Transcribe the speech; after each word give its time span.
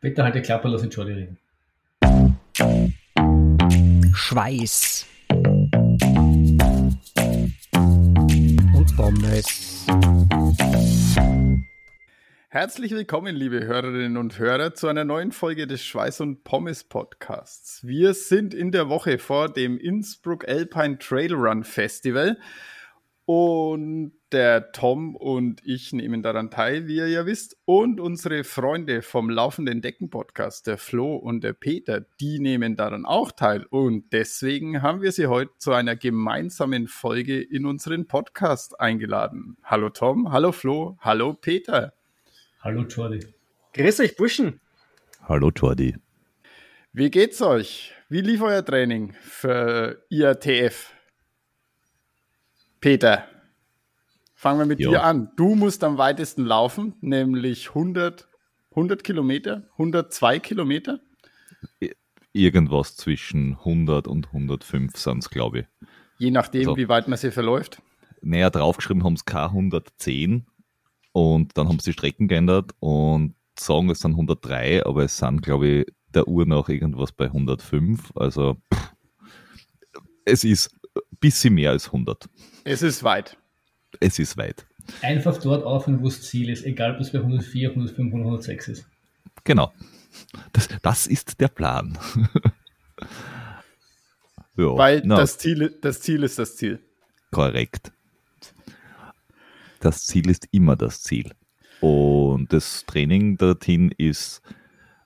Bitte 0.00 0.22
halt 0.22 0.34
die 0.34 0.42
Klappe, 0.42 0.68
lass 0.68 0.82
den 0.82 0.90
Jordi 0.90 1.12
reden. 1.12 1.38
Schweiß. 4.14 5.06
Und 8.74 8.96
Pommes. 8.96 9.86
Herzlich 12.50 12.92
willkommen, 12.92 13.34
liebe 13.34 13.64
Hörerinnen 13.64 14.18
und 14.18 14.38
Hörer, 14.38 14.74
zu 14.74 14.86
einer 14.88 15.04
neuen 15.04 15.32
Folge 15.32 15.66
des 15.66 15.82
Schweiß 15.82 16.20
und 16.20 16.44
Pommes 16.44 16.84
Podcasts. 16.84 17.86
Wir 17.86 18.12
sind 18.12 18.52
in 18.52 18.72
der 18.72 18.90
Woche 18.90 19.18
vor 19.18 19.48
dem 19.48 19.78
Innsbruck 19.78 20.46
Alpine 20.46 20.98
Trail 20.98 21.32
Run 21.32 21.64
Festival 21.64 22.38
und 23.26 24.12
der 24.32 24.70
Tom 24.72 25.16
und 25.16 25.60
ich 25.64 25.92
nehmen 25.92 26.22
daran 26.22 26.50
teil, 26.50 26.86
wie 26.86 26.96
ihr 26.96 27.08
ja 27.08 27.26
wisst. 27.26 27.56
Und 27.64 28.00
unsere 28.00 28.44
Freunde 28.44 29.02
vom 29.02 29.28
Laufenden 29.28 29.82
Decken 29.82 30.10
Podcast, 30.10 30.66
der 30.68 30.78
Flo 30.78 31.16
und 31.16 31.42
der 31.42 31.52
Peter, 31.52 32.06
die 32.20 32.38
nehmen 32.38 32.76
daran 32.76 33.04
auch 33.04 33.32
teil. 33.32 33.66
Und 33.68 34.12
deswegen 34.12 34.80
haben 34.80 35.02
wir 35.02 35.10
sie 35.10 35.26
heute 35.26 35.50
zu 35.58 35.72
einer 35.72 35.96
gemeinsamen 35.96 36.86
Folge 36.86 37.40
in 37.40 37.66
unseren 37.66 38.06
Podcast 38.06 38.80
eingeladen. 38.80 39.56
Hallo 39.64 39.90
Tom, 39.90 40.32
hallo 40.32 40.52
Flo, 40.52 40.96
hallo 41.00 41.34
Peter. 41.34 41.94
Hallo 42.60 42.82
Jordi. 42.82 43.20
Grüß 43.74 44.00
euch, 44.00 44.16
Burschen. 44.16 44.60
Hallo 45.28 45.50
Jordi. 45.54 45.96
Wie 46.92 47.10
geht's 47.10 47.42
euch? 47.42 47.92
Wie 48.08 48.20
lief 48.20 48.40
euer 48.40 48.64
Training 48.64 49.12
für 49.20 50.04
IATF? 50.10 50.95
Peter, 52.86 53.24
fangen 54.36 54.60
wir 54.60 54.66
mit 54.66 54.78
jo. 54.78 54.90
dir 54.90 55.02
an. 55.02 55.32
Du 55.34 55.56
musst 55.56 55.82
am 55.82 55.98
weitesten 55.98 56.44
laufen, 56.44 56.94
nämlich 57.00 57.70
100, 57.70 58.28
100 58.70 59.02
Kilometer, 59.02 59.64
102 59.72 60.38
Kilometer. 60.38 61.00
Irgendwas 62.32 62.94
zwischen 62.94 63.54
100 63.54 64.06
und 64.06 64.28
105 64.28 64.96
sind 64.96 65.18
es, 65.18 65.30
glaube 65.30 65.58
ich. 65.58 65.66
Je 66.18 66.30
nachdem, 66.30 66.60
also, 66.60 66.76
wie 66.76 66.88
weit 66.88 67.08
man 67.08 67.18
sie 67.18 67.32
verläuft. 67.32 67.82
Näher 68.22 68.50
draufgeschrieben 68.50 69.02
haben 69.02 69.14
es 69.14 69.26
K110 69.26 70.44
und 71.10 71.58
dann 71.58 71.68
haben 71.68 71.80
sie 71.80 71.90
die 71.90 71.94
Strecken 71.94 72.28
geändert 72.28 72.70
und 72.78 73.34
sagen, 73.58 73.90
es 73.90 73.98
sind 73.98 74.12
103, 74.12 74.86
aber 74.86 75.02
es 75.02 75.18
sind, 75.18 75.42
glaube 75.42 75.66
ich, 75.66 75.86
der 76.14 76.28
Uhr 76.28 76.46
nach 76.46 76.68
irgendwas 76.68 77.10
bei 77.10 77.24
105. 77.24 78.12
Also 78.14 78.58
pff, 78.72 78.92
es 80.26 80.44
ist 80.44 80.75
bisschen 81.20 81.54
mehr 81.54 81.70
als 81.70 81.86
100. 81.86 82.28
Es 82.64 82.82
ist 82.82 83.02
weit. 83.02 83.36
Es 84.00 84.18
ist 84.18 84.36
weit. 84.36 84.66
Einfach 85.02 85.38
dort 85.38 85.64
aufhören, 85.64 86.00
wo 86.00 86.04
das 86.04 86.22
Ziel 86.22 86.48
ist, 86.50 86.64
egal 86.64 86.94
ob 86.94 87.00
es 87.00 87.10
bei 87.12 87.18
104, 87.18 87.70
105 87.70 88.12
oder 88.12 88.22
106 88.22 88.68
ist. 88.68 88.86
Genau. 89.44 89.72
Das, 90.52 90.68
das 90.82 91.06
ist 91.06 91.40
der 91.40 91.48
Plan. 91.48 91.98
ja, 94.56 94.76
Weil 94.76 95.02
na, 95.04 95.16
das, 95.16 95.38
Ziel, 95.38 95.76
das 95.80 96.00
Ziel 96.00 96.22
ist 96.22 96.38
das 96.38 96.56
Ziel. 96.56 96.80
Korrekt. 97.30 97.92
Das 99.80 100.06
Ziel 100.06 100.30
ist 100.30 100.48
immer 100.52 100.76
das 100.76 101.02
Ziel. 101.02 101.32
Und 101.80 102.52
das 102.52 102.84
Training 102.86 103.36
dorthin 103.36 103.92
ist 103.96 104.40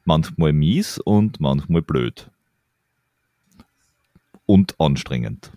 manchmal 0.05 0.53
mies 0.53 0.98
und 0.98 1.41
manchmal 1.41 1.83
blöd. 1.83 2.31
Und 4.47 4.78
anstrengend. 4.81 5.53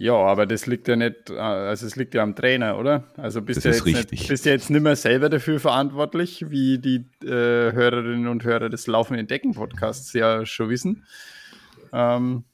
Ja, 0.00 0.14
aber 0.14 0.46
das 0.46 0.66
liegt 0.66 0.86
ja 0.86 0.94
nicht, 0.94 1.28
äh, 1.28 1.38
also 1.38 1.84
es 1.84 1.96
liegt 1.96 2.14
ja 2.14 2.22
am 2.22 2.36
Trainer, 2.36 2.78
oder? 2.78 3.04
Also 3.16 3.42
bist 3.42 3.64
du 3.64 3.68
ja 3.68 3.74
jetzt, 3.74 3.84
nicht, 3.84 4.28
bist 4.28 4.46
ja 4.46 4.52
jetzt 4.52 4.70
nicht 4.70 4.80
mehr 4.82 4.94
selber 4.94 5.28
dafür 5.28 5.58
verantwortlich, 5.58 6.50
wie 6.50 6.78
die 6.78 7.04
äh, 7.26 7.72
Hörerinnen 7.72 8.28
und 8.28 8.44
Hörer 8.44 8.68
des 8.68 8.86
Laufenden 8.86 9.26
Decken 9.26 9.54
Podcasts 9.54 10.12
ja 10.12 10.46
schon 10.46 10.70
wissen. 10.70 11.04
Ähm, 11.92 12.44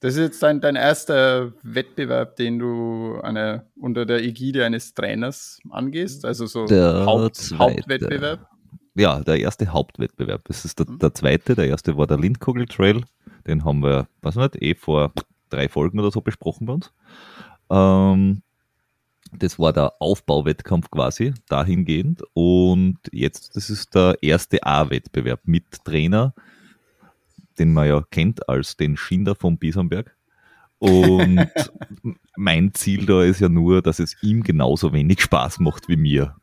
das 0.00 0.14
ist 0.14 0.20
jetzt 0.20 0.42
dein, 0.42 0.62
dein 0.62 0.76
erster 0.76 1.52
Wettbewerb, 1.62 2.36
den 2.36 2.58
du 2.58 3.20
eine, 3.22 3.66
unter 3.78 4.06
der 4.06 4.22
Ägide 4.22 4.64
eines 4.64 4.94
Trainers 4.94 5.60
angehst, 5.70 6.24
also 6.24 6.46
so 6.46 6.66
Haupt, 6.66 7.54
Hauptwettbewerb? 7.58 8.48
Ja, 8.94 9.20
der 9.20 9.38
erste 9.38 9.66
Hauptwettbewerb. 9.68 10.44
Das 10.44 10.64
ist 10.64 10.78
der, 10.78 10.88
mhm. 10.88 10.98
der 10.98 11.12
zweite. 11.12 11.54
Der 11.54 11.66
erste 11.66 11.98
war 11.98 12.06
der 12.06 12.18
Lindkogel 12.18 12.64
Trail. 12.66 13.02
Den 13.46 13.64
haben 13.66 13.82
wir, 13.82 14.08
weiß 14.22 14.36
nicht, 14.36 14.62
eh 14.62 14.74
vor 14.74 15.12
drei 15.50 15.68
Folgen 15.68 15.98
oder 15.98 16.10
so 16.10 16.20
besprochen 16.20 16.66
bei 16.66 16.74
uns. 16.74 16.92
Ähm, 17.70 18.42
das 19.32 19.58
war 19.58 19.72
der 19.72 19.94
Aufbauwettkampf 20.00 20.90
quasi, 20.90 21.34
dahingehend. 21.48 22.22
Und 22.32 22.98
jetzt, 23.12 23.56
das 23.56 23.70
ist 23.70 23.94
der 23.94 24.16
erste 24.22 24.62
A-Wettbewerb 24.64 25.40
mit 25.44 25.84
Trainer, 25.84 26.34
den 27.58 27.72
man 27.72 27.88
ja 27.88 28.02
kennt 28.10 28.48
als 28.48 28.76
den 28.76 28.96
Schinder 28.96 29.34
vom 29.34 29.58
Biesenberg. 29.58 30.16
Und 30.78 31.48
mein 32.36 32.74
Ziel 32.74 33.06
da 33.06 33.22
ist 33.22 33.40
ja 33.40 33.48
nur, 33.48 33.82
dass 33.82 33.98
es 33.98 34.22
ihm 34.22 34.42
genauso 34.42 34.92
wenig 34.92 35.20
Spaß 35.20 35.58
macht 35.60 35.88
wie 35.88 35.96
mir. 35.96 36.36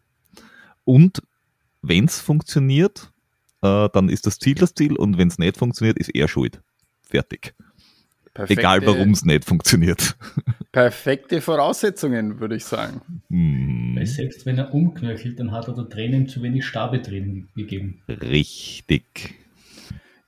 Und 0.84 1.22
wenn 1.82 2.06
es 2.06 2.20
funktioniert, 2.20 3.12
äh, 3.62 3.90
dann 3.94 4.10
ist 4.10 4.26
das 4.26 4.40
Ziel 4.40 4.56
das 4.56 4.74
Ziel 4.74 4.96
und 4.96 5.18
wenn 5.18 5.28
es 5.28 5.38
nicht 5.38 5.58
funktioniert, 5.58 5.98
ist 5.98 6.10
er 6.10 6.28
schuld. 6.28 6.62
Fertig. 7.04 7.54
Perfekte, 8.34 8.62
Egal 8.62 8.86
warum 8.86 9.12
es 9.12 9.24
nicht 9.24 9.46
funktioniert. 9.46 10.16
Perfekte 10.72 11.40
Voraussetzungen, 11.40 12.40
würde 12.40 12.56
ich 12.56 12.66
sagen. 12.66 13.02
Hm. 13.30 13.96
Weil 13.96 14.08
selbst 14.08 14.48
wenn 14.48 14.58
er 14.58 14.74
umknöchelt, 14.74 15.40
dann 15.40 15.52
hat 15.52 15.68
er 15.68 15.76
der 15.76 15.88
Training 15.88 16.28
zu 16.28 16.42
wenig 16.42 16.66
Stabetraining 16.66 17.50
gegeben. 17.56 18.02
Richtig. 18.10 19.36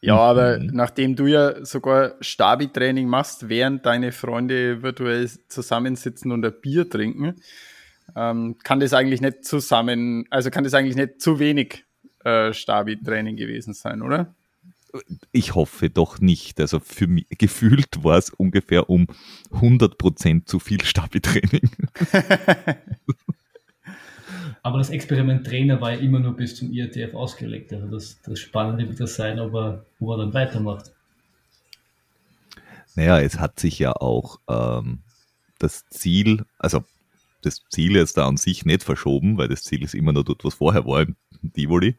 Ja, 0.02 0.18
aber 0.18 0.60
mhm. 0.60 0.70
nachdem 0.74 1.16
du 1.16 1.26
ja 1.26 1.66
sogar 1.66 2.14
Stabi-Training 2.22 3.08
machst, 3.08 3.50
während 3.50 3.88
deine 3.88 4.12
Freunde 4.12 4.84
virtuell 4.84 5.28
zusammensitzen 5.48 6.32
und 6.32 6.46
ein 6.46 6.54
Bier 6.62 6.88
trinken, 6.88 7.36
ähm, 8.16 8.56
kann 8.64 8.80
das 8.80 8.94
eigentlich 8.94 9.22
nicht 9.22 9.46
zusammen, 9.46 10.26
also 10.30 10.52
kann 10.52 10.64
das 10.64 10.76
eigentlich 10.76 10.96
nicht 10.96 11.22
zu 11.22 11.40
wenig 11.40 11.86
äh, 12.24 12.54
Stabi-Training 12.54 13.36
gewesen 13.36 13.74
sein, 13.74 14.04
oder? 14.04 14.36
Ich 15.32 15.56
hoffe 15.56 15.90
doch 15.90 16.20
nicht. 16.20 16.60
Also 16.60 16.80
für 16.80 17.08
mich 17.08 17.28
gefühlt 17.30 18.04
war 18.04 18.18
es 18.18 18.30
ungefähr 18.30 18.90
um 18.90 19.08
100% 19.52 20.46
zu 20.46 20.60
viel 20.60 20.84
Stabi-Training. 20.84 21.70
Aber 24.64 24.80
das 24.80 24.90
Experiment 24.90 25.46
Trainer 25.46 25.80
war 25.80 25.92
ja 25.92 26.00
immer 26.00 26.20
nur 26.20 26.36
bis 26.36 26.56
zum 26.56 26.72
IATF 26.72 27.14
ausgelegt. 27.14 27.72
Also 27.72 27.88
das, 27.88 28.20
das 28.24 28.40
Spannende 28.40 28.88
wird 28.88 29.00
das 29.00 29.16
sein, 29.16 29.40
ob 29.40 29.54
er, 29.54 29.86
ob 30.00 30.10
er 30.10 30.18
dann 30.18 30.34
weitermacht. 30.34 30.92
Naja, 32.96 33.20
es 33.20 33.40
hat 33.40 33.60
sich 33.60 33.78
ja 33.78 33.92
auch 33.92 34.40
ähm, 34.48 35.04
das 35.60 35.86
Ziel, 35.90 36.46
also 36.58 36.84
das 37.42 37.62
Ziel 37.70 37.96
ist 37.98 38.18
da 38.18 38.28
an 38.28 38.38
sich 38.38 38.66
nicht 38.66 38.84
verschoben, 38.84 39.38
weil 39.38 39.50
das 39.50 39.64
Ziel 39.64 39.84
ist 39.84 39.94
immer 39.94 40.14
nur 40.14 40.24
dort, 40.24 40.44
was 40.44 40.56
vorher 40.56 40.86
war, 40.86 41.02
im 41.02 41.16
Tivoli. 41.54 41.96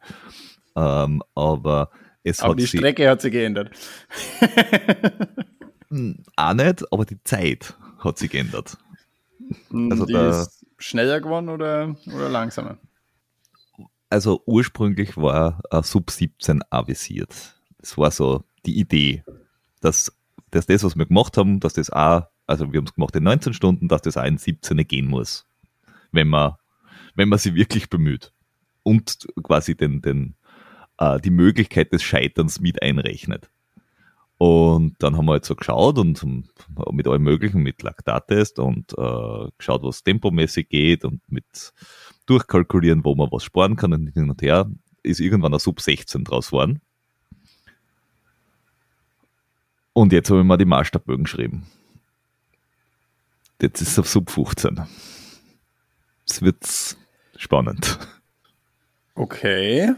Ähm, 0.75 1.23
aber 1.35 1.89
es 2.29 2.39
aber 2.39 2.55
die 2.55 2.67
Strecke 2.67 3.09
hat 3.09 3.21
sich 3.21 3.31
geändert. 3.31 3.71
Hm, 5.89 6.17
auch 6.35 6.53
nicht, 6.53 6.91
aber 6.91 7.05
die 7.05 7.23
Zeit 7.23 7.73
hat 7.99 8.17
sich 8.17 8.29
geändert. 8.29 8.77
Hm, 9.69 9.91
also 9.91 10.05
die 10.05 10.11
da, 10.11 10.41
ist 10.41 10.65
schneller 10.77 11.21
geworden 11.21 11.49
oder, 11.49 11.95
oder 12.07 12.29
langsamer? 12.29 12.77
Also 14.09 14.41
ursprünglich 14.45 15.17
war 15.17 15.61
ein 15.71 15.83
Sub 15.83 16.11
17 16.11 16.61
avisiert. 16.69 17.55
Das 17.79 17.97
war 17.97 18.11
so 18.11 18.43
die 18.65 18.79
Idee, 18.79 19.23
dass, 19.81 20.11
dass 20.51 20.65
das, 20.65 20.83
was 20.83 20.95
wir 20.95 21.05
gemacht 21.05 21.37
haben, 21.37 21.59
dass 21.59 21.73
das 21.73 21.89
auch, 21.89 22.23
also 22.45 22.71
wir 22.71 22.79
haben 22.79 22.87
es 22.87 22.93
gemacht 22.93 23.15
in 23.15 23.23
19 23.23 23.53
Stunden, 23.53 23.87
dass 23.87 24.01
das 24.01 24.17
auch 24.17 24.25
in 24.25 24.37
17 24.37 24.77
gehen 24.87 25.07
muss. 25.07 25.45
Wenn 26.11 26.29
man, 26.29 26.55
wenn 27.15 27.29
man 27.29 27.39
sich 27.39 27.53
wirklich 27.55 27.89
bemüht. 27.89 28.33
Und 28.83 29.27
quasi 29.43 29.75
den, 29.75 30.01
den, 30.01 30.35
äh, 30.97 31.19
die 31.19 31.29
Möglichkeit 31.29 31.93
des 31.93 32.03
Scheiterns 32.03 32.59
mit 32.59 32.81
einrechnet. 32.81 33.49
Und 34.37 34.95
dann 34.99 35.17
haben 35.17 35.25
wir 35.25 35.31
halt 35.33 35.45
so 35.45 35.55
geschaut 35.55 35.97
und 35.97 36.23
mit 36.91 37.07
allem 37.07 37.23
Möglichen, 37.23 37.63
mit 37.63 37.81
Laktattest 37.81 38.59
und 38.59 38.93
äh, 38.93 39.49
geschaut, 39.57 39.81
was 39.83 40.03
tempomäßig 40.03 40.69
geht 40.69 41.05
und 41.05 41.21
mit 41.27 41.73
durchkalkulieren, 42.27 43.03
wo 43.03 43.15
man 43.15 43.31
was 43.31 43.43
sparen 43.43 43.75
kann 43.75 43.93
und 43.93 44.13
hin 44.13 44.29
und 44.29 44.41
her, 44.43 44.69
ist 45.01 45.19
irgendwann 45.19 45.53
ein 45.53 45.59
Sub 45.59 45.81
16 45.81 46.23
draus 46.23 46.47
geworden. 46.47 46.81
Und 49.93 50.13
jetzt 50.13 50.29
habe 50.29 50.41
ich 50.41 50.45
mal 50.45 50.57
die 50.57 50.65
Maßstabbögen 50.65 51.23
geschrieben. 51.23 51.65
Jetzt 53.59 53.81
ist 53.81 53.93
es 53.93 53.99
auf 53.99 54.07
Sub 54.07 54.29
15. 54.29 54.81
Jetzt 56.27 56.41
wird's 56.43 56.97
spannend. 57.37 57.97
Okay. 59.15 59.95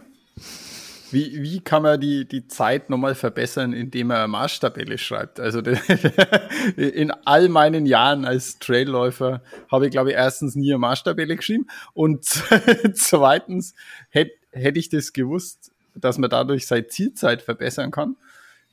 Wie, 1.11 1.41
wie 1.41 1.59
kann 1.61 1.83
man 1.83 2.00
die, 2.00 2.25
die 2.25 2.47
Zeit 2.47 2.89
nochmal 2.89 3.15
verbessern, 3.15 3.73
indem 3.73 4.07
man 4.07 4.17
eine 4.17 4.27
Maßstabelle 4.27 4.97
schreibt? 4.97 5.39
Also 5.39 5.59
in 6.77 7.11
all 7.25 7.50
meinen 7.50 7.85
Jahren 7.85 8.25
als 8.25 8.59
Trailläufer 8.59 9.41
habe 9.71 9.85
ich, 9.85 9.91
glaube 9.91 10.09
ich, 10.11 10.15
erstens 10.15 10.56
nie 10.56 10.71
eine 10.71 10.79
Maßstabelle 10.79 11.35
geschrieben 11.35 11.67
und 11.94 12.23
zweitens 12.94 13.73
hätte 14.09 14.39
hätte 14.51 14.79
ich 14.79 14.89
das 14.89 15.13
gewusst, 15.13 15.71
dass 15.95 16.17
man 16.17 16.29
dadurch 16.29 16.67
seine 16.67 16.88
Zielzeit 16.88 17.41
verbessern 17.41 17.91
kann, 17.91 18.15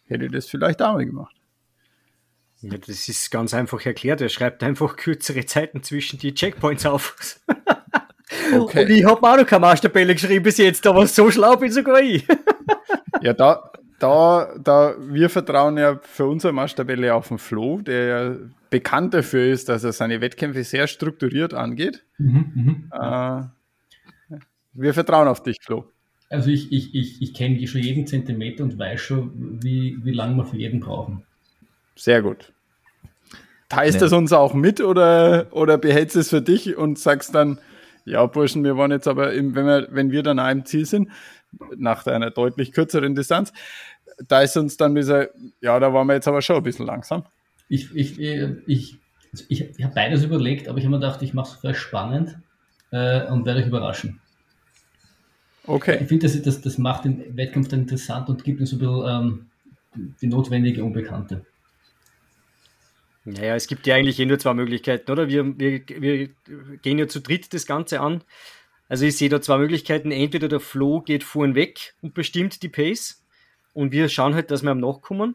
hätte 0.07 0.27
ich 0.27 0.33
das 0.33 0.47
vielleicht 0.47 0.83
auch 0.83 0.95
mal 0.95 1.07
gemacht. 1.07 1.35
Ja, 2.61 2.79
das 2.79 3.09
ist 3.09 3.31
ganz 3.31 3.53
einfach 3.53 3.85
erklärt. 3.85 4.21
Er 4.21 4.29
schreibt 4.29 4.63
einfach 4.63 4.97
kürzere 4.97 5.45
Zeiten 5.45 5.83
zwischen 5.83 6.19
die 6.19 6.35
Checkpoints 6.35 6.87
auf. 6.87 7.39
Okay. 8.59 8.85
Und 8.85 8.91
ich 8.91 9.05
habe 9.05 9.21
mir 9.21 9.33
auch 9.33 9.37
noch 9.39 9.47
keine 9.47 9.61
Mastertabelle 9.61 10.15
geschrieben 10.15 10.43
bis 10.43 10.59
jetzt, 10.59 10.87
aber 10.87 11.07
so 11.07 11.31
schlau 11.31 11.57
bin 11.57 11.71
sogar 11.71 12.01
ich. 12.01 12.27
ja, 13.23 13.33
da, 13.33 13.71
da, 13.99 14.55
da, 14.63 14.95
wir 14.99 15.31
vertrauen 15.31 15.79
ja 15.79 15.99
für 16.03 16.27
unsere 16.27 16.53
Mastertabelle 16.53 17.15
auf 17.15 17.29
den 17.29 17.39
Flo, 17.39 17.81
der 17.81 18.07
ja 18.07 18.37
bekannt 18.71 19.15
dafür 19.15 19.47
ist, 19.47 19.69
dass 19.69 19.85
er 19.85 19.93
seine 19.93 20.21
Wettkämpfe 20.21 20.65
sehr 20.65 20.87
strukturiert 20.87 21.55
angeht. 21.55 22.05
Mhm, 22.19 22.89
mh. 22.93 23.53
äh, 24.31 24.37
wir 24.75 24.93
vertrauen 24.93 25.29
auf 25.29 25.43
dich, 25.43 25.57
Flo. 25.63 25.87
Also 26.29 26.51
ich, 26.51 26.73
ich, 26.73 26.95
ich, 26.95 27.23
ich 27.23 27.35
kenne 27.35 27.65
schon 27.67 27.81
jeden 27.81 28.07
Zentimeter 28.07 28.65
und 28.65 28.79
weiß 28.79 29.01
schon, 29.01 29.63
wie, 29.63 29.99
wie 30.03 30.13
lange 30.13 30.37
wir 30.37 30.45
für 30.45 30.57
jeden 30.57 30.81
brauchen. 30.81 31.23
Sehr 31.95 32.21
gut. 32.21 32.53
Teilst 33.69 34.01
du 34.01 34.07
nee. 34.07 34.15
uns 34.15 34.33
auch 34.33 34.55
mit 34.55 34.81
oder, 34.81 35.49
oder 35.51 35.79
behältst 35.79 36.17
es 36.17 36.31
für 36.31 36.43
dich 36.43 36.77
und 36.77 36.99
sagst 36.99 37.35
dann, 37.35 37.59
ja, 38.07 38.25
Burschen, 38.25 38.65
wir 38.65 38.77
waren 38.77 38.93
jetzt 38.93 39.09
aber, 39.09 39.33
im, 39.35 39.55
wenn, 39.55 39.67
wir, 39.67 39.89
wenn 39.91 40.11
wir 40.11 40.23
dann 40.23 40.39
einem 40.39 40.65
Ziel 40.65 40.87
sind, 40.87 41.11
nach 41.77 42.07
einer 42.07 42.31
deutlich 42.31 42.73
kürzeren 42.73 43.15
Distanz, 43.15 43.53
da 44.27 44.41
ist 44.41 44.57
uns 44.57 44.77
dann 44.77 44.95
dieser, 44.95 45.29
ja, 45.61 45.79
da 45.79 45.93
waren 45.93 46.07
wir 46.07 46.15
jetzt 46.15 46.29
aber 46.29 46.41
schon 46.41 46.57
ein 46.57 46.63
bisschen 46.63 46.87
langsam. 46.87 47.25
Ich, 47.69 47.95
ich, 47.95 48.19
ich, 48.19 48.41
ich, 48.67 48.99
ich, 49.49 49.61
ich 49.77 49.85
habe 49.85 49.95
beides 49.95 50.23
überlegt, 50.23 50.69
aber 50.69 50.79
ich 50.79 50.85
habe 50.85 50.93
mir 50.93 51.01
gedacht, 51.01 51.21
ich 51.23 51.35
mache 51.35 51.53
es 51.53 51.61
vielleicht 51.61 51.81
spannend 51.81 52.39
äh, 52.93 53.27
und 53.27 53.45
werde 53.45 53.61
euch 53.61 53.67
überraschen. 53.67 54.21
Okay. 55.67 55.99
Ich 56.01 56.07
finde, 56.07 56.29
das, 56.29 56.41
das, 56.41 56.61
das 56.61 56.79
macht 56.79 57.05
den 57.05 57.37
Wettkampf 57.37 57.69
dann 57.69 57.81
interessant 57.81 58.29
und 58.29 58.45
gibt 58.45 58.61
uns 58.61 58.73
ein 58.73 58.79
bisschen 58.79 59.05
ähm, 59.05 59.47
die 60.21 60.29
notwendige 60.29 60.85
Unbekannte. 60.85 61.45
Naja, 63.27 63.57
es 63.57 63.67
gibt 63.67 63.87
ja 63.87 63.97
eigentlich 63.97 64.21
eh 64.21 64.25
nur 64.25 64.39
zwei 64.39 64.55
Möglichkeiten, 64.55 65.11
oder? 65.11 65.29
Wir, 65.29 65.59
wir, 65.59 65.83
wir 65.89 66.29
gehen 66.79 66.99
ja 66.99 67.09
zu 67.09 67.21
dritt 67.21 67.53
das 67.53 67.67
Ganze 67.67 68.01
an. 68.01 68.23
Also 68.89 69.05
ich 69.05 69.17
sehe 69.17 69.29
da 69.29 69.41
zwei 69.41 69.59
Möglichkeiten. 69.59 70.13
Entweder 70.13 70.49
der 70.49 70.61
Flo 70.61 71.01
geht 71.01 71.25
vorn 71.25 71.57
weg 71.57 71.95
und 72.03 72.15
bestimmt 72.15 72.63
die 72.63 72.69
Pace 72.69 73.25
und 73.73 73.91
wir 73.91 74.09
schauen 74.09 74.35
halt, 74.35 74.53
dass 74.53 74.63
wir 74.63 74.71
am 74.71 74.79
Nachkommen. 74.79 75.35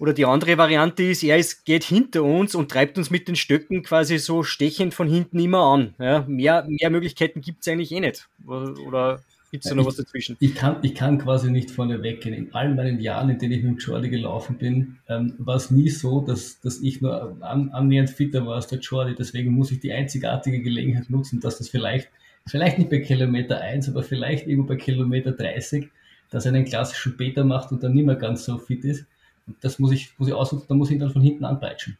Oder 0.00 0.14
die 0.14 0.24
andere 0.24 0.58
Variante 0.58 1.04
ist, 1.04 1.22
er 1.22 1.36
ist, 1.36 1.64
geht 1.64 1.84
hinter 1.84 2.24
uns 2.24 2.54
und 2.54 2.70
treibt 2.70 2.98
uns 2.98 3.10
mit 3.10 3.28
den 3.28 3.36
Stöcken 3.36 3.82
quasi 3.82 4.18
so 4.18 4.42
stechend 4.42 4.92
von 4.94 5.08
hinten 5.08 5.38
immer 5.38 5.60
an. 5.60 5.94
Ja, 5.98 6.24
mehr, 6.26 6.66
mehr 6.68 6.90
Möglichkeiten 6.90 7.40
gibt 7.40 7.60
es 7.60 7.68
eigentlich 7.68 7.92
eh 7.92 8.00
nicht. 8.00 8.28
Oder 8.46 9.22
Gibt 9.50 9.64
es 9.64 9.68
da 9.68 9.74
noch 9.74 9.82
ich, 9.82 9.88
was 9.88 9.96
dazwischen? 9.96 10.36
Ich 10.38 10.54
kann, 10.54 10.76
ich 10.82 10.94
kann 10.94 11.18
quasi 11.18 11.50
nicht 11.50 11.72
vorne 11.72 12.02
weggehen. 12.02 12.34
In 12.34 12.54
all 12.54 12.72
meinen 12.72 13.00
Jahren, 13.00 13.30
in 13.30 13.38
denen 13.38 13.52
ich 13.52 13.62
mit 13.64 13.72
dem 13.72 13.78
Jordi 13.78 14.08
gelaufen 14.08 14.58
bin, 14.58 14.98
ähm, 15.08 15.34
war 15.38 15.56
es 15.56 15.72
nie 15.72 15.88
so, 15.88 16.20
dass, 16.20 16.60
dass 16.60 16.80
ich 16.80 17.00
nur 17.00 17.42
an, 17.42 17.70
annähernd 17.70 18.10
fitter 18.10 18.46
war 18.46 18.54
als 18.54 18.68
der 18.68 18.78
Jordi. 18.78 19.16
Deswegen 19.16 19.50
muss 19.52 19.72
ich 19.72 19.80
die 19.80 19.92
einzigartige 19.92 20.60
Gelegenheit 20.60 21.10
nutzen, 21.10 21.40
dass 21.40 21.58
das 21.58 21.68
vielleicht, 21.68 22.08
vielleicht 22.46 22.78
nicht 22.78 22.90
bei 22.90 23.00
Kilometer 23.00 23.60
1, 23.60 23.88
aber 23.88 24.04
vielleicht 24.04 24.46
irgendwo 24.46 24.68
bei 24.68 24.76
Kilometer 24.76 25.32
30, 25.32 25.88
dass 26.30 26.46
er 26.46 26.54
einen 26.54 26.64
klassischen 26.64 27.16
Beta 27.16 27.42
macht 27.42 27.72
und 27.72 27.82
dann 27.82 27.94
nicht 27.94 28.06
mehr 28.06 28.14
ganz 28.14 28.44
so 28.44 28.56
fit 28.58 28.84
ist. 28.84 29.06
Und 29.48 29.56
das 29.62 29.80
muss 29.80 29.90
ich, 29.90 30.12
muss 30.16 30.28
ich 30.28 30.34
ausnutzen, 30.34 30.68
da 30.68 30.76
muss 30.76 30.90
ich 30.90 30.94
ihn 30.94 31.00
dann 31.00 31.10
von 31.10 31.22
hinten 31.22 31.44
anpeitschen. 31.44 31.98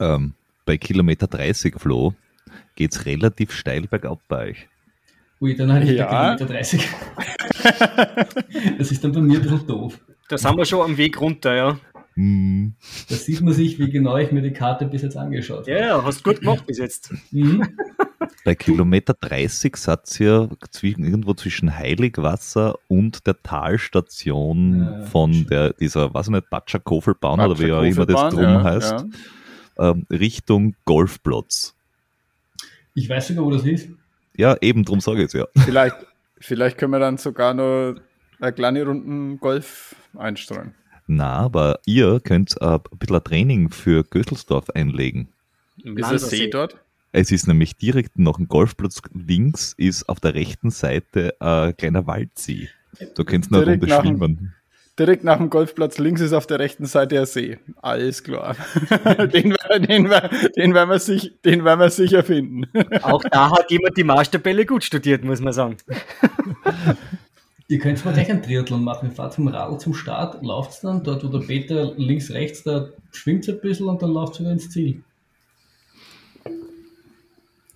Ähm, 0.00 0.34
bei 0.64 0.76
Kilometer 0.78 1.28
30, 1.28 1.76
Flo, 1.78 2.14
geht 2.74 2.92
es 2.92 3.06
relativ 3.06 3.52
steil 3.52 3.82
bergab 3.82 4.20
bei 4.26 4.50
euch. 4.50 4.68
Ui, 5.40 5.54
dann 5.54 5.72
habe 5.72 5.84
ich 5.84 5.90
ja. 5.92 6.34
Kilometer 6.36 6.46
30. 6.46 6.88
das 8.78 8.90
ist 8.90 9.04
dann 9.04 9.12
bei 9.12 9.20
mir 9.20 9.38
ein 9.38 9.42
bisschen 9.42 9.66
doof. 9.66 10.00
Das 10.28 10.44
haben 10.44 10.58
wir 10.58 10.64
schon 10.64 10.84
am 10.84 10.96
Weg 10.96 11.20
runter, 11.20 11.54
ja. 11.54 11.78
Mhm. 12.16 12.74
Da 13.08 13.14
sieht 13.14 13.40
man 13.42 13.54
sich, 13.54 13.78
wie 13.78 13.90
genau 13.90 14.16
ich 14.16 14.32
mir 14.32 14.42
die 14.42 14.52
Karte 14.52 14.86
bis 14.86 15.02
jetzt 15.02 15.16
angeschaut 15.16 15.68
habe. 15.68 15.70
Ja, 15.70 16.02
hast 16.02 16.24
gut 16.24 16.40
gemacht 16.40 16.66
bis 16.66 16.78
jetzt. 16.78 17.14
Mhm. 17.30 17.64
Bei 18.44 18.56
Kilometer 18.56 19.14
30 19.14 19.76
seid 19.76 20.20
ihr 20.20 20.48
zwischen, 20.70 21.04
irgendwo 21.04 21.34
zwischen 21.34 21.76
Heiligwasser 21.76 22.74
und 22.88 23.26
der 23.26 23.40
Talstation 23.40 24.80
ja, 24.80 25.02
von 25.02 25.46
der, 25.46 25.74
dieser, 25.74 26.12
weiß 26.12 26.26
ich 26.26 26.32
nicht, 26.32 26.50
Batscher-Kofelbahn 26.50 27.38
oder 27.38 27.58
wie 27.60 27.72
auch 27.72 27.82
immer 27.82 28.06
das 28.06 28.34
drum 28.34 28.42
ja, 28.42 28.64
heißt, 28.64 29.06
ja. 29.78 29.90
Ähm, 29.90 30.06
Richtung 30.10 30.74
Golfplatz. 30.86 31.76
Ich 32.94 33.08
weiß 33.08 33.28
sogar, 33.28 33.44
wo 33.44 33.50
das 33.52 33.64
ist. 33.64 33.90
Ja, 34.38 34.56
eben, 34.60 34.84
drum 34.84 35.00
sage 35.00 35.18
ich 35.18 35.26
es 35.26 35.32
ja. 35.32 35.46
Vielleicht, 35.64 35.96
vielleicht 36.38 36.78
können 36.78 36.92
wir 36.92 37.00
dann 37.00 37.18
sogar 37.18 37.54
noch 37.54 37.96
eine 38.40 38.52
kleine 38.52 38.84
Runden 38.84 39.40
Golf 39.40 39.96
einstreuen. 40.16 40.74
Na, 41.08 41.38
aber 41.38 41.80
ihr 41.86 42.20
könnt 42.20 42.54
äh, 42.60 42.74
ein 42.74 42.80
bisschen 42.98 43.16
ein 43.16 43.24
Training 43.24 43.70
für 43.70 44.04
Göttelsdorf 44.04 44.70
einlegen. 44.70 45.28
Ist 45.82 46.12
es 46.12 46.30
See 46.30 46.48
dort? 46.48 46.78
Es 47.10 47.32
ist 47.32 47.48
nämlich 47.48 47.76
direkt 47.76 48.18
nach 48.18 48.36
dem 48.36 48.46
Golfplatz 48.46 49.00
links 49.12 49.74
ist 49.76 50.08
auf 50.08 50.20
der 50.20 50.34
rechten 50.34 50.70
Seite 50.70 51.34
ein 51.40 51.76
kleiner 51.76 52.06
Waldsee. 52.06 52.68
Da 53.16 53.24
könnt 53.24 53.50
ihr 53.50 53.56
eine 53.56 53.72
Runde 53.72 53.88
schwimmen. 53.88 54.54
Direkt 54.98 55.22
nach 55.22 55.36
dem 55.36 55.48
Golfplatz 55.48 55.98
links 55.98 56.20
ist 56.20 56.32
auf 56.32 56.46
der 56.46 56.58
rechten 56.58 56.86
Seite 56.86 57.14
der 57.14 57.26
See. 57.26 57.58
Alles 57.80 58.24
klar. 58.24 58.56
den, 59.32 59.54
den, 59.86 59.86
den, 59.86 60.10
werden 60.10 60.90
wir 60.90 60.98
sich, 60.98 61.40
den 61.44 61.64
werden 61.64 61.78
wir 61.78 61.90
sicher 61.90 62.24
finden. 62.24 62.64
Auch 63.02 63.22
da 63.22 63.52
hat 63.52 63.70
jemand 63.70 63.96
die 63.96 64.04
Marschtabelle 64.04 64.66
gut 64.66 64.82
studiert, 64.82 65.24
muss 65.24 65.40
man 65.40 65.52
sagen. 65.52 65.76
Ihr 67.70 67.78
könnt 67.78 68.02
mal 68.04 68.14
gleich 68.14 68.30
einen 68.30 68.42
Triathlon 68.42 68.82
machen. 68.82 69.10
Ihr 69.10 69.14
fahrt 69.14 69.34
vom 69.34 69.46
Radl 69.46 69.78
zum 69.78 69.94
Start, 69.94 70.42
lauft 70.42 70.82
dann, 70.82 71.04
dort 71.04 71.22
wo 71.22 71.28
der 71.28 71.46
Peter 71.46 71.92
links, 71.96 72.30
rechts, 72.30 72.64
da 72.64 72.88
schwimmt 73.12 73.46
ein 73.48 73.60
bisschen 73.60 73.88
und 73.88 74.02
dann 74.02 74.10
lauft 74.10 74.34
es 74.34 74.40
wieder 74.40 74.52
ins 74.52 74.70
Ziel. 74.70 75.02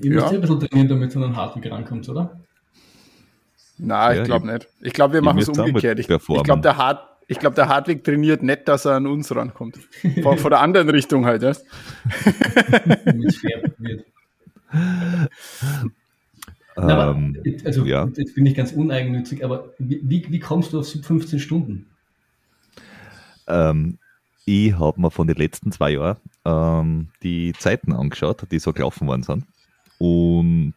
Ihr 0.01 0.11
müsst 0.11 0.27
ja 0.27 0.33
ein 0.33 0.41
bisschen 0.41 0.61
trainieren, 0.61 0.89
damit 0.89 1.15
ihr 1.15 1.17
an 1.17 1.31
den 1.31 1.37
Hartweg 1.37 1.71
rankommt, 1.71 2.09
oder? 2.09 2.41
Nein, 3.79 4.19
ich 4.19 4.25
glaube 4.25 4.47
nicht. 4.47 4.69
Ich 4.81 4.93
glaube, 4.93 5.15
wir 5.15 5.23
machen 5.23 5.39
es 5.39 5.49
umgekehrt. 5.49 5.99
Ich, 5.99 6.09
ich 6.09 6.27
glaube, 6.27 6.61
der, 6.63 6.77
Hart, 6.77 7.12
ich 7.33 7.39
glaube, 7.39 7.57
der 7.57 7.69
Hartwig 7.69 8.05
trainiert 8.05 8.43
nicht, 8.43 8.69
dass 8.69 8.85
er 8.85 8.93
an 8.93 9.07
uns 9.07 9.35
rankommt. 9.35 9.79
Von, 10.23 10.39
von 10.39 10.51
der 10.51 10.61
anderen 10.61 10.89
Richtung 10.89 11.27
halt, 11.27 11.43
ja. 11.43 11.53
aber, 16.77 17.11
ähm, 17.17 17.43
also, 17.65 17.85
ja. 17.85 18.09
jetzt 18.15 18.35
bin 18.35 18.47
ich 18.47 18.55
ganz 18.55 18.73
uneigennützig, 18.73 19.45
aber 19.45 19.75
wie, 19.79 20.27
wie 20.29 20.39
kommst 20.39 20.73
du 20.73 20.81
auf 20.81 20.89
15 20.89 21.39
Stunden? 21.39 21.87
Ähm, 23.47 23.99
ich 24.45 24.79
habe 24.79 25.01
mir 25.01 25.11
von 25.11 25.27
den 25.27 25.37
letzten 25.37 25.73
zwei 25.73 25.93
Jahren 25.93 26.17
ähm, 26.45 27.09
die 27.23 27.53
Zeiten 27.59 27.93
angeschaut, 27.93 28.47
die 28.51 28.59
so 28.59 28.73
gelaufen 28.73 29.07
worden 29.07 29.23
sind. 29.23 29.45
Und 29.99 30.75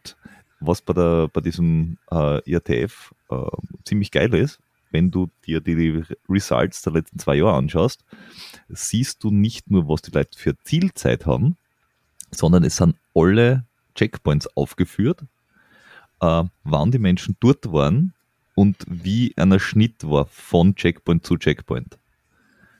was 0.60 0.82
bei, 0.82 0.92
der, 0.92 1.28
bei 1.32 1.40
diesem 1.40 1.98
äh, 2.10 2.40
IRTF 2.48 3.14
äh, 3.30 3.36
ziemlich 3.84 4.10
geil 4.10 4.32
ist, 4.34 4.60
wenn 4.90 5.10
du 5.10 5.30
dir 5.44 5.60
die 5.60 6.02
Results 6.28 6.82
der 6.82 6.92
letzten 6.94 7.18
zwei 7.18 7.36
Jahre 7.36 7.54
anschaust, 7.54 8.04
siehst 8.68 9.22
du 9.24 9.30
nicht 9.30 9.70
nur, 9.70 9.88
was 9.88 10.02
die 10.02 10.10
Leute 10.10 10.38
für 10.38 10.56
Zielzeit 10.58 11.26
haben, 11.26 11.56
sondern 12.30 12.64
es 12.64 12.76
sind 12.76 12.96
alle 13.14 13.64
Checkpoints 13.94 14.46
aufgeführt, 14.56 15.24
äh, 16.20 16.44
wann 16.64 16.90
die 16.90 16.98
Menschen 16.98 17.36
dort 17.40 17.72
waren 17.72 18.14
und 18.54 18.84
wie 18.88 19.34
ein 19.36 19.58
Schnitt 19.58 20.08
war 20.08 20.26
von 20.26 20.74
Checkpoint 20.74 21.26
zu 21.26 21.36
Checkpoint. 21.36 21.98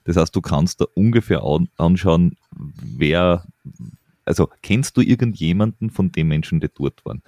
Das 0.04 0.16
heißt, 0.16 0.34
du 0.34 0.40
kannst 0.40 0.80
da 0.80 0.86
ungefähr 0.94 1.42
anschauen, 1.76 2.36
wer 2.52 3.44
also 4.26 4.50
kennst 4.60 4.96
du 4.96 5.00
irgendjemanden 5.00 5.90
von 5.90 6.10
den 6.12 6.28
Menschen, 6.28 6.60
die 6.60 6.68
dort 6.68 7.04
waren? 7.06 7.22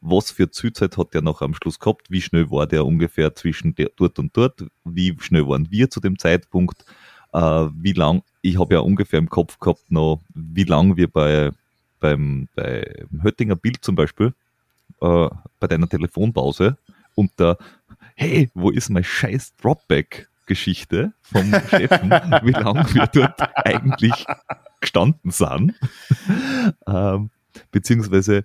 Was 0.00 0.30
für 0.30 0.50
Zielzeit 0.50 0.96
hat 0.96 1.14
der 1.14 1.22
noch 1.22 1.42
am 1.42 1.54
Schluss 1.54 1.78
gehabt? 1.78 2.10
Wie 2.10 2.22
schnell 2.22 2.50
war 2.50 2.66
der 2.66 2.86
ungefähr 2.86 3.34
zwischen 3.34 3.74
der, 3.74 3.90
dort 3.96 4.18
und 4.18 4.36
dort? 4.36 4.64
Wie 4.84 5.14
schnell 5.20 5.46
waren 5.46 5.70
wir 5.70 5.90
zu 5.90 6.00
dem 6.00 6.18
Zeitpunkt? 6.18 6.84
Äh, 7.34 7.38
wie 7.38 7.92
lang, 7.92 8.22
ich 8.40 8.58
habe 8.58 8.74
ja 8.74 8.80
ungefähr 8.80 9.18
im 9.18 9.28
Kopf 9.28 9.58
gehabt 9.58 9.90
noch, 9.90 10.20
wie 10.34 10.64
lang 10.64 10.96
wir 10.96 11.08
bei, 11.08 11.50
beim, 12.00 12.48
beim 12.54 13.22
Höttinger 13.22 13.56
Bild 13.56 13.84
zum 13.84 13.94
Beispiel, 13.94 14.32
äh, 15.02 15.28
bei 15.60 15.66
deiner 15.66 15.88
Telefonpause 15.88 16.78
und 17.14 17.30
da, 17.36 17.58
hey, 18.14 18.50
wo 18.54 18.70
ist 18.70 18.88
mein 18.88 19.04
scheiß 19.04 19.54
Dropback? 19.56 20.28
Geschichte 20.48 21.12
vom 21.22 21.46
Steffen, 21.68 22.10
wie 22.42 22.50
lange 22.50 22.84
wir 22.92 23.06
dort 23.06 23.40
eigentlich 23.56 24.26
gestanden 24.80 25.30
sind. 25.30 25.74
ähm, 26.86 27.30
beziehungsweise 27.70 28.44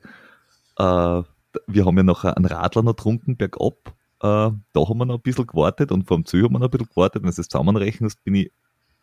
äh, 0.77 1.23
wir 1.67 1.85
haben 1.85 1.97
ja 1.97 2.03
noch 2.03 2.23
einen 2.23 2.45
Radler 2.45 2.83
noch 2.83 2.95
getrunken 2.95 3.37
bergab. 3.37 3.93
Äh, 4.21 4.51
da 4.51 4.55
haben 4.75 4.97
wir 4.97 5.05
noch 5.05 5.15
ein 5.15 5.21
bisschen 5.21 5.47
gewartet 5.47 5.91
und 5.91 6.07
vom 6.07 6.25
Ziel 6.25 6.43
haben 6.43 6.53
wir 6.53 6.59
noch 6.59 6.67
ein 6.67 6.71
bisschen 6.71 6.89
gewartet. 6.89 7.23
Wenn 7.23 7.31
du 7.31 7.35
das 7.35 7.47
zusammenrechnest, 7.47 8.23
bin 8.23 8.35
ich 8.35 8.51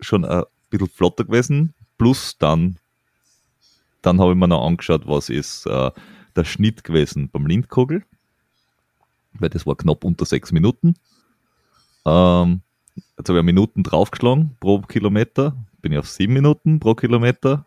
schon 0.00 0.24
ein 0.24 0.44
bisschen 0.70 0.88
flotter 0.88 1.24
gewesen. 1.24 1.74
Plus 1.98 2.38
dann, 2.38 2.76
dann 4.02 4.20
habe 4.20 4.32
ich 4.32 4.38
mir 4.38 4.48
noch 4.48 4.66
angeschaut, 4.66 5.06
was 5.06 5.28
ist 5.28 5.66
äh, 5.66 5.90
der 6.36 6.44
Schnitt 6.44 6.84
gewesen 6.84 7.28
beim 7.30 7.46
Lindkogel. 7.46 8.04
weil 9.34 9.50
das 9.50 9.66
war 9.66 9.76
knapp 9.76 10.04
unter 10.04 10.24
sechs 10.24 10.52
Minuten. 10.52 10.94
Ähm, 12.06 12.62
jetzt 13.18 13.28
habe 13.28 13.38
ich 13.38 13.44
Minuten 13.44 13.82
draufgeschlagen 13.82 14.56
pro 14.60 14.80
Kilometer, 14.80 15.56
bin 15.82 15.92
ich 15.92 15.98
auf 15.98 16.08
sieben 16.08 16.32
Minuten 16.34 16.80
pro 16.80 16.94
Kilometer. 16.94 17.64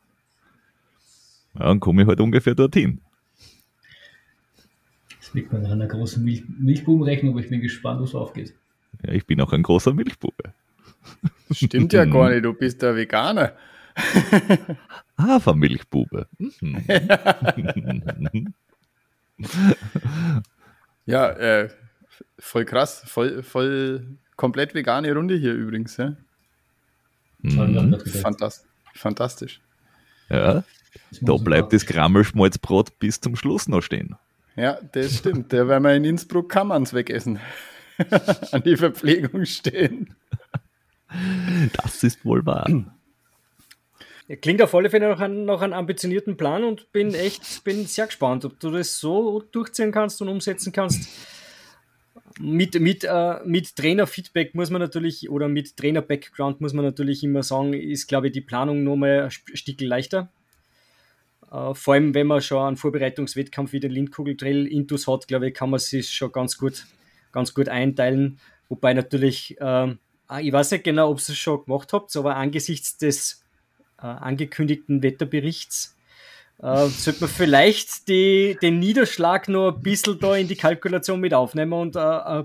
Ja, 1.55 1.65
dann 1.67 1.79
komme 1.79 2.01
ich 2.01 2.07
halt 2.07 2.19
ungefähr 2.19 2.55
dorthin. 2.55 3.01
Das 5.19 5.33
liegt 5.33 5.53
an 5.53 5.65
einer 5.65 5.87
großen 5.87 6.23
Milch 6.23 6.43
Milchbubenrechnung, 6.47 7.33
aber 7.33 7.41
ich 7.41 7.49
bin 7.49 7.61
gespannt, 7.61 8.01
was 8.01 8.15
aufgeht. 8.15 8.53
Ja, 9.05 9.13
ich 9.13 9.25
bin 9.25 9.41
auch 9.41 9.53
ein 9.53 9.63
großer 9.63 9.93
Milchbube. 9.93 10.53
Stimmt 11.51 11.93
ja 11.93 12.05
gar 12.05 12.29
nicht, 12.33 12.45
du 12.45 12.53
bist 12.53 12.81
der 12.81 12.95
Veganer. 12.95 13.53
Hafermilchbube. 15.17 16.27
ja, 21.05 21.29
äh, 21.31 21.69
voll 22.39 22.65
krass, 22.65 23.03
voll, 23.05 23.43
voll 23.43 24.17
komplett 24.35 24.73
vegane 24.73 25.13
Runde 25.13 25.35
hier 25.35 25.53
übrigens. 25.53 25.97
Ja? 25.97 26.15
Mhm. 27.39 27.99
Fantast 28.21 28.65
fantastisch. 28.93 29.59
Ja, 30.29 30.63
da 31.21 31.37
bleibt 31.37 31.73
das 31.73 31.85
Krammelschmalzbrot 31.85 32.97
bis 32.99 33.19
zum 33.19 33.35
Schluss 33.35 33.67
noch 33.67 33.81
stehen. 33.81 34.15
Ja, 34.55 34.77
das 34.93 35.17
stimmt. 35.17 35.51
Der 35.51 35.67
werden 35.67 35.83
wir 35.83 35.95
in 35.95 36.05
Innsbruck 36.05 36.49
kann 36.49 36.67
man 36.67 36.83
es 36.83 36.93
wegessen. 36.93 37.39
An 38.51 38.63
die 38.63 38.77
Verpflegung 38.77 39.45
stehen. 39.45 40.15
Das 41.73 42.03
ist 42.03 42.23
wohl 42.25 42.45
wahr. 42.45 42.67
Klingt 44.41 44.61
auf 44.61 44.73
alle 44.73 44.89
Fälle 44.89 45.09
noch 45.09 45.19
an, 45.19 45.45
noch 45.45 45.61
einen 45.61 45.73
ambitionierten 45.73 46.37
Plan 46.37 46.63
und 46.63 46.91
bin 46.91 47.13
echt 47.13 47.63
bin 47.63 47.85
sehr 47.85 48.07
gespannt, 48.07 48.45
ob 48.45 48.59
du 48.59 48.71
das 48.71 48.97
so 48.97 49.41
durchziehen 49.51 49.91
kannst 49.91 50.21
und 50.21 50.29
umsetzen 50.29 50.71
kannst. 50.71 51.09
Mit, 52.39 52.79
mit, 52.79 53.03
äh, 53.03 53.35
mit 53.45 53.75
Trainer-Feedback 53.75 54.55
muss 54.55 54.69
man 54.69 54.81
natürlich, 54.81 55.29
oder 55.29 55.47
mit 55.47 55.77
Trainer-Background 55.77 56.61
muss 56.61 56.73
man 56.73 56.83
natürlich 56.83 57.23
immer 57.23 57.43
sagen, 57.43 57.73
ist, 57.73 58.07
glaube 58.07 58.27
ich, 58.27 58.33
die 58.33 58.41
Planung 58.41 58.83
nochmal 58.83 59.23
ein 59.23 59.31
Stück 59.31 59.81
leichter. 59.81 60.31
Äh, 61.51 61.73
vor 61.75 61.93
allem, 61.93 62.13
wenn 62.15 62.27
man 62.27 62.41
schon 62.41 62.65
einen 62.65 62.77
Vorbereitungswettkampf 62.77 63.73
wie 63.73 63.79
den 63.79 63.91
Lindkugel-Trail 63.91 64.65
Intus 64.67 65.07
hat, 65.07 65.27
glaube 65.27 65.49
ich, 65.49 65.53
kann 65.53 65.69
man 65.69 65.79
sich 65.79 66.09
schon 66.09 66.31
ganz 66.31 66.57
gut, 66.57 66.85
ganz 67.31 67.53
gut 67.53 67.69
einteilen. 67.69 68.39
Wobei 68.69 68.93
natürlich, 68.93 69.55
äh, 69.61 69.95
ich 70.41 70.51
weiß 70.51 70.71
nicht 70.71 70.83
genau, 70.83 71.11
ob 71.11 71.17
ihr 71.17 71.29
es 71.29 71.37
schon 71.37 71.63
gemacht 71.65 71.93
habt, 71.93 72.15
aber 72.15 72.37
angesichts 72.37 72.97
des 72.97 73.43
äh, 73.99 74.07
angekündigten 74.07 75.03
Wetterberichts 75.03 75.95
äh, 76.62 76.88
sollte 76.88 77.22
man 77.22 77.29
vielleicht 77.29 78.07
die, 78.07 78.57
den 78.62 78.79
Niederschlag 78.79 79.48
noch 79.50 79.75
ein 79.75 79.81
bisschen 79.81 80.19
da 80.19 80.36
in 80.36 80.48
die 80.48 80.55
Kalkulation 80.55 81.19
mit 81.19 81.33
aufnehmen 81.33 81.74
und 81.74 81.95
äh, 81.95 82.00
äh 82.00 82.43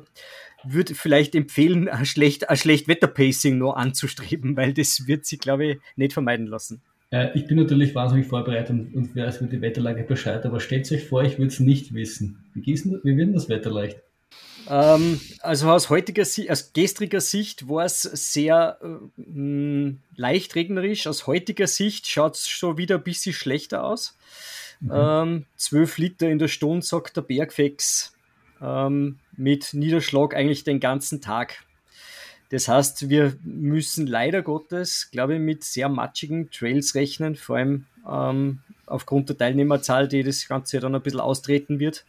würde 0.65 0.95
vielleicht 0.95 1.37
empfehlen, 1.37 1.89
ein 1.89 2.05
schlecht, 2.05 2.51
ein 2.51 2.57
schlecht 2.57 2.89
Wetterpacing 2.89 3.59
noch 3.59 3.75
anzustreben, 3.75 4.57
weil 4.57 4.75
das 4.75 5.07
wird 5.07 5.25
sich, 5.25 5.39
glaube 5.39 5.67
ich, 5.67 5.79
nicht 5.97 6.13
vermeiden 6.13 6.47
lassen. 6.47 6.83
Äh, 7.11 7.29
ich 7.35 7.47
bin 7.47 7.57
natürlich 7.57 7.95
wahnsinnig 7.95 8.27
vorbereitet 8.27 8.71
und, 8.71 8.95
und 8.95 9.17
weiß 9.17 9.41
über 9.41 9.51
die 9.51 9.61
Wetterlage 9.61 10.03
Bescheid, 10.03 10.45
aber 10.45 10.61
stellt 10.61 10.91
euch 10.93 11.05
vor, 11.05 11.23
ich 11.23 11.39
würde 11.39 11.49
es 11.49 11.61
nicht 11.61 11.95
wissen. 11.95 12.45
Wie, 12.55 12.61
gießen, 12.61 13.01
wie 13.03 13.17
wird 13.17 13.35
das 13.35 13.49
Wetter 13.49 13.71
leicht? 13.71 14.03
Ähm, 14.69 15.21
also 15.41 15.71
aus 15.71 15.89
heutiger 15.89 16.25
Sicht, 16.25 16.51
aus 16.51 16.73
gestriger 16.73 17.21
Sicht 17.21 17.69
war 17.69 17.85
es 17.85 18.03
sehr 18.03 18.79
äh, 18.83 19.93
leicht 20.17 20.55
regnerisch. 20.55 21.07
Aus 21.07 21.27
heutiger 21.27 21.67
Sicht 21.67 22.07
schaut 22.07 22.37
es 22.37 22.49
schon 22.49 22.77
wieder 22.77 22.97
ein 22.97 23.03
bisschen 23.03 23.33
schlechter 23.33 23.85
aus. 23.85 24.17
Mhm. 24.81 24.91
Ähm, 24.93 25.47
12 25.57 25.99
Liter 25.99 26.29
in 26.29 26.39
der 26.39 26.49
Stunde, 26.49 26.85
sagt 26.85 27.17
der 27.17 27.23
Bergfex, 27.23 28.15
ähm, 28.61 29.19
mit 29.37 29.73
Niederschlag 29.73 30.35
eigentlich 30.35 30.65
den 30.65 30.81
ganzen 30.81 31.21
Tag. 31.21 31.65
Das 32.51 32.69
heißt, 32.69 33.09
wir 33.09 33.37
müssen 33.43 34.07
leider 34.07 34.43
Gottes, 34.43 35.11
glaube 35.11 35.35
ich, 35.35 35.41
mit 35.41 35.65
sehr 35.65 35.89
matschigen 35.89 36.51
Trails 36.51 36.95
rechnen, 36.95 37.37
vor 37.37 37.57
allem 37.57 37.87
ähm, 38.09 38.61
aufgrund 38.89 39.29
der 39.29 39.37
Teilnehmerzahl, 39.37 40.09
die 40.09 40.23
das 40.23 40.47
Ganze 40.49 40.81
dann 40.81 40.95
ein 40.95 41.03
bisschen 41.03 41.21
austreten 41.21 41.79
wird. 41.79 42.05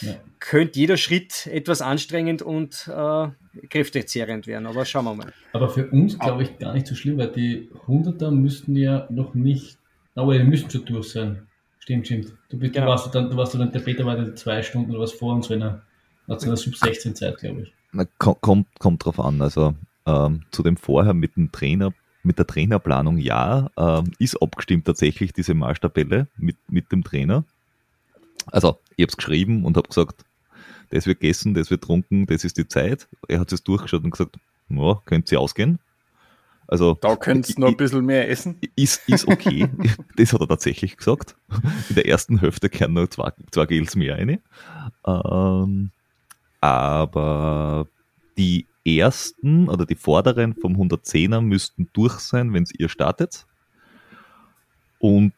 Ja. 0.00 0.14
Könnte 0.40 0.78
jeder 0.78 0.96
Schritt 0.96 1.46
etwas 1.46 1.82
anstrengend 1.82 2.42
und 2.42 2.88
äh, 2.88 3.28
kräftezehrend 3.68 4.46
werden, 4.46 4.66
aber 4.66 4.84
schauen 4.84 5.04
wir 5.04 5.14
mal. 5.14 5.32
Aber 5.52 5.68
für 5.68 5.88
uns, 5.88 6.18
glaube 6.18 6.44
ich, 6.44 6.58
gar 6.58 6.74
nicht 6.74 6.86
so 6.86 6.94
schlimm, 6.94 7.18
weil 7.18 7.32
die 7.32 7.70
100er 7.86 8.30
müssten 8.30 8.76
ja 8.76 9.06
noch 9.10 9.34
nicht, 9.34 9.78
aber 10.14 10.38
die 10.38 10.44
müssten 10.44 10.70
schon 10.70 10.84
durch 10.84 11.10
sein. 11.10 11.46
Stimmt, 11.78 12.06
stimmt. 12.06 12.32
Du, 12.48 12.58
bist, 12.58 12.74
genau. 12.74 12.86
du 12.86 12.90
warst 12.90 13.14
dann, 13.14 13.30
du 13.30 13.36
warst 13.36 13.54
dann, 13.54 13.70
der 13.70 13.80
Peter 13.80 14.04
war 14.04 14.16
dann 14.16 14.36
zwei 14.36 14.62
Stunden 14.62 14.90
oder 14.90 15.00
was 15.00 15.12
vor 15.12 15.34
uns, 15.34 15.48
wenn 15.50 15.62
er 15.62 15.82
nach 16.26 16.40
seiner 16.40 16.56
Sub-16-Zeit, 16.56 17.38
glaube 17.38 17.62
ich. 17.62 17.72
Na, 17.92 18.04
kommt, 18.18 18.66
kommt 18.78 19.04
drauf 19.04 19.20
an. 19.20 19.40
Also 19.40 19.74
ähm, 20.06 20.42
zu 20.50 20.62
dem 20.62 20.76
vorher 20.76 21.14
mit 21.14 21.36
dem 21.36 21.52
Trainer, 21.52 21.92
mit 22.26 22.38
der 22.38 22.46
Trainerplanung, 22.46 23.18
ja, 23.18 23.70
ähm, 23.76 24.10
ist 24.18 24.42
abgestimmt 24.42 24.84
tatsächlich 24.84 25.32
diese 25.32 25.54
Marschtabelle 25.54 26.28
mit, 26.36 26.56
mit 26.68 26.92
dem 26.92 27.04
Trainer. 27.04 27.44
Also, 28.46 28.78
ich 28.96 29.02
habe 29.02 29.10
es 29.10 29.16
geschrieben 29.16 29.64
und 29.64 29.76
habe 29.76 29.88
gesagt, 29.88 30.24
das 30.90 31.06
wird 31.06 31.20
gegessen, 31.20 31.54
das 31.54 31.70
wird 31.70 31.82
trunken, 31.82 32.26
das 32.26 32.44
ist 32.44 32.58
die 32.58 32.68
Zeit. 32.68 33.08
Er 33.28 33.40
hat 33.40 33.52
es 33.52 33.62
durchgeschaut 33.62 34.04
und 34.04 34.10
gesagt, 34.10 34.36
ja, 34.68 35.00
könnt 35.04 35.30
ihr 35.32 35.40
ausgehen. 35.40 35.78
Also, 36.68 36.94
da 37.00 37.14
könnt 37.14 37.48
ihr 37.48 37.54
noch 37.58 37.68
ein 37.68 37.76
bisschen 37.76 38.04
mehr 38.04 38.28
essen. 38.28 38.58
Ist, 38.74 39.08
ist 39.08 39.28
okay. 39.28 39.68
das 40.16 40.32
hat 40.32 40.40
er 40.40 40.48
tatsächlich 40.48 40.96
gesagt. 40.96 41.36
In 41.88 41.94
der 41.94 42.06
ersten 42.06 42.40
Hälfte 42.40 42.68
kehren 42.68 42.92
noch 42.92 43.08
zwei, 43.08 43.32
zwei 43.52 43.66
Gels 43.66 43.94
mehr 43.94 44.18
rein. 44.18 44.40
Ähm, 45.06 45.90
aber 46.60 47.86
die 48.36 48.66
ersten 48.86 49.68
oder 49.68 49.84
die 49.86 49.96
vorderen 49.96 50.54
vom 50.54 50.74
110er 50.74 51.40
müssten 51.40 51.88
durch 51.92 52.18
sein, 52.20 52.52
wenn 52.52 52.64
ihr 52.78 52.88
startet. 52.88 53.46
Und 54.98 55.32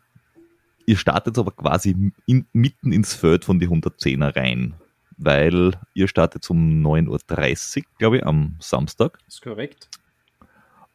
ihr 0.87 0.97
startet 0.97 1.39
aber 1.39 1.51
quasi 1.53 2.13
in, 2.27 2.47
mitten 2.53 2.93
ins 2.93 3.15
Feld 3.15 3.45
von 3.45 3.59
die 3.59 3.69
110er 3.69 4.37
rein, 4.37 4.75
weil 5.17 5.73
ihr 5.95 6.09
startet 6.09 6.49
um 6.51 6.85
9.30 6.87 7.79
Uhr, 7.79 7.83
glaube 7.99 8.17
ich, 8.19 8.27
am 8.27 8.57
Samstag. 8.61 9.19
Das 9.25 9.35
ist 9.35 9.43
korrekt. 9.43 9.89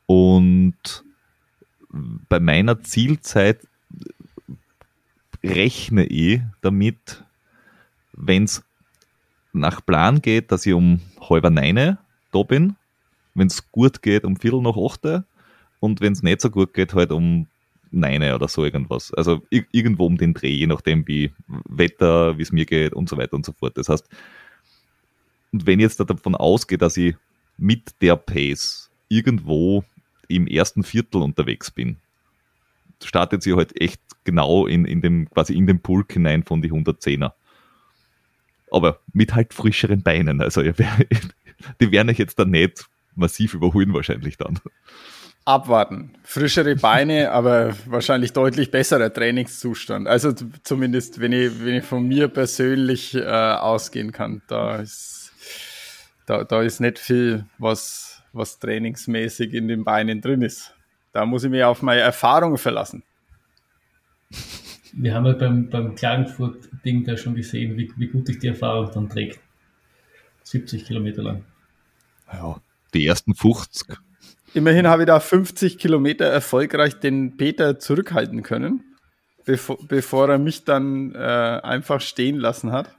Und 0.05 1.03
bei 1.89 2.39
meiner 2.39 2.81
Zielzeit 2.81 3.59
rechne 5.43 6.05
ich 6.05 6.41
damit, 6.61 7.23
wenn 8.13 8.45
es 8.45 8.63
nach 9.51 9.85
Plan 9.85 10.21
geht, 10.21 10.51
dass 10.51 10.65
ich 10.65 10.73
um 10.73 10.99
halber 11.29 11.49
neun 11.49 11.97
da 12.33 12.43
bin. 12.43 12.75
Wenn 13.35 13.47
es 13.47 13.71
gut 13.71 14.01
geht, 14.01 14.25
um 14.25 14.37
Viertel 14.37 14.61
nach 14.61 14.77
acht. 14.77 15.05
Und 15.79 16.01
wenn 16.01 16.13
es 16.13 16.23
nicht 16.23 16.41
so 16.41 16.49
gut 16.49 16.73
geht, 16.73 16.93
halt 16.93 17.11
um 17.11 17.47
neun 17.91 18.21
oder 18.21 18.47
so 18.47 18.63
irgendwas. 18.63 19.13
Also 19.13 19.41
irgendwo 19.49 20.05
um 20.05 20.17
den 20.17 20.33
Dreh, 20.33 20.51
je 20.51 20.67
nachdem 20.67 21.07
wie 21.07 21.31
Wetter, 21.69 22.37
wie 22.37 22.41
es 22.41 22.51
mir 22.51 22.65
geht 22.65 22.93
und 22.93 23.09
so 23.09 23.17
weiter 23.17 23.33
und 23.33 23.45
so 23.45 23.51
fort. 23.51 23.77
Das 23.77 23.89
heißt, 23.89 24.07
wenn 25.51 25.79
ich 25.79 25.83
jetzt 25.83 25.99
davon 25.99 26.35
ausgehe, 26.35 26.77
dass 26.77 26.97
ich 26.97 27.15
mit 27.57 28.01
der 28.01 28.15
Pace 28.15 28.89
irgendwo 29.09 29.83
im 30.27 30.47
ersten 30.47 30.83
Viertel 30.83 31.21
unterwegs 31.21 31.69
bin, 31.69 31.97
startet 33.03 33.43
sie 33.43 33.53
halt 33.53 33.79
echt 33.79 34.01
genau 34.23 34.65
in, 34.65 34.85
in 34.85 35.01
dem, 35.01 35.29
quasi 35.29 35.53
in 35.53 35.67
den 35.67 35.81
Pulk 35.81 36.13
hinein 36.13 36.43
von 36.43 36.61
die 36.61 36.71
110er 36.71 37.33
aber 38.73 38.99
mit 39.13 39.35
halt 39.35 39.53
frischeren 39.53 40.01
Beinen. 40.01 40.41
Also 40.41 40.61
die 41.81 41.91
werden 41.91 42.09
euch 42.09 42.19
jetzt 42.19 42.39
dann 42.39 42.51
nicht 42.51 42.85
massiv 43.15 43.53
überholen 43.53 43.93
wahrscheinlich 43.93 44.37
dann. 44.37 44.59
Abwarten. 45.45 46.13
Frischere 46.23 46.75
Beine, 46.75 47.31
aber 47.33 47.75
wahrscheinlich 47.85 48.33
deutlich 48.33 48.71
besserer 48.71 49.13
Trainingszustand. 49.13 50.07
Also 50.07 50.33
zumindest, 50.63 51.19
wenn 51.19 51.31
ich, 51.31 51.63
wenn 51.63 51.75
ich 51.75 51.83
von 51.83 52.07
mir 52.07 52.27
persönlich 52.27 53.13
äh, 53.15 53.21
ausgehen 53.21 54.11
kann. 54.11 54.41
Da 54.47 54.77
ist, 54.77 55.33
da, 56.25 56.43
da 56.43 56.61
ist 56.61 56.79
nicht 56.79 56.99
viel, 56.99 57.45
was, 57.57 58.23
was 58.31 58.59
trainingsmäßig 58.59 59.53
in 59.53 59.67
den 59.67 59.83
Beinen 59.83 60.21
drin 60.21 60.41
ist. 60.41 60.73
Da 61.11 61.25
muss 61.25 61.43
ich 61.43 61.51
mich 61.51 61.63
auf 61.63 61.81
meine 61.81 62.01
Erfahrung 62.01 62.57
verlassen 62.57 63.03
wir 64.93 65.13
haben 65.13 65.25
ja 65.25 65.33
beim, 65.33 65.69
beim 65.69 65.95
Klagenfurt-Ding 65.95 67.03
da 67.03 67.17
schon 67.17 67.35
gesehen, 67.35 67.77
wie, 67.77 67.91
wie 67.97 68.07
gut 68.07 68.27
sich 68.27 68.39
die 68.39 68.47
Erfahrung 68.47 68.91
dann 68.93 69.09
trägt. 69.09 69.39
70 70.43 70.85
Kilometer 70.85 71.23
lang. 71.23 71.43
Ja, 72.33 72.57
die 72.93 73.05
ersten 73.05 73.35
50. 73.35 73.97
Immerhin 74.53 74.87
habe 74.87 75.03
ich 75.03 75.07
da 75.07 75.19
50 75.19 75.77
Kilometer 75.77 76.25
erfolgreich 76.25 76.99
den 76.99 77.37
Peter 77.37 77.79
zurückhalten 77.79 78.43
können, 78.43 78.83
bevor, 79.45 79.77
bevor 79.87 80.29
er 80.29 80.37
mich 80.37 80.63
dann 80.63 81.15
äh, 81.15 81.17
einfach 81.17 82.01
stehen 82.01 82.37
lassen 82.37 82.71
hat. 82.71 82.95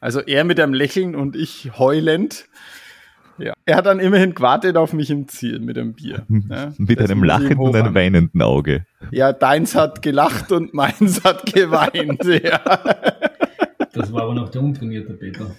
Also 0.00 0.20
er 0.20 0.44
mit 0.44 0.58
einem 0.58 0.74
Lächeln 0.74 1.14
und 1.14 1.36
ich 1.36 1.78
heulend. 1.78 2.46
Ja. 3.38 3.54
Er 3.64 3.76
hat 3.76 3.86
dann 3.86 4.00
immerhin 4.00 4.34
gewartet 4.34 4.76
auf 4.76 4.92
mich 4.92 5.10
im 5.10 5.28
Ziel 5.28 5.60
mit 5.60 5.78
einem 5.78 5.94
Bier. 5.94 6.26
Ja, 6.28 6.72
mit 6.78 7.00
das 7.00 7.10
einem 7.10 7.24
lachenden 7.24 7.58
und 7.58 7.74
einem 7.74 7.94
weinenden 7.94 8.42
Auge. 8.42 8.86
Ja, 9.10 9.32
deins 9.32 9.74
hat 9.74 10.02
gelacht 10.02 10.52
und 10.52 10.74
meins 10.74 11.24
hat 11.24 11.46
geweint. 11.52 12.24
ja. 12.24 12.60
Das 13.92 14.12
war 14.12 14.22
aber 14.22 14.34
noch 14.34 14.50
der 14.50 14.62
untrainierte 14.62 15.14
Peter. 15.14 15.54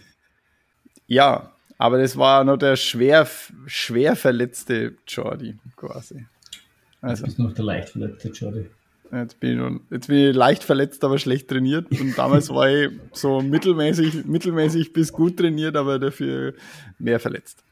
Ja, 1.07 1.50
aber 1.81 1.97
das 1.97 2.15
war 2.15 2.43
noch 2.43 2.57
der 2.57 2.75
schwer, 2.75 3.27
schwer 3.65 4.15
verletzte 4.15 4.93
Jordi 5.07 5.57
quasi. 5.75 6.27
Also. 7.01 7.23
Jetzt 7.23 7.25
bist 7.25 7.39
du 7.39 7.43
noch 7.43 7.53
der 7.53 7.65
leicht 7.65 7.89
verletzte 7.89 8.29
Jordi. 8.29 8.67
Jetzt 9.11 9.39
bin, 9.39 9.59
ich 9.59 9.81
jetzt 9.91 10.07
bin 10.07 10.29
ich 10.29 10.35
leicht 10.35 10.63
verletzt, 10.63 11.03
aber 11.03 11.17
schlecht 11.17 11.47
trainiert. 11.47 11.89
Und 11.89 12.15
damals 12.15 12.51
war 12.51 12.69
ich 12.69 12.91
so 13.13 13.41
mittelmäßig, 13.41 14.25
mittelmäßig 14.25 14.93
bis 14.93 15.11
gut 15.11 15.37
trainiert, 15.37 15.75
aber 15.75 15.97
dafür 15.97 16.53
mehr 16.99 17.19
verletzt. 17.19 17.63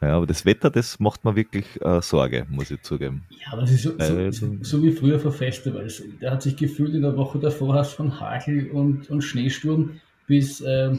Ja, 0.00 0.16
aber 0.16 0.26
das 0.26 0.46
Wetter, 0.46 0.70
das 0.70 1.00
macht 1.00 1.24
mir 1.24 1.34
wirklich 1.34 1.66
äh, 1.82 2.00
Sorge, 2.02 2.46
muss 2.48 2.70
ich 2.70 2.82
zugeben. 2.82 3.24
Ja, 3.30 3.54
aber 3.54 3.62
es 3.62 3.72
ist 3.72 3.82
so, 3.82 3.90
so, 3.98 4.16
also, 4.16 4.56
so, 4.62 4.82
wie 4.84 4.92
früher 4.92 5.18
vor 5.18 5.32
Festivals. 5.32 6.04
Da 6.20 6.30
hat 6.30 6.42
sich 6.42 6.56
gefühlt 6.56 6.94
in 6.94 7.02
der 7.02 7.16
Woche 7.16 7.40
davor 7.40 7.74
hast 7.74 7.94
von 7.94 8.20
Hagel 8.20 8.70
und, 8.70 9.10
und 9.10 9.22
Schneesturm 9.22 10.00
bis 10.28 10.60
äh, 10.60 10.96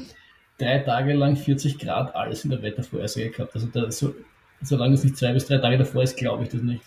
drei 0.57 0.79
Tage 0.79 1.13
lang 1.13 1.35
40 1.35 1.79
Grad 1.79 2.15
alles 2.15 2.43
in 2.43 2.51
der 2.51 2.61
Wettervorhersage 2.61 3.29
gehabt. 3.29 3.55
Also 3.55 3.67
da, 3.67 3.91
so, 3.91 4.13
solange 4.61 4.95
es 4.95 5.03
nicht 5.03 5.17
zwei 5.17 5.33
bis 5.33 5.45
drei 5.45 5.57
Tage 5.57 5.77
davor 5.77 6.03
ist, 6.03 6.17
glaube 6.17 6.43
ich 6.43 6.49
das 6.49 6.61
nicht 6.61 6.81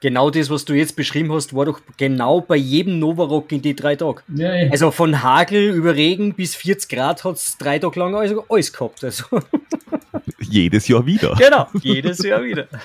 genau 0.00 0.30
das, 0.30 0.50
was 0.50 0.64
du 0.64 0.74
jetzt 0.74 0.96
beschrieben 0.96 1.32
hast, 1.32 1.54
war 1.54 1.66
doch 1.66 1.80
genau 1.96 2.40
bei 2.40 2.56
jedem 2.56 2.98
Novarock 2.98 3.52
in 3.52 3.62
die 3.62 3.76
drei 3.76 3.96
Tage. 3.96 4.22
Ja, 4.34 4.54
ja. 4.54 4.70
Also 4.70 4.90
von 4.90 5.22
Hagel 5.22 5.70
über 5.70 5.94
Regen 5.94 6.34
bis 6.34 6.56
40 6.56 6.88
Grad 6.88 7.24
hat 7.24 7.36
es 7.36 7.56
drei 7.58 7.78
Tage 7.78 8.00
lang 8.00 8.14
alles, 8.14 8.34
alles 8.48 8.72
gehabt. 8.72 9.04
Also. 9.04 9.24
Jedes 10.40 10.88
Jahr 10.88 11.06
wieder. 11.06 11.34
Genau, 11.36 11.68
jedes 11.82 12.22
Jahr 12.22 12.42
wieder. 12.42 12.66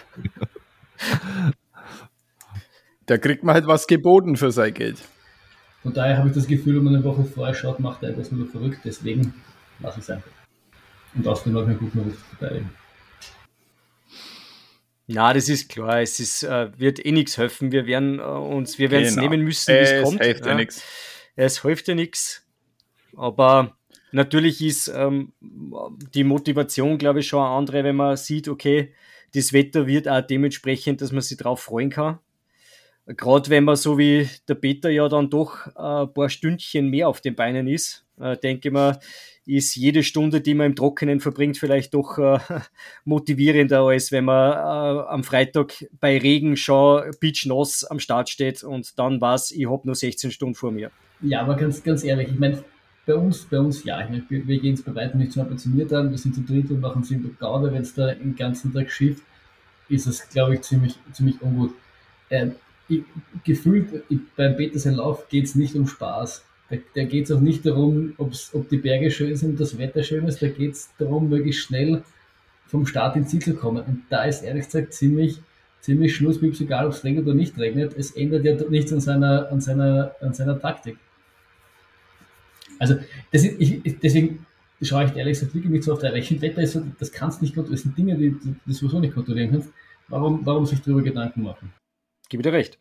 Da 3.08 3.20
kriegt 3.20 3.44
man 3.44 3.54
halt 3.54 3.68
was 3.68 3.86
geboten 3.86 4.36
für 4.36 4.52
sein 4.52 4.74
Geld. 4.74 4.98
Von 5.84 5.94
daher 5.94 6.18
habe 6.18 6.30
ich 6.30 6.34
das 6.34 6.48
Gefühl, 6.48 6.78
wenn 6.78 6.86
man 6.86 6.96
eine 6.96 7.04
Woche 7.04 7.24
vorher 7.24 7.54
schaut, 7.54 7.80
macht 7.80 8.02
er 8.02 8.10
etwas 8.10 8.32
nur 8.32 8.48
verrückt. 8.48 8.80
Deswegen 8.84 9.36
lasse 9.80 10.00
ich 10.00 10.04
es 10.04 10.10
einfach. 10.10 10.32
Und 11.14 11.28
außerdem 11.28 11.56
ich 11.56 11.64
einen 11.64 11.80
guten 11.80 12.00
Ruf 12.00 12.14
zu 12.14 12.36
verteidigen. 12.36 12.70
Na, 15.08 15.34
das 15.34 15.50
ist 15.50 15.70
klar. 15.70 16.02
Es 16.02 16.20
ist, 16.20 16.44
äh, 16.44 16.78
wird 16.78 17.06
eh 17.06 17.12
nichts 17.12 17.38
helfen. 17.38 17.72
Wir 17.72 17.86
werden 17.86 18.20
äh, 18.20 18.24
uns, 18.24 18.80
wir 18.80 18.92
werden 18.92 19.06
es 19.06 19.16
genau. 19.16 19.30
nehmen 19.30 19.44
müssen, 19.44 19.74
wie 19.74 19.78
es 19.78 20.04
kommt. 20.04 20.24
Hilft 20.24 20.46
ja 20.46 20.56
nichts. 20.56 20.84
Es 21.36 21.62
hilft 21.62 21.88
ja 21.88 21.96
nichts. 21.96 22.46
Aber 23.16 23.78
natürlich 24.12 24.62
ist 24.64 24.88
ähm, 24.88 25.34
die 25.42 26.24
Motivation, 26.24 26.98
glaube 26.98 27.20
ich, 27.20 27.28
schon 27.28 27.44
eine 27.44 27.56
andere, 27.56 27.84
wenn 27.84 27.96
man 27.96 28.18
sieht, 28.18 28.48
okay, 28.48 28.94
das 29.34 29.54
Wetter 29.54 29.86
wird 29.86 30.08
auch 30.08 30.22
dementsprechend, 30.22 31.02
dass 31.02 31.12
man 31.12 31.22
sich 31.22 31.38
drauf 31.38 31.62
freuen 31.62 31.90
kann. 31.90 32.20
Gerade 33.06 33.50
wenn 33.52 33.66
man 33.66 33.76
so 33.76 33.98
wie 34.00 34.28
der 34.48 34.56
Peter 34.56 34.90
ja 34.90 35.08
dann 35.08 35.30
doch 35.30 35.68
äh, 35.68 36.04
ein 36.04 36.14
paar 36.14 36.30
Stündchen 36.30 36.90
mehr 36.90 37.08
auf 37.08 37.22
den 37.22 37.36
Beinen 37.36 37.68
ist, 37.68 38.06
äh, 38.20 38.36
denke 38.38 38.70
ich 38.70 38.74
mal, 38.74 39.00
ist 39.46 39.76
jede 39.76 40.04
Stunde, 40.04 40.42
die 40.42 40.54
man 40.54 40.68
im 40.68 40.76
Trockenen 40.76 41.20
verbringt, 41.20 41.58
vielleicht 41.58 41.94
doch 41.94 42.18
äh, 42.18 42.40
motivierender, 43.06 43.82
als 43.82 44.12
wenn 44.12 44.26
man 44.26 44.54
äh, 44.54 45.08
am 45.08 45.24
Freitag 45.24 45.86
bei 46.00 46.18
Regen 46.18 46.58
schon 46.58 47.12
pitchnass 47.20 47.84
am 47.84 48.00
Start 48.00 48.30
steht 48.30 48.64
und 48.64 48.98
dann 48.98 49.22
weiß, 49.22 49.52
ich 49.52 49.70
habe 49.70 49.86
nur 49.86 49.96
16 49.96 50.32
Stunden 50.32 50.56
vor 50.56 50.72
mir. 50.72 50.92
Ja, 51.22 51.42
aber 51.42 51.56
ganz, 51.56 51.84
ganz 51.84 52.04
ehrlich, 52.04 52.30
ich 52.30 52.40
meine, 52.40 52.64
bei 53.06 53.16
uns, 53.16 53.46
bei 53.46 53.60
uns 53.60 53.84
ja, 53.84 54.02
ich 54.02 54.10
meine, 54.10 54.24
wir, 54.30 54.60
gehen 54.60 54.74
es 54.74 54.82
bei 54.82 54.96
weitem 54.96 55.20
nicht 55.20 55.32
so 55.32 55.42
ambitioniert 55.42 55.94
an, 55.94 56.10
wir 56.10 56.18
sind 56.18 56.34
zu 56.34 56.42
dritt 56.42 56.72
und 56.72 56.82
machen 56.82 57.04
sind 57.04 57.40
Gauder, 57.40 57.72
wenn 57.72 57.84
es 57.84 57.94
da 57.94 58.14
den 58.14 58.36
ganzen 58.36 58.74
Tag 58.74 58.90
schifft, 58.90 59.24
ist 59.90 60.08
es, 60.08 60.28
glaube 60.30 60.56
ich, 60.56 60.62
ziemlich, 60.62 60.96
ziemlich 61.14 61.40
ungut. 61.42 61.74
Ähm, 62.32 62.56
ich, 62.88 63.04
gefühlt, 63.44 64.04
ich, 64.10 64.20
beim 64.36 64.56
Petersen 64.56 64.96
Lauf 64.96 65.28
geht 65.30 65.46
es 65.46 65.56
nicht 65.56 65.76
um 65.76 65.88
Spaß 65.88 66.44
da, 66.70 66.78
da 66.96 67.04
geht 67.04 67.26
es 67.26 67.32
auch 67.32 67.40
nicht 67.40 67.66
darum, 67.66 68.14
ob 68.18 68.70
die 68.70 68.78
Berge 68.78 69.12
schön 69.12 69.36
sind, 69.36 69.60
das 69.60 69.78
Wetter 69.78 70.04
schön 70.04 70.28
ist, 70.28 70.42
da 70.42 70.48
geht 70.48 70.74
es 70.74 70.90
darum, 70.98 71.30
möglichst 71.30 71.62
schnell 71.62 72.04
vom 72.66 72.88
Start 72.88 73.16
ins 73.16 73.30
Ziel 73.30 73.42
zu 73.42 73.56
kommen. 73.56 73.84
Und 73.84 74.04
da 74.10 74.24
ist 74.24 74.44
ehrlich 74.44 74.66
gesagt 74.66 74.94
ziemlich, 74.94 75.40
ziemlich 75.82 76.16
Schlussbips, 76.16 76.62
egal 76.62 76.88
ob 76.88 76.94
es 76.94 77.04
regnet 77.04 77.26
oder 77.26 77.36
nicht 77.36 77.58
regnet. 77.60 77.96
Es 77.96 78.12
ändert 78.12 78.46
ja 78.46 78.56
nichts 78.70 78.92
an 78.92 79.00
seiner, 79.00 79.52
an 79.52 79.62
seiner, 79.62 80.16
an 80.22 80.34
seiner 80.34 80.60
Taktik. 80.60 80.98
Also 82.80 82.96
ist, 83.32 83.46
ich, 83.46 84.00
deswegen 84.00 84.46
schaue 84.82 85.06
ich 85.06 85.16
ehrlich 85.16 85.40
gesagt 85.40 85.54
wirklich 85.54 85.72
nicht 85.72 85.84
so 85.84 85.94
auf 85.94 86.00
der 86.00 86.14
Rechnung. 86.14 86.42
Wetter 86.42 86.64
ist 86.64 86.74
so, 86.74 86.84
das 87.00 87.12
kannst 87.12 87.42
nicht 87.44 87.54
kontrollieren, 87.54 87.76
das 87.76 87.84
sind 87.84 87.98
Dinge, 87.98 88.18
die, 88.18 88.32
die 88.32 88.56
du 88.66 88.74
sowieso 88.74 89.00
nicht 89.00 89.14
kontrollieren 89.14 89.52
kannst. 89.52 89.70
Warum, 90.08 90.46
warum 90.46 90.66
sich 90.66 90.82
darüber 90.82 91.04
Gedanken 91.04 91.44
machen? 91.44 91.72
Gebe 92.30 92.42
dir 92.42 92.54
recht 92.54 92.80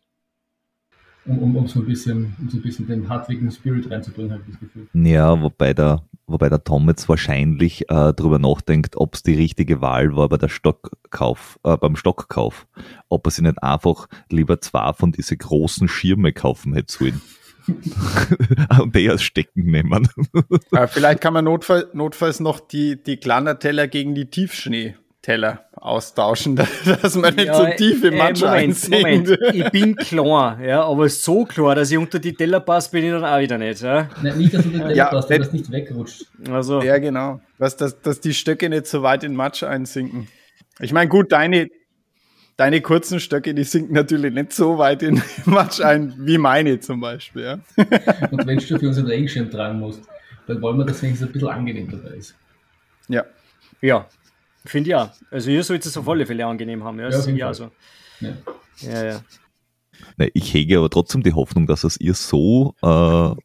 um, 1.25 1.39
um, 1.39 1.55
um, 1.55 1.67
so 1.67 1.79
ein 1.79 1.85
bisschen, 1.85 2.35
um 2.39 2.49
so 2.49 2.57
ein 2.57 2.61
bisschen 2.61 2.87
den 2.87 3.09
hartwigen 3.09 3.51
Spirit 3.51 3.89
reinzubringen, 3.89 4.31
habe 4.31 4.43
ich 4.45 4.51
das 4.51 4.59
Gefühl. 4.59 4.87
Ja, 4.93 5.41
wobei 5.41 5.73
der, 5.73 6.03
wobei 6.27 6.49
der 6.49 6.63
Tom 6.63 6.87
jetzt 6.87 7.09
wahrscheinlich 7.09 7.83
äh, 7.83 8.13
darüber 8.13 8.39
nachdenkt, 8.39 8.97
ob 8.97 9.15
es 9.15 9.23
die 9.23 9.33
richtige 9.33 9.81
Wahl 9.81 10.15
war 10.15 10.29
bei 10.29 10.37
der 10.37 10.49
Stockkauf, 10.49 11.59
äh, 11.63 11.77
beim 11.77 11.95
Stockkauf. 11.95 12.67
Ob 13.09 13.25
er 13.27 13.31
sich 13.31 13.43
nicht 13.43 13.61
einfach 13.63 14.07
lieber 14.29 14.61
zwei 14.61 14.93
von 14.93 15.11
diese 15.11 15.35
großen 15.35 15.87
Schirme 15.87 16.33
kaufen 16.33 16.73
hätte 16.73 16.93
sollen. 16.93 17.21
und 18.79 18.95
die 18.95 19.09
als 19.09 19.23
Stecken 19.23 19.71
nehmen. 19.71 20.07
vielleicht 20.87 21.21
kann 21.21 21.33
man 21.33 21.45
notfall, 21.45 21.87
notfalls 21.93 22.39
noch 22.39 22.59
die, 22.59 23.01
die 23.01 23.19
Teller 23.19 23.87
gegen 23.87 24.13
die 24.13 24.29
Tiefschnee 24.29 24.95
Teller 25.25 25.65
austauschen, 25.73 26.55
dass 27.01 27.15
man 27.15 27.33
nicht 27.33 27.47
ja, 27.47 27.55
so 27.55 27.65
tief 27.75 28.03
im 28.03 28.15
Matsch 28.15 28.43
äh, 28.43 28.45
Moment, 28.45 28.89
Moment, 28.91 29.55
ich 29.55 29.71
bin 29.71 29.95
klar, 29.95 30.61
ja, 30.61 30.83
aber 30.83 31.09
so 31.09 31.45
klar, 31.45 31.73
dass 31.73 31.89
ich 31.89 31.97
unter 31.97 32.19
die 32.19 32.33
Teller 32.33 32.59
passe, 32.59 32.91
bin 32.91 33.05
ich 33.05 33.11
dann 33.11 33.25
auch 33.25 33.39
wieder 33.39 33.57
nicht. 33.57 33.81
Ja? 33.81 34.07
Nein, 34.21 34.37
nicht, 34.37 34.53
dass 34.53 34.63
du 34.63 34.69
den 34.69 34.81
Teller 34.81 34.95
ja, 34.95 35.05
passt, 35.07 35.31
dass 35.31 35.51
nicht 35.51 35.71
wegrutscht. 35.71 36.27
Also. 36.51 36.79
Ja, 36.83 36.99
genau. 36.99 37.41
Dass, 37.57 37.75
dass, 37.75 37.99
dass 38.01 38.19
die 38.19 38.35
Stöcke 38.35 38.69
nicht 38.69 38.85
so 38.85 39.01
weit 39.01 39.23
in 39.23 39.35
Matsch 39.35 39.63
einsinken. 39.63 40.27
Ich 40.79 40.93
meine, 40.93 41.09
gut, 41.09 41.31
deine, 41.31 41.69
deine 42.55 42.81
kurzen 42.81 43.19
Stöcke, 43.19 43.55
die 43.55 43.63
sinken 43.63 43.95
natürlich 43.95 44.31
nicht 44.31 44.53
so 44.53 44.77
weit 44.77 45.01
in 45.01 45.23
Matsch 45.45 45.81
ein, 45.81 46.13
wie 46.19 46.37
meine 46.37 46.79
zum 46.81 47.01
Beispiel. 47.01 47.43
Ja? 47.43 47.53
Und 48.29 48.45
wenn 48.45 48.59
du 48.59 48.63
für 48.63 48.87
unseren 48.87 49.07
Regenschirm 49.07 49.49
tragen 49.49 49.79
musst, 49.79 50.03
dann 50.45 50.61
wollen 50.61 50.77
wir, 50.77 50.85
dass 50.85 51.01
es 51.01 51.03
ein 51.23 51.31
bisschen 51.31 51.47
angenehm 51.47 51.89
dabei 51.89 52.15
ist. 52.15 52.35
Ja. 53.07 53.25
Ja, 53.81 54.07
Finde 54.65 54.89
ja. 54.89 55.13
Also 55.31 55.49
ihr 55.49 55.63
sollt 55.63 55.85
es 55.85 55.97
auf 55.97 56.07
alle 56.07 56.25
Fälle 56.25 56.45
angenehm 56.45 56.83
haben. 56.83 56.99
Ja, 56.99 57.09
ja, 57.09 57.29
ja 57.29 57.53
so. 57.53 57.71
Ja. 58.19 58.33
ja, 58.81 59.05
ja. 59.05 59.21
Nee, 60.17 60.31
ich 60.33 60.53
hege 60.53 60.77
aber 60.77 60.89
trotzdem 60.89 61.23
die 61.23 61.33
Hoffnung, 61.33 61.67
dass 61.67 61.83
es 61.83 61.99
ihr 61.99 62.13
so 62.13 62.75
äh, 62.81 63.35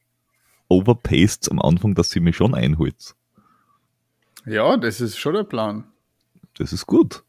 overpaced 0.68 1.50
am 1.50 1.60
Anfang, 1.60 1.94
dass 1.94 2.10
sie 2.10 2.20
mich 2.20 2.36
schon 2.36 2.54
einholt. 2.54 3.14
Ja, 4.46 4.76
das 4.76 5.00
ist 5.00 5.18
schon 5.18 5.34
der 5.34 5.44
Plan. 5.44 5.84
Das 6.56 6.72
ist 6.72 6.86
gut. 6.86 7.22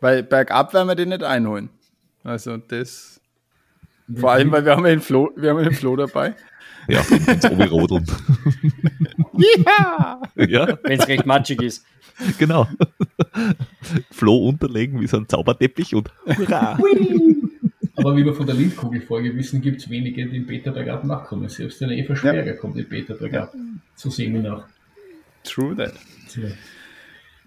Weil 0.00 0.22
bergab 0.22 0.72
werden 0.74 0.88
wir 0.88 0.94
den 0.94 1.08
nicht 1.08 1.24
einholen. 1.24 1.70
Also 2.22 2.56
das. 2.56 3.20
Vor 4.14 4.32
allem, 4.32 4.50
weil 4.52 4.64
wir 4.64 4.72
haben 4.72 4.86
einen 4.86 5.00
Flo, 5.00 5.30
wir 5.36 5.50
haben 5.50 5.58
einen 5.58 5.74
Flo 5.74 5.96
dabei. 5.96 6.34
Ja, 6.88 7.00
ins 7.00 7.44
Obi-Rodeln. 7.44 8.06
ja! 9.66 10.22
ja. 10.36 10.78
Wenn 10.82 10.98
es 10.98 11.06
recht 11.06 11.26
matschig 11.26 11.62
ist. 11.62 11.84
Genau. 12.38 12.66
Flo 14.10 14.48
unterlegen 14.48 15.00
wie 15.00 15.06
so 15.06 15.18
ein 15.18 15.28
Zauberteppich 15.28 15.94
und 15.94 16.10
hurra! 16.26 16.78
Aber 17.96 18.16
wie 18.16 18.24
wir 18.24 18.32
von 18.32 18.46
der 18.46 18.54
Lindkugel-Folge 18.54 19.34
wissen, 19.36 19.60
gibt 19.60 19.82
es 19.82 19.90
wenige, 19.90 20.26
die 20.26 20.36
im 20.36 20.46
Peterberg 20.46 21.04
nachkommen. 21.04 21.48
Selbst 21.48 21.80
der 21.80 21.90
Eva 21.90 22.16
Schwerger 22.16 22.54
ja. 22.54 22.56
kommt 22.56 22.78
im 22.78 22.88
Peterberg 22.88 23.34
ab. 23.34 23.54
So 23.94 24.08
sehen 24.08 24.34
wir 24.34 24.42
nach. 24.42 24.66
True 25.44 25.76
that. 25.76 25.94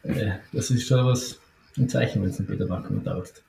Äh, 0.03 0.31
das 0.51 0.71
ist 0.71 0.87
schon 0.87 1.05
was, 1.05 1.39
ein 1.77 1.87
Zeichen, 1.87 2.21
wenn 2.21 2.29
es 2.29 2.39
im 2.39 2.47
Peterberg 2.47 2.89
dauert. 3.03 3.41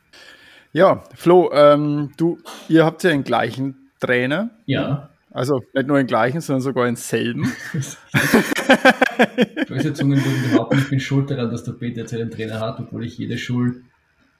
Ja, 0.72 1.05
Flo, 1.14 1.50
ähm, 1.52 2.12
du, 2.16 2.38
ihr 2.68 2.85
habt 2.85 3.02
ja 3.02 3.11
den 3.11 3.24
gleichen 3.24 3.90
Trainer. 4.00 4.50
Ja. 4.66 5.11
Also 5.35 5.62
nicht 5.73 5.87
nur 5.87 5.97
den 5.97 6.07
gleichen, 6.07 6.40
sondern 6.40 6.61
sogar 6.61 6.85
denselben. 6.85 7.51
Böse 9.66 9.92
Zungen 9.95 10.23
würden 10.23 10.51
behaupten, 10.51 10.79
ich 10.79 10.90
bin 10.90 11.01
schuld 11.01 11.31
daran, 11.31 11.51
dass 11.51 11.64
der 11.64 11.73
Peter 11.73 12.03
jetzt 12.03 12.12
einen 12.12 12.31
Trainer 12.31 12.61
hat, 12.61 12.79
obwohl 12.81 13.05
ich 13.05 13.16
jede 13.16 13.38
Schuld 13.38 13.83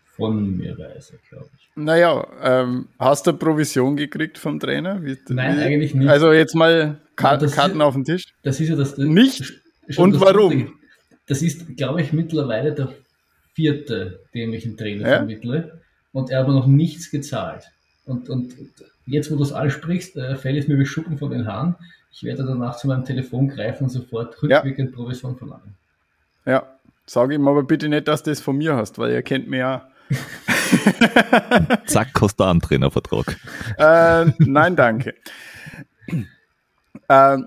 von 0.05 0.57
mir 0.57 0.77
weise, 0.77 1.19
glaube 1.31 1.49
ich. 1.57 1.71
Naja, 1.75 2.27
ähm, 2.43 2.89
hast 2.99 3.27
du 3.27 3.33
Provision 3.33 3.97
gekriegt 3.97 4.37
vom 4.37 4.61
Trainer? 4.61 5.03
Wie, 5.03 5.17
Nein, 5.29 5.57
wie, 5.57 5.63
eigentlich 5.63 5.95
nicht. 5.95 6.09
Also 6.09 6.33
jetzt 6.33 6.55
mal 6.55 7.01
Ka 7.17 7.39
ja, 7.41 7.47
Karten 7.49 7.77
ist, 7.77 7.83
auf 7.83 7.95
den 7.95 8.05
Tisch. 8.05 8.25
Das 8.43 8.61
ist 8.61 8.69
ja 8.69 8.77
das. 8.77 8.99
Nicht? 8.99 9.63
Und 9.97 10.21
warum? 10.21 10.53
Lustige. 10.53 10.73
Das 11.27 11.41
ist, 11.41 11.77
glaube 11.77 12.03
ich, 12.03 12.13
mittlerweile 12.13 12.75
der 12.75 12.93
vierte, 13.55 14.21
dem 14.35 14.53
ich 14.53 14.67
einen 14.67 14.77
Trainer 14.77 15.09
ja? 15.09 15.17
vermittle. 15.19 15.81
Und 16.13 16.31
er 16.31 16.41
hat 16.41 16.45
aber 16.45 16.55
noch 16.55 16.67
nichts 16.67 17.11
gezahlt. 17.11 17.65
Und, 18.05 18.29
und 18.29 18.55
jetzt, 19.07 19.31
wo 19.31 19.37
du 19.37 19.43
es 19.43 19.53
ansprichst, 19.53 20.17
äh, 20.17 20.37
fällt 20.37 20.59
es 20.59 20.69
mir 20.69 20.79
wie 20.79 20.87
Schuppen 20.87 21.19
von 21.19 21.31
den 21.31 21.47
Haaren. 21.47 21.77
Ich 22.11 22.25
werde 22.25 22.45
danach 22.45 22.77
zu 22.77 22.87
meinem 22.87 23.05
Telefon 23.05 23.49
greifen 23.49 23.85
und 23.85 23.91
sofort 23.91 24.43
rückwirkend 24.43 24.91
ja. 24.91 24.97
Provision 24.97 25.37
verlangen. 25.37 25.75
Ja, 26.45 26.65
sage 27.07 27.35
ihm 27.35 27.49
aber 27.49 27.63
bitte 27.63 27.89
nicht, 27.89 28.09
dass 28.09 28.23
du 28.23 28.31
das 28.31 28.41
von 28.41 28.57
mir 28.57 28.77
hast, 28.77 28.99
weil 28.99 29.13
er 29.13 29.23
kennt 29.23 29.49
mich 29.49 29.61
ja. 29.61 29.89
Zack, 31.87 32.13
kostet 32.13 32.47
einen 32.47 32.61
Trainervertrag. 32.61 33.37
Äh, 33.79 34.27
nein, 34.39 34.77
danke. 34.77 35.15
äh, 37.09 37.39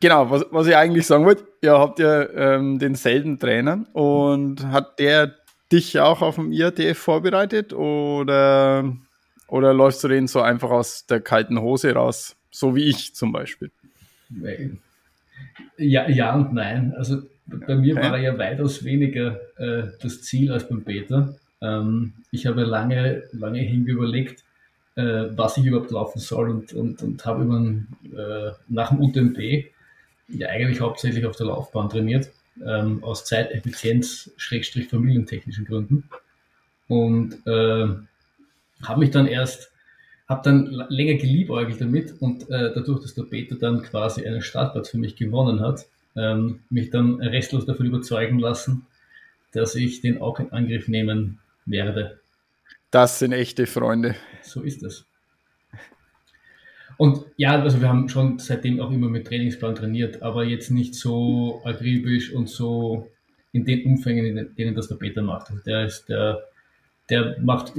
Genau, 0.00 0.30
was, 0.30 0.46
was 0.50 0.66
ich 0.68 0.76
eigentlich 0.76 1.06
sagen 1.06 1.24
wollte, 1.24 1.44
ihr 1.60 1.76
habt 1.76 1.98
ja 1.98 2.28
ähm, 2.30 2.78
denselben 2.78 3.38
Trainer 3.38 3.84
und 3.92 4.64
hat 4.68 5.00
der 5.00 5.34
dich 5.72 5.98
auch 5.98 6.22
auf 6.22 6.36
dem 6.36 6.52
IATF 6.52 6.96
vorbereitet 6.96 7.72
oder, 7.72 8.96
oder 9.48 9.74
läufst 9.74 10.04
du 10.04 10.08
den 10.08 10.28
so 10.28 10.40
einfach 10.40 10.70
aus 10.70 11.06
der 11.06 11.20
kalten 11.20 11.60
Hose 11.60 11.92
raus, 11.92 12.36
so 12.50 12.76
wie 12.76 12.84
ich 12.84 13.14
zum 13.14 13.32
Beispiel? 13.32 13.70
Ja, 15.76 16.08
ja 16.08 16.34
und 16.34 16.52
nein. 16.52 16.94
Also 16.96 17.22
bei 17.46 17.74
mir 17.74 17.96
okay. 17.96 18.10
war 18.10 18.18
ja 18.18 18.38
weitaus 18.38 18.84
weniger 18.84 19.40
äh, 19.56 19.88
das 20.00 20.22
Ziel 20.22 20.52
als 20.52 20.68
beim 20.68 20.84
Peter. 20.84 21.34
Ähm, 21.60 22.12
ich 22.30 22.46
habe 22.46 22.62
lange, 22.64 23.24
lange 23.32 23.58
hinüberlegt, 23.60 24.44
äh, 24.96 25.24
was 25.30 25.56
ich 25.56 25.64
überhaupt 25.64 25.90
laufen 25.90 26.18
soll 26.18 26.50
und, 26.50 26.74
und, 26.74 27.02
und 27.02 27.24
habe 27.24 27.80
äh, 28.14 28.50
nach 28.68 28.90
dem 28.90 29.00
UTMB 29.00 29.38
ja 30.28 30.48
eigentlich 30.48 30.82
hauptsächlich 30.82 31.24
auf 31.24 31.36
der 31.36 31.46
Laufbahn 31.46 31.88
trainiert, 31.88 32.28
ähm, 32.64 33.02
aus 33.02 33.24
Zeiteffizienz-familientechnischen 33.24 35.64
Gründen. 35.64 36.04
Und 36.86 37.46
äh, 37.46 37.88
habe 38.82 39.00
mich 39.00 39.10
dann 39.10 39.26
erst, 39.26 39.72
habe 40.28 40.42
dann 40.44 40.66
länger 40.88 41.14
geliebäugelt 41.14 41.80
damit 41.80 42.14
und 42.20 42.42
äh, 42.50 42.72
dadurch, 42.74 43.00
dass 43.02 43.14
der 43.14 43.24
Peter 43.24 43.56
dann 43.56 43.82
quasi 43.82 44.26
einen 44.26 44.42
Startplatz 44.42 44.90
für 44.90 44.98
mich 44.98 45.16
gewonnen 45.16 45.60
hat, 45.60 45.86
ähm, 46.16 46.60
mich 46.70 46.90
dann 46.90 47.20
restlos 47.20 47.66
davon 47.66 47.86
überzeugen 47.86 48.38
lassen, 48.38 48.86
dass 49.52 49.74
ich 49.74 50.00
den 50.00 50.20
auch 50.20 50.38
in 50.38 50.52
Angriff 50.52 50.88
nehmen 50.88 51.38
werde. 51.66 52.20
Das 52.90 53.18
sind 53.18 53.32
echte 53.32 53.66
Freunde. 53.66 54.16
So 54.42 54.62
ist 54.62 54.82
es. 54.82 55.04
Und 56.96 57.24
ja, 57.36 57.62
also 57.62 57.80
wir 57.80 57.88
haben 57.88 58.08
schon 58.08 58.40
seitdem 58.40 58.80
auch 58.80 58.90
immer 58.90 59.08
mit 59.08 59.26
Trainingsplan 59.28 59.76
trainiert, 59.76 60.20
aber 60.20 60.44
jetzt 60.44 60.70
nicht 60.70 60.96
so 60.96 61.62
akribisch 61.64 62.32
und 62.32 62.48
so 62.48 63.08
in 63.52 63.64
den 63.64 63.84
Umfängen, 63.86 64.36
in 64.36 64.54
denen 64.56 64.74
das 64.74 64.88
der 64.88 64.96
Peter 64.96 65.22
macht. 65.22 65.50
Also 65.50 65.62
der 65.62 65.84
ist 65.84 66.08
der, 66.08 66.42
der 67.08 67.38
macht. 67.40 67.74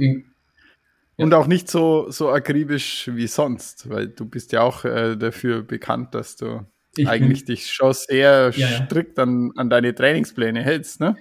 Und 1.22 1.34
auch 1.34 1.46
nicht 1.46 1.70
so, 1.70 2.10
so 2.10 2.30
akribisch 2.30 3.10
wie 3.12 3.26
sonst, 3.26 3.88
weil 3.88 4.08
du 4.08 4.24
bist 4.24 4.52
ja 4.52 4.62
auch 4.62 4.84
äh, 4.84 5.16
dafür 5.16 5.62
bekannt, 5.62 6.14
dass 6.14 6.36
du 6.36 6.66
ich 6.96 7.08
eigentlich 7.08 7.46
bin, 7.46 7.54
dich 7.54 7.72
schon 7.72 7.92
sehr 7.92 8.52
ja, 8.54 8.84
strikt 8.84 9.18
an, 9.18 9.52
an 9.56 9.70
deine 9.70 9.94
Trainingspläne 9.94 10.62
hältst, 10.62 11.00
ne? 11.00 11.16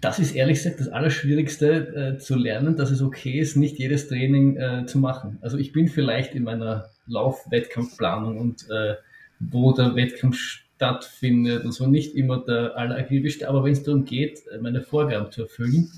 Das 0.00 0.18
ist 0.18 0.34
ehrlich 0.34 0.58
gesagt 0.58 0.80
das 0.80 0.88
Allerschwierigste 0.88 2.14
äh, 2.16 2.18
zu 2.18 2.36
lernen, 2.36 2.76
dass 2.76 2.90
es 2.90 3.02
okay 3.02 3.38
ist, 3.38 3.56
nicht 3.56 3.78
jedes 3.78 4.08
Training 4.08 4.56
äh, 4.56 4.86
zu 4.86 4.98
machen. 4.98 5.38
Also 5.42 5.58
ich 5.58 5.72
bin 5.72 5.88
vielleicht 5.88 6.34
in 6.34 6.44
meiner 6.44 6.88
Lauf-Wettkampfplanung 7.06 8.38
und 8.38 8.68
äh, 8.70 8.94
wo 9.40 9.72
der 9.72 9.94
Wettkampf 9.94 10.38
stattfindet 10.38 11.64
und 11.64 11.72
so 11.72 11.86
nicht 11.86 12.14
immer 12.14 12.44
der 12.44 12.76
allerakribischste, 12.76 13.48
aber 13.48 13.64
wenn 13.64 13.72
es 13.72 13.82
darum 13.82 14.04
geht, 14.04 14.40
äh, 14.48 14.58
meine 14.58 14.80
Vorgaben 14.80 15.30
zu 15.30 15.42
erfüllen, 15.42 15.90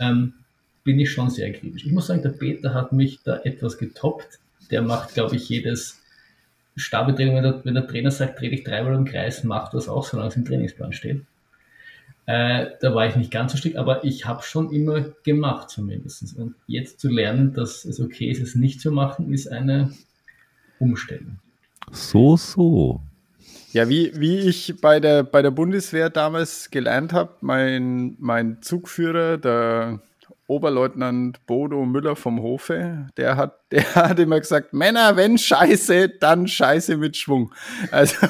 ähm, 0.00 0.34
bin 0.84 0.98
ich 0.98 1.10
schon 1.10 1.30
sehr 1.30 1.48
akribisch. 1.48 1.84
Ich 1.84 1.92
muss 1.92 2.08
sagen, 2.08 2.22
der 2.22 2.30
Peter 2.30 2.74
hat 2.74 2.92
mich 2.92 3.20
da 3.22 3.36
etwas 3.38 3.78
getoppt. 3.78 4.38
Der 4.70 4.82
macht, 4.82 5.14
glaube 5.14 5.36
ich, 5.36 5.48
jedes 5.48 6.00
Stabetraining, 6.76 7.36
wenn 7.36 7.42
der, 7.42 7.64
wenn 7.64 7.74
der 7.74 7.86
Trainer 7.86 8.10
sagt, 8.10 8.40
dreh 8.40 8.48
dich 8.48 8.64
dreimal 8.64 8.94
im 8.94 9.04
Kreis, 9.04 9.44
macht 9.44 9.74
das 9.74 9.88
auch, 9.88 10.04
solange 10.04 10.30
es 10.30 10.36
im 10.36 10.44
Trainingsplan 10.44 10.92
steht. 10.92 11.22
Äh, 12.26 12.66
da 12.80 12.94
war 12.94 13.06
ich 13.06 13.16
nicht 13.16 13.30
ganz 13.30 13.52
so 13.52 13.58
strikt, 13.58 13.76
aber 13.76 14.04
ich 14.04 14.26
habe 14.26 14.42
schon 14.42 14.72
immer 14.72 15.00
gemacht 15.24 15.70
zumindest. 15.70 16.36
Und 16.36 16.54
jetzt 16.66 17.00
zu 17.00 17.08
lernen, 17.08 17.52
dass 17.52 17.84
es 17.84 18.00
okay 18.00 18.30
ist, 18.30 18.40
es 18.40 18.54
nicht 18.54 18.80
zu 18.80 18.92
machen, 18.92 19.32
ist 19.32 19.48
eine 19.48 19.92
Umstellung. 20.78 21.38
So, 21.90 22.36
so. 22.36 23.00
Ja, 23.72 23.88
wie, 23.88 24.12
wie 24.14 24.38
ich 24.38 24.74
bei 24.80 25.00
der, 25.00 25.24
bei 25.24 25.42
der 25.42 25.50
Bundeswehr 25.50 26.10
damals 26.10 26.70
gelernt 26.70 27.12
habe, 27.12 27.34
mein, 27.40 28.16
mein 28.18 28.62
Zugführer, 28.62 29.38
der 29.38 30.00
Oberleutnant 30.52 31.46
Bodo 31.46 31.84
Müller 31.86 32.14
vom 32.14 32.42
Hofe, 32.42 33.06
der 33.16 33.36
hat, 33.36 33.60
der 33.72 33.94
hat 33.94 34.18
immer 34.18 34.38
gesagt, 34.38 34.72
Männer, 34.74 35.16
wenn 35.16 35.38
Scheiße, 35.38 36.10
dann 36.20 36.46
Scheiße 36.46 36.96
mit 36.96 37.16
Schwung. 37.16 37.52
Also 37.90 38.16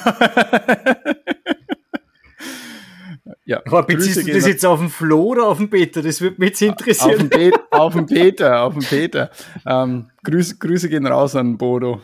Ja, 3.44 3.60
Aber 3.66 3.82
beziehst 3.82 4.26
du 4.26 4.32
das 4.32 4.46
jetzt 4.46 4.64
auf 4.64 4.78
den 4.78 4.88
Flo 4.88 5.22
oder 5.24 5.48
auf 5.48 5.58
den 5.58 5.68
Peter? 5.68 6.00
Das 6.00 6.20
würde 6.20 6.36
mich 6.38 6.50
jetzt 6.50 6.62
interessieren. 6.62 7.22
Auf 7.22 7.28
den, 7.28 7.30
Pe 7.30 7.52
auf 7.70 7.92
den 7.94 8.06
Peter, 8.06 8.62
auf 8.62 8.74
den 8.74 8.84
Peter. 8.84 9.30
Ähm, 9.66 10.10
Grüße, 10.22 10.58
Grüße 10.58 10.88
gehen 10.88 11.06
raus 11.06 11.34
an 11.34 11.58
Bodo. 11.58 12.00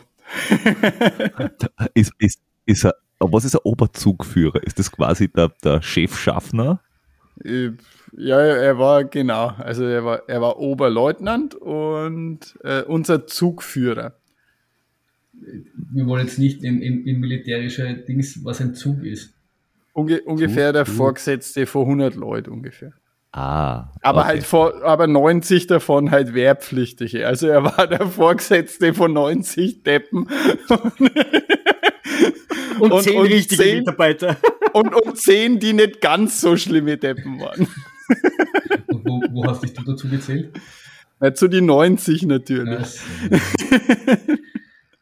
ist, 1.93 2.11
ist, 2.19 2.39
ist 2.65 2.85
er, 2.85 2.95
was 3.19 3.45
ist 3.45 3.55
ein 3.55 3.61
Oberzugführer? 3.63 4.61
Ist 4.63 4.79
das 4.79 4.91
quasi 4.91 5.29
der, 5.29 5.49
der 5.63 5.81
Chefschaffner? 5.81 6.81
Äh, 7.43 7.71
ja, 8.17 8.39
er 8.39 8.77
war 8.79 9.03
genau. 9.05 9.53
Also 9.57 9.83
er 9.83 10.03
war, 10.05 10.23
er 10.27 10.41
war 10.41 10.59
Oberleutnant 10.59 11.55
und 11.55 12.57
äh, 12.63 12.81
unser 12.83 13.27
Zugführer. 13.27 14.15
Wir 15.31 16.05
wollen 16.05 16.25
jetzt 16.25 16.39
nicht 16.39 16.63
in, 16.63 16.81
in, 16.81 17.05
in 17.05 17.19
militärische 17.19 17.93
Dings, 17.93 18.43
was 18.43 18.61
ein 18.61 18.73
Zug 18.75 19.03
ist. 19.03 19.33
Unge 19.93 20.21
ungefähr 20.21 20.73
der 20.73 20.85
Vorgesetzte 20.85 21.65
vor 21.65 21.83
100 21.83 22.15
Leuten 22.15 22.51
ungefähr. 22.51 22.93
Ah. 23.31 23.91
Aber 24.01 24.21
okay. 24.21 24.27
halt 24.27 24.43
vor, 24.43 24.83
aber 24.83 25.07
90 25.07 25.67
davon 25.67 26.09
halt 26.09 26.33
Wehrpflichtige. 26.33 27.27
Also 27.27 27.47
er 27.47 27.63
war 27.63 27.87
der 27.87 28.07
Vorgesetzte 28.07 28.93
von 28.93 29.13
90 29.13 29.83
Deppen. 29.83 30.27
und, 32.79 32.91
und 32.91 33.03
10 33.03 33.17
und 33.17 33.27
richtige 33.27 33.63
10, 33.63 33.77
Mitarbeiter. 33.79 34.37
Und, 34.71 34.93
und 34.93 35.17
10, 35.17 35.59
die 35.59 35.73
nicht 35.73 35.99
ganz 35.99 36.41
so 36.41 36.55
schlimme 36.55 36.95
Deppen 36.95 37.39
waren. 37.39 37.67
Und 38.87 39.03
wo, 39.03 39.23
wo 39.31 39.45
hast 39.45 39.63
dich 39.63 39.73
du 39.73 39.81
dazu 39.83 40.07
gezählt? 40.07 40.51
Ja, 41.19 41.33
zu 41.33 41.47
die 41.47 41.61
90 41.61 42.21
natürlich. 42.27 42.99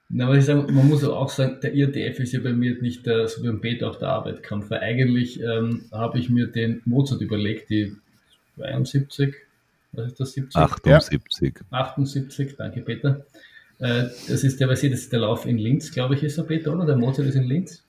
Na, 0.07 0.25
aber 0.25 0.37
ich 0.37 0.45
sage, 0.45 0.71
man 0.71 0.87
muss 0.87 1.03
auch 1.03 1.29
sagen, 1.29 1.57
der 1.61 1.73
IRDF 1.73 2.19
ist 2.19 2.31
ja 2.31 2.39
bei 2.39 2.53
mir 2.53 2.81
nicht 2.81 3.05
der, 3.05 3.27
so 3.27 3.43
wie 3.43 3.49
ein 3.49 3.59
Beta 3.59 3.89
auch 3.89 3.99
der 3.99 4.07
Arbeitkampf, 4.07 4.69
weil 4.69 4.79
eigentlich 4.79 5.41
ähm, 5.41 5.83
habe 5.91 6.17
ich 6.17 6.29
mir 6.29 6.47
den 6.47 6.81
Mozart 6.85 7.19
überlegt, 7.19 7.69
die 7.69 7.93
72, 8.55 9.35
was 9.91 10.07
ist 10.07 10.19
das, 10.19 10.31
70? 10.31 10.61
78. 10.61 11.53
Ja. 11.71 11.77
78, 11.79 12.55
danke 12.55 12.81
Peter. 12.81 13.25
Äh, 13.79 14.05
das 14.27 14.43
ist 14.43 14.59
der, 14.59 14.69
was 14.69 14.81
das 14.81 14.91
ist 14.91 15.13
der 15.13 15.19
Lauf 15.19 15.45
in 15.45 15.57
Linz, 15.57 15.91
glaube 15.91 16.15
ich, 16.15 16.23
ist 16.23 16.37
der 16.37 16.43
Peter, 16.43 16.73
oder? 16.73 16.85
Der 16.85 16.97
Mozart 16.97 17.27
ist 17.27 17.35
in 17.35 17.43
Linz. 17.43 17.83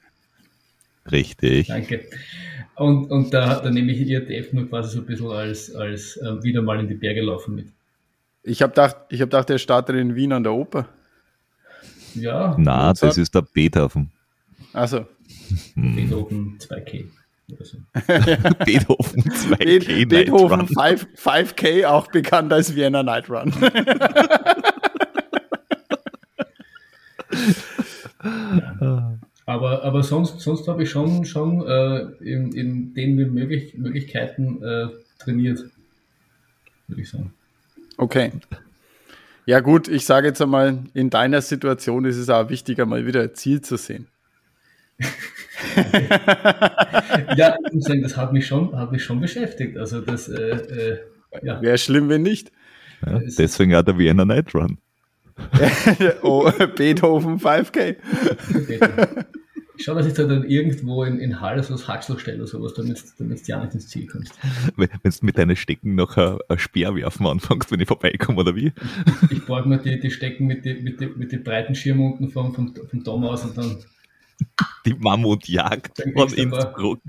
Richtig. 1.10 1.68
Danke. 1.68 2.04
Und, 2.76 3.10
und 3.10 3.32
da, 3.32 3.60
da 3.60 3.70
nehme 3.70 3.92
ich 3.92 4.00
IRDF 4.08 4.52
nur 4.52 4.68
quasi 4.68 4.94
so 4.94 5.00
ein 5.00 5.06
bisschen 5.06 5.30
als, 5.30 5.74
als 5.74 6.16
äh, 6.18 6.42
wieder 6.42 6.62
mal 6.62 6.78
in 6.78 6.88
die 6.88 6.94
Berge 6.94 7.22
laufen 7.22 7.54
mit. 7.54 7.68
Ich 8.42 8.62
habe 8.62 8.70
gedacht, 8.70 8.96
ich 9.08 9.20
hab 9.20 9.30
gedacht, 9.30 9.48
der 9.48 9.58
startet 9.58 9.96
in 9.96 10.14
Wien 10.14 10.32
an 10.32 10.42
der 10.42 10.52
Oper. 10.52 10.88
Ja. 12.14 12.54
Na, 12.58 12.92
das 12.92 13.18
ist 13.18 13.34
der 13.34 13.42
Beethoven. 13.42 14.10
Also. 14.72 15.06
Beethoven 15.74 16.58
2K. 16.58 17.06
So. 17.60 17.78
Beethoven 18.64 19.22
2K. 19.22 19.88
Be 19.88 20.06
Beethoven 20.06 20.68
5, 20.68 21.08
5K, 21.16 21.86
auch 21.86 22.06
bekannt 22.08 22.52
als 22.52 22.74
Vienna 22.74 23.02
Night 23.02 23.28
Run. 23.28 23.52
ja. 28.80 29.18
Aber, 29.46 29.82
aber 29.82 30.02
sonst, 30.02 30.40
sonst 30.40 30.68
habe 30.68 30.82
ich 30.82 30.90
schon, 30.90 31.24
schon 31.24 31.66
äh, 31.66 32.00
in, 32.20 32.52
in 32.52 32.92
den 32.92 33.14
möglich, 33.14 33.74
Möglichkeiten 33.78 34.62
äh, 34.62 34.88
trainiert, 35.18 35.64
würde 36.86 37.00
ich 37.00 37.08
sagen. 37.08 37.32
Okay. 37.96 38.30
Ja, 39.46 39.60
gut, 39.60 39.88
ich 39.88 40.04
sage 40.04 40.26
jetzt 40.26 40.42
einmal, 40.42 40.80
in 40.92 41.08
deiner 41.08 41.40
Situation 41.40 42.04
ist 42.04 42.18
es 42.18 42.28
auch 42.28 42.50
wichtiger, 42.50 42.84
mal 42.84 43.06
wieder 43.06 43.22
ein 43.22 43.34
Ziel 43.34 43.62
zu 43.62 43.78
sehen. 43.78 44.08
ja, 47.36 47.56
ich 47.66 47.72
muss 47.72 47.84
sagen, 47.84 48.02
das 48.02 48.18
hat 48.18 48.34
mich 48.34 48.46
schon, 48.46 48.76
hat 48.76 48.92
mich 48.92 49.02
schon 49.02 49.18
beschäftigt. 49.20 49.78
Also 49.78 50.02
das, 50.02 50.28
äh, 50.28 50.36
äh, 50.36 50.98
ja. 51.42 51.62
Wäre 51.62 51.78
schlimm, 51.78 52.10
wenn 52.10 52.20
nicht. 52.20 52.52
Ja, 53.06 53.20
deswegen 53.38 53.74
auch 53.74 53.82
der 53.82 53.96
Vienna 53.96 54.26
Night 54.26 54.54
Run. 54.54 54.76
oh, 56.22 56.50
Beethoven 56.76 57.38
5K. 57.38 57.96
Ich 59.78 59.84
schaue, 59.84 59.94
dass 59.94 60.06
ich 60.06 60.14
da 60.14 60.24
dann 60.24 60.44
irgendwo 60.44 61.04
in, 61.04 61.20
in 61.20 61.40
Halle 61.40 61.62
so 61.62 61.72
das 61.74 61.86
Haxel 61.86 62.18
stelle 62.18 62.38
oder 62.38 62.48
sowas, 62.48 62.74
damit, 62.74 63.00
damit 63.18 63.46
du 63.46 63.52
ja 63.52 63.62
nicht 63.62 63.74
ins 63.74 63.86
Ziel 63.86 64.08
kommst. 64.08 64.34
Wenn 64.76 64.88
du 64.88 65.10
mit 65.22 65.38
deinen 65.38 65.54
Stecken 65.54 65.94
noch 65.94 66.16
ein, 66.16 66.38
ein 66.48 66.58
Speer 66.58 66.96
werfen 66.96 67.26
anfängst, 67.26 67.70
wenn 67.70 67.78
ich 67.78 67.86
vorbeikomme, 67.86 68.40
oder 68.40 68.56
wie? 68.56 68.72
Ich 69.30 69.46
borge 69.46 69.68
mir 69.68 69.78
die, 69.78 70.00
die 70.00 70.10
Stecken 70.10 70.48
mit 70.48 70.64
den 70.64 70.82
mit 70.82 71.00
die, 71.00 71.06
mit 71.06 71.30
die 71.30 71.36
breiten 71.36 71.76
Schirmen 71.76 72.12
unten 72.12 72.28
vom, 72.28 72.52
vom, 72.54 72.74
vom 72.74 73.04
Dom 73.04 73.24
aus 73.24 73.44
und 73.44 73.56
dann. 73.56 73.76
Die 74.84 74.94
Mammutjagd 74.94 76.02
von 76.12 76.32
Innsbruck. 76.32 77.00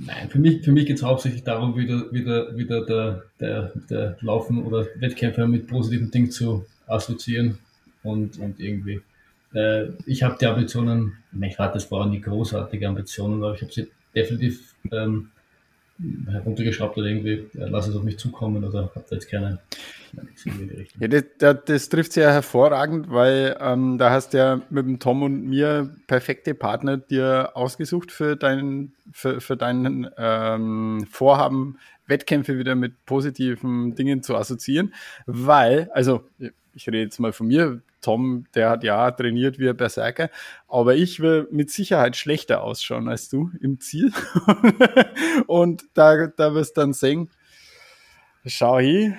Nein, 0.00 0.30
für 0.30 0.38
mich, 0.38 0.62
für 0.62 0.70
mich 0.70 0.86
geht 0.86 0.96
es 0.96 1.02
hauptsächlich 1.02 1.42
darum, 1.42 1.76
wieder, 1.76 2.12
wieder, 2.12 2.56
wieder 2.56 2.86
der, 2.86 3.24
der, 3.40 3.72
der 3.90 4.16
Laufen 4.20 4.64
oder 4.64 4.86
Wettkämpfe 4.96 5.46
mit 5.48 5.66
positiven 5.66 6.10
Dingen 6.12 6.30
zu 6.30 6.64
assoziieren 6.86 7.58
und, 8.04 8.38
und 8.38 8.60
irgendwie. 8.60 9.00
Äh, 9.54 9.88
ich 10.06 10.22
habe 10.22 10.36
die 10.40 10.46
Ambitionen, 10.46 11.18
ich 11.40 11.58
hatte 11.58 11.74
das 11.74 11.90
waren 11.90 12.12
die 12.12 12.20
großartige 12.20 12.86
Ambitionen, 12.86 13.42
aber 13.42 13.54
ich 13.54 13.62
habe 13.62 13.72
sie 13.72 13.88
definitiv 14.14 14.74
ähm, 14.92 15.30
heruntergeschraubt 16.30 16.96
oder 16.96 17.08
irgendwie, 17.08 17.32
äh, 17.58 17.68
lass 17.68 17.88
es 17.88 17.96
auf 17.96 18.02
mich 18.02 18.18
zukommen 18.18 18.64
oder 18.64 18.90
habe 18.94 19.04
da 19.08 19.14
jetzt 19.14 19.28
keine. 19.28 19.58
Ja, 21.00 21.08
das, 21.08 21.24
das, 21.38 21.56
das, 21.66 21.88
trifft 21.88 22.12
sehr 22.12 22.32
hervorragend, 22.32 23.10
weil 23.10 23.56
ähm, 23.60 23.98
da 23.98 24.10
hast 24.10 24.32
du 24.32 24.38
ja 24.38 24.62
mit 24.70 24.86
dem 24.86 24.98
Tom 25.00 25.22
und 25.22 25.44
mir 25.44 25.94
perfekte 26.06 26.54
Partner 26.54 26.96
dir 26.96 27.50
ausgesucht 27.54 28.10
für 28.10 28.36
dein, 28.36 28.92
für, 29.12 29.40
für 29.40 29.56
deinen 29.56 30.08
ähm, 30.16 31.06
Vorhaben, 31.10 31.78
Wettkämpfe 32.06 32.58
wieder 32.58 32.74
mit 32.74 33.04
positiven 33.04 33.94
Dingen 33.94 34.22
zu 34.22 34.34
assoziieren, 34.34 34.94
weil, 35.26 35.90
also 35.92 36.24
ich 36.78 36.86
rede 36.86 37.00
jetzt 37.00 37.18
mal 37.18 37.32
von 37.32 37.48
mir, 37.48 37.82
Tom, 38.00 38.46
der 38.54 38.70
hat 38.70 38.84
ja 38.84 39.10
trainiert 39.10 39.58
wie 39.58 39.68
ein 39.68 39.76
Berserker, 39.76 40.30
aber 40.68 40.94
ich 40.94 41.18
will 41.18 41.48
mit 41.50 41.70
Sicherheit 41.70 42.16
schlechter 42.16 42.62
ausschauen 42.62 43.08
als 43.08 43.28
du 43.28 43.50
im 43.60 43.80
Ziel. 43.80 44.12
und 45.48 45.82
da, 45.94 46.28
da 46.28 46.54
wirst 46.54 46.76
du 46.76 46.82
dann 46.82 46.92
sehen, 46.92 47.30
schau 48.46 48.78
hier, 48.78 49.16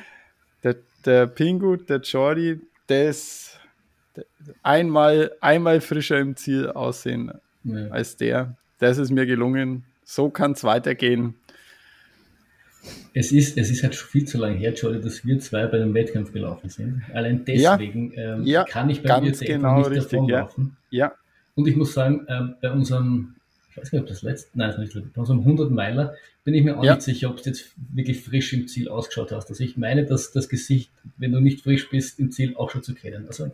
der, 0.64 0.78
der 1.06 1.28
Pingu, 1.28 1.76
der 1.76 2.00
Jordi, 2.00 2.62
der 2.88 3.10
ist 3.10 3.60
einmal, 4.64 5.34
einmal 5.42 5.82
frischer 5.82 6.18
im 6.18 6.38
Ziel 6.38 6.70
aussehen 6.70 7.34
ja. 7.66 7.90
als 7.90 8.16
der. 8.16 8.56
Das 8.78 8.98
ist 8.98 9.12
mir 9.12 9.26
gelungen. 9.26 9.84
So 10.06 10.30
kann 10.30 10.54
es 10.54 10.64
weitergehen. 10.64 11.36
Es 13.14 13.32
ist, 13.32 13.58
es 13.58 13.70
ist 13.70 13.84
halt 13.84 13.96
schon 13.96 14.10
viel 14.10 14.26
zu 14.26 14.38
lange 14.38 14.58
her, 14.58 14.74
Jordi, 14.74 15.02
dass 15.02 15.26
wir 15.26 15.40
zwei 15.40 15.66
bei 15.68 15.78
dem 15.78 15.94
Wettkampf 15.94 16.32
gelaufen 16.32 16.70
sind. 16.70 17.02
Allein 17.14 17.44
deswegen 17.46 18.12
ja, 18.14 18.36
ähm, 18.36 18.44
ja, 18.46 18.64
kann 18.64 18.90
ich 18.90 19.02
bei 19.02 19.20
mir 19.22 19.32
genau 19.32 19.80
nicht 19.80 19.92
richtig, 19.92 20.12
davonlaufen. 20.12 20.78
Ja. 20.90 21.08
ja. 21.08 21.14
Und 21.56 21.68
ich 21.68 21.76
muss 21.76 21.94
sagen, 21.94 22.26
ähm, 22.30 22.56
bei 22.62 22.72
unserem, 22.72 23.36
ich 23.72 23.78
weiß 23.78 23.92
nicht, 23.92 24.02
ob 24.02 24.08
das 24.08 24.22
letzte, 24.22 24.58
nein, 24.58 24.70
das 24.70 24.80
nicht, 24.80 25.14
bei 25.14 25.20
unserem 25.20 25.40
100 25.40 25.72
Meiler 25.72 26.16
bin 26.44 26.54
ich 26.54 26.64
mir 26.64 26.78
auch 26.78 26.84
nicht 26.84 27.02
sicher, 27.02 27.30
ob 27.30 27.40
es 27.40 27.46
jetzt 27.46 27.72
wirklich 27.94 28.24
frisch 28.24 28.54
im 28.54 28.68
Ziel 28.68 28.90
ausgeschaut 28.90 29.32
hast. 29.32 29.50
Also 29.50 29.64
ich 29.64 29.78
meine, 29.78 30.06
dass 30.06 30.32
das 30.32 30.50
Gesicht, 30.50 30.92
wenn 31.18 31.32
du 31.32 31.40
nicht 31.40 31.62
frisch 31.62 31.90
bist, 31.90 32.20
im 32.20 32.32
Ziel 32.32 32.56
auch 32.56 32.70
schon 32.70 32.82
zu 32.82 32.94
kennen. 32.94 33.28
Also, 33.28 33.52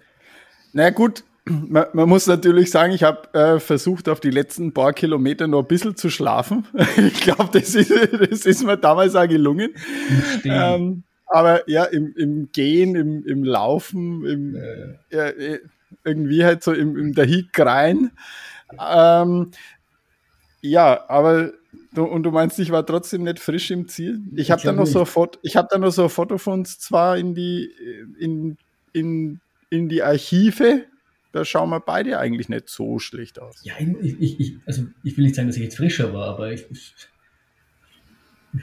na 0.74 0.90
gut, 0.92 1.24
man, 1.46 1.86
man, 1.94 2.10
muss 2.10 2.26
natürlich 2.28 2.72
sagen, 2.72 2.94
ich 2.94 3.04
habe 3.04 3.34
äh, 3.34 3.60
versucht, 3.60 4.10
auf 4.10 4.20
die 4.20 4.32
letzten 4.32 4.74
paar 4.74 4.94
Kilometer 4.94 5.48
noch 5.48 5.62
ein 5.62 5.68
bisschen 5.68 5.96
zu 5.96 6.10
schlafen. 6.10 6.66
ich 6.98 7.22
glaube, 7.22 7.50
das 7.54 7.76
ist, 7.76 7.92
das 7.92 8.46
ist 8.46 8.64
mir 8.64 8.78
damals 8.78 9.16
auch 9.16 9.28
gelungen. 9.28 9.74
Ähm, 10.44 11.04
aber 11.28 11.70
ja, 11.70 11.86
im, 11.86 12.14
im 12.16 12.52
Gehen, 12.52 12.96
im, 12.96 13.26
im 13.26 13.44
Laufen, 13.44 14.26
im, 14.26 14.56
ja. 15.12 15.28
äh, 15.28 15.60
irgendwie 16.04 16.44
halt 16.44 16.64
so 16.64 16.74
im, 16.74 16.98
im 16.98 17.14
der 17.14 17.26
Heat 17.26 17.48
rein. 17.58 18.12
Ähm, 18.80 19.52
ja, 20.62 21.08
aber 21.08 21.52
du, 21.94 22.06
und 22.06 22.24
du 22.24 22.32
meinst, 22.32 22.58
ich 22.58 22.72
war 22.72 22.86
trotzdem 22.86 23.24
nicht 23.24 23.40
frisch 23.40 23.70
im 23.70 23.88
Ziel? 23.88 24.20
Ich 24.36 24.50
habe 24.50 24.62
dann 24.64 24.78
noch 24.78 24.88
so 24.88 25.02
ein 25.02 25.06
Foto, 25.06 25.40
ich 25.44 25.56
habe 25.56 25.68
dann 25.70 25.82
noch 25.82 25.92
so 25.92 26.04
ein 26.04 26.10
Foto 26.10 26.38
von 26.40 26.60
uns 26.60 26.80
zwar 26.80 27.18
in 27.18 27.36
die 27.36 27.72
in, 28.20 28.58
in, 28.94 29.40
in 29.70 29.90
die 29.90 30.02
Archive 30.02 30.86
da 31.36 31.44
schauen 31.44 31.70
wir 31.70 31.82
beide 31.82 32.18
eigentlich 32.18 32.48
nicht 32.48 32.70
so 32.70 32.98
schlecht 32.98 33.42
aus. 33.42 33.60
Ja, 33.64 33.74
ich, 33.78 34.22
ich, 34.22 34.40
ich, 34.40 34.58
also 34.66 34.84
ich 35.04 35.18
will 35.18 35.26
nicht 35.26 35.36
sagen, 35.36 35.50
dass 35.50 35.58
ich 35.58 35.64
jetzt 35.64 35.76
frischer 35.76 36.14
war, 36.14 36.30
aber 36.30 36.54
ich, 36.54 36.66
ich 36.72 36.94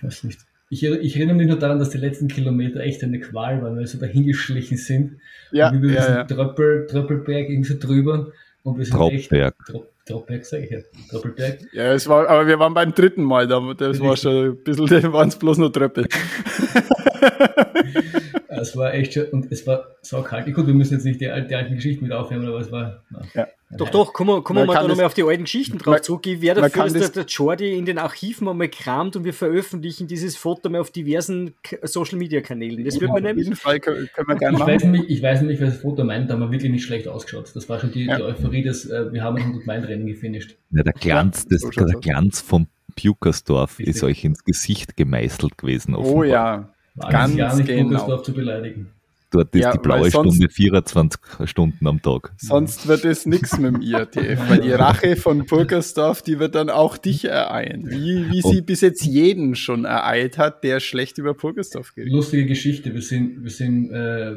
weiß 0.02 0.24
nicht. 0.24 0.40
Ich, 0.70 0.82
ich, 0.82 1.16
erinnere 1.16 1.36
mich 1.36 1.48
nur 1.48 1.58
daran, 1.58 1.78
dass 1.78 1.90
die 1.90 1.98
letzten 1.98 2.28
Kilometer 2.28 2.80
echt 2.80 3.04
eine 3.04 3.20
Qual 3.20 3.62
waren, 3.62 3.74
weil 3.74 3.80
wir 3.80 3.86
so 3.86 3.98
dahingeschlichen 3.98 4.78
sind. 4.78 5.18
Ja, 5.50 5.68
und 5.68 5.82
wir 5.82 5.92
ja, 5.92 6.14
ja. 6.14 6.24
Tröppel, 6.24 6.86
Tröppelberg 6.86 7.50
irgendwie 7.50 7.68
so 7.68 7.78
drüber. 7.78 8.32
Und 8.62 8.78
wir 8.78 8.86
sind 8.86 8.96
Troppberg. 8.96 9.54
echt. 9.58 9.66
Trop, 9.66 9.92
Troppberg, 10.06 10.46
sage 10.46 10.64
ich 10.64 10.70
ja. 10.70 10.78
Troppelberg. 11.10 11.58
Ja, 11.74 11.92
es 11.92 12.08
war, 12.08 12.26
aber 12.26 12.46
wir 12.46 12.58
waren 12.58 12.72
beim 12.72 12.94
dritten 12.94 13.22
Mal 13.22 13.46
da. 13.46 13.60
Das 13.74 14.00
war 14.00 14.16
schon 14.16 14.52
ein 14.52 14.64
bisschen, 14.64 14.86
da 15.02 15.12
waren 15.12 15.28
es 15.28 15.36
bloß 15.36 15.58
nur 15.58 15.70
Tröppel. 15.70 16.08
es 18.62 18.76
war 18.76 18.94
echt 18.94 19.14
schon, 19.14 19.26
und 19.26 19.52
es 19.52 19.66
war 19.66 19.88
so 20.02 20.22
kalt. 20.22 20.52
Gut, 20.54 20.66
wir 20.66 20.74
müssen 20.74 20.94
jetzt 20.94 21.04
nicht 21.04 21.20
die, 21.20 21.26
die 21.26 21.54
alten 21.54 21.74
Geschichten 21.74 22.04
mit 22.04 22.12
aufhören, 22.12 22.46
aber 22.46 22.60
es 22.60 22.72
war. 22.72 23.02
Na, 23.10 23.22
ja. 23.34 23.48
Doch, 23.74 23.88
doch, 23.88 24.12
kommen 24.12 24.28
wir, 24.28 24.42
kommen 24.42 24.60
wir 24.60 24.66
mal 24.66 24.74
da 24.74 24.86
nochmal 24.86 25.06
auf 25.06 25.14
die 25.14 25.22
alten 25.22 25.44
Geschichten 25.44 25.78
drauf 25.78 25.94
man, 25.94 26.02
zurück. 26.02 26.26
Ich 26.26 26.42
werde 26.42 26.60
dafür, 26.60 26.84
dass 26.84 26.92
der, 26.92 27.08
der 27.08 27.24
Jordi 27.24 27.76
in 27.76 27.86
den 27.86 27.98
Archiven 27.98 28.46
einmal 28.46 28.68
kramt 28.68 29.16
und 29.16 29.24
wir 29.24 29.32
veröffentlichen 29.32 30.06
dieses 30.06 30.36
Foto 30.36 30.68
mal 30.68 30.80
auf 30.80 30.90
diversen 30.90 31.54
Social 31.82 32.18
Media 32.18 32.42
Kanälen. 32.42 32.84
Das 32.84 32.96
ja, 32.96 33.02
wird 33.02 33.12
man 33.12 33.22
nämlich. 33.22 33.46
Auf 33.46 33.50
jeden 33.50 33.56
Fall 33.56 33.80
können, 33.80 34.10
können 34.14 34.28
wir 34.28 34.36
gerne 34.36 34.56
ich 34.56 34.58
machen. 34.58 34.74
Weiß 34.74 34.84
nicht, 34.84 35.04
ich 35.08 35.22
weiß 35.22 35.42
nicht, 35.42 35.60
welches 35.60 35.80
Foto 35.80 36.04
meint, 36.04 36.28
da 36.28 36.34
haben 36.34 36.40
wir 36.40 36.50
wirklich 36.50 36.70
nicht 36.70 36.84
schlecht 36.84 37.08
ausgeschaut. 37.08 37.50
Das 37.54 37.68
war 37.68 37.80
schon 37.80 37.92
die, 37.92 38.04
ja. 38.04 38.16
die 38.16 38.22
Euphorie, 38.22 38.62
dass 38.62 38.84
äh, 38.84 39.10
wir 39.10 39.22
haben 39.22 39.36
ein 39.36 39.42
100 39.42 39.66
Meilen 39.66 39.84
Rennen 39.84 40.06
gefinisht. 40.06 40.56
Ja, 40.70 40.82
der 40.82 40.92
Glanz, 40.92 41.46
das, 41.48 41.62
der 41.62 41.86
Glanz 42.00 42.40
vom 42.40 42.66
Pukersdorf 42.94 43.80
ist 43.80 44.02
euch 44.02 44.24
ins 44.24 44.44
Gesicht 44.44 44.96
gemeißelt 44.96 45.56
gewesen. 45.56 45.94
Offenbar. 45.94 46.14
Oh 46.14 46.24
ja. 46.24 46.68
Ganz 46.96 47.36
gar 47.36 47.56
nicht 47.56 47.66
genau. 47.66 47.88
Pukersdorf 47.88 48.22
zu 48.22 48.32
beleidigen. 48.32 48.90
Dort 49.32 49.54
ist 49.54 49.62
ja, 49.62 49.72
die 49.72 49.78
blaue 49.78 50.10
Stunde 50.10 50.50
24 50.50 51.18
Stunden 51.46 51.86
am 51.86 52.02
Tag. 52.02 52.32
Sonst 52.36 52.86
wird 52.86 53.06
es 53.06 53.24
nichts 53.24 53.58
mit 53.58 53.74
dem 53.74 53.80
IATF, 53.80 54.50
weil 54.50 54.60
die 54.60 54.72
Rache 54.72 55.16
von 55.16 55.46
Burgersdorf, 55.46 56.20
die 56.20 56.38
wird 56.38 56.54
dann 56.54 56.68
auch 56.68 56.98
dich 56.98 57.24
ereilen. 57.24 57.90
Wie, 57.90 58.30
wie 58.30 58.42
sie 58.42 58.60
bis 58.60 58.82
jetzt 58.82 59.06
jeden 59.06 59.54
schon 59.54 59.86
ereilt 59.86 60.36
hat, 60.36 60.62
der 60.64 60.80
schlecht 60.80 61.16
über 61.16 61.32
Burgersdorf 61.32 61.94
geht. 61.94 62.08
Lustige 62.08 62.44
Geschichte. 62.44 62.92
Wir 62.92 63.00
sind, 63.00 63.42
wir 63.42 63.50
sind 63.50 63.90
äh, 63.90 64.34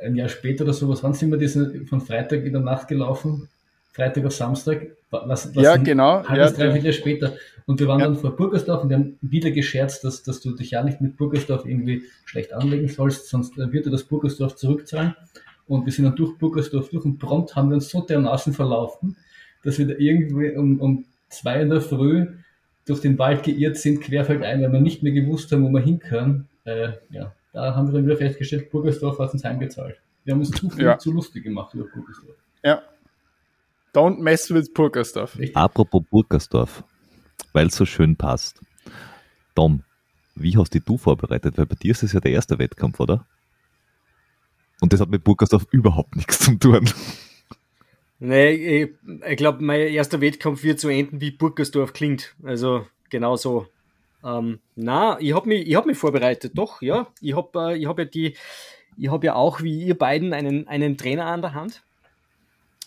ein 0.00 0.14
Jahr 0.14 0.28
später 0.28 0.62
oder 0.62 0.74
sowas, 0.74 1.02
wann 1.02 1.14
sind 1.14 1.32
wir 1.32 1.38
diesen, 1.38 1.86
von 1.88 2.00
Freitag 2.00 2.44
in 2.44 2.52
der 2.52 2.62
Nacht 2.62 2.86
gelaufen? 2.86 3.48
Freitag 3.94 4.26
auf 4.26 4.34
Samstag? 4.34 4.88
Was, 5.10 5.54
was 5.54 5.62
ja, 5.62 5.76
genau. 5.76 6.24
Halbes, 6.24 6.58
ja, 6.58 6.66
drei 6.66 6.76
Jahre 6.76 6.92
später. 6.92 7.34
Und 7.66 7.78
wir 7.78 7.86
waren 7.86 8.00
ja. 8.00 8.06
dann 8.06 8.16
vor 8.16 8.34
Burgersdorf 8.36 8.82
und 8.82 8.90
wir 8.90 8.96
haben 8.96 9.16
wieder 9.22 9.52
gescherzt, 9.52 10.02
dass, 10.04 10.22
dass 10.24 10.40
du 10.40 10.50
dich 10.50 10.72
ja 10.72 10.82
nicht 10.82 11.00
mit 11.00 11.16
Burgersdorf 11.16 11.64
irgendwie 11.64 12.02
schlecht 12.24 12.52
anlegen 12.52 12.88
sollst, 12.88 13.28
sonst 13.28 13.56
wird 13.56 13.86
dir 13.86 13.90
das 13.90 14.04
Burgersdorf 14.04 14.56
zurückzahlen. 14.56 15.14
Und 15.66 15.86
wir 15.86 15.92
sind 15.92 16.04
dann 16.04 16.16
durch 16.16 16.36
Burgersdorf 16.36 16.90
durch 16.90 17.04
und 17.04 17.18
prompt 17.18 17.54
haben 17.54 17.70
wir 17.70 17.76
uns 17.76 17.88
so 17.88 18.02
dermaßen 18.02 18.52
verlaufen, 18.52 19.16
dass 19.62 19.78
wir 19.78 19.86
da 19.86 19.94
irgendwie 19.96 20.50
um, 20.56 20.80
um 20.80 21.04
zwei 21.30 21.62
in 21.62 21.70
der 21.70 21.80
Früh 21.80 22.26
durch 22.86 23.00
den 23.00 23.18
Wald 23.18 23.44
geirrt 23.44 23.76
sind, 23.76 24.02
querfeldein, 24.02 24.60
weil 24.60 24.72
wir 24.72 24.80
nicht 24.80 25.02
mehr 25.02 25.12
gewusst 25.12 25.52
haben, 25.52 25.64
wo 25.64 25.70
wir 25.70 25.80
hinkommen. 25.80 26.48
Äh, 26.64 26.92
ja, 27.10 27.32
da 27.52 27.74
haben 27.74 27.88
wir 27.88 27.94
dann 27.94 28.04
wieder 28.04 28.16
festgestellt, 28.16 28.70
Burgersdorf 28.70 29.18
hat 29.20 29.32
uns 29.32 29.44
heimgezahlt. 29.44 29.96
Wir 30.24 30.34
haben 30.34 30.40
uns 30.40 30.50
zu 30.50 30.68
viel 30.68 30.84
ja. 30.84 30.98
zu 30.98 31.12
lustig 31.12 31.44
gemacht 31.44 31.72
über 31.72 31.84
Burgersdorf. 31.84 32.36
Ja. 32.62 32.82
Don't 33.94 34.18
mess 34.18 34.50
with 34.50 34.72
Burgersdorf. 34.74 35.38
Apropos 35.54 36.02
Burgersdorf 36.10 36.84
weil 37.54 37.68
es 37.68 37.76
so 37.76 37.86
schön 37.86 38.16
passt. 38.16 38.60
Tom, 39.54 39.84
wie 40.34 40.58
hast 40.58 40.74
dich 40.74 40.84
du 40.84 40.98
vorbereitet? 40.98 41.56
Weil 41.56 41.66
bei 41.66 41.76
dir 41.76 41.92
ist 41.92 42.02
es 42.02 42.12
ja 42.12 42.20
der 42.20 42.32
erste 42.32 42.58
Wettkampf, 42.58 43.00
oder? 43.00 43.26
Und 44.80 44.92
das 44.92 45.00
hat 45.00 45.08
mit 45.08 45.24
Burgersdorf 45.24 45.66
überhaupt 45.70 46.16
nichts 46.16 46.40
zu 46.40 46.58
tun. 46.58 46.90
Nee, 48.18 48.50
ich, 48.50 48.90
ich 49.28 49.36
glaube, 49.36 49.62
mein 49.62 49.80
erster 49.80 50.20
Wettkampf 50.20 50.62
wird 50.62 50.80
so 50.80 50.88
enden, 50.88 51.20
wie 51.20 51.30
Burgersdorf 51.30 51.92
klingt. 51.92 52.34
Also 52.42 52.86
genau 53.08 53.36
so. 53.36 53.66
Ähm, 54.24 54.58
na, 54.74 55.18
ich 55.20 55.34
habe 55.34 55.48
mich, 55.48 55.74
hab 55.74 55.86
mich 55.86 55.98
vorbereitet, 55.98 56.52
doch, 56.56 56.82
ja. 56.82 57.06
Ich 57.20 57.36
habe 57.36 57.76
äh, 57.76 57.86
hab 57.86 57.98
ja 57.98 58.04
die, 58.04 58.36
ich 58.96 59.10
habe 59.10 59.26
ja 59.26 59.34
auch 59.34 59.62
wie 59.62 59.84
ihr 59.84 59.98
beiden 59.98 60.32
einen, 60.32 60.66
einen 60.66 60.96
Trainer 60.96 61.26
an 61.26 61.42
der 61.42 61.54
Hand 61.54 61.82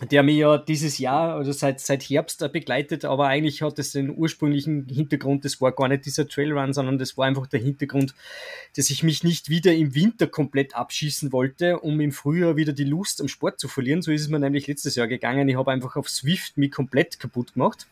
der 0.01 0.21
mich 0.21 0.37
ja 0.37 0.59
dieses 0.59 0.99
Jahr, 0.99 1.35
also 1.35 1.51
seit, 1.51 1.79
seit 1.79 2.03
Herbst 2.03 2.39
begleitet, 2.53 3.03
aber 3.03 3.27
eigentlich 3.27 3.63
hat 3.63 3.79
es 3.79 3.93
den 3.93 4.15
ursprünglichen 4.15 4.85
Hintergrund, 4.87 5.43
das 5.43 5.59
war 5.59 5.71
gar 5.71 5.87
nicht 5.87 6.05
dieser 6.05 6.27
Trailrun, 6.27 6.71
sondern 6.71 6.99
das 6.99 7.17
war 7.17 7.25
einfach 7.25 7.47
der 7.47 7.59
Hintergrund, 7.59 8.13
dass 8.75 8.91
ich 8.91 9.01
mich 9.01 9.23
nicht 9.23 9.49
wieder 9.49 9.73
im 9.73 9.95
Winter 9.95 10.27
komplett 10.27 10.75
abschießen 10.75 11.31
wollte, 11.31 11.79
um 11.79 11.99
im 11.99 12.11
Frühjahr 12.11 12.55
wieder 12.55 12.73
die 12.73 12.83
Lust 12.83 13.21
am 13.21 13.27
Sport 13.27 13.59
zu 13.59 13.67
verlieren. 13.67 14.03
So 14.03 14.11
ist 14.11 14.21
es 14.21 14.27
mir 14.27 14.39
nämlich 14.39 14.67
letztes 14.67 14.95
Jahr 14.95 15.07
gegangen. 15.07 15.49
Ich 15.49 15.55
habe 15.55 15.71
einfach 15.71 15.95
auf 15.95 16.09
Swift 16.09 16.57
mich 16.57 16.71
komplett 16.71 17.19
kaputt 17.19 17.53
gemacht 17.53 17.87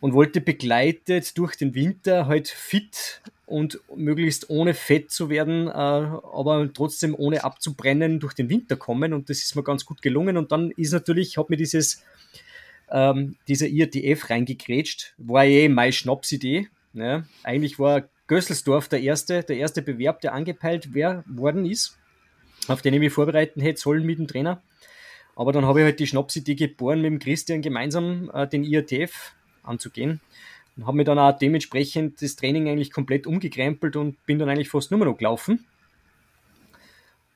und 0.00 0.14
wollte 0.14 0.40
begleitet 0.40 1.36
durch 1.36 1.56
den 1.56 1.74
Winter 1.74 2.26
halt 2.26 2.48
fit 2.48 3.20
und 3.46 3.80
möglichst 3.94 4.48
ohne 4.48 4.74
Fett 4.74 5.10
zu 5.10 5.28
werden, 5.28 5.68
äh, 5.68 5.70
aber 5.70 6.70
trotzdem 6.72 7.14
ohne 7.16 7.44
abzubrennen 7.44 8.20
durch 8.20 8.34
den 8.34 8.48
Winter 8.48 8.76
kommen. 8.76 9.12
Und 9.12 9.28
das 9.28 9.42
ist 9.42 9.54
mir 9.54 9.62
ganz 9.62 9.84
gut 9.84 10.02
gelungen. 10.02 10.36
Und 10.36 10.52
dann 10.52 10.70
ist 10.70 10.92
natürlich, 10.92 11.28
ich 11.28 11.36
habe 11.36 11.48
mir 11.50 11.56
dieses, 11.56 12.02
ähm, 12.90 13.36
dieser 13.48 13.68
IRTF 13.68 14.30
reingekrätscht, 14.30 15.14
war 15.18 15.44
eh 15.44 15.68
meine 15.68 15.92
Schnapsidee. 15.92 16.68
Ne? 16.92 17.26
Eigentlich 17.42 17.78
war 17.78 18.08
Gösselsdorf 18.26 18.88
der 18.88 19.02
erste, 19.02 19.42
der 19.42 19.56
erste 19.56 19.82
Bewerb, 19.82 20.20
der 20.22 20.32
angepeilt 20.32 20.90
wer, 20.92 21.24
worden 21.26 21.66
ist, 21.66 21.98
auf 22.68 22.80
den 22.80 22.94
ich 22.94 23.00
mich 23.00 23.12
vorbereiten 23.12 23.60
hätte 23.60 23.80
sollen 23.80 24.06
mit 24.06 24.18
dem 24.18 24.26
Trainer. 24.26 24.62
Aber 25.36 25.52
dann 25.52 25.66
habe 25.66 25.80
ich 25.80 25.84
halt 25.84 26.00
die 26.00 26.06
Schnapsidee 26.06 26.54
geboren, 26.54 27.02
mit 27.02 27.10
dem 27.10 27.18
Christian 27.18 27.60
gemeinsam 27.60 28.30
äh, 28.32 28.46
den 28.46 28.64
IRTF 28.64 29.32
anzugehen. 29.62 30.20
Und 30.76 30.86
habe 30.86 30.96
mir 30.96 31.04
dann 31.04 31.18
auch 31.18 31.36
dementsprechend 31.36 32.20
das 32.20 32.36
Training 32.36 32.68
eigentlich 32.68 32.92
komplett 32.92 33.26
umgekrempelt 33.26 33.96
und 33.96 34.24
bin 34.26 34.38
dann 34.38 34.48
eigentlich 34.48 34.70
fast 34.70 34.90
nur 34.90 35.04
noch 35.04 35.16
gelaufen. 35.16 35.66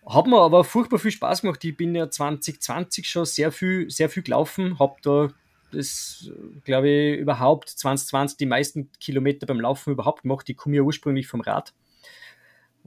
Hat 0.07 0.27
mir 0.27 0.41
aber 0.41 0.65
furchtbar 0.65 0.99
viel 0.99 1.11
Spaß 1.11 1.43
gemacht. 1.43 1.63
Ich 1.65 1.77
bin 1.77 1.95
ja 1.95 2.11
2020 2.11 3.09
schon 3.09 3.27
sehr 3.27 3.53
viel, 3.53 3.91
sehr 3.91 4.09
viel 4.09 4.23
gelaufen, 4.23 4.79
habe 4.79 4.97
da 5.03 5.29
das, 5.71 6.31
glaube 6.65 6.89
ich, 6.89 7.19
überhaupt 7.19 7.69
2020 7.69 8.39
die 8.39 8.47
meisten 8.47 8.91
Kilometer 9.01 9.47
beim 9.47 9.61
Laufen 9.61 9.93
überhaupt 9.93 10.23
gemacht. 10.23 10.49
Ich 10.49 10.57
komme 10.57 10.77
ja 10.77 10.83
ursprünglich 10.83 11.27
vom 11.27 11.43
Rad 11.43 11.75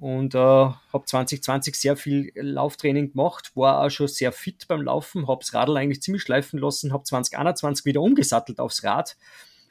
und 0.02 0.34
äh, 0.34 0.38
habe 0.40 1.06
2020 1.06 1.76
sehr 1.76 1.96
viel 1.96 2.32
Lauftraining 2.34 3.12
gemacht, 3.12 3.52
war 3.56 3.86
auch 3.86 3.90
schon 3.92 4.08
sehr 4.08 4.32
fit 4.32 4.68
beim 4.68 4.82
Laufen, 4.82 5.28
habe 5.28 5.42
das 5.42 5.54
Radl 5.54 5.78
eigentlich 5.78 6.02
ziemlich 6.02 6.24
schleifen 6.24 6.60
lassen, 6.60 6.92
habe 6.92 7.04
2021 7.04 7.86
wieder 7.86 8.02
umgesattelt 8.02 8.60
aufs 8.60 8.84
Rad 8.84 9.16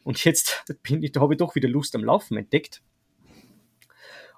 und 0.05 0.23
jetzt 0.25 0.65
bin 0.83 1.03
ich, 1.03 1.13
da 1.13 1.21
habe 1.21 1.35
ich 1.35 1.39
doch 1.39 1.55
wieder 1.55 1.69
Lust 1.69 1.95
am 1.95 2.05
Laufen 2.05 2.37
entdeckt. 2.37 2.83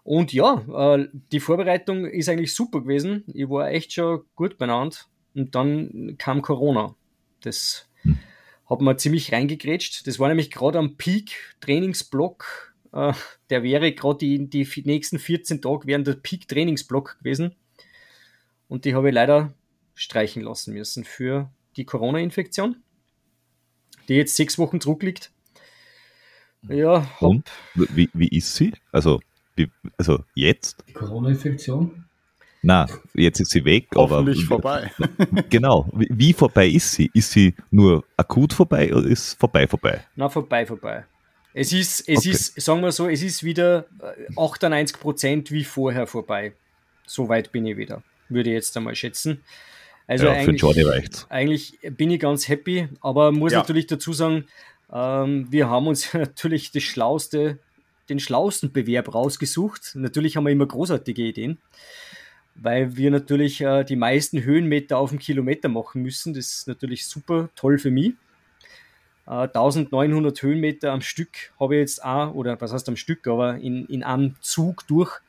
Und 0.05 0.33
ja, 0.33 0.96
äh, 0.96 1.09
die 1.31 1.40
Vorbereitung 1.40 2.07
ist 2.07 2.29
eigentlich 2.29 2.55
super 2.55 2.81
gewesen. 2.81 3.25
Ich 3.33 3.48
war 3.48 3.70
echt 3.70 3.92
schon 3.92 4.22
gut 4.35 4.59
benannt. 4.59 5.09
Und 5.35 5.55
dann 5.55 6.16
kam 6.18 6.42
Corona. 6.42 6.96
Das 7.40 7.88
hat 8.68 8.81
mir 8.81 8.96
ziemlich 8.96 9.33
reingegrätscht. 9.33 10.07
Das 10.07 10.18
war 10.18 10.29
nämlich 10.29 10.51
gerade 10.51 10.79
am 10.79 10.96
Peak-Trainingsblock. 10.96 12.75
Äh, 12.92 13.12
der 13.51 13.62
wäre 13.62 13.92
gerade 13.92 14.18
die, 14.18 14.48
die 14.48 14.83
nächsten 14.85 15.18
14 15.18 15.62
Tage 15.62 15.87
während 15.87 16.07
der 16.07 16.14
Peak-Trainingsblock 16.14 17.18
gewesen. 17.18 17.55
Und 18.68 18.85
die 18.85 18.94
habe 18.94 19.09
ich 19.09 19.14
leider 19.14 19.55
streichen 19.94 20.42
lassen 20.42 20.75
müssen 20.75 21.05
für 21.05 21.51
die 21.77 21.85
Corona-Infektion, 21.85 22.83
die 24.09 24.14
jetzt 24.14 24.37
sechs 24.37 24.59
Wochen 24.59 24.81
zurückliegt. 24.81 25.31
Ja, 26.68 27.07
hab, 27.20 27.22
Und 27.22 27.51
wie, 27.75 28.09
wie 28.12 28.29
ist 28.29 28.55
sie? 28.55 28.72
Also 28.92 29.20
wie, 29.57 29.68
also 29.98 30.25
jetzt? 30.35 30.85
Die 30.88 30.92
Corona-Infektion? 30.92 32.05
Na, 32.62 32.87
jetzt 33.14 33.40
ist 33.40 33.51
sie 33.51 33.64
weg. 33.64 33.88
Hoffentlich 33.94 34.46
aber, 34.46 34.62
vorbei. 34.62 34.90
genau. 35.51 35.88
Wie, 35.92 36.09
wie, 36.11 36.33
vorbei 36.33 36.68
ist 36.68 36.92
sie? 36.92 37.11
Ist 37.12 37.33
sie 37.33 37.55
nur 37.70 38.05
akut 38.16 38.53
vorbei 38.53 38.94
oder 38.94 39.07
ist 39.09 39.38
vorbei 39.38 39.66
vorbei? 39.66 40.01
Na, 40.14 40.29
vorbei 40.29 40.64
vorbei. 40.64 41.05
Es 41.55 41.72
ist, 41.72 42.09
es 42.09 42.20
okay. 42.20 42.31
ist, 42.31 42.61
sagen 42.61 42.81
wir 42.81 42.92
so, 42.92 43.09
es 43.09 43.22
ist 43.22 43.42
wieder 43.42 43.87
98 44.37 44.96
äh, 44.96 45.01
Prozent 45.01 45.51
wie 45.51 45.64
vorher 45.64 46.07
vorbei. 46.07 46.53
So 47.05 47.29
weit 47.29 47.53
bin 47.53 47.66
ich 47.66 47.77
wieder, 47.77 48.03
würde 48.29 48.51
ich 48.51 48.55
jetzt 48.55 48.77
einmal 48.77 48.94
schätzen. 48.94 49.42
Also 50.07 50.27
ja, 50.27 50.33
eigentlich, 50.33 50.62
eigentlich 51.29 51.79
bin 51.96 52.11
ich 52.11 52.20
ganz 52.20 52.48
happy, 52.48 52.88
aber 53.01 53.33
muss 53.33 53.53
ja. 53.53 53.59
natürlich 53.59 53.87
dazu 53.87 54.12
sagen, 54.12 54.46
ähm, 54.92 55.46
wir 55.50 55.68
haben 55.68 55.87
uns 55.87 56.12
natürlich 56.14 56.72
das 56.72 56.83
Schlauste 56.83 57.59
den 58.09 58.20
schlausten 58.20 58.72
Bewerb 58.72 59.14
rausgesucht. 59.14 59.92
Natürlich 59.94 60.37
haben 60.37 60.44
wir 60.44 60.52
immer 60.52 60.66
großartige 60.66 61.22
Ideen, 61.22 61.59
weil 62.55 62.96
wir 62.96 63.11
natürlich 63.11 63.61
äh, 63.61 63.85
die 63.85 63.96
meisten 63.96 64.42
Höhenmeter 64.42 64.98
auf 64.98 65.11
dem 65.11 65.18
Kilometer 65.18 65.68
machen 65.68 66.02
müssen. 66.02 66.35
Das 66.35 66.52
ist 66.52 66.68
natürlich 66.68 67.07
super 67.07 67.48
toll 67.55 67.78
für 67.78 67.90
mich. 67.90 68.12
Äh, 69.26 69.48
1900 69.48 70.42
Höhenmeter 70.42 70.92
am 70.92 71.00
Stück 71.00 71.52
habe 71.59 71.76
ich 71.76 71.81
jetzt 71.81 72.05
auch, 72.05 72.35
oder 72.35 72.61
was 72.61 72.72
heißt 72.72 72.88
am 72.88 72.96
Stück, 72.96 73.26
aber 73.26 73.57
in, 73.57 73.87
in 73.87 74.02
einem 74.02 74.37
Zug 74.40 74.87
durch 74.87 75.20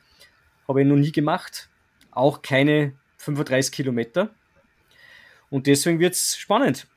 habe 0.67 0.81
ich 0.81 0.87
noch 0.87 0.97
nie 0.97 1.11
gemacht. 1.11 1.69
Auch 2.11 2.41
keine 2.41 2.93
35 3.17 3.71
Kilometer. 3.71 4.29
Und 5.49 5.67
deswegen 5.67 5.99
wird 5.99 6.15
es 6.15 6.35
spannend. 6.35 6.87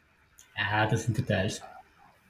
Ja, 0.57 0.87
das 0.87 1.05
sind 1.05 1.19
Details. 1.19 1.63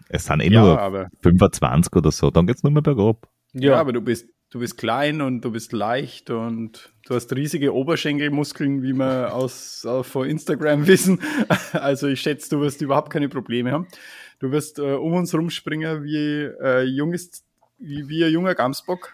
Es 0.08 0.26
sind 0.26 0.40
eh 0.40 0.50
ja, 0.50 0.88
nur 0.90 1.08
25 1.22 1.92
oder 1.94 2.10
so, 2.10 2.30
dann 2.30 2.46
geht 2.46 2.56
es 2.56 2.62
nur 2.62 2.72
mehr 2.72 2.82
bergab. 2.82 3.28
Ja. 3.52 3.72
ja, 3.72 3.80
aber 3.80 3.92
du 3.92 4.00
bist, 4.00 4.28
du 4.50 4.58
bist 4.58 4.76
klein 4.78 5.20
und 5.20 5.40
du 5.40 5.50
bist 5.50 5.72
leicht 5.72 6.30
und 6.30 6.92
du 7.06 7.14
hast 7.14 7.34
riesige 7.34 7.74
Oberschenkelmuskeln, 7.74 8.82
wie 8.82 8.92
wir 8.92 9.34
aus, 9.34 9.86
von 10.02 10.28
Instagram 10.28 10.86
wissen. 10.86 11.20
Also 11.72 12.08
ich 12.08 12.20
schätze, 12.20 12.50
du 12.50 12.60
wirst 12.60 12.82
überhaupt 12.82 13.10
keine 13.10 13.28
Probleme 13.28 13.72
haben. 13.72 13.88
Du 14.38 14.50
wirst 14.50 14.78
äh, 14.78 14.82
um 14.92 15.14
uns 15.14 15.34
rumspringen 15.34 16.04
wie, 16.04 16.44
äh, 16.62 16.82
junges, 16.82 17.44
wie, 17.78 18.08
wie 18.08 18.24
ein 18.24 18.32
junger 18.32 18.54
Gamsbock. 18.54 19.12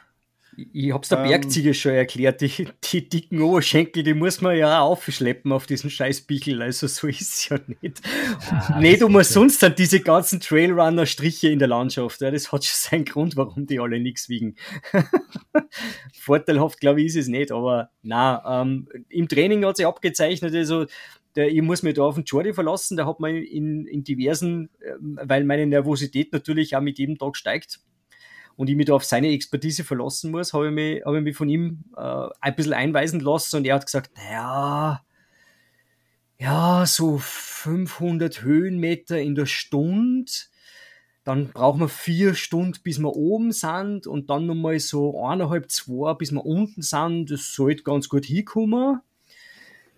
Ich 0.55 0.93
hab's 0.93 1.09
der 1.09 1.19
ähm, 1.19 1.29
Bergziege 1.29 1.73
schon 1.73 1.93
erklärt, 1.93 2.43
die, 2.43 2.69
die 2.85 3.09
dicken 3.09 3.41
Oberschenkel, 3.41 4.03
die 4.03 4.13
muss 4.13 4.43
man 4.43 4.57
ja 4.57 4.81
auch 4.81 4.91
aufschleppen 4.91 5.51
auf 5.51 5.67
diesen 5.67 5.89
scheiß 5.89 6.23
Bichel, 6.23 6.61
also 6.61 6.87
so 6.87 7.07
ist 7.07 7.21
es 7.23 7.49
ja 7.49 7.59
nicht. 7.81 8.03
Ja, 8.51 8.79
nicht 8.79 9.03
umsonst 9.03 9.61
sind 9.61 9.79
diese 9.79 10.01
ganzen 10.01 10.41
Trailrunner-Striche 10.41 11.49
in 11.49 11.59
der 11.59 11.69
Landschaft, 11.69 12.21
ja, 12.21 12.31
das 12.31 12.53
hat 12.53 12.65
schon 12.65 12.91
seinen 12.91 13.05
Grund, 13.07 13.37
warum 13.37 13.67
die 13.67 13.81
alle 13.81 13.99
nichts 13.99 14.29
wiegen. 14.29 14.57
Vorteilhaft, 16.21 16.81
glaube 16.81 17.01
ich, 17.01 17.07
ist 17.07 17.17
es 17.17 17.29
nicht, 17.29 17.51
aber 17.51 17.91
na, 18.03 18.63
ähm, 18.63 18.89
im 19.09 19.29
Training 19.29 19.65
hat 19.65 19.79
sich 19.79 19.87
abgezeichnet, 19.87 20.55
also 20.55 20.85
der, 21.35 21.49
ich 21.49 21.63
muss 21.63 21.83
mich 21.83 21.95
da 21.95 22.03
auf 22.03 22.17
den 22.17 22.25
Jordi 22.25 22.53
verlassen, 22.53 22.99
der 22.99 23.07
hat 23.07 23.21
mir 23.21 23.31
in, 23.31 23.87
in 23.87 24.05
diversen, 24.05 24.69
äh, 24.81 24.97
weil 25.01 25.45
meine 25.45 25.67
Nervosität 25.67 26.33
natürlich 26.33 26.77
auch 26.77 26.83
mit 26.83 26.99
jedem 26.99 27.17
Tag 27.17 27.37
steigt, 27.37 27.81
und 28.57 28.69
ich 28.69 28.77
mich 28.77 28.87
da 28.87 28.95
auf 28.95 29.05
seine 29.05 29.29
Expertise 29.29 29.85
verlassen 29.85 30.31
muss, 30.31 30.53
habe 30.53 30.69
ich 30.69 30.73
mich, 30.73 31.05
habe 31.05 31.19
ich 31.19 31.25
mich 31.25 31.37
von 31.37 31.49
ihm 31.49 31.85
äh, 31.97 32.29
ein 32.41 32.55
bisschen 32.55 32.75
einweisen 32.75 33.21
lassen 33.21 33.57
und 33.57 33.67
er 33.67 33.77
hat 33.77 33.87
gesagt, 33.87 34.11
naja, 34.17 35.03
ja, 36.39 36.85
so 36.87 37.19
500 37.19 38.43
Höhenmeter 38.43 39.21
in 39.21 39.35
der 39.37 39.47
Stunde, 39.47 40.33
dann 41.25 41.51
brauchen 41.51 41.81
wir 41.81 41.89
vier 41.89 42.35
Stunden, 42.35 42.81
bis 42.83 42.99
wir 42.99 43.15
oben 43.15 43.53
sind 43.53 44.09
und 44.09 44.29
dann 44.29 44.47
nochmal 44.47 44.81
so 44.81 45.25
eineinhalb, 45.25 45.71
zwei, 45.71 46.15
bis 46.15 46.33
wir 46.33 46.45
unten 46.45 46.83
sind, 46.83 47.31
das 47.31 47.55
sollte 47.55 47.85
ganz 47.85 48.09
gut 48.09 48.25
hinkommen. 48.25 49.01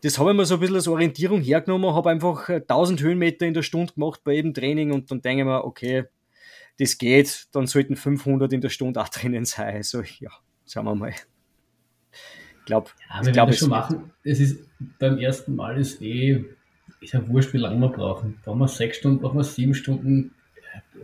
Das 0.03 0.19
habe 0.19 0.33
ich 0.33 0.37
mir 0.37 0.45
so 0.45 0.55
ein 0.55 0.61
bisschen 0.61 0.77
als 0.77 0.87
Orientierung 0.89 1.41
hergenommen, 1.41 1.95
habe 1.95 2.11
einfach 2.11 2.51
1000 2.51 3.01
Höhenmeter 3.01 3.47
in 3.47 3.55
der 3.55 3.63
Stunde 3.63 3.95
gemacht 3.95 4.21
bei 4.23 4.35
jedem 4.35 4.53
Training 4.53 4.93
und 4.93 5.11
dann 5.11 5.23
denke 5.23 5.41
ich 5.43 5.47
mir, 5.47 5.65
okay, 5.65 6.05
das 6.79 6.99
geht, 6.99 7.47
dann 7.53 7.67
sollten 7.67 7.97
500 7.97 8.53
in 8.53 8.61
der 8.61 8.69
Stunde 8.69 9.01
auch 9.01 9.09
drinnen 9.09 9.45
sein. 9.45 9.77
Also 9.77 10.03
ja, 10.19 10.31
schauen 10.69 10.87
wir 10.87 10.95
mal. 10.95 11.15
Ich 12.61 12.67
glaube, 12.67 12.91
ja, 13.11 13.23
ich 13.23 13.33
glaube, 13.33 13.53
schon 13.53 13.69
machen. 13.69 14.11
Es 14.23 14.41
ist 14.41 14.61
beim 14.99 15.19
ersten 15.19 15.55
Mal 15.55 15.79
ist 15.79 16.01
eh, 16.01 16.45
ist 17.01 17.13
ja 17.13 17.27
wurscht, 17.29 17.53
wie 17.53 17.59
lange 17.59 17.79
wir 17.81 17.91
brauchen. 17.91 18.39
Brauchen 18.43 18.59
wir 18.59 18.69
sechs 18.69 18.97
Stunden, 18.97 19.21
brauchen 19.21 19.37
wir 19.37 19.45
sieben 19.45 19.75
Stunden, 19.75 20.35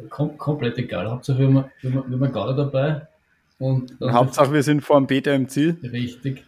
kom 0.09 0.39
komplett 0.39 0.79
egal. 0.79 1.11
Hauptsache, 1.11 1.39
wir 1.39 1.47
haben, 1.47 1.65
wir 1.83 1.93
haben, 1.93 2.21
wir 2.21 2.35
haben 2.35 2.57
dabei. 2.57 3.07
Und 3.59 3.95
Hauptsache, 4.01 4.53
wir 4.53 4.63
sind 4.63 4.81
vor 4.81 4.99
dem 4.99 5.07
Beta 5.07 5.35
im 5.35 5.49
Ziel. 5.49 5.77
Richtig. 5.83 6.45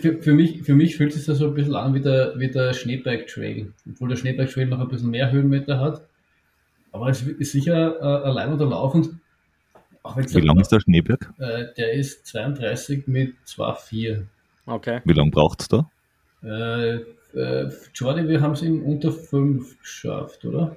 für, 0.00 0.22
für, 0.22 0.32
mich, 0.32 0.62
für 0.62 0.74
mich 0.74 0.96
fühlt 0.96 1.14
es 1.14 1.26
sich 1.26 1.36
so 1.36 1.48
ein 1.48 1.54
bisschen 1.54 1.76
an 1.76 1.92
wie 1.92 2.00
der, 2.00 2.32
wie 2.38 2.50
der 2.50 2.72
Schneeberg 2.72 3.26
Trail. 3.26 3.74
Obwohl 3.86 4.08
der 4.08 4.16
Schneeberg 4.16 4.50
Trail 4.50 4.66
noch 4.66 4.80
ein 4.80 4.88
bisschen 4.88 5.10
mehr 5.10 5.30
Höhenmeter 5.30 5.78
hat. 5.78 6.08
Aber 6.98 7.10
es 7.10 7.22
ist 7.22 7.52
sicher 7.52 8.00
äh, 8.00 8.26
allein 8.26 8.52
oder 8.52 8.66
laufend. 8.66 9.10
Wie 10.16 10.40
lang 10.40 10.58
ist 10.58 10.72
der 10.72 10.80
Schneeberg? 10.80 11.32
Äh, 11.38 11.66
der 11.76 11.92
ist 11.92 12.26
32 12.26 13.06
mit 13.06 13.34
2,4. 13.46 14.24
Okay. 14.66 15.00
Wie 15.04 15.12
lange 15.12 15.30
braucht 15.30 15.60
es 15.60 15.68
da? 15.68 15.88
Äh, 16.42 16.96
äh, 17.36 17.70
Jordi, 17.94 18.26
wir 18.26 18.40
haben 18.40 18.50
es 18.52 18.62
in 18.62 18.82
unter 18.82 19.12
5 19.12 19.80
geschafft, 19.80 20.44
oder? 20.44 20.74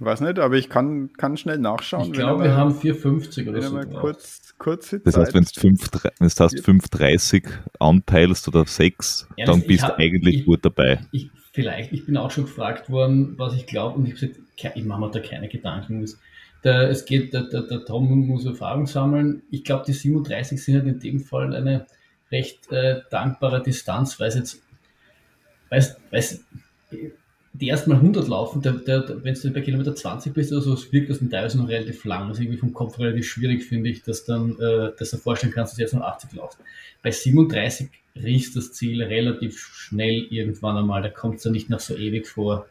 Weiß 0.00 0.20
nicht, 0.20 0.40
aber 0.40 0.56
ich 0.56 0.68
kann, 0.68 1.12
kann 1.12 1.36
schnell 1.36 1.58
nachschauen. 1.58 2.06
Ich 2.06 2.12
glaube, 2.12 2.42
wir 2.42 2.56
haben 2.56 2.72
4,50 2.72 3.48
oder 3.48 3.62
so. 3.62 3.78
Kurz, 4.00 4.52
kurze 4.58 4.98
das 4.98 5.16
heißt, 5.16 5.32
wenn 5.32 5.44
du 5.44 5.48
5,30 5.48 7.44
anpeilst 7.78 8.48
oder 8.48 8.66
6, 8.66 9.28
ja, 9.36 9.46
dann 9.46 9.62
bist 9.62 9.84
du 9.84 9.96
eigentlich 9.96 10.40
ich, 10.40 10.44
gut 10.44 10.64
dabei. 10.64 11.06
Ich, 11.12 11.30
vielleicht, 11.56 11.90
ich 11.92 12.04
bin 12.04 12.18
auch 12.18 12.30
schon 12.30 12.44
gefragt 12.44 12.90
worden, 12.90 13.32
was 13.38 13.54
ich 13.54 13.64
glaube, 13.64 13.96
und 13.96 14.06
ich 14.06 14.12
habe 14.12 14.26
gesagt, 14.26 14.76
ich 14.76 14.84
mache 14.84 15.00
mir 15.00 15.10
da 15.10 15.20
keine 15.20 15.48
Gedanken. 15.48 16.06
Der, 16.62 16.90
es 16.90 17.06
geht, 17.06 17.32
der, 17.32 17.44
der, 17.44 17.62
der 17.62 17.82
Tom 17.86 18.26
muss 18.26 18.44
Erfahrung 18.44 18.86
sammeln. 18.86 19.42
Ich 19.50 19.64
glaube, 19.64 19.84
die 19.86 19.94
37 19.94 20.62
sind 20.62 20.74
halt 20.74 20.86
in 20.86 21.00
dem 21.00 21.20
Fall 21.20 21.56
eine 21.56 21.86
recht 22.30 22.70
äh, 22.70 23.00
dankbare 23.10 23.62
Distanz, 23.62 24.20
weil 24.20 24.28
es 24.28 24.34
jetzt, 24.34 24.62
weiß, 25.70 25.96
weiß, 26.10 26.44
die 27.58 27.68
ersten 27.68 27.90
Mal 27.90 27.96
100 27.96 28.28
laufen, 28.28 28.62
der, 28.62 28.72
der, 28.72 29.24
wenn 29.24 29.34
du 29.34 29.50
bei 29.50 29.60
Kilometer 29.60 29.94
20 29.94 30.32
bist 30.32 30.52
oder 30.52 30.62
so, 30.62 30.74
es 30.74 30.92
wirkt 30.92 31.10
das 31.10 31.18
teilweise 31.18 31.58
noch 31.58 31.68
relativ 31.68 32.04
lang. 32.04 32.28
Das 32.28 32.38
ist 32.38 32.44
irgendwie 32.44 32.58
vom 32.58 32.72
Kopf 32.72 32.98
relativ 32.98 33.26
schwierig, 33.28 33.64
finde 33.64 33.90
ich, 33.90 34.02
dass, 34.02 34.24
dann, 34.24 34.58
äh, 34.60 34.92
dass 34.98 35.10
du 35.10 35.16
vorstellen 35.16 35.52
kannst, 35.52 35.72
dass 35.72 35.76
du 35.76 35.82
jetzt 35.82 35.94
noch 35.94 36.02
80 36.02 36.32
laufst. 36.34 36.58
Bei 37.02 37.10
37 37.10 37.88
riechst 38.16 38.56
das 38.56 38.72
Ziel 38.72 39.02
relativ 39.02 39.58
schnell 39.58 40.26
irgendwann 40.30 40.76
einmal, 40.76 41.02
da 41.02 41.08
kommt 41.08 41.36
es 41.36 41.44
ja 41.44 41.50
nicht 41.50 41.70
noch 41.70 41.80
so 41.80 41.96
ewig 41.96 42.26
vor. 42.26 42.66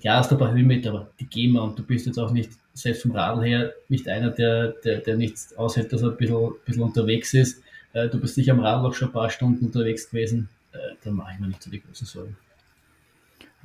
Ja, 0.00 0.18
hast 0.18 0.30
ein 0.32 0.38
paar 0.38 0.52
Höhenmeter, 0.52 0.90
aber 0.90 1.10
die 1.20 1.26
gehen 1.26 1.52
wir 1.52 1.62
und 1.62 1.78
du 1.78 1.82
bist 1.82 2.06
jetzt 2.06 2.18
auch 2.18 2.30
nicht, 2.30 2.50
selbst 2.74 3.02
vom 3.02 3.10
Radl 3.10 3.44
her, 3.44 3.72
nicht 3.88 4.08
einer, 4.08 4.30
der, 4.30 4.68
der, 4.84 4.98
der 4.98 5.16
nichts 5.16 5.56
aushält, 5.56 5.92
dass 5.92 6.02
er 6.02 6.10
ein 6.10 6.16
bisschen, 6.16 6.52
bisschen 6.64 6.82
unterwegs 6.82 7.34
ist. 7.34 7.62
Äh, 7.92 8.08
du 8.08 8.20
bist 8.20 8.36
sicher 8.36 8.52
am 8.52 8.60
Radl 8.60 8.86
auch 8.86 8.94
schon 8.94 9.08
ein 9.08 9.12
paar 9.12 9.30
Stunden 9.30 9.66
unterwegs 9.66 10.10
gewesen. 10.10 10.48
Äh, 10.72 10.94
da 11.02 11.10
mache 11.10 11.32
ich 11.34 11.40
mir 11.40 11.48
nicht 11.48 11.62
so 11.62 11.70
die 11.70 11.82
großen 11.82 12.06
Sorgen. 12.06 12.36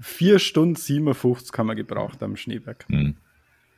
4 0.02 0.40
Stunden 0.40 0.76
57 0.76 1.52
kann 1.52 1.68
man 1.68 1.76
gebraucht 1.76 2.22
am 2.24 2.36
Schneeberg. 2.36 2.86
Hm. 2.90 3.16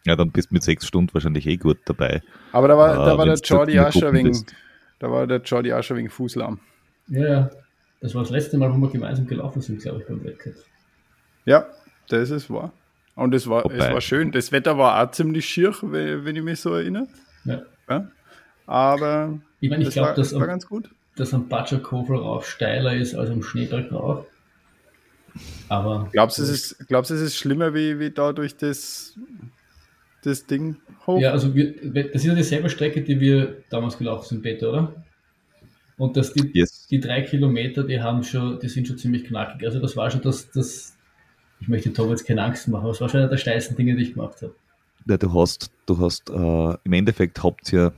Ja, 0.05 0.15
dann 0.15 0.31
bist 0.31 0.51
du 0.51 0.53
mit 0.53 0.63
6 0.63 0.85
Stunden 0.85 1.13
wahrscheinlich 1.13 1.47
eh 1.47 1.57
gut 1.57 1.79
dabei. 1.85 2.21
Aber 2.51 2.67
da 2.67 2.77
war, 2.77 2.93
äh, 2.93 3.05
da 3.05 3.17
war 3.17 3.25
der 3.25 3.35
Jordi 3.35 3.91
schon 3.91 4.13
wegen, 4.13 4.45
da 4.99 5.11
war 5.11 5.27
der 5.27 5.41
Jordi 5.41 5.73
schon 5.83 5.97
wegen 5.97 6.09
Fußlahm. 6.09 6.59
Ja, 7.07 7.49
Das 8.01 8.13
war 8.13 8.21
das 8.23 8.31
letzte 8.31 8.57
Mal, 8.57 8.71
wo 8.71 8.77
wir 8.77 8.89
gemeinsam 8.89 9.27
gelaufen 9.27 9.61
sind, 9.61 9.81
glaube 9.81 10.01
ich, 10.01 10.07
beim 10.07 10.23
Wettkampf. 10.23 10.57
Ja, 11.45 11.67
das 12.07 12.29
ist 12.29 12.49
wahr. 12.49 12.71
Und 13.15 13.33
es 13.33 13.47
war, 13.47 13.65
es 13.71 13.79
war 13.79 14.01
schön. 14.01 14.31
Das 14.31 14.51
Wetter 14.51 14.77
war 14.77 15.01
auch 15.01 15.11
ziemlich 15.11 15.45
schier, 15.45 15.73
wenn 15.81 16.35
ich 16.35 16.43
mich 16.43 16.59
so 16.59 16.73
erinnere. 16.73 17.07
Ja. 17.45 17.61
ja. 17.89 18.07
Aber 18.67 19.39
ich 19.59 19.69
meine, 19.69 19.83
ich 19.83 19.91
glaube, 19.91 20.13
dass, 20.15 20.33
war 20.37 20.47
ganz 20.47 20.67
gut. 20.67 20.89
dass 21.15 21.33
am 21.33 21.47
Batschakofel 21.47 22.17
rauf 22.17 22.47
steiler 22.47 22.93
ist 22.95 23.15
als 23.15 23.29
am 23.29 23.41
Schneeberg 23.41 23.91
rauf. 23.91 24.25
Aber. 25.69 26.09
Glaubst 26.11 26.37
du, 26.37 26.43
es 26.43 26.49
ist, 26.49 26.87
glaubst, 26.87 27.11
es 27.11 27.21
ist 27.21 27.35
schlimmer 27.35 27.73
wie, 27.73 27.99
wie 27.99 28.11
da 28.11 28.33
durch 28.33 28.55
das, 28.55 29.17
das 30.23 30.45
Ding 30.45 30.77
hoch? 31.05 31.19
Ja, 31.19 31.31
also 31.31 31.55
wir, 31.55 31.73
das 31.91 32.15
ist 32.15 32.25
ja 32.25 32.35
dieselbe 32.35 32.69
Strecke, 32.69 33.01
die 33.01 33.19
wir 33.19 33.63
damals 33.69 33.97
gelaufen 33.97 34.25
sind, 34.27 34.41
Peter, 34.41 34.69
oder? 34.69 35.05
Und 35.97 36.17
dass 36.17 36.33
die, 36.33 36.51
yes. 36.53 36.87
die 36.87 36.99
drei 36.99 37.21
Kilometer, 37.21 37.83
die 37.83 38.01
haben 38.01 38.23
schon, 38.23 38.59
die 38.59 38.67
sind 38.67 38.87
schon 38.87 38.97
ziemlich 38.97 39.25
knackig. 39.25 39.65
Also 39.65 39.79
das 39.79 39.95
war 39.95 40.11
schon 40.11 40.21
das, 40.21 40.51
das 40.51 40.95
ich 41.59 41.67
möchte 41.67 41.93
Tom 41.93 42.09
jetzt 42.09 42.25
keine 42.25 42.43
Angst 42.43 42.67
machen, 42.67 42.83
aber 42.83 42.91
es 42.91 43.01
war 43.01 43.09
schon 43.09 43.21
einer 43.21 43.29
der 43.29 43.37
steilsten 43.37 43.75
Dinge, 43.77 43.95
die 43.95 44.03
ich 44.03 44.13
gemacht 44.13 44.41
habe. 44.41 44.53
Ja, 45.07 45.17
du 45.17 45.33
hast, 45.33 45.71
du 45.85 45.97
hast 45.99 46.29
äh, 46.29 46.77
im 46.83 46.93
Endeffekt 46.93 47.43
habt 47.43 47.71
ihr 47.71 47.93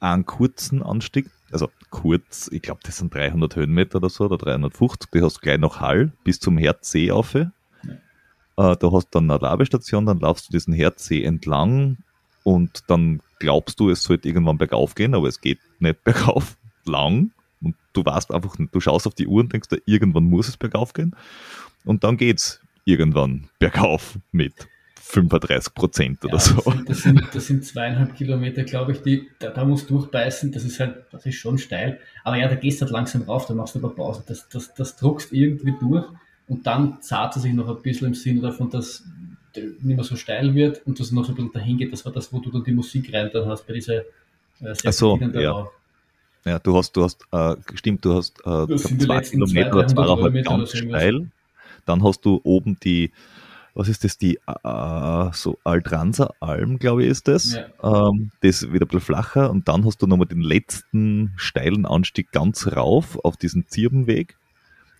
einen 0.00 0.26
kurzen 0.26 0.82
Anstieg, 0.82 1.30
also 1.52 1.68
kurz, 1.90 2.48
ich 2.52 2.62
glaube, 2.62 2.80
das 2.84 2.98
sind 2.98 3.14
300 3.14 3.56
Höhenmeter 3.56 3.96
oder 3.96 4.08
so, 4.08 4.24
oder 4.24 4.38
350, 4.38 5.10
die 5.12 5.22
hast 5.22 5.40
gleich 5.40 5.58
nach 5.58 5.80
Hall 5.80 6.12
bis 6.24 6.40
zum 6.40 6.58
Herdsee 6.58 7.10
auf. 7.10 7.34
Ja. 7.34 7.50
Äh, 8.56 8.76
da 8.76 8.92
hast 8.92 9.08
dann 9.10 9.30
eine 9.30 9.40
Labestation, 9.40 10.06
dann 10.06 10.20
laufst 10.20 10.48
du 10.48 10.52
diesen 10.52 10.74
Herdsee 10.74 11.22
entlang 11.22 11.98
und 12.44 12.84
dann 12.88 13.20
glaubst 13.38 13.80
du, 13.80 13.90
es 13.90 14.02
sollte 14.02 14.28
irgendwann 14.28 14.58
bergauf 14.58 14.94
gehen, 14.94 15.14
aber 15.14 15.28
es 15.28 15.40
geht 15.40 15.58
nicht 15.78 16.04
bergauf 16.04 16.56
lang 16.84 17.32
und 17.62 17.74
du 17.92 18.04
weißt 18.04 18.32
einfach, 18.32 18.56
du 18.56 18.80
schaust 18.80 19.06
auf 19.06 19.14
die 19.14 19.26
Uhr 19.26 19.40
und 19.40 19.52
denkst, 19.52 19.68
irgendwann 19.86 20.24
muss 20.24 20.48
es 20.48 20.56
bergauf 20.56 20.92
gehen 20.92 21.16
und 21.84 22.04
dann 22.04 22.16
geht's 22.16 22.60
irgendwann 22.84 23.48
bergauf 23.58 24.18
mit 24.32 24.68
35 25.02 25.74
Prozent 25.74 26.24
oder 26.24 26.34
ja, 26.34 26.38
so. 26.38 26.54
Das 26.54 26.64
sind, 26.66 26.88
das, 26.88 27.02
sind, 27.02 27.34
das 27.34 27.46
sind, 27.46 27.64
zweieinhalb 27.64 28.14
Kilometer, 28.14 28.62
glaube 28.64 28.92
ich, 28.92 29.02
die, 29.02 29.28
da, 29.38 29.50
da 29.50 29.64
musst 29.64 29.90
du 29.90 29.98
durchbeißen, 29.98 30.52
das 30.52 30.64
ist 30.64 30.78
halt, 30.78 31.04
das 31.10 31.26
ist 31.26 31.36
schon 31.36 31.58
steil. 31.58 31.98
Aber 32.22 32.36
ja, 32.36 32.48
da 32.48 32.54
gehst 32.54 32.80
du 32.80 32.84
halt 32.84 32.92
langsam 32.92 33.22
rauf, 33.22 33.46
da 33.46 33.54
machst 33.54 33.74
du 33.74 33.78
aber 33.78 33.94
Pause. 33.94 34.22
Das, 34.26 34.48
das, 34.48 34.74
das 34.74 34.96
druckst 34.96 35.32
irgendwie 35.32 35.74
durch 35.80 36.06
und 36.48 36.66
dann 36.66 37.00
zahlt 37.00 37.36
es 37.36 37.42
sich 37.42 37.52
noch 37.52 37.68
ein 37.68 37.82
bisschen 37.82 38.08
im 38.08 38.14
Sinne 38.14 38.40
davon, 38.40 38.70
dass 38.70 39.04
nicht 39.56 39.82
mehr 39.82 40.04
so 40.04 40.16
steil 40.16 40.54
wird 40.54 40.86
und 40.86 41.00
dass 41.00 41.08
es 41.08 41.12
noch 41.12 41.24
so 41.24 41.32
ein 41.32 41.34
bisschen 41.34 41.52
dahin 41.52 41.78
geht. 41.78 41.92
Das 41.92 42.04
war 42.04 42.12
das, 42.12 42.32
wo 42.32 42.38
du 42.38 42.50
dann 42.50 42.64
die 42.64 42.72
Musik 42.72 43.12
rein 43.12 43.30
dann 43.32 43.46
hast 43.46 43.66
bei 43.66 43.74
dieser 43.74 44.00
äh, 44.60 44.74
Ach 44.84 44.92
so, 44.92 45.16
ja. 45.16 45.68
Ja, 46.44 46.58
du 46.58 46.76
hast, 46.76 46.92
du 46.92 47.04
hast, 47.04 47.22
äh, 47.32 47.56
stimmt, 47.74 48.04
du 48.04 48.14
hast 48.14 48.38
äh, 48.46 48.76
zwei 48.76 49.20
Kilometer 49.20 49.74
oder 49.74 49.86
zweieinhalb 49.86 50.44
ganz 50.44 50.76
steil. 50.76 51.30
Dann 51.84 52.02
hast 52.02 52.24
du 52.24 52.40
oben 52.44 52.78
die, 52.82 53.10
was 53.80 53.88
ist 53.88 54.04
das, 54.04 54.18
die 54.18 54.38
äh, 54.46 55.32
so 55.32 55.58
Altranser 55.64 56.34
Alm, 56.38 56.78
glaube 56.78 57.02
ich, 57.02 57.08
ist 57.08 57.28
das. 57.28 57.54
Ja. 57.54 58.10
Ähm, 58.10 58.30
das 58.42 58.70
wieder 58.70 58.84
ein 58.84 58.88
bisschen 58.88 59.00
flacher 59.00 59.50
und 59.50 59.68
dann 59.68 59.86
hast 59.86 60.02
du 60.02 60.06
nochmal 60.06 60.26
den 60.26 60.42
letzten 60.42 61.32
steilen 61.36 61.86
Anstieg 61.86 62.30
ganz 62.30 62.66
rauf 62.76 63.18
auf 63.24 63.38
diesen 63.38 63.68
Zirbenweg. 63.68 64.36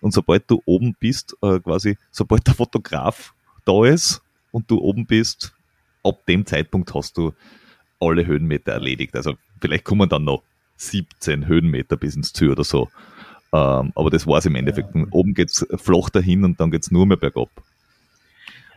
Und 0.01 0.15
sobald 0.15 0.49
du 0.49 0.63
oben 0.65 0.95
bist, 0.99 1.37
äh, 1.43 1.59
quasi, 1.59 1.95
sobald 2.09 2.47
der 2.47 2.55
Fotograf 2.55 3.35
da 3.65 3.85
ist 3.85 4.23
und 4.49 4.71
du 4.71 4.79
oben 4.79 5.05
bist, 5.05 5.53
ab 6.03 6.25
dem 6.27 6.47
Zeitpunkt 6.47 6.95
hast 6.95 7.17
du 7.17 7.33
alle 7.99 8.25
Höhenmeter 8.25 8.71
erledigt. 8.71 9.15
Also 9.15 9.35
vielleicht 9.61 9.85
kommen 9.85 10.09
dann 10.09 10.23
noch 10.23 10.41
17 10.77 11.45
Höhenmeter 11.45 11.97
bis 11.97 12.15
ins 12.15 12.33
Ziel 12.33 12.49
oder 12.49 12.63
so. 12.63 12.89
Ähm, 13.53 13.91
aber 13.93 14.09
das 14.09 14.25
war 14.25 14.39
es 14.39 14.47
im 14.47 14.55
Endeffekt. 14.55 14.95
Ja. 14.95 15.05
Oben 15.11 15.35
es 15.37 15.67
flach 15.75 16.09
dahin 16.09 16.43
und 16.45 16.59
dann 16.59 16.71
geht 16.71 16.81
es 16.81 16.89
nur 16.89 17.05
mehr 17.05 17.17
bergab. 17.17 17.51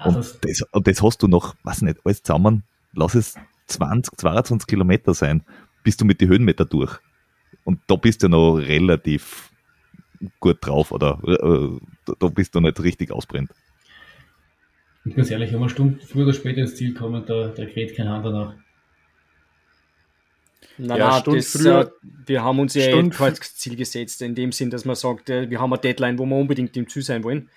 Und, 0.03 0.17
das, 0.17 0.41
das, 0.41 0.63
und 0.73 0.87
das 0.87 1.03
hast 1.03 1.23
du 1.23 1.29
noch, 1.29 1.55
weiß 1.63 1.83
nicht, 1.83 1.99
alles 2.05 2.23
zusammen, 2.23 2.65
lass 2.95 3.15
es 3.15 3.35
20, 3.67 4.17
22 4.19 4.67
Kilometer 4.67 5.15
sein, 5.15 5.45
bist 5.83 6.01
du 6.01 6.05
mit 6.05 6.21
den 6.21 6.29
Höhenmeter 6.29 6.65
durch. 6.65 6.99
Und 7.65 7.81
da 7.87 7.97
bist 7.97 8.23
du 8.23 8.29
noch 8.29 8.57
relativ 8.57 9.51
gut 10.41 10.59
drauf 10.61 10.93
oder 10.93 11.19
äh, 11.27 11.79
da 12.19 12.29
bist 12.29 12.55
du 12.55 12.61
nicht 12.61 12.83
richtig 12.83 13.11
ausbrennt. 13.11 13.51
Ich 15.05 15.15
bin 15.15 15.27
ehrlich, 15.27 15.53
wenn 15.53 15.59
wir 15.59 15.65
eine 15.65 15.71
Stunde 15.71 16.05
früher 16.05 16.25
oder 16.25 16.35
später 16.35 16.63
ins 16.63 16.77
Ziel 16.77 16.95
kommen, 16.95 17.25
da, 17.27 17.49
da 17.49 17.67
kräht 17.67 17.95
kein 17.95 18.09
Hand 18.09 18.25
danach. 18.25 18.55
Nein, 20.77 20.99
ja, 20.99 21.23
nein, 21.25 21.37
das, 21.37 21.49
früher, 21.49 21.81
äh, 21.83 22.09
wir 22.27 22.43
haben 22.43 22.59
uns 22.59 22.75
ja 22.75 22.91
kein 22.91 23.35
Ziel 23.35 23.77
gesetzt, 23.77 24.23
in 24.23 24.35
dem 24.35 24.51
Sinn, 24.51 24.71
dass 24.71 24.85
man 24.85 24.97
sagt, 24.97 25.31
äh, 25.31 25.49
wir 25.49 25.61
haben 25.61 25.73
eine 25.73 25.81
Deadline, 25.81 26.19
wo 26.19 26.27
wir 26.27 26.37
unbedingt 26.37 26.77
im 26.77 26.89
Ziel 26.89 27.03
sein 27.03 27.23
wollen. 27.23 27.49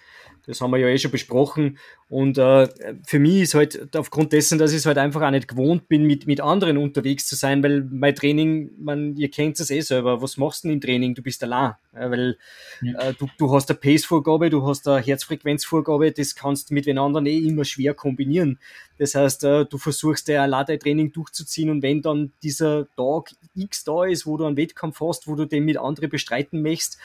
Das 0.48 0.62
haben 0.62 0.72
wir 0.72 0.78
ja 0.78 0.88
eh 0.88 0.98
schon 0.98 1.12
besprochen. 1.12 1.78
Und 2.10 2.38
äh, 2.38 2.70
für 3.06 3.20
mich 3.20 3.42
ist 3.42 3.54
halt 3.54 3.96
aufgrund 3.96 4.32
dessen, 4.32 4.58
dass 4.58 4.72
ich 4.72 4.78
es 4.78 4.86
halt 4.86 4.98
einfach 4.98 5.22
auch 5.22 5.30
nicht 5.30 5.50
gewohnt 5.50 5.90
bin, 5.90 6.04
mit, 6.04 6.26
mit 6.26 6.40
anderen 6.40 6.78
unterwegs 6.78 7.28
zu 7.28 7.36
sein, 7.36 7.62
weil 7.62 7.86
mein 7.92 8.16
Training, 8.16 8.72
man, 8.80 9.18
ihr 9.18 9.30
kennt 9.30 9.60
es 9.60 9.70
eh 9.70 9.82
selber, 9.82 10.22
was 10.22 10.38
machst 10.38 10.64
du 10.64 10.70
denn 10.70 10.76
im 10.76 10.82
Training? 10.82 11.16
Du 11.16 11.22
bist 11.22 11.44
allein. 11.44 11.74
Ja, 11.94 12.10
weil 12.10 12.38
ja. 12.82 12.98
äh, 13.00 13.14
du, 13.14 13.28
du 13.38 13.54
hast 13.54 13.70
eine 13.70 13.78
Pace-Vorgabe, 13.78 14.50
du 14.50 14.66
hast 14.66 14.88
eine 14.88 15.02
Herzfrequenzvorgabe, 15.02 16.14
das 16.14 16.34
kannst 16.34 16.70
du 16.70 16.76
mit 16.76 16.86
den 16.86 16.98
anderen 16.98 17.26
eh 17.26 17.40
immer 17.40 17.66
schwer 17.66 17.94
kombinieren. 17.94 18.58
Das 18.98 19.16
heißt, 19.16 19.44
äh, 19.44 19.66
du 19.66 19.78
versuchst 19.78 20.30
ja 20.30 20.44
allein 20.44 20.66
dein 20.66 20.80
Training 20.80 21.12
durchzuziehen 21.12 21.70
und 21.70 21.82
wenn 21.82 22.02
dann 22.02 22.32
dieser 22.42 22.88
Tag 22.96 23.32
X 23.54 23.84
da 23.84 24.06
ist, 24.06 24.26
wo 24.26 24.38
du 24.38 24.46
einen 24.46 24.58
Wettkampf 24.58 25.02
hast, 25.02 25.28
wo 25.28 25.36
du 25.36 25.46
den 25.46 25.66
mit 25.66 25.78
anderen 25.78 26.10
bestreiten 26.10 26.62
möchtest, 26.62 26.98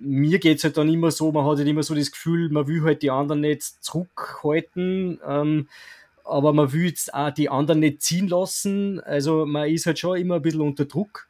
mir 0.00 0.38
geht 0.38 0.58
es 0.58 0.64
halt 0.64 0.76
dann 0.76 0.88
immer 0.88 1.10
so, 1.10 1.32
man 1.32 1.44
hat 1.44 1.58
halt 1.58 1.68
immer 1.68 1.82
so 1.82 1.94
das 1.94 2.10
Gefühl, 2.10 2.50
man 2.50 2.66
will 2.66 2.82
halt 2.82 3.02
die 3.02 3.10
anderen 3.10 3.40
nicht 3.42 3.62
zurückhalten, 3.62 5.20
ähm, 5.26 5.68
aber 6.24 6.52
man 6.52 6.72
will 6.72 6.86
jetzt 6.86 7.12
auch 7.12 7.30
die 7.30 7.48
anderen 7.48 7.80
nicht 7.80 8.02
ziehen 8.02 8.28
lassen. 8.28 9.00
Also 9.00 9.44
man 9.44 9.68
ist 9.68 9.86
halt 9.86 9.98
schon 9.98 10.18
immer 10.18 10.36
ein 10.36 10.42
bisschen 10.42 10.60
unter 10.60 10.84
Druck. 10.84 11.28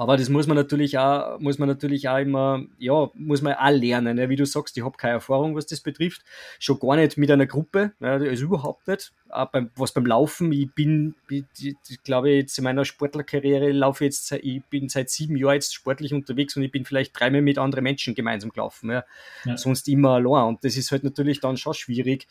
Aber 0.00 0.16
das 0.16 0.30
muss 0.30 0.46
man 0.46 0.56
natürlich 0.56 0.96
auch, 0.96 1.38
muss 1.40 1.58
man 1.58 1.68
natürlich 1.68 2.08
auch 2.08 2.16
immer, 2.16 2.64
ja, 2.78 3.10
muss 3.12 3.42
man 3.42 3.52
auch 3.52 3.68
lernen. 3.68 4.16
Ne? 4.16 4.30
Wie 4.30 4.36
du 4.36 4.46
sagst, 4.46 4.74
ich 4.78 4.82
habe 4.82 4.96
keine 4.96 5.12
Erfahrung, 5.12 5.54
was 5.54 5.66
das 5.66 5.82
betrifft. 5.82 6.22
Schon 6.58 6.78
gar 6.78 6.96
nicht 6.96 7.18
mit 7.18 7.30
einer 7.30 7.44
Gruppe, 7.44 7.92
ne? 8.00 8.12
also 8.12 8.44
überhaupt 8.44 8.88
nicht. 8.88 9.12
Beim, 9.52 9.70
was 9.76 9.92
beim 9.92 10.06
Laufen, 10.06 10.52
ich 10.52 10.72
bin, 10.72 11.16
ich, 11.28 11.44
ich 11.86 12.02
glaube 12.02 12.30
jetzt 12.30 12.56
in 12.56 12.64
meiner 12.64 12.86
Sportlerkarriere 12.86 13.72
laufe 13.72 14.06
jetzt, 14.06 14.32
ich 14.32 14.64
bin 14.70 14.88
seit 14.88 15.10
sieben 15.10 15.36
Jahren 15.36 15.56
jetzt 15.56 15.74
sportlich 15.74 16.14
unterwegs 16.14 16.56
und 16.56 16.62
ich 16.62 16.72
bin 16.72 16.86
vielleicht 16.86 17.20
dreimal 17.20 17.42
mit 17.42 17.58
anderen 17.58 17.84
Menschen 17.84 18.14
gemeinsam 18.14 18.52
gelaufen. 18.52 18.90
Ja? 18.90 19.04
ja. 19.44 19.58
Sonst 19.58 19.86
immer 19.86 20.12
allein. 20.12 20.48
Und 20.48 20.64
das 20.64 20.78
ist 20.78 20.92
halt 20.92 21.04
natürlich 21.04 21.40
dann 21.40 21.58
schon 21.58 21.74
schwierig. 21.74 22.26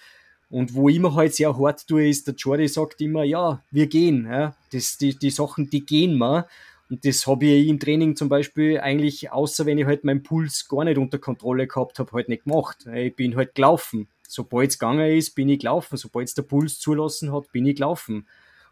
Und 0.50 0.74
wo 0.74 0.90
immer 0.90 1.14
halt 1.14 1.36
sehr 1.36 1.56
hart 1.56 1.88
tue, 1.88 2.10
ist, 2.10 2.26
der 2.26 2.34
Jordi 2.34 2.68
sagt 2.68 3.00
immer, 3.00 3.24
ja, 3.26 3.62
wir 3.70 3.86
gehen. 3.86 4.26
Ja? 4.26 4.56
Das, 4.72 4.98
die, 4.98 5.16
die 5.16 5.30
Sachen, 5.30 5.70
die 5.70 5.86
gehen 5.86 6.18
mal. 6.18 6.48
Und 6.90 7.06
das 7.06 7.28
habe 7.28 7.46
ich 7.46 7.68
im 7.68 7.80
Training 7.80 8.16
zum 8.16 8.30
Beispiel 8.30 8.80
eigentlich, 8.80 9.32
außer 9.32 9.66
wenn 9.66 9.78
ich 9.78 9.86
halt 9.86 10.04
meinen 10.04 10.24
Puls 10.24 10.68
gar 10.68 10.84
nicht 10.84 10.98
unter 10.98 11.20
Kontrolle 11.20 11.68
gehabt 11.68 12.00
habe, 12.00 12.12
halt 12.14 12.30
nicht 12.30 12.46
gemacht. 12.46 12.88
Ich 12.94 13.16
bin 13.16 13.36
halt 13.36 13.54
gelaufen. 13.54 14.08
Sobald 14.28 14.72
es 14.72 14.80
gegangen 14.80 15.12
ist, 15.12 15.36
bin 15.36 15.50
ich 15.50 15.60
gelaufen. 15.60 15.98
Sobald 15.98 16.28
es 16.28 16.34
der 16.34 16.44
Puls 16.44 16.80
zulassen 16.80 17.32
hat, 17.32 17.52
bin 17.52 17.66
ich 17.66 17.76
gelaufen. 17.76 18.28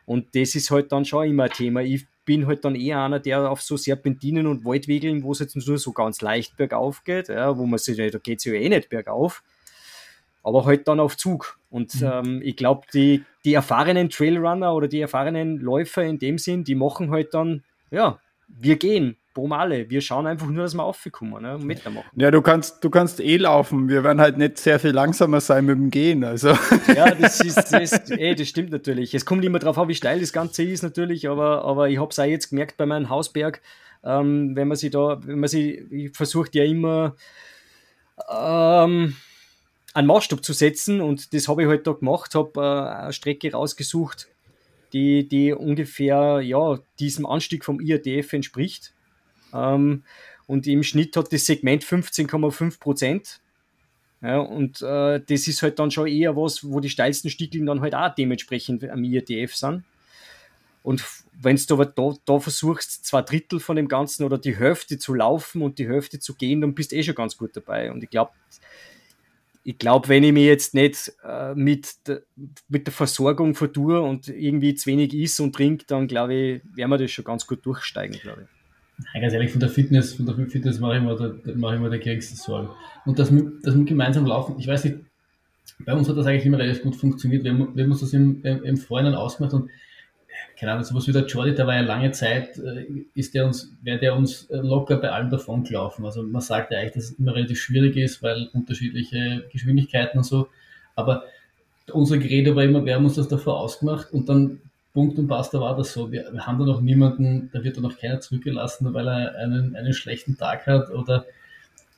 Und 0.06 0.36
das 0.36 0.56
ist 0.56 0.72
halt 0.72 0.92
dann 0.92 1.06
schon 1.06 1.28
immer 1.28 1.44
ein 1.44 1.52
Thema. 1.52 1.82
Ich 1.82 2.08
bin 2.28 2.48
halt 2.48 2.66
dann 2.66 2.76
eher 2.76 3.02
einer, 3.02 3.20
der 3.20 3.52
auf 3.52 3.62
so 3.62 3.78
Serpentinen 3.78 4.48
und 4.48 4.66
Waldwegeln, 4.66 5.24
wo 5.24 5.32
es 5.32 5.40
jetzt 5.40 5.56
nur 5.56 5.78
so 5.78 5.92
ganz 5.92 6.22
leicht 6.22 6.58
bergauf 6.58 7.04
geht, 7.04 7.30
ja, 7.30 7.58
wo 7.58 7.66
man 7.66 7.78
sich, 7.78 7.98
da 7.98 8.18
geht 8.18 8.40
es 8.40 8.46
ja 8.46 8.54
eh 8.54 8.70
nicht 8.70 8.90
bergauf, 8.90 9.44
aber 10.44 10.66
halt 10.66 10.88
dann 10.88 11.00
auf 11.00 11.18
Zug. 11.18 11.58
Und 11.70 12.02
mhm. 12.02 12.08
ähm, 12.12 12.42
ich 12.44 12.56
glaube, 12.56 12.86
die, 12.94 13.24
die 13.46 13.54
erfahrenen 13.54 14.10
Trailrunner 14.10 14.74
oder 14.74 14.88
die 14.88 15.02
erfahrenen 15.02 15.58
Läufer 15.58 16.04
in 16.04 16.20
dem 16.20 16.38
Sinn, 16.38 16.64
die 16.64 16.76
machen 16.76 17.12
halt 17.12 17.34
dann 17.34 17.64
ja, 17.92 18.20
wir 18.48 18.78
gehen, 18.78 19.18
boom 19.34 19.52
alle. 19.52 19.90
Wir 19.90 20.02
schauen 20.02 20.26
einfach 20.26 20.48
nur, 20.48 20.64
dass 20.64 20.74
wir 20.74 20.84
aufkommen 20.84 21.44
ne, 21.44 21.56
und 21.56 21.66
mitmachen. 21.66 22.10
Ja, 22.16 22.32
du 22.32 22.42
kannst, 22.42 22.84
du 22.84 22.90
kannst 22.90 23.20
eh 23.20 23.38
laufen. 23.38 23.88
Wir 23.88 24.04
werden 24.04 24.20
halt 24.20 24.38
nicht 24.38 24.58
sehr 24.58 24.80
viel 24.80 24.92
langsamer 24.92 25.42
sein 25.42 25.66
mit 25.66 25.78
dem 25.78 25.92
Gehen. 25.92 26.24
Also. 26.24 26.58
Ja, 26.96 27.14
das, 27.14 27.42
ist, 27.42 27.72
das, 27.72 28.10
ey, 28.10 28.34
das 28.34 28.48
stimmt 28.48 28.72
natürlich. 28.72 29.14
Es 29.14 29.26
kommt 29.26 29.46
immer 29.46 29.60
darauf 29.60 29.78
an, 29.78 29.88
wie 29.88 29.96
steil 29.96 30.20
das 30.20 30.34
Ganze 30.34 30.64
ist 30.64 30.82
natürlich, 30.82 31.30
aber, 31.30 31.64
aber 31.64 31.90
ich 31.90 32.00
habe 32.00 32.10
es 32.10 32.18
auch 32.18 32.24
jetzt 32.24 32.50
gemerkt 32.50 32.78
bei 32.78 32.88
meinem 32.88 33.10
Hausberg, 33.10 33.62
ähm, 34.04 34.56
wenn 34.56 34.68
man 34.68 34.78
sich 34.78 34.90
da, 34.90 35.20
wenn 35.24 35.40
man 35.40 35.50
sich, 35.50 35.84
versucht 36.14 36.56
ja 36.56 36.64
immer 36.64 37.16
ähm, 38.30 39.16
einen 39.94 40.08
Maßstab 40.08 40.44
zu 40.44 40.54
setzen 40.54 41.02
und 41.02 41.34
das 41.34 41.48
habe 41.48 41.64
ich 41.64 41.68
halt 41.68 41.86
da 41.86 41.92
gemacht, 41.92 42.34
habe 42.34 42.60
äh, 42.60 43.04
eine 43.04 43.14
Strecke 43.14 43.52
rausgesucht, 43.52 44.28
die, 44.94 45.28
die 45.28 45.54
ungefähr 45.54 46.42
ja, 46.42 46.80
diesem 47.00 47.26
Anstieg 47.26 47.66
vom 47.66 47.80
IADF 47.80 48.34
entspricht. 48.34 48.94
Ähm, 49.54 50.04
und 50.46 50.66
im 50.68 50.84
Schnitt 50.84 51.16
hat 51.18 51.32
das 51.32 51.46
Segment 51.46 51.84
15,5 51.84 52.80
Prozent. 52.80 53.42
Ja, 54.22 54.40
und 54.40 54.82
äh, 54.82 55.20
das 55.20 55.48
ist 55.48 55.62
halt 55.62 55.78
dann 55.78 55.92
schon 55.92 56.08
eher 56.08 56.36
was, 56.36 56.64
wo 56.64 56.80
die 56.80 56.90
steilsten 56.90 57.30
Stiegeln 57.30 57.68
dann 57.68 57.82
halt 57.82 57.94
auch 57.94 58.16
dementsprechend 58.16 58.84
am 58.90 59.04
IADF 59.04 59.56
sind. 59.56 59.84
Und 60.82 61.04
wenn 61.34 61.58
du 61.58 61.74
aber 61.74 61.86
da, 61.86 62.14
da 62.26 62.40
versuchst, 62.40 63.06
zwei 63.06 63.22
Drittel 63.22 63.60
von 63.60 63.76
dem 63.76 63.90
Ganzen 63.90 64.24
oder 64.24 64.38
die 64.38 64.58
Hälfte 64.58 64.98
zu 64.98 65.14
laufen 65.14 65.62
und 65.62 65.80
die 65.80 65.88
Hälfte 65.88 66.20
zu 66.20 66.34
gehen, 66.34 66.62
dann 66.62 66.74
bist 66.74 66.92
du 66.92 66.96
eh 66.96 67.04
schon 67.04 67.14
ganz 67.14 67.38
gut 67.38 67.56
dabei. 67.56 67.92
Und 67.92 68.04
ich 68.04 68.10
glaube, 68.10 68.32
ich 69.68 69.78
glaube, 69.80 70.08
wenn 70.08 70.24
ich 70.24 70.32
mir 70.32 70.46
jetzt 70.46 70.74
nicht 70.74 71.12
äh, 71.26 71.54
mit, 71.54 72.08
de, 72.08 72.22
mit 72.70 72.88
der 72.88 72.94
Versorgung 72.94 73.54
verdure 73.54 74.02
und 74.02 74.30
irgendwie 74.30 74.76
zu 74.76 74.90
wenig 74.90 75.14
isst 75.14 75.42
und 75.42 75.54
trinkt, 75.54 75.92
dann 75.92 76.08
glaube 76.08 76.34
ich, 76.34 76.62
werden 76.74 76.90
wir 76.90 76.98
das 76.98 77.12
schon 77.12 77.26
ganz 77.26 77.46
gut 77.46 77.66
durchsteigen, 77.66 78.18
glaube 78.18 78.44
ich. 78.44 79.06
Ja, 79.14 79.20
ganz 79.20 79.34
ehrlich, 79.34 79.52
von 79.52 79.60
der 79.60 79.68
Fitness, 79.68 80.14
von 80.14 80.26
der 80.26 80.36
Fitness 80.48 80.80
mache 80.80 80.96
ich 80.96 81.04
mir 81.04 81.16
da, 81.18 81.52
mache 81.56 81.76
ich 81.76 81.82
mir 81.82 81.90
der 81.90 82.00
geringste 82.00 82.38
Sorgen. 82.38 82.70
Und 83.06 83.20
das 83.20 83.30
mit, 83.30 83.46
das 83.64 83.76
mit 83.76 83.90
gemeinsam 83.90 84.26
laufen, 84.26 84.56
ich 84.58 84.68
weiß 84.68 84.86
nicht, 84.86 85.00
bei 85.80 85.94
uns 85.94 86.08
hat 86.08 86.16
das 86.16 86.26
eigentlich 86.28 86.46
immer 86.46 86.60
relativ 86.60 86.84
gut 86.84 86.96
funktioniert. 86.96 87.44
Wir, 87.44 87.54
wir 87.54 87.84
haben 87.84 87.92
uns 87.92 88.00
das 88.00 88.14
im, 88.14 88.42
im 88.46 88.78
Vorhinein 88.78 89.16
ausgemacht 89.16 89.54
und 89.54 89.70
keine 90.60 90.72
Ahnung, 90.72 90.84
sowas 90.84 91.08
wie 91.08 91.12
der 91.12 91.26
Jordi, 91.26 91.54
der 91.54 91.68
war 91.68 91.76
ja 91.76 91.82
lange 91.82 92.12
Zeit, 92.12 92.58
äh, 92.58 92.86
ist 93.14 93.34
der 93.34 93.46
uns, 93.46 93.74
wäre 93.82 94.00
der 94.00 94.16
uns 94.16 94.50
äh, 94.50 94.58
locker 94.58 94.98
bei 94.98 95.12
allem 95.12 95.30
davon 95.30 95.64
gelaufen. 95.64 96.06
Also 96.06 96.24
man 96.24 96.42
sagt 96.42 96.72
ja 96.72 96.80
eigentlich, 96.80 96.94
dass 96.94 97.04
es 97.06 97.12
immer 97.12 97.36
relativ 97.36 97.60
schwierig 97.60 97.96
ist, 97.96 98.24
weil 98.24 98.50
unterschiedliche 98.54 99.46
Geschwindigkeiten 99.52 100.18
und 100.18 100.24
so. 100.24 100.48
Aber 100.96 101.24
unser 101.92 102.18
Gerede 102.18 102.56
war 102.56 102.64
immer, 102.64 102.84
wir 102.86 102.96
haben 102.96 103.06
uns 103.06 103.16
das 103.16 103.28
davor 103.28 103.60
ausgemacht 103.60 104.12
und 104.12 104.30
dann 104.30 104.60
Punkt 104.94 105.20
und 105.20 105.28
Basta 105.28 105.62
war 105.62 105.78
das 105.78 105.94
so. 105.94 106.12
Wir, 106.12 106.26
haben 106.40 106.58
da 106.58 106.66
noch 106.66 106.82
niemanden, 106.82 107.52
da 107.54 107.64
wird 107.64 107.78
da 107.78 107.82
noch 107.82 108.00
keiner 108.00 108.20
zurückgelassen, 108.20 108.94
weil 108.96 109.08
er 109.08 109.36
einen, 109.36 109.76
einen 109.76 109.94
schlechten 109.94 110.38
Tag 110.38 110.66
hat 110.66 110.90
oder 110.90 111.26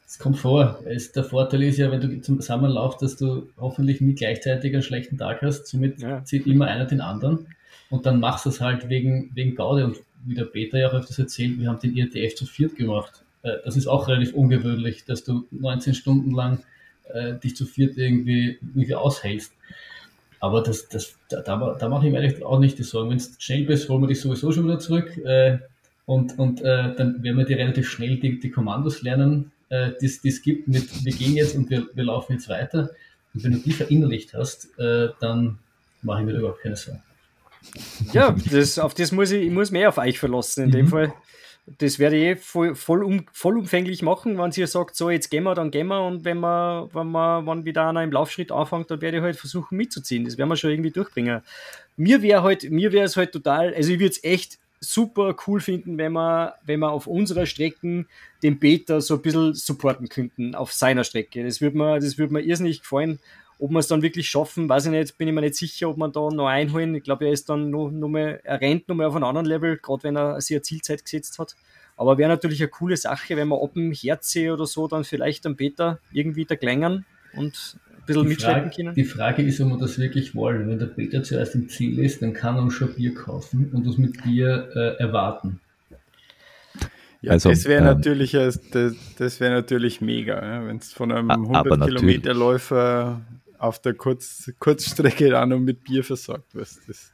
es 0.06 0.20
kommt 0.20 0.38
vor. 0.38 0.80
Es, 0.86 1.14
der 1.14 1.24
Vorteil 1.24 1.64
ist 1.64 1.78
ja, 1.78 1.92
wenn 1.92 2.02
du 2.02 2.20
zum 2.20 2.42
Zusammenlauf, 2.42 2.98
dass 2.98 3.16
du 3.16 3.48
hoffentlich 3.58 4.02
nie 4.02 4.16
gleichzeitig 4.16 4.74
einen 4.74 4.84
schlechten 4.84 5.18
Tag 5.18 5.42
hast. 5.42 5.68
Somit 5.68 6.02
ja. 6.02 6.24
zieht 6.26 6.46
immer 6.46 6.66
einer 6.66 6.86
den 6.86 7.00
anderen. 7.00 7.48
Und 7.90 8.06
dann 8.06 8.20
machst 8.20 8.46
du 8.46 8.50
es 8.50 8.62
halt 8.62 8.90
wegen, 8.90 9.32
wegen 9.34 9.56
Gaude. 9.56 9.86
Und 9.86 9.98
wie 10.26 10.36
der 10.36 10.46
Peter 10.46 10.78
ja 10.78 10.90
auch 10.90 10.94
öfters 10.94 11.20
erzählt, 11.20 11.60
wir 11.60 11.70
haben 11.70 11.80
den 11.80 11.96
IRTF 11.96 12.36
zu 12.36 12.46
viert 12.46 12.76
gemacht. 12.76 13.24
Äh, 13.44 13.54
das 13.66 13.76
ist 13.76 13.88
auch 13.88 14.08
relativ 14.08 14.34
ungewöhnlich, 14.34 15.06
dass 15.06 15.24
du 15.24 15.48
19 15.52 15.94
Stunden 15.94 16.32
lang 16.32 16.64
äh, 17.14 17.36
dich 17.36 17.56
zu 17.56 17.66
viert 17.66 17.98
irgendwie, 17.98 18.60
irgendwie 18.62 18.96
aushältst. 18.96 19.54
Aber 20.40 20.62
das, 20.62 20.88
das, 20.88 21.16
da, 21.30 21.42
da, 21.42 21.78
da 21.78 21.90
mache 21.90 22.08
ich 22.08 22.14
mir 22.14 22.22
ehrlich 22.22 22.44
auch 22.44 22.60
nicht 22.60 22.78
die 22.78 22.84
Sorgen. 22.84 23.10
Wenn 23.10 23.18
du 23.18 23.24
schnell 23.40 23.66
bist, 23.66 23.90
holen 23.90 24.02
wir 24.02 24.08
dich 24.08 24.22
sowieso 24.22 24.52
schon 24.52 24.66
wieder 24.66 24.80
zurück. 24.80 25.18
Äh, 25.18 25.60
und 26.06 26.40
und 26.40 26.62
äh, 26.62 26.96
dann 26.96 27.22
werden 27.22 27.38
wir 27.38 27.46
dir 27.46 27.58
relativ 27.58 27.88
schnell 27.88 28.18
die, 28.18 28.40
die 28.40 28.50
Kommandos 28.50 29.04
lernen, 29.04 29.52
äh, 29.70 29.92
die 30.02 30.06
es 30.08 30.42
gibt 30.42 30.68
mit 30.68 31.06
wir 31.06 31.14
gehen 31.14 31.36
jetzt 31.36 31.56
und 31.56 31.70
wir, 31.70 31.88
wir 31.94 32.04
laufen 32.04 32.34
jetzt 32.34 32.50
weiter. 32.50 32.90
Und 33.34 33.44
wenn 33.44 33.52
du 33.52 33.60
die 33.60 33.74
verinnerlicht 33.74 34.34
hast, 34.34 34.70
äh, 34.80 35.10
dann 35.20 35.60
mache 36.02 36.22
ich 36.22 36.26
mir 36.26 36.34
überhaupt 36.34 36.62
keine 36.62 36.76
Sorgen. 36.76 37.04
Ja, 38.14 38.36
das, 38.51 38.80
auf 38.80 38.93
das 38.93 39.12
muss 39.12 39.32
ich, 39.32 39.45
ich 39.45 39.51
muss 39.51 39.72
mehr 39.72 39.89
auf 39.89 39.97
euch 39.97 40.20
verlassen 40.20 40.64
in 40.64 40.70
mhm. 40.70 40.74
dem 40.74 40.88
Fall. 40.88 41.14
Das 41.78 41.99
werde 41.99 42.16
ich 42.16 42.24
eh 42.24 42.36
voll, 42.36 42.74
voll 42.74 43.03
um, 43.03 43.26
vollumfänglich 43.32 44.01
machen, 44.01 44.39
wenn 44.39 44.51
ihr 44.55 44.66
sagt, 44.66 44.95
so 44.95 45.12
jetzt 45.12 45.30
gehen 45.30 45.43
wir, 45.43 45.53
dann 45.53 45.70
gehen 45.70 45.88
wir 45.88 46.01
und 46.03 46.26
wenn 46.26 46.39
wir, 46.39 46.89
wenn 46.93 47.12
wir, 47.12 47.45
wenn 47.45 47.64
wieder 47.64 47.88
einer 47.88 48.03
im 48.03 48.12
Laufschritt 48.12 48.51
anfängt, 48.51 48.89
dann 48.89 49.01
werde 49.01 49.18
ich 49.18 49.24
halt 49.24 49.36
versuchen 49.36 49.78
mitzuziehen. 49.78 50.26
Das 50.26 50.38
werden 50.39 50.49
wir 50.49 50.55
schon 50.55 50.72
irgendwie 50.72 50.89
durchbringen. 50.89 51.41
Mir 51.95 52.24
wäre 52.24 52.41
halt, 52.41 52.72
mir 52.72 52.91
wäre 52.91 53.05
es 53.05 53.18
halt 53.18 53.34
total, 53.34 53.76
also 53.76 53.91
ich 53.91 53.99
würde 53.99 54.14
es 54.14 54.24
echt 54.24 54.57
super 54.80 55.36
cool 55.45 55.60
finden, 55.60 55.97
wenn 55.97 56.14
wir, 56.14 56.55
wenn 56.66 56.80
wir 56.80 56.91
auf 56.91 57.07
unserer 57.07 57.45
Strecke 57.45 58.05
den 58.41 58.60
Beta 58.60 59.01
so 59.01 59.16
ein 59.16 59.22
bisschen 59.22 59.53
supporten 59.53 60.10
könnten, 60.10 60.55
auf 60.55 60.72
seiner 60.74 61.03
Strecke. 61.03 61.43
Das 61.43 61.62
würde 61.62 61.78
mir, 61.78 61.99
das 61.99 62.18
würde 62.18 62.34
mir 62.34 62.41
irrsinnig 62.41 62.82
gefallen. 62.82 63.20
Ob 63.60 63.72
wir 63.72 63.80
es 63.80 63.88
dann 63.88 64.01
wirklich 64.01 64.30
schaffen, 64.30 64.70
weiß 64.70 64.86
ich 64.86 64.91
nicht, 64.91 65.18
bin 65.18 65.28
ich 65.28 65.34
mir 65.34 65.41
nicht 65.41 65.55
sicher, 65.55 65.89
ob 65.89 65.97
man 65.97 66.14
da 66.14 66.30
noch 66.30 66.47
einholen. 66.47 66.95
Ich 66.95 67.03
glaube, 67.03 67.26
er 67.26 67.34
ist 67.34 67.49
dann 67.49 67.70
noch, 67.70 67.91
noch 67.91 68.07
mal, 68.07 68.39
er 68.43 68.62
rennt 68.62 68.88
noch 68.88 68.95
mal 68.95 69.07
auf 69.07 69.16
einem 69.16 69.26
anderen 69.26 69.45
Level, 69.45 69.78
gerade 69.78 70.03
wenn 70.03 70.16
er 70.16 70.39
sich 70.39 70.55
eine 70.55 70.62
Zielzeit 70.62 71.03
gesetzt 71.03 71.38
hat. 71.39 71.55
Aber 71.97 72.18
wäre 72.18 72.30
natürlich 72.30 72.62
eine 72.62 72.70
coole 72.70 72.95
Sache, 72.95 73.36
wenn 73.36 73.49
wir 73.49 73.62
ab 73.62 73.74
dem 73.74 73.91
Herze 73.91 74.53
oder 74.53 74.66
so 74.66 74.88
dann 74.88 75.03
vielleicht 75.03 75.45
am 75.45 75.57
Peter 75.57 75.99
irgendwie 76.14 76.45
da 76.45 76.55
klängern 76.55 77.03
und 77.36 77.78
ein 77.91 78.05
bisschen 78.05 78.38
Frage, 78.38 78.70
können. 78.74 78.95
Die 78.95 79.03
Frage 79.03 79.41
ist, 79.43 79.60
ob 79.60 79.70
wir 79.70 79.78
das 79.78 79.99
wirklich 79.99 80.34
wollen. 80.34 80.70
Wenn 80.70 80.80
der 80.80 80.86
Peter 80.86 81.22
zuerst 81.24 81.55
im 81.55 81.68
Ziel 81.68 81.99
ist, 81.99 82.22
dann 82.22 82.32
kann 82.32 82.55
er 82.55 82.64
uns 82.64 82.74
schon 82.74 82.93
Bier 82.93 83.14
kaufen 83.14 83.70
und 83.74 83.86
uns 83.86 83.97
mit 83.97 84.24
Bier 84.24 84.70
äh, 84.74 85.03
erwarten. 85.03 85.60
Ja, 87.22 87.34
also, 87.34 87.49
das 87.49 87.66
wäre 87.66 87.80
ähm, 87.80 87.97
natürlich, 87.97 88.32
das, 88.32 88.62
das 89.18 89.39
wäre 89.41 89.53
natürlich 89.53 89.99
mega, 89.99 90.64
wenn 90.66 90.78
es 90.78 90.93
von 90.93 91.12
einem 91.12 91.30
100 91.30 91.82
Kilometer 91.86 92.34
Läufer 92.34 93.20
auf 93.60 93.80
der 93.80 93.93
Kurz, 93.93 94.51
Kurzstrecke 94.60 95.30
dann 95.30 95.53
und 95.53 95.64
mit 95.64 95.84
Bier 95.84 96.03
versorgt 96.03 96.55
wirst. 96.55 96.82
Das, 96.88 97.12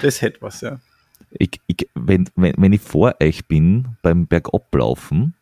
das 0.00 0.22
hätte 0.22 0.40
was, 0.40 0.60
ja. 0.60 0.80
Ich, 1.30 1.60
ich, 1.66 1.88
wenn, 1.94 2.28
wenn, 2.36 2.54
wenn 2.56 2.72
ich 2.72 2.80
vor 2.80 3.14
euch 3.20 3.46
bin 3.46 3.96
beim 4.02 4.26
Bergablaufen, 4.26 5.34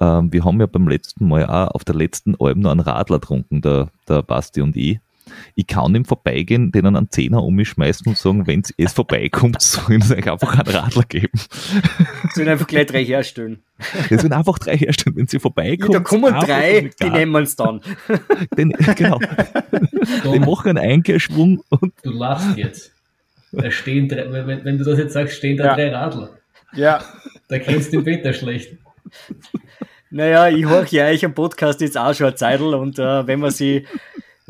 ähm, 0.00 0.32
wir 0.32 0.44
haben 0.44 0.60
ja 0.60 0.66
beim 0.66 0.88
letzten 0.88 1.28
Mal 1.28 1.46
auch 1.46 1.68
auf 1.74 1.84
der 1.84 1.94
letzten 1.94 2.34
Alm 2.40 2.60
noch 2.60 2.70
einen 2.70 2.80
Radler 2.80 3.20
getrunken, 3.20 3.60
der, 3.60 3.90
der 4.08 4.22
Basti 4.22 4.60
und 4.60 4.76
ich 4.76 5.00
ich 5.54 5.66
kann 5.66 5.94
ihm 5.94 6.04
vorbeigehen, 6.04 6.72
denen 6.72 6.96
einen 6.96 7.10
Zehner 7.10 7.42
um 7.42 7.54
mich 7.54 7.68
schmeißen 7.70 8.06
und 8.06 8.16
sagen, 8.16 8.46
wenn 8.46 8.62
es 8.76 8.92
vorbeikommt, 8.92 9.60
soll 9.62 9.96
ich 9.96 10.10
euch 10.10 10.30
einfach 10.30 10.58
einen 10.58 10.76
Radler 10.76 11.04
geben. 11.08 11.38
Sollen 12.34 12.48
einfach 12.48 12.66
gleich 12.66 12.86
drei 12.86 13.04
herstellen. 13.04 13.62
Es 14.10 14.22
sind 14.22 14.32
einfach 14.32 14.58
drei 14.58 14.76
herstellen, 14.76 15.16
wenn 15.16 15.26
sie 15.26 15.38
vorbeikommen. 15.38 15.92
Ja, 15.92 15.98
da 15.98 16.04
kommen 16.04 16.34
drei, 16.34 16.90
die 17.00 17.10
nehmen 17.10 17.32
wir 17.32 17.38
uns 17.38 17.56
dann. 17.56 17.80
Den, 18.56 18.70
genau. 18.96 19.18
die 20.32 20.38
machen 20.38 20.76
einen 20.76 20.78
Einkehrschwung 20.78 21.62
und. 21.70 21.92
Du 22.02 22.10
lachst 22.10 22.56
jetzt. 22.56 22.92
Da 23.52 23.70
stehen 23.70 24.08
drei, 24.08 24.30
wenn, 24.30 24.64
wenn, 24.64 24.78
du 24.78 24.84
das 24.84 24.98
jetzt 24.98 25.12
sagst, 25.12 25.36
stehen 25.36 25.56
da 25.56 25.64
ja. 25.64 25.74
drei 25.74 25.90
Radler. 25.90 26.30
Ja. 26.72 27.02
Da 27.48 27.58
kennst 27.58 27.92
du 27.92 28.00
den 28.00 28.04
Peter 28.04 28.32
schlecht. 28.32 28.76
Naja, 30.10 30.48
ich 30.48 30.66
höre 30.66 30.86
ja 30.86 31.06
euch 31.06 31.24
am 31.24 31.34
Podcast 31.34 31.80
jetzt 31.80 31.96
auch 31.96 32.14
schon 32.14 32.26
eine 32.26 32.34
Zeitl 32.34 32.74
und 32.74 32.98
äh, 32.98 33.26
wenn 33.26 33.40
man 33.40 33.50
sie 33.50 33.86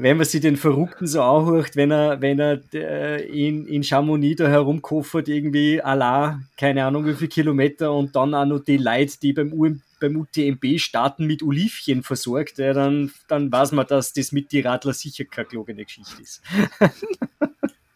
wenn 0.03 0.17
man 0.17 0.27
sich 0.27 0.41
den 0.41 0.57
Verrückten 0.57 1.07
so 1.07 1.23
anhört, 1.23 1.77
wenn 1.77 1.91
er, 1.91 2.21
wenn 2.21 2.39
er 2.39 2.61
äh, 2.73 3.23
in, 3.27 3.67
in 3.67 3.83
Chamonix 3.83 4.37
da 4.39 4.49
herumkoffert, 4.49 5.29
irgendwie 5.29 5.81
Allah, 5.81 6.41
keine 6.57 6.85
Ahnung 6.85 7.07
wie 7.07 7.15
viele 7.15 7.29
Kilometer 7.29 7.93
und 7.93 8.17
dann 8.17 8.35
auch 8.35 8.47
noch 8.47 8.61
die 8.61 8.77
Leute, 8.77 9.19
die 9.21 9.33
beim, 9.33 9.53
UM, 9.53 9.83
beim 10.01 10.17
UTMB 10.17 10.79
starten, 10.79 11.27
mit 11.27 11.43
Olivchen 11.43 12.03
versorgt, 12.03 12.59
ja, 12.59 12.73
dann, 12.73 13.11
dann 13.29 13.51
weiß 13.53 13.73
man, 13.73 13.87
dass 13.87 14.13
das 14.13 14.33
mit 14.33 14.53
die 14.53 14.61
Radler 14.61 14.95
sicher 14.95 15.25
keine 15.25 15.49
gelogene 15.49 15.85
Geschichte 15.85 16.23
ist. 16.23 16.43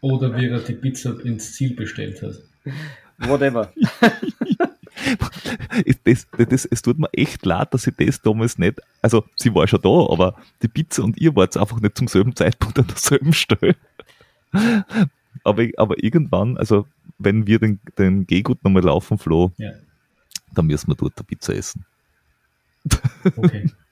Oder 0.01 0.37
wie 0.37 0.49
er 0.49 0.59
die 0.59 0.75
Pizza 0.75 1.19
ins 1.25 1.55
Ziel 1.55 1.75
bestellt 1.75 2.21
hat. 2.23 2.35
Whatever. 3.19 3.73
das, 6.05 6.27
das, 6.37 6.65
es 6.65 6.83
tut 6.83 6.99
mir 6.99 7.13
echt 7.13 7.45
leid, 7.45 7.73
dass 7.75 7.87
ich 7.87 7.95
das 7.97 8.23
damals 8.23 8.59
nicht, 8.59 8.81
also 9.03 9.25
sie 9.37 9.55
war 9.55 9.67
schon 9.67 9.83
da, 9.83 10.13
aber 10.13 10.37
die 10.63 10.69
Pizza 10.69 11.03
und 11.05 11.19
ihr 11.21 11.35
wart 11.35 11.57
einfach 11.57 11.81
nicht 11.81 11.97
zum 11.97 12.09
selben 12.09 12.35
Zeitpunkt 12.35 12.79
an 12.79 12.87
derselben 12.87 13.33
Stelle. 13.33 13.77
Aber, 15.43 15.67
aber 15.77 16.03
irgendwann, 16.03 16.57
also 16.57 16.87
wenn 17.19 17.47
wir 17.47 17.59
den, 17.59 17.81
den 17.99 18.27
Gehgut 18.27 18.63
nochmal 18.65 18.85
laufen, 18.85 19.19
Flo, 19.19 19.53
ja. 19.57 19.73
dann 20.55 20.67
müssen 20.67 20.89
wir 20.89 20.95
dort 20.95 21.15
eine 21.17 21.25
Pizza 21.25 21.55
essen. 21.55 21.85
Okay. 23.37 23.71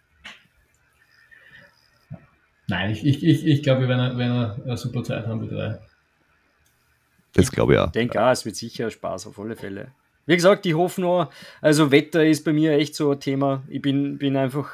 Nein, 2.68 2.90
ich, 2.90 3.04
ich, 3.04 3.22
ich, 3.22 3.46
ich 3.46 3.62
glaube, 3.62 3.82
wir 3.82 3.88
werden, 3.88 4.16
werden 4.16 4.62
eine 4.62 4.76
super 4.76 5.02
Zeit 5.02 5.26
haben, 5.26 5.42
wir 5.42 5.48
drei. 5.48 5.78
Das 7.34 7.50
glaube 7.50 7.74
ich 7.74 7.78
auch. 7.78 7.86
Ich 7.86 7.92
denke 7.92 8.22
auch, 8.22 8.30
es 8.30 8.44
wird 8.44 8.56
sicher 8.56 8.90
Spaß 8.90 9.26
auf 9.26 9.38
alle 9.38 9.56
Fälle. 9.56 9.92
Wie 10.26 10.36
gesagt, 10.36 10.66
ich 10.66 10.74
hoffe 10.74 11.00
nur, 11.00 11.30
also 11.60 11.90
Wetter 11.90 12.24
ist 12.24 12.44
bei 12.44 12.52
mir 12.52 12.72
echt 12.72 12.94
so 12.94 13.10
ein 13.10 13.20
Thema. 13.20 13.62
Ich 13.68 13.82
bin, 13.82 14.18
bin 14.18 14.36
einfach, 14.36 14.70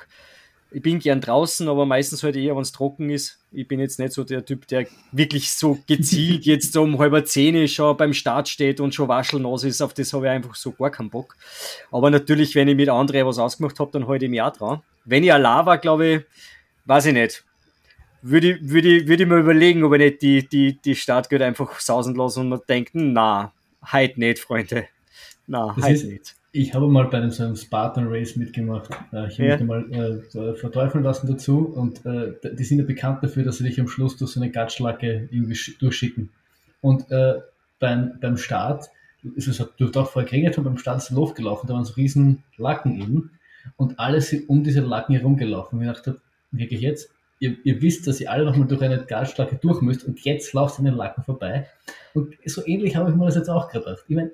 ich 0.71 0.83
bin 0.83 0.99
gern 0.99 1.23
draußen, 1.23 1.67
aber 1.69 1.87
meistens 1.87 2.23
halt 2.23 2.37
eher, 2.37 2.55
wenn 2.55 2.63
es 2.63 2.73
trocken 2.73 3.09
ist. 3.09 3.39
Ich 3.51 3.67
bin 3.67 3.81
jetzt 3.81 3.99
nicht 3.99 4.13
so 4.13 4.25
der 4.25 4.45
Typ, 4.45 4.67
der 4.69 4.87
wirklich 5.11 5.51
so 5.51 5.79
gezielt 5.87 6.45
jetzt 6.45 6.77
um 6.77 6.99
halber 6.99 7.25
Zehn 7.25 7.67
schon 7.67 7.97
beim 7.97 8.13
Start 8.13 8.49
steht 8.49 8.79
und 8.79 8.95
schon 8.95 9.09
waschelnass 9.09 9.65
ist. 9.65 9.81
Auf 9.81 9.95
das 9.95 10.13
habe 10.13 10.27
ich 10.27 10.31
einfach 10.31 10.55
so 10.55 10.73
gar 10.73 10.91
keinen 10.91 11.09
Bock. 11.09 11.35
Aber 11.91 12.11
natürlich, 12.11 12.55
wenn 12.55 12.69
ich 12.69 12.77
mit 12.77 12.91
anderen 12.91 13.27
was 13.27 13.39
ausgemacht 13.39 13.81
habe, 13.81 13.91
dann 13.93 14.07
halte 14.07 14.27
ich 14.27 14.31
mich 14.31 14.43
auch 14.43 14.53
dran. 14.53 14.83
Wenn 15.07 15.25
ich 15.25 15.33
allein 15.33 15.65
war, 15.65 15.79
glaube 15.79 16.07
ich, 16.07 16.23
weiß 16.85 17.07
ich 17.07 17.15
nicht. 17.15 17.45
Würde 18.21 18.51
ich, 18.51 18.69
würde, 18.69 18.89
ich, 18.89 19.09
würde 19.09 19.23
ich 19.23 19.29
mir 19.29 19.39
überlegen, 19.39 19.83
ob 19.85 19.95
ich 19.95 20.01
nicht 20.01 20.23
die, 20.23 20.47
die, 20.47 20.79
die 20.83 20.95
Startgeld 20.95 21.41
einfach 21.41 21.81
sausen 21.81 22.15
lasse 22.17 22.41
und 22.41 22.51
mir 22.51 22.59
denken, 22.59 23.15
na, 23.15 23.53
halt 23.83 24.19
nicht, 24.19 24.41
Freunde. 24.41 24.89
Na, 25.49 25.73
das 25.75 25.85
heißt 25.85 26.07
nicht. 26.07 26.35
Ich 26.53 26.75
habe 26.75 26.89
mal 26.89 27.07
bei 27.07 27.19
einem 27.19 27.31
so 27.31 27.43
einem 27.43 27.57
Spartan 27.57 28.07
Race 28.09 28.37
mitgemacht. 28.37 28.91
Äh, 29.13 29.29
ich 29.29 29.39
habe 29.39 29.49
ja. 29.49 29.57
mich 29.57 29.67
mal 29.67 29.91
äh, 29.91 30.55
verteufeln 30.55 31.03
lassen 31.03 31.27
dazu 31.27 31.67
und 31.67 32.05
äh, 32.07 32.35
die 32.53 32.65
sind 32.65 32.79
ja 32.79 32.85
bekannt 32.85 33.23
dafür, 33.23 33.45
dass 33.45 33.59
sie 33.59 33.65
dich 33.65 33.81
am 33.81 33.89
Schluss 33.89 34.17
durch 34.17 34.31
so 34.31 34.41
eine 34.41 34.51
Gatschlacke 34.51 35.29
irgendwie 35.31 35.59
durchschicken. 35.79 36.31
Und 36.81 37.11
äh, 37.11 37.41
beim, 37.81 38.19
beim 38.21 38.37
Start 38.37 38.89
ist 39.35 39.49
es, 39.49 39.59
du 39.59 39.87
hast 39.87 39.97
auch 39.97 40.11
vorher 40.11 40.31
geregnet 40.31 40.57
und 40.59 40.65
beim 40.65 40.79
Start 40.79 40.99
ist 40.99 41.11
Luft 41.11 41.35
gelaufen, 41.35 41.67
da 41.67 41.75
waren 41.75 41.85
so 41.85 41.95
riesen 41.95 42.45
Lacken 42.57 43.01
eben 43.01 43.31
und 43.77 43.99
alle 43.99 44.21
sind 44.21 44.49
um 44.49 44.63
diese 44.63 44.81
Lacken 44.81 45.17
herumgelaufen. 45.17 45.79
Und 45.79 45.85
ich 45.85 45.93
dachte, 45.93 46.21
wirklich 46.53 46.81
jetzt? 46.81 47.11
ihr, 47.41 47.57
ihr 47.65 47.83
wisst, 47.83 48.07
dass 48.07 48.21
ihr 48.21 48.31
alle 48.31 48.45
nochmal 48.45 48.69
durch 48.69 48.83
eine 48.83 49.05
Gasstrecke 49.05 49.57
durch 49.57 49.81
müsst 49.81 50.05
und 50.05 50.21
jetzt 50.21 50.53
lauft 50.53 50.77
ihr 50.77 50.81
an 50.81 50.85
den 50.87 50.95
Lacken 50.95 51.23
vorbei. 51.23 51.67
Und 52.15 52.35
so 52.45 52.67
ähnlich 52.67 52.97
habe 52.97 53.11
ich 53.11 53.17
mir 53.17 53.27
das 53.27 53.37
jetzt 53.37 53.49
auch 53.49 53.71
gedacht. 53.71 54.05
Ich 54.09 54.17
meine, 54.17 54.33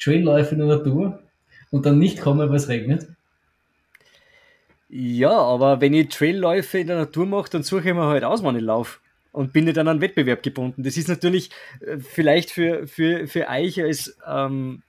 Trailläufe 0.00 0.54
in 0.54 0.58
der 0.58 0.68
Natur 0.68 1.20
und 1.70 1.86
dann 1.86 1.98
nicht 1.98 2.20
kommen, 2.20 2.48
weil 2.48 2.56
es 2.56 2.68
regnet. 2.68 3.08
Ja, 4.88 5.30
aber 5.30 5.80
wenn 5.80 5.94
ich 5.94 6.08
Trailläufe 6.08 6.78
in 6.78 6.88
der 6.88 6.96
Natur 6.96 7.26
mache, 7.26 7.50
dann 7.50 7.62
suche 7.62 7.88
ich 7.88 7.94
mir 7.94 8.06
halt 8.06 8.24
aus, 8.24 8.42
wann 8.42 8.56
ich 8.56 8.62
laufe 8.62 8.98
und 9.32 9.52
bin 9.52 9.64
nicht 9.64 9.78
an 9.78 9.88
einen 9.88 10.00
Wettbewerb 10.00 10.42
gebunden. 10.42 10.82
Das 10.82 10.96
ist 10.96 11.08
natürlich 11.08 11.50
äh, 11.80 11.98
vielleicht 11.98 12.50
für, 12.50 12.86
für, 12.86 13.26
für 13.26 13.48
euch 13.48 13.80
als, 13.80 14.16
ähm, 14.26 14.82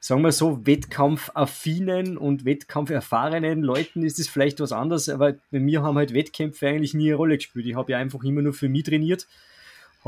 sagen 0.00 0.22
wir 0.22 0.32
so, 0.32 0.66
wettkampfaffinen 0.66 2.16
und 2.16 2.44
wettkampferfahrenen 2.44 3.62
Leuten 3.62 4.04
ist 4.04 4.18
es 4.18 4.28
vielleicht 4.28 4.60
was 4.60 4.72
anderes, 4.72 5.08
aber 5.08 5.34
bei 5.50 5.60
mir 5.60 5.82
haben 5.82 5.96
halt 5.96 6.14
Wettkämpfe 6.14 6.68
eigentlich 6.68 6.94
nie 6.94 7.08
eine 7.08 7.16
Rolle 7.16 7.36
gespielt. 7.36 7.66
Ich 7.66 7.74
habe 7.76 7.92
ja 7.92 7.98
einfach 7.98 8.22
immer 8.24 8.42
nur 8.42 8.54
für 8.54 8.68
mich 8.68 8.84
trainiert, 8.84 9.26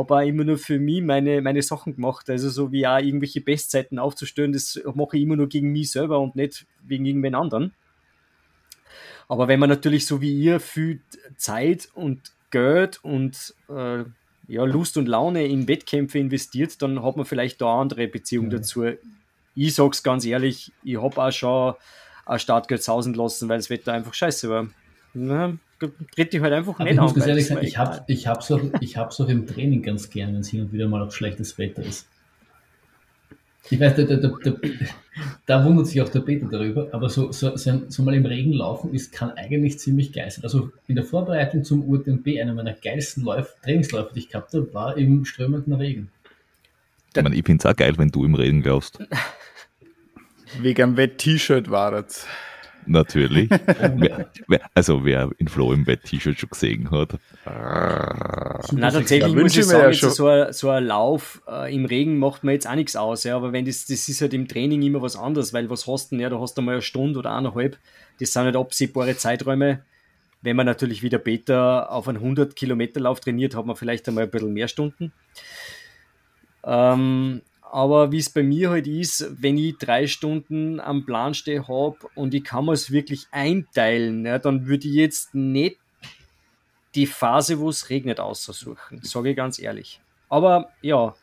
habe 0.01 0.16
auch 0.16 0.26
immer 0.26 0.44
nur 0.44 0.59
für 0.59 0.78
mich 0.78 1.03
meine, 1.03 1.40
meine 1.42 1.62
Sachen 1.62 1.94
gemacht. 1.94 2.28
Also 2.28 2.51
so 2.51 2.72
wie 2.72 2.86
auch 2.86 2.98
irgendwelche 2.98 3.40
Bestzeiten 3.40 3.98
aufzustellen, 3.98 4.53
das 4.53 4.80
mache 4.94 5.16
ich 5.16 5.22
immer 5.22 5.36
nur 5.36 5.48
gegen 5.48 5.72
mich 5.72 5.92
selber 5.92 6.18
und 6.18 6.36
nicht 6.36 6.66
wegen 6.82 7.07
irgendwen 7.07 7.34
anderen. 7.34 7.72
Aber 9.28 9.46
wenn 9.46 9.61
man 9.61 9.68
natürlich 9.68 10.07
so 10.07 10.20
wie 10.20 10.36
ihr 10.36 10.59
viel 10.59 11.01
Zeit 11.36 11.88
und 11.94 12.32
Geld 12.51 12.98
und 13.05 13.55
äh, 13.68 14.05
ja, 14.48 14.64
Lust 14.64 14.96
und 14.96 15.07
Laune 15.07 15.46
in 15.46 15.68
Wettkämpfe 15.68 16.18
investiert, 16.18 16.82
dann 16.82 17.05
hat 17.05 17.16
man 17.16 17.24
vielleicht 17.24 17.61
da 17.61 17.80
andere 17.80 18.09
Beziehung 18.09 18.46
mhm. 18.46 18.51
dazu. 18.51 18.84
Ich 19.55 19.74
sag's 19.74 20.03
ganz 20.03 20.24
ehrlich, 20.24 20.72
ich 20.82 21.01
habe 21.01 21.22
auch 21.22 21.30
schon 21.30 21.74
ein 22.26 22.38
Startgeld 22.40 22.82
sausen 22.82 23.14
lassen, 23.14 23.48
weil 23.48 23.59
das 23.59 23.70
Wetter 23.70 23.92
einfach 23.92 24.14
scheiße 24.14 24.51
war. 24.51 24.68
Na, 25.14 25.56
tritt 26.14 26.34
ich 26.34 26.40
halt 26.40 26.52
einfach 26.52 26.74
Aber 26.74 26.84
nicht 26.84 26.94
ich 26.94 27.00
muss 27.00 27.14
ganz 27.14 27.26
ehrlich 27.26 27.46
sagen, 27.46 27.66
ich 27.66 27.78
habe 27.78 28.04
ich 28.06 28.26
hab's 28.26 28.50
auch, 28.50 28.61
auch 28.61 29.28
im 29.28 29.46
Training 29.46 29.82
ganz 29.82 30.11
gern, 30.11 30.34
wenn 30.34 30.40
es 30.40 30.48
hin 30.48 30.62
und 30.62 30.72
wieder 30.72 30.88
mal 30.88 31.02
auch 31.02 31.12
schlechtes 31.12 31.58
Wetter 31.58 31.82
ist. 31.82 32.06
Ich 33.68 33.78
weiß, 33.78 33.94
da, 33.94 34.02
da, 34.02 34.16
da, 34.16 34.32
da, 35.46 35.64
wundert 35.64 35.86
sich 35.86 36.00
auch 36.00 36.08
der 36.08 36.20
Peter 36.20 36.48
darüber, 36.50 36.88
aber 36.92 37.08
so, 37.08 37.30
so, 37.30 37.56
so, 37.56 37.82
so, 37.88 38.02
mal 38.02 38.14
im 38.14 38.24
Regen 38.24 38.52
laufen 38.52 38.92
ist, 38.94 39.12
kann 39.12 39.32
eigentlich 39.32 39.78
ziemlich 39.78 40.12
geil 40.12 40.30
sein. 40.30 40.44
Also 40.44 40.72
in 40.88 40.96
der 40.96 41.04
Vorbereitung 41.04 41.62
zum 41.62 41.88
UTMB, 41.88 42.26
einer 42.40 42.54
meiner 42.54 42.72
geilsten 42.72 43.22
Läuf 43.22 43.54
Trainingsläufe, 43.62 44.12
die 44.14 44.20
ich 44.20 44.28
gehabt 44.28 44.54
habe, 44.54 44.72
war 44.72 44.96
im 44.96 45.24
strömenden 45.24 45.74
Regen. 45.74 46.11
Ich, 47.14 47.22
mein, 47.22 47.32
ich 47.32 47.44
finde 47.44 47.62
es 47.62 47.66
auch 47.66 47.76
geil, 47.76 47.92
wenn 47.98 48.08
du 48.08 48.24
im 48.24 48.34
Regen 48.34 48.62
laufst. 48.62 48.98
Wegen 50.61 50.82
einem 50.82 50.96
Wett-T-Shirt 50.96 51.70
war 51.70 51.92
es. 51.92 52.26
Natürlich. 52.87 53.51
also 54.74 55.05
wer 55.05 55.31
in 55.39 55.49
Flo 55.49 55.72
im 55.72 55.85
Bett-T-Shirt 55.85 56.39
schon 56.39 56.51
gesehen 56.51 56.91
hat. 56.91 57.18
Na, 57.45 58.91
tatsächlich 58.91 59.35
muss 59.35 59.57
ich 59.57 59.64
sagen, 59.64 59.93
ja 59.93 60.11
so, 60.11 60.26
ein, 60.26 60.53
so 60.53 60.70
ein 60.70 60.85
Lauf 60.85 61.43
äh, 61.49 61.74
im 61.74 61.85
Regen 61.85 62.18
macht 62.18 62.45
mir 62.45 62.53
jetzt 62.53 62.66
auch 62.66 62.74
nichts 62.74 62.97
aus, 62.97 63.24
ja, 63.24 63.37
aber 63.37 63.53
wenn 63.53 63.64
das, 63.64 63.87
das 63.87 64.09
ist 64.09 64.20
halt 64.20 64.35
im 64.35 64.49
Training 64.49 64.83
immer 64.83 65.03
was 65.03 65.16
anderes, 65.16 65.53
weil 65.53 65.70
was 65.70 65.87
hast 65.87 66.11
du 66.11 66.16
denn, 66.16 66.20
ja, 66.22 66.31
da 66.31 66.41
hast 66.41 66.57
du 66.59 66.62
mal 66.62 66.72
eine 66.72 66.83
Stunde 66.83 67.18
oder 67.18 67.35
eineinhalb, 67.35 67.78
das 68.18 68.33
sind 68.33 68.45
halt 68.45 68.57
absehbare 68.57 69.16
Zeiträume. 69.16 69.83
Wenn 70.43 70.57
man 70.57 70.66
natürlich 70.66 71.03
wieder 71.03 71.18
Beta 71.18 71.85
auf 71.85 72.09
einen 72.09 72.18
100 72.18 72.57
Kilometer 72.57 73.01
Lauf 73.01 73.20
trainiert, 73.20 73.55
hat 73.55 73.66
man 73.66 73.76
vielleicht 73.76 74.09
einmal 74.09 74.24
ein 74.24 74.31
bisschen 74.31 74.53
mehr 74.55 74.68
Stunden. 74.68 75.12
Ähm, 76.64 77.43
aber 77.73 78.11
wie 78.11 78.18
es 78.18 78.31
bei 78.31 78.43
mir 78.43 78.71
halt 78.71 78.87
ist, 78.87 79.27
wenn 79.41 79.57
ich 79.57 79.79
drei 79.79 80.07
Stunden 80.09 80.81
am 80.81 81.07
Plan 81.07 81.35
stehe 81.35 81.68
habe 81.68 81.97
und 82.16 82.35
ich 82.35 82.43
kann 82.43 82.64
mir 82.64 82.73
es 82.73 82.91
wirklich 82.91 83.27
einteilen, 83.31 84.27
ja, 84.27 84.39
dann 84.39 84.66
würde 84.66 84.89
ich 84.89 84.95
jetzt 84.95 85.35
nicht 85.35 85.79
die 86.97 87.07
Phase, 87.07 87.61
wo 87.61 87.68
es 87.68 87.89
regnet, 87.89 88.18
aussuchen. 88.18 89.01
Sage 89.03 89.31
ich 89.31 89.37
ganz 89.37 89.61
ehrlich. 89.61 90.01
Aber 90.29 90.71
ja, 90.83 91.14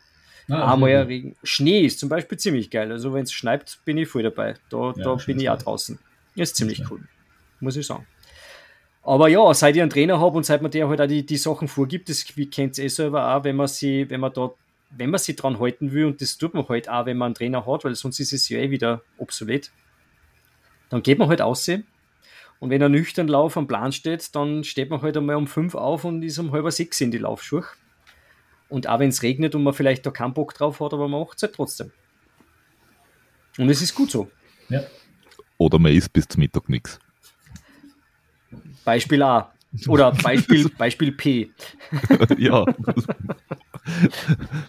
ah, 0.50 0.74
einmal 0.74 0.90
ja 0.90 1.02
Regen. 1.02 1.36
Schnee 1.44 1.82
ist 1.82 2.00
zum 2.00 2.08
Beispiel 2.08 2.38
ziemlich 2.38 2.70
geil. 2.70 2.92
Also 2.92 3.14
wenn 3.14 3.24
es 3.24 3.34
schneit, 3.34 3.78
bin 3.84 3.98
ich 3.98 4.08
voll 4.08 4.24
dabei. 4.24 4.56
Da, 4.70 4.94
ja, 4.96 5.04
da 5.04 5.16
bin 5.16 5.40
ich 5.40 5.50
auch 5.50 5.58
draußen. 5.58 6.00
Ist 6.36 6.56
ziemlich 6.56 6.90
cool. 6.90 7.02
Muss 7.60 7.76
ich 7.76 7.86
sagen. 7.86 8.08
Aber 9.04 9.28
ja, 9.28 9.54
seit 9.54 9.76
ich 9.76 9.82
einen 9.82 9.92
Trainer 9.92 10.20
habe 10.20 10.38
und 10.38 10.46
seit 10.46 10.62
man 10.62 10.72
der 10.72 10.88
halt 10.88 11.02
auch 11.02 11.08
die, 11.08 11.26
die 11.26 11.38
Sachen 11.38 11.68
vorgibt, 11.68 12.10
das 12.10 12.26
kennt 12.26 12.78
ihr 12.78 12.86
eh 12.86 12.88
selber 12.88 13.36
auch, 13.36 13.44
wenn 13.44 13.56
man 13.56 13.68
sie, 13.68 14.10
wenn 14.10 14.22
man 14.22 14.32
da 14.34 14.52
wenn 14.90 15.10
man 15.10 15.20
sich 15.20 15.36
dran 15.36 15.60
halten 15.60 15.92
will, 15.92 16.06
und 16.06 16.22
das 16.22 16.38
tut 16.38 16.54
man 16.54 16.68
halt 16.68 16.90
auch, 16.90 17.06
wenn 17.06 17.18
man 17.18 17.28
einen 17.28 17.36
Trainer 17.36 17.66
hat, 17.66 17.84
weil 17.84 17.96
sonst 17.96 18.20
ist 18.20 18.34
es 18.34 18.50
ja 18.50 18.60
eh 18.60 18.72
wieder 18.72 19.02
obsolet, 19.18 19.72
dann 20.90 21.04
geht 21.04 21.20
man 21.20 21.28
halt 21.28 21.42
aussehen. 21.42 21.86
Und 22.60 22.70
wenn 22.70 22.82
er 22.82 22.90
nüchtern 22.90 23.28
Lauf 23.28 23.58
am 23.58 23.68
Plan 23.68 23.92
steht, 23.92 24.36
dann 24.36 24.64
steht 24.64 24.90
man 24.90 25.02
halt 25.02 25.16
einmal 25.16 25.36
um 25.36 25.48
fünf 25.48 25.76
auf 25.76 26.06
und 26.06 26.24
ist 26.24 26.40
um 26.40 26.52
halb 26.52 26.72
sechs 26.72 27.00
in 27.02 27.12
die 27.12 27.20
Laufschuhe. 27.20 27.66
Und 28.70 28.88
auch 28.88 29.00
wenn 29.00 29.10
es 29.10 29.22
regnet 29.22 29.54
und 29.56 29.64
man 29.64 29.74
vielleicht 29.74 30.06
da 30.06 30.12
keinen 30.12 30.34
Bock 30.34 30.54
drauf 30.54 30.80
hat, 30.80 30.94
aber 30.94 31.08
man 31.08 31.22
macht 31.22 31.38
es 31.38 31.44
halt 31.44 31.54
trotzdem. 31.54 31.92
Und 33.58 33.70
es 33.70 33.82
ist 33.82 33.94
gut 33.94 34.12
so. 34.12 34.30
Ja. 34.70 34.84
Oder 35.58 35.80
man 35.80 35.92
isst 35.92 36.12
bis 36.14 36.28
zum 36.28 36.42
Mittag 36.42 36.68
nichts. 36.70 37.00
Beispiel 38.84 39.22
A. 39.24 39.54
Oder 39.88 40.12
Beispiel, 40.12 40.70
Beispiel 40.78 41.12
P. 41.12 41.52
ja. 42.38 42.66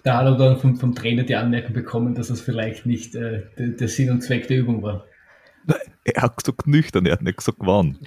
Da 0.03 0.19
hat 0.19 0.27
er 0.27 0.37
dann 0.37 0.59
vom, 0.59 0.77
vom 0.77 0.95
Trainer 0.95 1.25
die 1.25 1.37
Anmerkung 1.37 1.73
bekommen, 1.75 2.15
dass 2.15 2.31
es 2.31 2.41
vielleicht 2.41 2.87
nicht 2.87 3.15
äh, 3.15 3.43
der, 3.59 3.69
der, 3.69 3.89
Sinn 3.89 4.11
und 4.11 4.23
Zweck 4.23 4.49
der 4.49 4.59
Übung 4.59 4.83
war. 4.83 5.05
Er 6.05 6.23
hat 6.23 6.37
gesagt 6.37 6.67
nüchtern, 6.67 7.07
er 7.07 7.13
hat 7.13 7.23
nicht 7.23 7.39
gesagt 7.39 7.59
wann. 7.61 7.99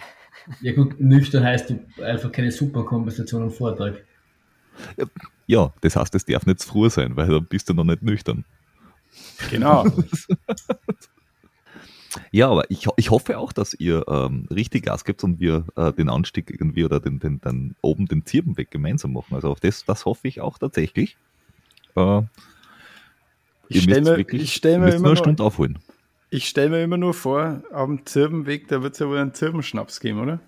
Ja 0.62 0.74
gut, 0.74 1.00
nüchtern 1.00 1.44
heißt 1.44 1.74
einfach 2.02 2.32
keine 2.32 2.52
Superkompensation 2.52 3.44
am 3.44 3.52
Vortrag. 3.52 4.04
Ja, 5.48 5.74
das 5.82 5.96
heißt, 5.96 6.16
es 6.16 6.26
darf 6.26 6.46
nicht 6.46 6.60
zu 6.62 6.70
früh 6.70 6.90
sein, 6.90 7.16
weil 7.16 7.28
dann 7.28 7.46
bist 7.46 7.70
du 7.70 7.74
noch 7.74 7.84
nicht 7.84 8.02
nüchtern. 8.02 8.46
Genau. 9.50 9.86
Ja, 12.32 12.50
aber 12.50 12.70
ich, 12.70 12.88
ich 12.98 13.12
hoffe 13.12 13.38
auch, 13.38 13.54
dass 13.54 13.74
ihr 13.74 14.06
ähm, 14.08 14.48
richtig 14.50 14.86
Gas 14.86 15.06
gebt 15.06 15.24
und 15.24 15.40
wir 15.40 15.66
äh, 15.76 15.94
den 15.94 16.10
Anstieg 16.10 16.50
irgendwie 16.50 16.84
oder 16.84 17.00
den, 17.00 17.20
den, 17.20 17.40
den 17.42 17.76
oben 17.82 18.06
den 18.06 18.26
Zirbenweg 18.26 18.72
gemeinsam 18.72 19.14
machen. 19.14 19.36
Also 19.36 19.50
auf 19.50 19.60
das, 19.60 19.86
das 19.86 20.06
hoffe 20.06 20.28
ich 20.28 20.42
auch 20.42 20.58
tatsächlich. 20.58 21.18
Äh, 21.96 22.22
ich 23.70 23.84
stelle 23.84 24.02
mir, 24.02 24.18
wirklich, 24.18 24.44
ich 24.44 24.54
stell 24.54 24.80
mir 24.80 24.90
immer 24.90 25.00
nur 25.00 25.08
eine 25.10 25.18
Stunde 25.18 25.44
aufholen. 25.44 25.80
Ich 26.30 26.48
stelle 26.48 26.70
mir 26.70 26.84
immer 26.84 26.98
nur 26.98 27.14
vor, 27.14 27.62
auf 27.72 27.88
dem 27.88 28.06
Zirbenweg, 28.06 28.68
da 28.68 28.82
wird 28.82 28.94
es 28.94 29.00
ja 29.00 29.08
wohl 29.08 29.18
einen 29.18 29.34
Zirbenschnaps 29.34 30.00
geben, 30.00 30.20
oder? 30.20 30.40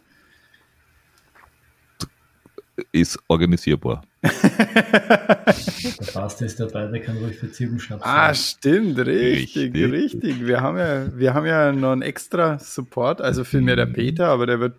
Ist 2.91 3.19
organisierbar. 3.27 4.03
der 4.23 4.31
Fast 6.01 6.41
ist 6.41 6.59
dabei, 6.59 6.87
der 6.87 7.01
kann 7.01 7.17
ruhig 7.17 7.37
für 7.37 7.51
Zirbenschnaps 7.51 8.03
Ah, 8.03 8.33
stimmt, 8.33 8.97
richtig, 8.97 9.73
richtig, 9.73 9.91
richtig. 9.91 10.47
Wir 10.47 10.61
haben 10.61 10.77
ja, 10.77 11.15
wir 11.15 11.33
haben 11.35 11.45
ja 11.45 11.71
noch 11.71 11.91
einen 11.91 12.01
extra 12.01 12.57
Support, 12.57 13.21
also 13.21 13.43
vielmehr 13.43 13.75
der 13.75 13.85
mhm. 13.85 13.93
Peter, 13.93 14.29
aber 14.29 14.47
der 14.47 14.59
wird 14.59 14.75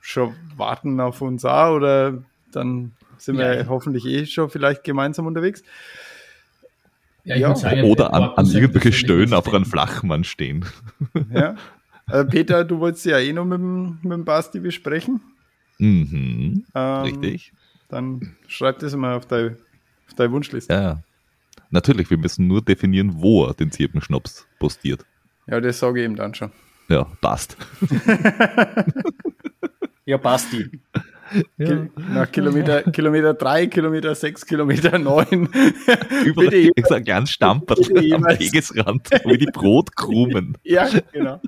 schon 0.00 0.34
warten 0.56 1.00
auf 1.00 1.22
uns 1.22 1.44
auch 1.44 1.76
oder 1.76 2.22
dann 2.52 2.92
sind 3.16 3.36
ja. 3.36 3.50
wir 3.50 3.68
hoffentlich 3.68 4.04
eh 4.04 4.26
schon 4.26 4.50
vielleicht 4.50 4.84
gemeinsam 4.84 5.26
unterwegs. 5.26 5.62
Ja, 7.24 7.36
ja. 7.36 7.54
Sagen, 7.56 7.84
oder 7.84 8.12
an, 8.14 8.22
an 8.22 8.46
irgendwelche 8.46 8.92
Stöhnen 8.92 9.32
auf 9.32 9.52
einem 9.52 9.64
Flachmann 9.64 10.24
stehen. 10.24 10.64
Ja. 11.32 11.56
Äh, 12.08 12.24
Peter, 12.24 12.64
du 12.64 12.78
wolltest 12.78 13.04
ja 13.06 13.18
eh 13.18 13.32
noch 13.32 13.44
mit 13.44 13.58
dem, 13.58 13.98
mit 14.02 14.12
dem 14.12 14.24
Basti 14.24 14.60
besprechen. 14.60 15.20
Mhm, 15.78 16.64
ähm, 16.74 17.02
richtig. 17.02 17.52
Dann 17.88 18.36
schreib 18.46 18.78
das 18.80 18.94
mal 18.96 19.16
auf 19.16 19.26
deine, 19.26 19.56
auf 20.08 20.14
deine 20.14 20.32
Wunschliste. 20.32 20.72
Ja, 20.72 21.02
natürlich. 21.70 22.10
Wir 22.10 22.18
müssen 22.18 22.46
nur 22.46 22.62
definieren, 22.62 23.20
wo 23.20 23.44
er 23.44 23.54
den 23.54 23.70
Zirpenschnaps 23.70 24.46
postiert. 24.58 25.04
Ja, 25.46 25.60
das 25.60 25.78
sage 25.78 26.00
ich 26.00 26.06
ihm 26.06 26.16
dann 26.16 26.34
schon. 26.34 26.50
Ja, 26.88 27.04
passt. 27.20 27.56
ja, 30.04 30.16
Basti. 30.16 30.70
Ja. 31.58 31.86
Nach 32.12 32.30
Kilometer, 32.30 32.82
Kilometer 32.84 33.34
3, 33.34 33.66
Kilometer 33.66 34.14
6, 34.14 34.46
Kilometer 34.46 34.98
9. 34.98 35.48
Überall 36.24 36.70
ist 36.74 36.92
ein 36.92 37.04
ganz 37.04 37.30
Stamperl 37.30 37.78
am 38.12 38.24
Wegesrand, 38.24 39.10
wie 39.24 39.38
die 39.38 39.46
Brotkrumen. 39.46 40.56
Ja, 40.66 40.88
genau. 41.12 41.40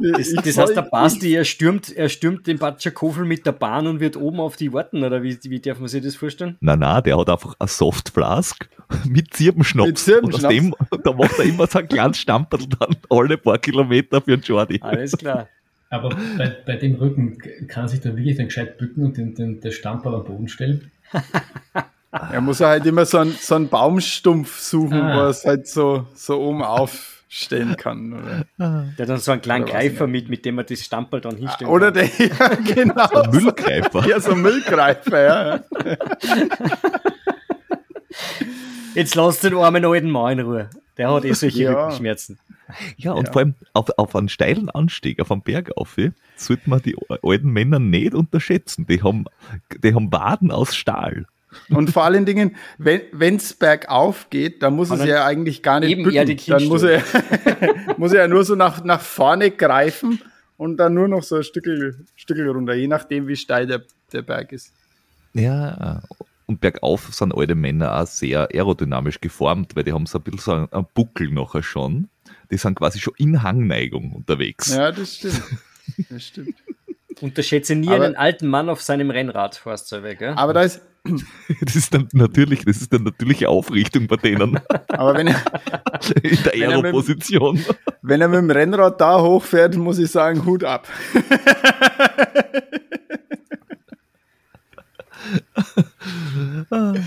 Das, 0.00 0.32
das 0.32 0.58
heißt, 0.58 0.76
der 0.76 0.82
Basti, 0.82 1.34
er 1.34 1.44
stürmt, 1.44 1.94
er 1.96 2.08
stürmt 2.08 2.46
den 2.46 2.58
Batschakofel 2.58 3.24
mit 3.24 3.46
der 3.46 3.52
Bahn 3.52 3.86
und 3.86 4.00
wird 4.00 4.16
oben 4.16 4.40
auf 4.40 4.56
die 4.56 4.72
warten, 4.72 5.02
oder 5.04 5.22
wie, 5.22 5.38
wie 5.44 5.60
darf 5.60 5.78
man 5.78 5.88
sich 5.88 6.02
das 6.02 6.16
vorstellen? 6.16 6.56
Nein, 6.60 6.80
nein, 6.80 7.02
der 7.04 7.16
hat 7.16 7.30
einfach 7.30 7.54
eine 7.58 7.68
Softflask 7.68 8.68
mit 9.08 9.32
Zirbenschnaps. 9.34 9.88
Mit 9.88 9.98
Zirbenschnaps. 9.98 10.54
Und 10.54 10.74
aus 10.74 10.90
dem, 10.90 11.02
da 11.04 11.12
macht 11.12 11.38
er 11.38 11.44
immer 11.44 11.66
so 11.66 11.78
ein 11.78 11.88
kleines 11.88 12.18
Stamperl 12.18 12.66
dann 12.78 12.96
alle 13.08 13.38
paar 13.38 13.58
Kilometer 13.58 14.20
für 14.20 14.36
den 14.36 14.42
Jordi. 14.42 14.78
Alles 14.82 15.12
klar. 15.16 15.48
Aber 15.90 16.10
bei, 16.38 16.56
bei 16.64 16.76
dem 16.76 16.94
Rücken 16.94 17.38
kann 17.66 17.88
sich 17.88 18.00
da 18.00 18.16
wirklich 18.16 18.36
dann 18.36 18.46
gescheit 18.46 18.78
bücken 18.78 19.04
und 19.04 19.16
den, 19.16 19.34
den, 19.34 19.60
den 19.60 19.72
Stamperl 19.72 20.14
am 20.14 20.24
Boden 20.24 20.48
stellen. 20.48 20.90
Er 22.12 22.40
muss 22.40 22.60
halt 22.60 22.84
immer 22.86 23.04
so 23.04 23.18
einen, 23.18 23.36
so 23.38 23.54
einen 23.54 23.68
Baumstumpf 23.68 24.58
suchen, 24.58 25.00
ah. 25.00 25.16
wo 25.16 25.28
es 25.28 25.44
halt 25.44 25.68
so, 25.68 26.08
so 26.12 26.40
oben 26.40 26.64
auf, 26.64 27.22
stellen 27.28 27.76
kann. 27.76 28.12
Oder, 28.12 28.86
der 28.98 29.06
dann 29.06 29.18
so 29.18 29.30
einen 29.30 29.40
kleinen 29.40 29.64
Greifer 29.64 30.08
mit, 30.08 30.28
mit 30.28 30.44
dem 30.44 30.56
man 30.56 30.66
das 30.66 30.80
Stamperl 30.80 31.20
dann 31.20 31.36
hinstellen 31.36 31.72
oder 31.72 31.92
kann. 31.92 32.10
der, 32.18 32.26
ja, 32.26 32.74
genau. 32.74 33.06
So 33.06 33.22
ein 33.22 33.30
Müllgreifer. 33.30 34.08
Ja, 34.08 34.20
so 34.20 34.32
ein 34.32 34.42
Müllgreifer, 34.42 35.22
ja. 35.22 35.60
Jetzt 38.94 39.14
lass 39.14 39.38
den 39.38 39.54
armen 39.54 39.84
alten 39.84 40.10
Mann 40.10 40.40
in 40.40 40.44
Ruhe. 40.44 40.68
Der 41.00 41.10
hat 41.14 41.24
eh 41.24 41.32
solche 41.32 41.62
Ja. 41.62 41.72
Rückenschmerzen. 41.84 42.38
Ja, 42.96 43.12
und 43.12 43.26
Ja. 43.26 43.32
vor 43.32 43.40
allem 43.40 43.54
auf, 43.72 43.88
auf 43.96 44.14
einen 44.14 44.28
steilen 44.28 44.68
Anstieg, 44.70 45.18
auf 45.20 45.32
einen 45.32 45.42
Berg 45.42 45.72
auf, 45.76 45.96
sollte 46.36 46.70
man 46.70 46.82
die 46.82 46.94
alten 47.22 47.50
Männer 47.50 47.78
nicht 47.78 48.14
unterschätzen. 48.14 48.86
Die 48.86 49.02
haben, 49.02 49.24
die 49.82 49.94
haben 49.94 50.12
Waden 50.12 50.50
aus 50.52 50.76
Stahl. 50.76 51.26
Und 51.70 51.90
vor 51.90 52.04
allen 52.04 52.26
Dingen, 52.26 52.54
wenn 52.78 53.36
es 53.36 53.54
bergauf 53.54 54.28
geht, 54.30 54.62
dann 54.62 54.76
muss 54.76 54.90
es 54.90 55.00
er 55.00 55.06
ja 55.06 55.24
eigentlich 55.24 55.62
gar 55.62 55.80
nicht 55.80 55.96
bücken. 56.02 56.36
Dann 56.46 56.64
muss 56.66 56.82
er, 56.82 57.02
muss 57.96 58.12
er 58.12 58.20
ja 58.22 58.28
nur 58.28 58.44
so 58.44 58.54
nach, 58.54 58.84
nach 58.84 59.00
vorne 59.00 59.50
greifen 59.50 60.20
und 60.58 60.76
dann 60.76 60.94
nur 60.94 61.08
noch 61.08 61.22
so 61.24 61.36
ein 61.36 61.42
Stückel, 61.42 62.04
Stückel 62.14 62.48
runter, 62.50 62.74
je 62.74 62.86
nachdem, 62.86 63.26
wie 63.26 63.34
steil 63.36 63.66
der, 63.66 63.82
der 64.12 64.22
Berg 64.22 64.52
ist. 64.52 64.72
Ja, 65.32 66.02
und 66.50 66.60
bergauf 66.60 67.14
sind 67.14 67.32
alte 67.32 67.54
Männer 67.54 67.96
auch 68.00 68.06
sehr 68.06 68.48
aerodynamisch 68.52 69.20
geformt, 69.20 69.76
weil 69.76 69.84
die 69.84 69.92
haben 69.92 70.06
so 70.06 70.18
ein 70.18 70.24
bisschen 70.24 70.40
so 70.40 70.52
einen, 70.52 70.72
einen 70.72 70.86
Buckel 70.94 71.30
nachher 71.30 71.62
schon. 71.62 72.08
Die 72.50 72.56
sind 72.56 72.74
quasi 72.74 72.98
schon 72.98 73.14
in 73.18 73.42
Hangneigung 73.44 74.12
unterwegs. 74.12 74.74
Ja, 74.74 74.90
das 74.90 75.14
stimmt. 75.16 75.42
Das 76.10 76.24
stimmt. 76.24 76.54
Unterschätze 77.20 77.76
nie 77.76 77.88
Aber- 77.88 78.04
einen 78.04 78.16
alten 78.16 78.48
Mann 78.48 78.68
auf 78.68 78.82
seinem 78.82 79.10
Rennrad, 79.10 79.64
Horst 79.64 79.90
gell? 80.18 80.32
Aber 80.36 80.52
da 80.54 80.62
ist, 80.62 80.80
Das 81.60 81.76
ist 81.76 81.94
dann 81.94 82.08
natürlich, 82.12 82.64
das 82.64 82.78
ist 82.78 82.92
dann 82.92 83.04
natürliche 83.04 83.48
Aufrichtung 83.48 84.06
bei 84.08 84.16
denen 84.16 84.58
aber 84.88 85.14
wenn 85.14 85.28
er, 85.28 85.40
in 86.22 86.42
der 86.42 86.54
er 86.54 86.68
Aero-Position. 86.70 87.64
wenn 88.02 88.20
er 88.20 88.28
mit 88.28 88.38
dem 88.38 88.50
Rennrad 88.50 89.00
da 89.00 89.20
hochfährt, 89.20 89.76
muss 89.76 89.98
ich 89.98 90.10
sagen, 90.10 90.44
Hut 90.44 90.64
ab. 90.64 90.88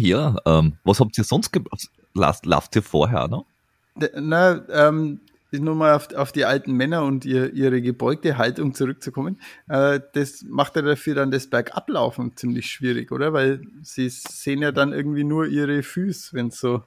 Ja, 0.00 0.36
ähm, 0.46 0.78
was 0.82 0.98
habt 0.98 1.18
ihr 1.18 1.24
sonst 1.24 1.52
gemacht? 1.52 1.90
Lauft 2.14 2.74
ihr 2.74 2.82
vorher 2.82 3.28
noch? 3.28 3.44
Na, 4.14 4.62
ähm, 4.70 5.20
nur 5.52 5.74
mal 5.74 5.94
auf, 5.94 6.14
auf 6.14 6.32
die 6.32 6.44
alten 6.44 6.72
Männer 6.72 7.02
und 7.02 7.24
ihr, 7.24 7.52
ihre 7.52 7.82
gebeugte 7.82 8.38
Haltung 8.38 8.72
zurückzukommen. 8.72 9.40
Äh, 9.68 10.00
das 10.14 10.42
macht 10.48 10.76
ja 10.76 10.82
dafür 10.82 11.16
dann 11.16 11.30
das 11.30 11.48
Bergablaufen 11.48 12.36
ziemlich 12.36 12.70
schwierig, 12.70 13.12
oder? 13.12 13.32
Weil 13.32 13.60
sie 13.82 14.08
sehen 14.08 14.62
ja 14.62 14.72
dann 14.72 14.92
irgendwie 14.92 15.24
nur 15.24 15.46
ihre 15.46 15.82
Füße, 15.82 16.34
wenn 16.34 16.50
so. 16.50 16.84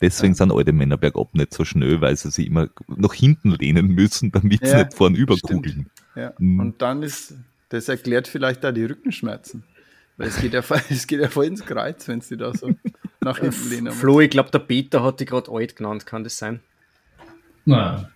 Deswegen 0.00 0.34
sind 0.34 0.50
alte 0.50 0.72
Männer 0.72 0.96
bergab 0.96 1.32
nicht 1.34 1.54
so 1.54 1.64
schnell, 1.64 2.00
weil 2.00 2.16
sie 2.16 2.30
sich 2.30 2.48
immer 2.48 2.68
nach 2.88 3.14
hinten 3.14 3.52
lehnen 3.52 3.86
müssen, 3.86 4.32
damit 4.32 4.66
sie 4.66 4.72
Ja, 4.72 4.78
nicht 4.78 4.94
vorn 4.94 5.14
überkugeln. 5.14 5.91
Ja. 6.14 6.32
Mhm. 6.38 6.60
Und 6.60 6.82
dann 6.82 7.02
ist, 7.02 7.34
das 7.70 7.88
erklärt 7.88 8.28
vielleicht 8.28 8.62
da 8.64 8.72
die 8.72 8.84
Rückenschmerzen. 8.84 9.64
Weil 10.16 10.28
es 10.28 10.40
geht 10.40 10.52
ja, 10.52 10.62
voll- 10.62 10.80
es 10.90 11.06
geht 11.06 11.20
ja 11.20 11.28
voll 11.28 11.46
ins 11.46 11.64
Kreuz, 11.64 12.06
wenn 12.08 12.20
sie 12.20 12.36
da 12.36 12.52
so 12.54 12.70
nach 13.20 13.38
hinten 13.38 13.70
lehnen. 13.70 13.92
Flo, 13.92 14.20
ich 14.20 14.30
glaube, 14.30 14.50
der 14.50 14.58
Peter 14.60 15.02
hat 15.02 15.20
die 15.20 15.24
gerade 15.24 15.50
alt 15.50 15.76
genannt, 15.76 16.04
kann 16.06 16.24
das 16.24 16.36
sein? 16.38 16.60
Na. 17.64 18.10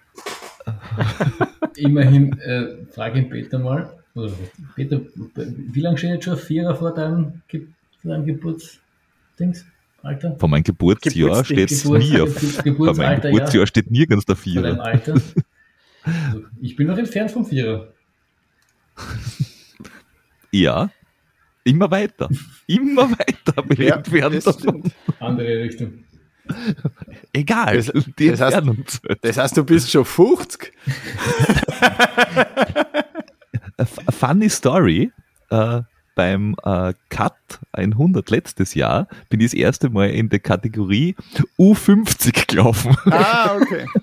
Immerhin, 1.77 2.39
äh, 2.41 2.85
frage 2.93 3.21
ihn 3.21 3.31
Peter 3.31 3.59
mal. 3.59 3.93
Oder 4.15 4.33
Peter, 4.75 5.01
wie 5.35 5.81
lange 5.81 5.99
steht 5.99 6.11
jetzt 6.11 6.25
schon 6.25 6.35
ein 6.35 6.39
Vierer 6.41 6.75
vor 6.75 6.95
deinem, 6.95 7.43
Ge 7.49 7.67
vor 8.01 8.13
deinem 8.13 8.25
Geburtsdings? 8.27 9.67
Alter? 10.03 10.37
Von 10.39 10.51
meinem 10.51 10.63
Geburtsjahr 10.63 11.45
steht 11.45 11.71
es 11.71 11.85
nie 11.85 12.21
auf. 12.21 12.43
Meinem 12.43 12.63
Geburtsalter, 12.65 13.29
ja. 13.29 13.35
Geburtsjahr 13.35 13.67
steht 13.67 13.91
nirgends 13.91 14.25
der 14.25 14.37
Von 14.37 14.55
deinem 14.55 14.75
Vierer. 14.77 14.85
Alter. 14.85 15.15
Also, 16.07 16.45
ich 16.61 16.77
bin 16.77 16.87
noch 16.87 16.97
entfernt 16.99 17.31
vom 17.31 17.45
Vierer. 17.45 17.93
Ja, 20.53 20.89
immer 21.65 21.91
weiter. 21.91 22.31
Immer 22.67 23.11
weiter 23.11 23.61
bin 23.63 23.83
ich 23.83 23.89
Ja, 23.89 23.97
entfernt 23.97 24.37
das 24.37 24.45
davon. 24.45 24.81
stimmt. 24.81 24.95
Andere 25.21 25.63
Richtung. 25.65 26.05
Egal, 27.33 27.77
Das- 27.77 27.93
die 28.19 28.31
das 28.31 28.41
heißt-. 28.41 29.01
Das 29.21 29.37
heißt, 29.37 29.57
du 29.57 29.65
bist 29.65 29.91
schon 29.91 30.05
50? 30.07 30.73
A 31.83 32.87
f- 33.83 33.99
a 34.07 34.13
funny 34.13 34.49
Story. 34.49 35.13
Äh, 35.51 35.83
beim 36.15 36.55
äh, 36.65 36.95
Cut 37.11 37.35
100 37.73 38.31
letztes 38.31 38.73
Jahr 38.75 39.07
bin 39.29 39.41
ich 39.41 39.47
das 39.51 39.55
erste 39.55 39.91
Mal 39.91 40.09
in 40.11 40.31
der 40.31 40.39
Kategorie 40.39 41.15
U50 41.59 42.47
gelaufen. 42.47 42.97
Ah, 43.11 43.57
okay. 43.61 43.85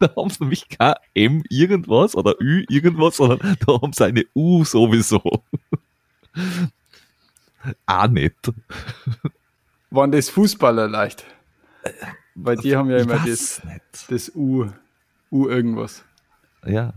Da 0.14 0.14
haben 0.16 0.30
sie 0.30 0.42
nämlich 0.42 0.66
kein 0.70 0.94
M 1.14 1.42
irgendwas 1.50 2.16
oder 2.16 2.34
Ü 2.40 2.64
irgendwas, 2.70 3.16
sondern 3.16 3.56
da 3.66 3.80
haben 3.80 3.92
sie 3.92 4.04
eine 4.06 4.24
U 4.34 4.64
sowieso. 4.64 5.20
Auch 7.86 8.08
nicht. 8.08 8.50
Waren 9.90 10.10
das 10.10 10.30
Fußballer 10.30 10.88
leicht? 10.88 11.26
Weil 12.34 12.56
die 12.56 12.74
haben 12.74 12.88
ja 12.88 12.96
immer 12.98 13.18
das, 13.18 13.60
das 14.08 14.34
U, 14.34 14.70
U 15.30 15.48
irgendwas. 15.48 16.02
Ja. 16.64 16.94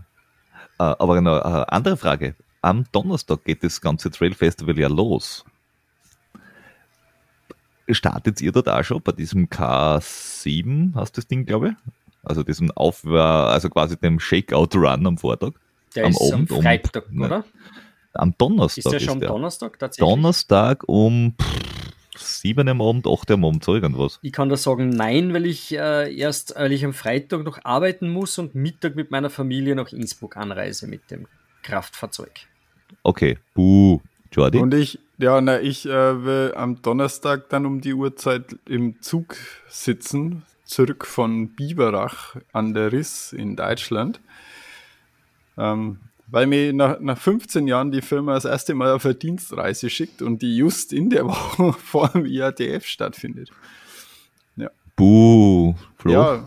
Äh, 0.80 0.84
aber 0.84 1.16
eine 1.16 1.32
äh, 1.32 1.66
andere 1.74 1.98
Frage. 1.98 2.36
Am 2.62 2.86
Donnerstag 2.94 3.44
geht 3.44 3.66
das 3.66 3.82
ganze 3.82 4.12
Trail 4.12 4.34
Festival 4.34 4.80
ja 4.80 4.88
los. 4.88 5.44
Startet 7.90 8.40
ihr 8.40 8.54
dort 8.54 8.70
auch 8.70 8.84
schon 8.84 9.02
bei 9.02 9.12
diesem 9.12 9.48
K7, 9.48 10.96
hast 10.96 11.18
du 11.18 11.22
das 11.22 11.28
Ding, 11.28 11.46
glaube 11.46 11.70
ich? 11.70 11.76
Also 12.24 12.44
diesem 12.44 12.72
Aufwär, 12.72 13.22
also 13.22 13.70
quasi 13.70 13.98
dem 13.98 14.20
Shakeout-Run 14.20 15.06
am 15.06 15.18
Vortag. 15.18 15.52
Der 15.96 16.06
Am 16.06 16.12
ist 16.12 16.22
am 16.22 16.34
Abend 16.34 16.52
um- 16.52 16.62
Freitag, 16.62 17.12
ne, 17.12 17.26
oder? 17.26 17.46
Am 18.14 18.34
Donnerstag 18.38 18.86
Ist 18.86 18.92
der 18.92 19.00
schon 19.00 19.24
am 19.24 19.28
Donnerstag 19.28 19.80
tatsächlich? 19.80 20.08
Donnerstag 20.10 20.84
um 20.88 21.34
pff, 21.40 21.64
7 22.18 22.68
am 22.68 22.82
Abend, 22.82 23.08
8 23.08 23.32
am 23.32 23.46
Abend, 23.46 23.64
so 23.64 23.74
irgendwas. 23.74 24.20
Ich 24.22 24.32
kann 24.32 24.50
da 24.50 24.58
sagen 24.58 24.90
nein, 24.90 25.34
weil 25.34 25.46
ich 25.46 25.76
äh, 25.76 26.16
erst, 26.16 26.54
weil 26.56 26.72
ich 26.72 26.86
am 26.86 26.94
Freitag 26.94 27.44
noch 27.44 27.60
arbeiten 27.64 28.10
muss 28.10 28.38
und 28.38 28.56
Mittag 28.56 28.96
mit 28.96 29.12
meiner 29.12 29.30
Familie 29.30 29.76
nach 29.76 29.92
Innsbruck 29.92 30.38
anreise 30.38 30.88
mit 30.88 31.10
dem 31.10 31.28
Kraftfahrzeug. 31.64 32.32
Okay, 33.02 33.38
buh, 33.56 34.00
Jordi. 34.32 34.60
Und 34.60 34.74
ich, 34.74 35.00
ja, 35.18 35.42
na, 35.42 35.60
ich 35.60 35.86
äh, 35.86 36.24
will 36.24 36.54
am 36.56 36.82
Donnerstag 36.82 37.50
dann 37.50 37.66
um 37.66 37.82
die 37.82 37.94
Uhrzeit 37.94 38.58
im 38.68 39.02
Zug 39.02 39.36
sitzen, 39.68 40.44
zurück 40.74 41.06
von 41.06 41.50
Biberach 41.50 42.36
an 42.52 42.74
der 42.74 42.92
Riss 42.92 43.34
in 43.34 43.56
Deutschland. 43.56 44.20
Ähm, 45.58 45.98
weil 46.28 46.48
mir 46.48 46.74
nach, 46.74 47.00
nach 47.00 47.18
15 47.18 47.68
Jahren 47.68 47.92
die 47.92 48.02
Firma 48.02 48.34
das 48.34 48.46
erste 48.46 48.74
Mal 48.74 48.92
auf 48.94 49.06
eine 49.06 49.14
Dienstreise 49.16 49.90
schickt 49.90 50.22
und 50.24 50.42
die 50.42 50.58
just 50.58 50.92
in 50.92 51.10
der 51.10 51.26
Woche 51.32 51.74
vor 51.74 52.10
dem 52.10 52.26
IATF 52.26 52.86
stattfindet. 52.86 53.50
buh, 54.96 55.74
Flo. 55.98 56.12
Ja. 56.12 56.46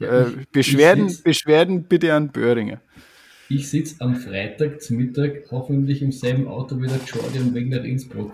Ja, 0.00 0.20
Äh, 0.22 0.32
Beschwerden, 0.50 1.08
sitz- 1.10 1.22
Beschwerden 1.22 1.84
bitte 1.84 2.14
an 2.14 2.30
Böhringer. 2.32 2.80
Ich 3.50 3.68
sitze 3.68 3.96
am 4.00 4.16
Freitag 4.16 4.80
zum 4.80 4.96
Mittag 4.96 5.44
hoffentlich 5.50 6.00
im 6.00 6.10
selben 6.10 6.48
Auto 6.48 6.80
wie 6.80 6.86
der 6.86 6.96
Jordi 7.04 7.38
und 7.40 7.54
wegen 7.54 7.68
nach 7.68 7.84
Innsbruck. 7.84 8.32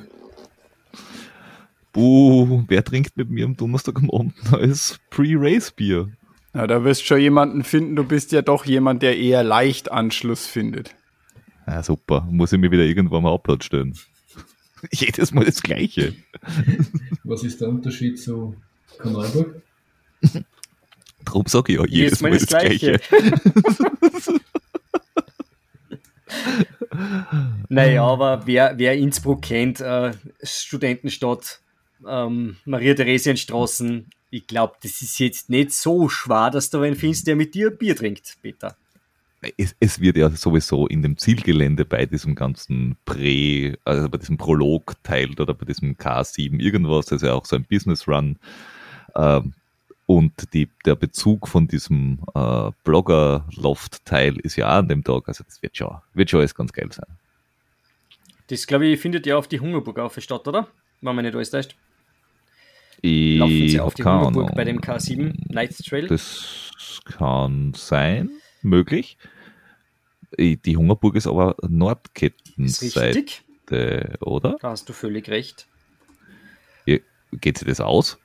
Buh, 1.92 2.64
wer 2.68 2.84
trinkt 2.84 3.16
mit 3.16 3.30
mir 3.30 3.44
am 3.44 3.56
Donnerstag 3.56 3.96
am 3.96 4.10
Abend 4.10 4.52
neues 4.52 5.00
Pre-Race-Bier? 5.10 6.10
Ja, 6.54 6.66
da 6.66 6.84
wirst 6.84 7.02
du 7.02 7.06
schon 7.06 7.20
jemanden 7.20 7.64
finden, 7.64 7.96
du 7.96 8.04
bist 8.04 8.32
ja 8.32 8.42
doch 8.42 8.64
jemand, 8.64 9.02
der 9.02 9.16
eher 9.16 9.42
leicht 9.42 9.90
Anschluss 9.90 10.46
findet. 10.46 10.94
Ja, 11.66 11.82
super. 11.82 12.26
Muss 12.30 12.52
ich 12.52 12.58
mir 12.58 12.70
wieder 12.70 12.84
irgendwo 12.84 13.16
am 13.16 13.26
Hauptplatz 13.26 13.64
stellen. 13.64 13.96
Jedes 14.92 15.32
Mal 15.32 15.44
das 15.44 15.62
Gleiche. 15.62 16.14
Was 17.24 17.44
ist 17.44 17.60
der 17.60 17.68
Unterschied 17.68 18.18
zu 18.18 18.56
Kanalburg? 18.98 19.62
Darum 21.24 21.44
sage 21.46 21.72
ich 21.72 21.78
ja, 21.78 21.86
jedes, 21.86 22.20
Mal 22.20 22.30
das, 22.32 22.46
Gleiche. 22.46 22.98
Naja, 27.68 28.04
aber 28.04 28.46
wer, 28.46 28.78
wer 28.78 28.96
Innsbruck 28.96 29.42
kennt, 29.42 29.80
äh, 29.80 30.12
Studentenstadt, 30.42 31.60
ähm, 32.06 32.56
Maria-Theresien-Straßen, 32.64 34.10
ich 34.30 34.46
glaube, 34.46 34.74
das 34.82 35.02
ist 35.02 35.18
jetzt 35.18 35.50
nicht 35.50 35.72
so 35.72 36.08
schwer, 36.08 36.50
dass 36.50 36.70
da 36.70 36.80
wen 36.80 36.94
findest, 36.94 37.26
der 37.26 37.36
mit 37.36 37.54
dir 37.54 37.70
Bier 37.70 37.96
trinkt, 37.96 38.36
Peter. 38.42 38.76
Es, 39.56 39.74
es 39.80 40.00
wird 40.00 40.16
ja 40.16 40.28
sowieso 40.30 40.86
in 40.86 41.02
dem 41.02 41.16
Zielgelände 41.16 41.84
bei 41.84 42.04
diesem 42.04 42.34
ganzen 42.34 42.96
Prä, 43.06 43.74
also 43.84 44.08
bei 44.08 44.18
diesem 44.18 44.36
Prolog-Teil 44.36 45.30
oder 45.40 45.54
bei 45.54 45.64
diesem 45.64 45.96
K7 45.96 46.60
irgendwas, 46.60 47.06
das 47.06 47.22
ist 47.22 47.28
ja 47.28 47.34
auch 47.34 47.46
so 47.46 47.56
ein 47.56 47.64
Business-Run. 47.64 48.36
Ähm, 49.16 49.54
und 50.06 50.52
die, 50.54 50.68
der 50.84 50.96
Bezug 50.96 51.48
von 51.48 51.68
diesem 51.68 52.18
äh, 52.34 52.70
Blogger-Loft-Teil 52.84 54.38
ist 54.40 54.56
ja 54.56 54.68
auch 54.68 54.78
an 54.78 54.88
dem 54.88 55.04
Tag. 55.04 55.28
Also 55.28 55.44
das 55.44 55.62
wird 55.62 55.76
schon, 55.76 55.96
wird 56.14 56.28
schon 56.28 56.40
alles 56.40 56.54
ganz 56.54 56.72
geil 56.72 56.90
sein. 56.90 57.06
Das, 58.48 58.66
glaube 58.66 58.86
ich, 58.86 59.00
findet 59.00 59.24
ja 59.26 59.36
auf 59.36 59.46
die 59.46 59.60
Hungerburg 59.60 60.00
auf 60.00 60.18
statt, 60.18 60.48
oder? 60.48 60.66
Wenn 61.00 61.14
man 61.14 61.24
nicht 61.24 61.36
alles 61.36 61.50
täuscht. 61.50 61.76
Ich 63.02 63.38
Laufen 63.38 63.68
sie 63.68 63.80
auf 63.80 63.94
die 63.94 64.02
Ahnung. 64.04 64.50
bei 64.54 64.64
dem 64.64 64.80
K7 64.80 65.34
Night 65.52 65.76
Trail? 65.84 66.06
Das 66.08 66.70
kann 67.04 67.72
sein, 67.74 68.30
möglich. 68.62 69.16
Eh, 70.36 70.56
Die 70.56 70.76
Hungerburg 70.76 71.16
ist 71.16 71.26
aber 71.26 71.56
Nordkettenseite, 71.66 73.24
oder? 74.20 74.56
Da 74.60 74.70
hast 74.70 74.88
du 74.88 74.92
völlig 74.92 75.28
recht. 75.28 75.66
Geht 77.32 77.58
sich 77.58 77.68
das 77.68 77.80
aus? 77.80 78.18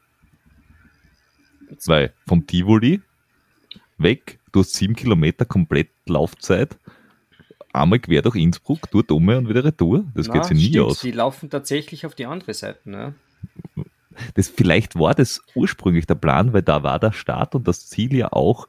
Weil 1.85 2.11
vom 2.27 2.47
Tivoli 2.47 3.01
weg, 3.99 4.39
du 4.51 4.61
hast 4.61 4.73
sieben 4.73 4.95
Kilometer 4.95 5.45
komplett 5.45 5.89
Laufzeit, 6.07 6.75
einmal 7.71 7.99
quer 7.99 8.23
durch 8.23 8.35
Innsbruck, 8.37 8.89
dort 8.89 9.11
um 9.11 9.27
und 9.29 9.47
wieder 9.47 9.63
retour. 9.63 10.05
Das 10.15 10.27
Na, 10.27 10.33
geht 10.33 10.45
sich 10.45 10.57
nie 10.57 10.69
stimmt, 10.69 10.85
aus. 10.87 10.99
Die 11.01 11.11
laufen 11.11 11.51
tatsächlich 11.51 12.07
auf 12.07 12.15
die 12.15 12.25
andere 12.25 12.55
Seite. 12.55 12.89
Ne? 12.89 13.13
Das, 14.35 14.49
vielleicht 14.49 14.97
war 14.97 15.13
das 15.13 15.41
ursprünglich 15.55 16.05
der 16.07 16.15
Plan, 16.15 16.53
weil 16.53 16.61
da 16.61 16.83
war 16.83 16.99
der 16.99 17.11
Start 17.11 17.55
und 17.55 17.67
das 17.67 17.87
Ziel 17.87 18.13
ja 18.15 18.31
auch 18.31 18.67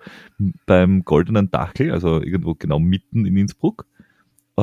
beim 0.66 1.04
Goldenen 1.04 1.50
Dachel, 1.50 1.92
also 1.92 2.20
irgendwo 2.22 2.54
genau 2.54 2.78
mitten 2.78 3.26
in 3.26 3.36
Innsbruck. 3.36 3.86
Äh, 4.56 4.62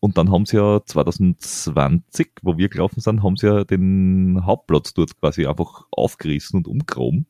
Und 0.00 0.16
dann 0.16 0.30
haben 0.30 0.46
sie 0.46 0.56
ja 0.56 0.80
2020, 0.84 2.30
wo 2.42 2.56
wir 2.56 2.68
gelaufen 2.68 3.00
sind, 3.00 3.22
haben 3.22 3.36
sie 3.36 3.46
ja 3.46 3.64
den 3.64 4.44
Hauptplatz 4.44 4.94
dort 4.94 5.18
quasi 5.20 5.46
einfach 5.46 5.86
aufgerissen 5.90 6.56
und 6.58 6.68
umgegraben. 6.68 7.26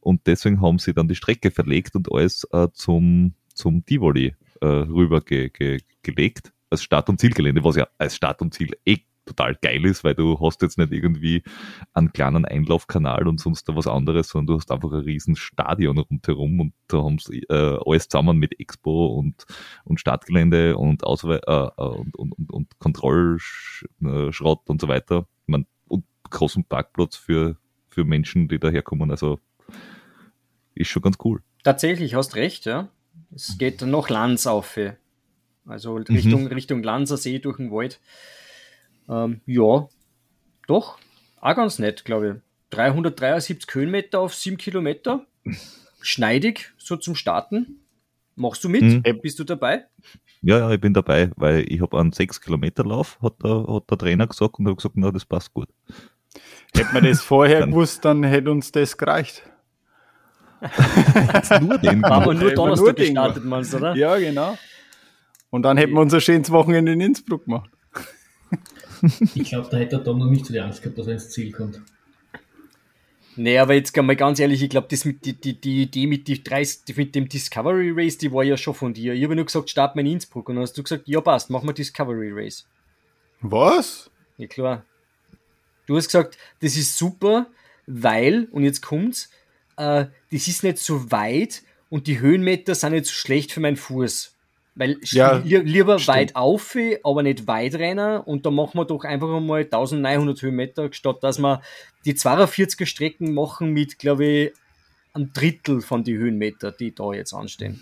Und 0.00 0.26
deswegen 0.26 0.60
haben 0.60 0.78
sie 0.78 0.92
dann 0.94 1.08
die 1.08 1.14
Strecke 1.14 1.50
verlegt 1.50 1.96
und 1.96 2.12
alles 2.12 2.46
äh, 2.52 2.68
zum, 2.72 3.34
zum 3.54 3.84
Tivoli 3.84 4.34
äh, 4.60 4.66
rüber 4.66 5.20
ge 5.20 5.50
ge 5.50 5.80
gelegt, 6.02 6.52
als 6.70 6.82
Start- 6.82 7.08
und 7.08 7.20
Zielgelände, 7.20 7.64
was 7.64 7.76
ja 7.76 7.88
als 7.98 8.16
Start 8.16 8.42
und 8.42 8.54
Ziel 8.54 8.76
eh 8.86 8.98
total 9.28 9.56
geil 9.60 9.84
ist, 9.84 10.04
weil 10.04 10.14
du 10.14 10.38
hast 10.40 10.62
jetzt 10.62 10.78
nicht 10.78 10.92
irgendwie 10.92 11.42
einen 11.92 12.12
kleinen 12.12 12.44
Einlaufkanal 12.44 13.28
und 13.28 13.40
sonst 13.40 13.68
da 13.68 13.76
was 13.76 13.86
anderes, 13.86 14.28
sondern 14.28 14.46
du 14.46 14.60
hast 14.60 14.70
einfach 14.72 14.92
ein 14.92 15.00
riesen 15.00 15.36
Stadion 15.36 15.98
rundherum 15.98 16.60
und 16.60 16.74
da 16.88 16.98
haben 16.98 17.18
sie 17.18 17.42
äh, 17.48 17.78
alles 17.84 18.08
zusammen 18.08 18.38
mit 18.38 18.58
Expo 18.58 19.06
und, 19.06 19.44
und 19.84 20.00
Startgelände 20.00 20.76
und, 20.76 21.04
Auswe 21.04 21.40
äh, 21.46 21.82
äh, 21.82 21.88
und, 21.88 22.16
und, 22.16 22.32
und, 22.38 22.52
und 22.52 22.78
Kontrollschrott 22.78 24.68
und 24.68 24.80
so 24.80 24.88
weiter. 24.88 25.26
Ich 25.42 25.48
mein, 25.48 25.66
und 25.86 26.04
großen 26.30 26.64
Parkplatz 26.64 27.16
für, 27.16 27.56
für 27.88 28.04
Menschen, 28.04 28.48
die 28.48 28.58
daherkommen. 28.58 29.10
Also 29.10 29.38
ist 30.74 30.88
schon 30.88 31.02
ganz 31.02 31.16
cool. 31.24 31.42
Tatsächlich, 31.64 32.14
hast 32.14 32.36
recht, 32.36 32.64
ja. 32.64 32.88
Es 33.34 33.58
geht 33.58 33.82
noch 33.82 34.08
Lanz 34.08 34.46
auf. 34.46 34.78
Also 35.66 35.96
Richtung, 35.96 36.46
Richtung 36.46 36.82
Lanzer 36.82 37.16
See 37.16 37.38
durch 37.38 37.58
den 37.58 37.70
Wald. 37.70 38.00
Ähm, 39.08 39.40
ja, 39.46 39.88
doch. 40.66 40.98
Auch 41.40 41.56
ganz 41.56 41.78
nett, 41.78 42.04
glaube 42.04 42.28
ich. 42.28 42.76
373 42.76 43.74
Höhenmeter 43.74 44.20
auf 44.20 44.34
7 44.34 44.56
Kilometer. 44.56 45.24
Schneidig, 46.00 46.72
so 46.78 46.96
zum 46.96 47.14
Starten. 47.14 47.80
Machst 48.36 48.62
du 48.62 48.68
mit? 48.68 48.82
Mhm. 48.82 49.02
Bist 49.20 49.38
du 49.38 49.44
dabei? 49.44 49.86
Ja, 50.42 50.58
ja, 50.58 50.70
ich 50.70 50.80
bin 50.80 50.94
dabei, 50.94 51.30
weil 51.36 51.64
ich 51.68 51.80
habe 51.80 51.98
einen 51.98 52.12
6-Kilometer-Lauf, 52.12 53.18
hat 53.20 53.42
der, 53.42 53.66
hat 53.66 53.90
der 53.90 53.98
Trainer 53.98 54.26
gesagt 54.28 54.58
und 54.60 54.66
habe 54.66 54.76
gesagt, 54.76 54.94
na, 54.96 55.10
das 55.10 55.24
passt 55.24 55.52
gut. 55.52 55.68
Hätte 56.72 56.92
man 56.92 57.02
das 57.02 57.20
vorher 57.20 57.60
Dann- 57.60 57.70
gewusst, 57.70 58.04
dann 58.04 58.22
hätte 58.22 58.50
uns 58.52 58.70
das 58.70 58.96
gereicht. 58.96 59.42
Nur 61.60 61.78
den 61.78 62.04
Aber 62.04 62.32
Ja, 62.32 62.40
nur 62.40 62.52
Donnerstag 62.52 62.84
nur 62.86 62.94
gestartet, 62.94 63.44
meinst 63.44 63.72
du, 63.72 63.78
oder? 63.78 63.94
Ja, 63.96 64.16
genau. 64.18 64.56
Und 65.50 65.62
dann 65.62 65.76
hätten 65.76 65.92
wir 65.94 66.00
unser 66.00 66.20
schönes 66.20 66.50
Wochenende 66.50 66.92
in 66.92 67.00
Innsbruck 67.00 67.44
gemacht. 67.44 67.70
Ich 69.34 69.50
glaube, 69.50 69.68
da 69.70 69.76
hätte 69.76 69.96
der 69.96 70.04
Tom 70.04 70.18
noch 70.18 70.26
nicht 70.26 70.46
so 70.46 70.52
die 70.52 70.60
Angst 70.60 70.82
gehabt, 70.82 70.98
dass 70.98 71.06
er 71.06 71.14
ins 71.14 71.30
Ziel 71.30 71.52
kommt. 71.52 71.80
Nee, 73.36 73.58
aber 73.58 73.74
jetzt 73.74 73.96
mal 73.96 74.16
ganz 74.16 74.40
ehrlich, 74.40 74.62
ich 74.62 74.68
glaube, 74.68 74.88
das 74.90 75.04
mit 75.04 75.24
die, 75.24 75.32
die, 75.34 75.60
die 75.60 75.82
Idee 75.82 76.08
mit, 76.08 76.26
die 76.26 76.42
30, 76.42 76.96
mit 76.96 77.14
dem 77.14 77.28
Discovery 77.28 77.92
Race, 77.94 78.18
die 78.18 78.32
war 78.32 78.42
ja 78.42 78.56
schon 78.56 78.74
von 78.74 78.92
dir. 78.92 79.14
Ich 79.14 79.22
habe 79.22 79.36
nur 79.36 79.44
gesagt, 79.44 79.70
start 79.70 79.94
mal 79.94 80.00
in 80.00 80.14
Innsbruck. 80.14 80.48
Und 80.48 80.56
dann 80.56 80.62
hast 80.62 80.76
du 80.76 80.82
gesagt, 80.82 81.06
ja 81.06 81.20
passt, 81.20 81.48
machen 81.48 81.68
wir 81.68 81.72
Discovery 81.72 82.32
Race. 82.32 82.66
Was? 83.40 84.10
Ja 84.38 84.48
klar. 84.48 84.84
Du 85.86 85.96
hast 85.96 86.06
gesagt, 86.06 86.36
das 86.60 86.76
ist 86.76 86.98
super, 86.98 87.46
weil, 87.86 88.48
und 88.50 88.64
jetzt 88.64 88.82
kommt's, 88.82 89.30
äh, 89.76 90.06
das 90.32 90.48
ist 90.48 90.64
nicht 90.64 90.78
so 90.78 91.10
weit 91.12 91.62
und 91.90 92.08
die 92.08 92.18
Höhenmeter 92.18 92.74
sind 92.74 92.92
nicht 92.92 93.06
so 93.06 93.12
schlecht 93.12 93.52
für 93.52 93.60
meinen 93.60 93.76
Fuß. 93.76 94.34
Weil 94.78 94.96
Ja, 95.02 95.38
li 95.38 95.56
lieber 95.56 95.98
stimmt. 95.98 96.16
weit 96.16 96.36
auf, 96.36 96.76
aber 97.02 97.22
nicht 97.24 97.46
weit 97.48 97.74
rennen 97.74 98.20
und 98.20 98.46
da 98.46 98.50
machen 98.52 98.78
wir 98.78 98.84
doch 98.84 99.02
einfach 99.04 99.28
einmal 99.34 99.62
1900 99.64 100.40
Höhenmeter, 100.40 100.92
statt 100.92 101.18
dass 101.22 101.38
wir 101.40 101.60
die 102.04 102.14
42er 102.14 102.86
Strecken 102.86 103.34
machen 103.34 103.72
mit, 103.72 103.98
glaube 103.98 104.24
ich, 104.24 104.52
ein 105.14 105.32
Drittel 105.32 105.80
von 105.80 106.04
die 106.04 106.16
Höhenmeter, 106.16 106.70
die 106.70 106.94
da 106.94 107.12
jetzt 107.12 107.32
anstehen. 107.32 107.80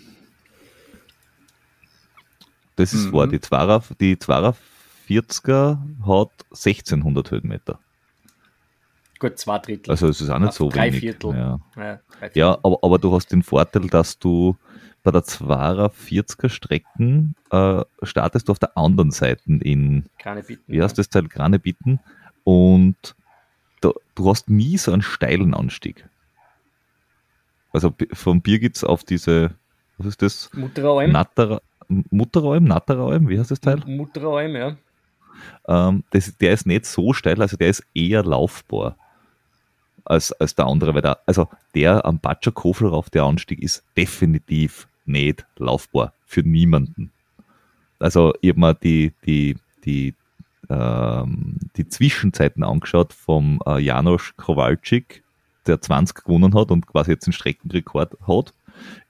Das 2.75 2.93
ist 2.93 3.05
Mhm. 3.07 3.13
wahr. 3.13 3.27
Die 3.27 3.39
42 3.39 3.97
die 3.97 4.15
42er 4.15 5.77
hat 6.05 6.31
1600 6.51 7.31
Höhenmeter. 7.31 7.79
Gut, 9.19 9.37
zwei 9.39 9.57
Drittel. 9.59 9.89
Also 9.91 10.07
es 10.09 10.21
ist 10.21 10.29
auch 10.29 10.37
nicht 10.39 10.53
so 10.53 10.69
Drei 10.69 10.87
wenig. 10.87 10.99
Viertel. 10.99 11.31
Ja, 11.33 11.39
ja, 11.39 11.59
drei 11.75 11.99
Viertel. 12.19 12.39
ja 12.39 12.51
aber, 12.61 12.77
aber 12.83 12.99
du 12.99 13.13
hast 13.13 13.31
den 13.31 13.41
Vorteil, 13.41 13.87
dass 13.87 14.19
du 14.19 14.55
bei 15.07 15.11
der 15.11 15.23
42er 15.23 16.49
Strecken 16.49 17.33
äh, 17.49 17.81
startest 18.03 18.49
du 18.49 18.51
auf 18.51 18.59
der 18.59 18.77
anderen 18.77 19.11
Seite 19.11 19.41
in, 19.47 20.03
Keine 20.19 20.43
Bitten. 20.43 20.65
wie 20.67 20.83
heißt 20.83 20.97
das 20.97 21.07
Teil, 21.07 21.29
Granebitten 21.29 22.01
und 22.43 23.15
da, 23.79 23.91
du 24.15 24.29
hast 24.29 24.49
nie 24.49 24.77
so 24.77 24.91
einen 24.91 25.01
steilen 25.01 25.53
Anstieg. 25.53 26.09
Also 27.71 27.93
vom 28.11 28.41
Birgitz 28.41 28.83
auf 28.83 29.05
diese, 29.05 29.51
was 29.97 30.07
ist 30.07 30.21
das? 30.21 30.49
Mutteralm. 30.51 31.13
Natter, 31.13 31.61
Mutteralm, 31.87 32.65
Natteralm, 32.65 33.29
wie 33.29 33.39
heißt 33.39 33.51
das 33.51 33.61
Teil? 33.61 33.81
Mutteralm, 33.85 34.57
ja. 34.57 34.75
Ähm, 35.69 36.03
das, 36.09 36.35
der 36.37 36.51
ist 36.51 36.67
nicht 36.67 36.85
so 36.85 37.13
steil, 37.13 37.41
also 37.41 37.55
der 37.55 37.69
ist 37.69 37.85
eher 37.93 38.25
laufbar 38.25 38.97
als, 40.03 40.33
als 40.33 40.53
der 40.53 40.65
andere, 40.65 40.93
weil 40.93 41.01
der, 41.01 41.19
also 41.25 41.47
der 41.75 42.03
am 42.05 42.19
Batscher 42.19 42.51
Kofel 42.51 42.89
rauf, 42.89 43.09
der 43.09 43.23
Anstieg 43.23 43.61
ist 43.61 43.85
definitiv 43.95 44.89
nicht 45.07 45.45
laufbar 45.57 46.13
für 46.25 46.41
niemanden. 46.41 47.11
Also 47.99 48.33
ich 48.41 48.49
habe 48.49 48.59
mir 48.59 48.73
die, 48.75 49.13
die, 49.25 49.57
die, 49.85 50.13
ähm, 50.69 51.57
die 51.75 51.87
Zwischenzeiten 51.87 52.63
angeschaut 52.63 53.13
vom 53.13 53.59
äh, 53.65 53.79
Janosch 53.79 54.35
Kowalczyk, 54.37 55.23
der 55.65 55.81
20 55.81 56.23
gewonnen 56.23 56.53
hat 56.53 56.71
und 56.71 56.85
quasi 56.87 57.11
jetzt 57.11 57.25
den 57.25 57.33
Streckenrekord 57.33 58.17
hat, 58.27 58.53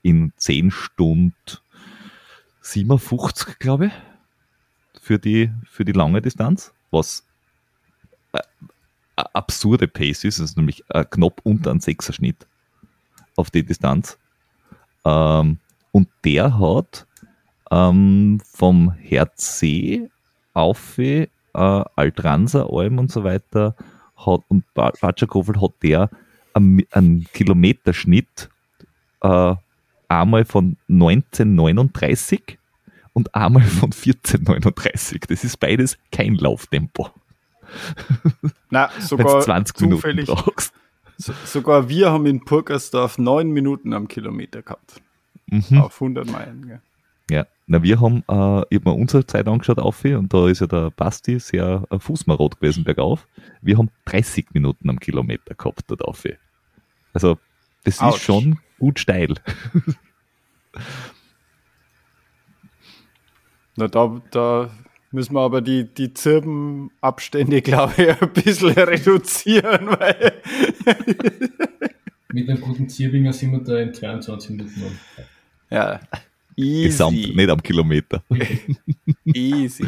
in 0.02 0.32
10 0.36 0.70
Stunden 0.70 1.34
57, 2.62 3.58
glaube 3.58 3.86
ich 3.86 3.92
für 5.00 5.18
die, 5.18 5.50
für 5.64 5.84
die 5.84 5.92
lange 5.92 6.20
Distanz, 6.20 6.72
was 6.90 7.24
äh, 8.32 8.40
absurde 9.16 9.88
Pace 9.88 10.24
ist, 10.24 10.38
das 10.38 10.50
ist 10.50 10.56
nämlich 10.56 10.84
äh, 10.90 11.04
knapp 11.04 11.40
unter 11.44 11.70
ein 11.70 11.80
Sechserschnitt 11.80 12.46
auf 13.36 13.50
die 13.50 13.64
Distanz. 13.64 14.18
Ähm, 15.04 15.58
und 15.92 16.08
der 16.24 16.58
hat 16.58 17.06
ähm, 17.70 18.40
vom 18.52 18.92
Herzsee 18.92 20.08
auf 20.54 20.98
äh, 20.98 21.26
Altranser 21.52 22.68
Alm 22.72 22.98
und 22.98 23.10
so 23.12 23.24
weiter 23.24 23.74
hat, 24.16 24.42
und 24.48 24.64
Ba- 24.74 24.92
Batschakofel 25.00 25.60
hat 25.60 25.72
der 25.82 26.10
einen, 26.54 26.82
einen 26.92 27.24
Kilometerschnitt 27.32 28.48
äh, 29.22 29.54
einmal 30.08 30.44
von 30.44 30.76
1939 30.88 32.58
und 33.12 33.34
einmal 33.34 33.62
von 33.64 33.92
1439. 33.92 35.20
Das 35.28 35.44
ist 35.44 35.58
beides 35.58 35.98
kein 36.12 36.34
Lauftempo. 36.34 37.10
Na, 38.70 38.90
sogar 39.00 39.38
du 39.40 39.44
20 39.44 39.80
Minuten 39.82 40.00
zufällig, 40.00 40.26
brauchst. 40.26 40.72
so, 41.18 41.32
sogar 41.44 41.88
wir 41.88 42.10
haben 42.10 42.26
in 42.26 42.44
Purkersdorf 42.44 43.18
neun 43.18 43.50
Minuten 43.50 43.92
am 43.92 44.08
Kilometer 44.08 44.62
gehabt. 44.62 45.02
Mhm. 45.50 45.80
Auf 45.80 46.00
100 46.00 46.30
Meilen. 46.30 46.66
Gell. 46.66 46.80
Ja, 47.30 47.46
na, 47.66 47.82
wir 47.82 48.00
haben, 48.00 48.18
äh, 48.28 48.62
ich 48.70 48.80
habe 48.80 48.90
mir 48.90 48.94
unsere 48.94 49.26
Zeit 49.26 49.46
angeschaut 49.48 49.78
auf 49.78 50.02
und 50.04 50.32
da 50.32 50.48
ist 50.48 50.60
ja 50.60 50.66
der 50.66 50.90
Basti 50.90 51.38
sehr 51.38 51.84
äh, 51.90 51.98
fußmarot 51.98 52.58
gewesen 52.60 52.84
bergauf. 52.84 53.26
Wir 53.60 53.76
haben 53.76 53.90
30 54.06 54.54
Minuten 54.54 54.88
am 54.88 54.98
Kilometer 54.98 55.54
gehabt 55.54 55.82
dort 55.88 56.02
auf. 56.02 56.24
Also, 57.12 57.38
das 57.84 58.00
Autsch. 58.00 58.16
ist 58.16 58.22
schon 58.22 58.58
gut 58.78 58.98
steil. 58.98 59.34
Na, 63.76 63.88
da, 63.88 64.20
da 64.30 64.70
müssen 65.12 65.34
wir 65.34 65.40
aber 65.40 65.60
die, 65.60 65.84
die 65.92 66.12
Zirbenabstände, 66.14 67.62
glaube 67.62 67.94
ich, 68.02 68.22
ein 68.22 68.32
bisschen 68.32 68.70
reduzieren, 68.72 69.88
weil 69.98 70.32
Mit 72.32 72.48
einem 72.48 72.60
guten 72.60 72.88
Zierbinger 72.88 73.32
sind 73.32 73.52
wir 73.52 73.60
da 73.60 73.78
in 73.78 73.94
22 73.94 74.50
Minuten. 74.50 74.82
um. 74.82 74.98
Ja, 75.70 76.00
easy, 76.56 76.88
Gesamt, 76.88 77.36
nicht 77.36 77.50
am 77.50 77.62
Kilometer. 77.62 78.22
easy. 79.24 79.86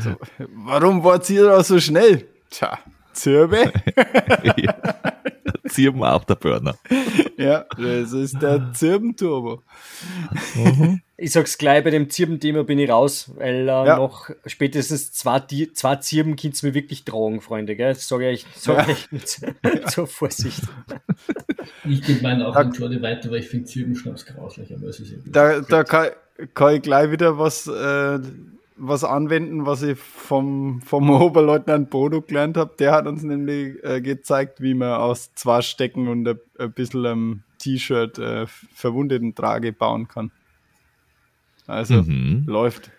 So, 0.00 0.16
warum 0.54 1.04
wart 1.04 1.28
ihr 1.30 1.44
da 1.44 1.62
so 1.62 1.78
schnell? 1.78 2.26
Tja, 2.50 2.78
Zirbe? 3.12 3.72
ja. 4.56 4.74
Zirben 5.68 6.02
auch 6.02 6.24
der 6.24 6.34
Burner. 6.36 6.76
Ja, 7.36 7.64
das 7.76 8.12
ist 8.12 8.40
der 8.40 8.72
Zirbenturbo. 8.72 9.62
Mhm. 10.54 11.00
Ich 11.16 11.32
sag's 11.32 11.58
gleich, 11.58 11.84
bei 11.84 11.90
dem 11.90 12.10
Zirben-Thema 12.10 12.64
bin 12.64 12.78
ich 12.78 12.90
raus, 12.90 13.30
weil 13.36 13.68
äh, 13.68 13.86
ja. 13.86 13.96
noch 13.96 14.30
spätestens 14.46 15.12
zwei, 15.12 15.40
zwei 15.72 15.96
Zirben 15.96 16.36
könnt 16.36 16.62
mir 16.62 16.74
wirklich 16.74 17.04
tragen, 17.04 17.40
Freunde. 17.40 17.76
Gell? 17.76 17.94
Das 17.94 18.08
sage 18.08 18.30
ich, 18.30 18.46
sag 18.56 18.88
ja. 18.88 18.92
ich 18.92 19.12
mit 19.12 19.40
zur 19.90 20.06
Vorsicht. 20.06 20.62
Ich 21.86 22.02
gebe 22.02 22.22
meinen 22.22 22.42
auch 22.42 22.56
an 22.56 22.72
Jordi 22.72 23.00
weiter, 23.02 23.30
weil 23.30 23.40
ich 23.40 23.48
finde 23.48 23.66
Zirbenschnaps 23.66 24.26
grauslich, 24.26 24.74
aber 24.74 24.88
es 24.88 25.00
ist 25.00 25.10
ja 25.10 25.18
Da, 25.26 25.60
da 25.60 25.84
kann, 25.84 26.08
kann, 26.54 26.76
ich 26.76 26.82
gleich 26.82 27.10
wieder 27.10 27.38
was, 27.38 27.66
äh, 27.66 28.18
was 28.76 29.04
anwenden, 29.04 29.66
was 29.66 29.82
ich 29.82 29.98
vom, 29.98 30.80
vom 30.82 31.10
Oberleutnant 31.22 31.90
Bodo 31.90 32.22
gelernt 32.22 32.56
habe. 32.56 32.74
Der 32.78 32.92
hat 32.92 33.06
uns 33.06 33.22
nämlich 33.22 33.82
äh, 33.84 34.00
gezeigt, 34.00 34.60
wie 34.60 34.74
man 34.74 34.92
aus 34.92 35.34
zwei 35.34 35.62
Stecken 35.62 36.08
und 36.08 36.26
ein, 36.26 36.38
ein 36.58 36.72
bisschen 36.72 37.04
ähm, 37.04 37.42
T-Shirt 37.58 38.18
äh, 38.18 38.46
verwundeten 38.46 39.34
Trage 39.34 39.72
bauen 39.72 40.08
kann. 40.08 40.30
Also 41.66 42.02
mhm. 42.02 42.44
läuft. 42.46 42.90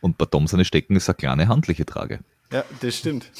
Und 0.00 0.18
bei 0.18 0.26
Tom 0.26 0.46
seine 0.46 0.64
Stecken 0.64 0.96
ist 0.96 1.08
eine 1.08 1.16
kleine 1.16 1.48
handliche 1.48 1.86
Trage. 1.86 2.20
Ja, 2.50 2.64
das 2.80 2.96
stimmt. 2.96 3.30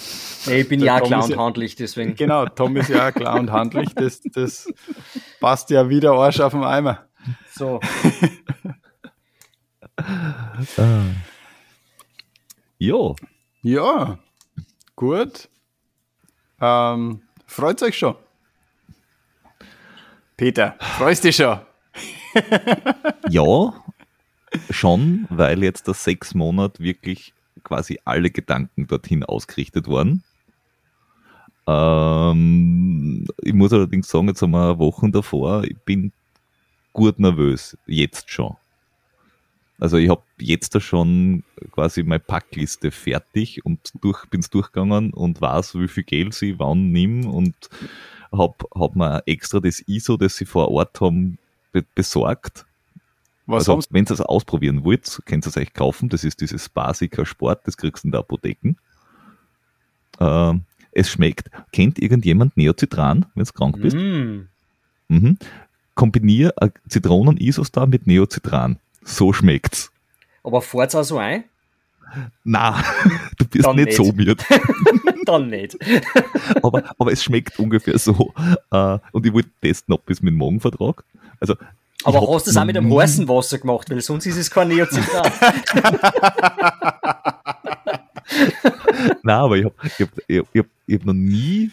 Ich 0.46 0.68
bin 0.68 0.80
Der 0.80 0.86
ja 0.86 1.00
klar 1.00 1.24
und 1.24 1.30
ja, 1.30 1.38
handlich, 1.38 1.76
deswegen. 1.76 2.14
Genau, 2.14 2.44
Tom 2.46 2.76
ist 2.76 2.90
ja 2.90 3.10
klar 3.10 3.40
und 3.40 3.50
handlich. 3.50 3.94
Das, 3.94 4.20
das 4.20 4.70
passt 5.40 5.70
ja 5.70 5.88
wieder 5.88 6.12
Arsch 6.12 6.40
auf 6.40 6.52
den 6.52 6.62
Eimer. 6.62 7.06
So. 7.54 7.80
ah. 9.96 11.04
Jo. 12.78 13.16
Ja, 13.62 14.18
gut. 14.94 15.48
Ähm, 16.60 17.22
freut 17.46 17.82
euch 17.82 17.98
schon? 17.98 18.14
Peter, 20.36 20.76
freust 20.78 21.24
dich 21.24 21.36
schon? 21.36 21.60
ja, 23.30 23.72
schon, 24.70 25.26
weil 25.30 25.62
jetzt 25.64 25.88
das 25.88 26.04
sechs 26.04 26.34
Monat 26.34 26.78
wirklich 26.78 27.32
quasi 27.62 27.98
alle 28.04 28.30
Gedanken 28.30 28.86
dorthin 28.86 29.24
ausgerichtet 29.24 29.88
waren. 29.88 30.22
Ähm, 31.66 33.26
ich 33.42 33.52
muss 33.52 33.72
allerdings 33.72 34.08
sagen, 34.08 34.28
jetzt 34.28 34.42
haben 34.42 34.52
wir 34.52 34.78
Wochen 34.78 35.12
davor, 35.12 35.64
ich 35.64 35.76
bin 35.78 36.12
gut 36.92 37.18
nervös, 37.18 37.76
jetzt 37.86 38.30
schon. 38.30 38.56
Also 39.78 39.96
ich 39.96 40.08
habe 40.08 40.22
jetzt 40.40 40.74
da 40.74 40.80
schon 40.80 41.44
quasi 41.70 42.02
meine 42.02 42.18
Packliste 42.18 42.90
fertig 42.90 43.64
und 43.64 43.92
durch, 44.00 44.26
bin's 44.26 44.50
durchgegangen 44.50 45.12
und 45.12 45.40
weiß, 45.40 45.78
wie 45.78 45.88
viel 45.88 46.02
Geld 46.02 46.34
sie 46.34 46.58
wann 46.58 46.90
nimm 46.90 47.26
und 47.26 47.54
habe 48.32 48.56
hab 48.74 48.96
mir 48.96 49.22
extra 49.26 49.60
das 49.60 49.80
ISO, 49.86 50.16
das 50.16 50.36
sie 50.36 50.46
vor 50.46 50.68
Ort 50.70 51.00
haben, 51.00 51.38
be 51.72 51.84
besorgt. 51.94 52.66
Was 53.48 53.66
also, 53.66 53.88
wenn 53.90 54.04
ihr 54.04 54.10
es 54.10 54.20
ausprobieren 54.20 54.84
wollt, 54.84 55.22
könnt 55.24 55.46
ihr 55.46 55.48
es 55.48 55.56
euch 55.56 55.72
kaufen. 55.72 56.10
Das 56.10 56.22
ist 56.22 56.42
dieses 56.42 56.68
Basiker 56.68 57.24
Sport, 57.24 57.66
das 57.66 57.78
kriegst 57.78 58.04
du 58.04 58.08
in 58.08 58.12
der 58.12 58.20
Apotheken. 58.20 58.76
Äh, 60.20 60.54
es 60.92 61.10
schmeckt. 61.10 61.50
Kennt 61.72 61.98
irgendjemand 61.98 62.58
Neocitran, 62.58 63.24
wenn 63.34 63.44
du 63.44 63.52
krank 63.52 63.80
bist? 63.80 63.96
Mm. 63.96 64.48
Mhm. 65.08 65.38
Kombinier 65.94 66.52
Zitronen-Isostar 66.88 67.86
mit 67.86 68.06
Neocitran. 68.06 68.78
So 69.02 69.32
schmeckt's. 69.32 69.90
Aber 70.44 70.60
fahrt's 70.60 70.94
auch 70.94 71.04
so 71.04 71.16
ein? 71.16 71.44
Na, 72.44 72.84
du 73.38 73.46
bist 73.46 73.64
Dann 73.64 73.76
nicht, 73.76 73.86
nicht. 73.86 73.96
so 73.96 74.12
miert. 74.16 74.44
Dann 75.24 75.48
nicht. 75.48 75.78
aber, 76.62 76.84
aber 76.98 77.12
es 77.12 77.24
schmeckt 77.24 77.58
ungefähr 77.58 77.98
so. 77.98 78.34
Uh, 78.70 78.98
und 79.12 79.24
ich 79.24 79.32
wollte 79.32 79.48
testen, 79.62 79.94
ob 79.94 80.08
es 80.10 80.20
mit 80.20 80.32
dem 80.32 80.38
Magenvertrag. 80.38 81.02
Also, 81.40 81.54
aber 82.04 82.20
hast 82.32 82.46
du 82.46 82.50
es 82.50 82.56
auch 82.56 82.64
mit 82.64 82.76
dem 82.76 82.96
heißen 82.96 83.28
Wasser 83.28 83.58
gemacht, 83.58 83.90
weil 83.90 84.00
sonst 84.00 84.26
ist 84.26 84.36
es 84.36 84.50
kein 84.50 84.68
Neocitran. 84.68 85.32
Nein, 89.22 89.36
aber 89.36 89.56
ich 89.56 89.64
habe 89.64 89.74
ich 89.84 90.00
hab, 90.00 90.10
ich 90.28 90.38
hab, 90.38 90.66
ich 90.86 90.94
hab 90.94 91.04
noch 91.04 91.12
nie 91.12 91.70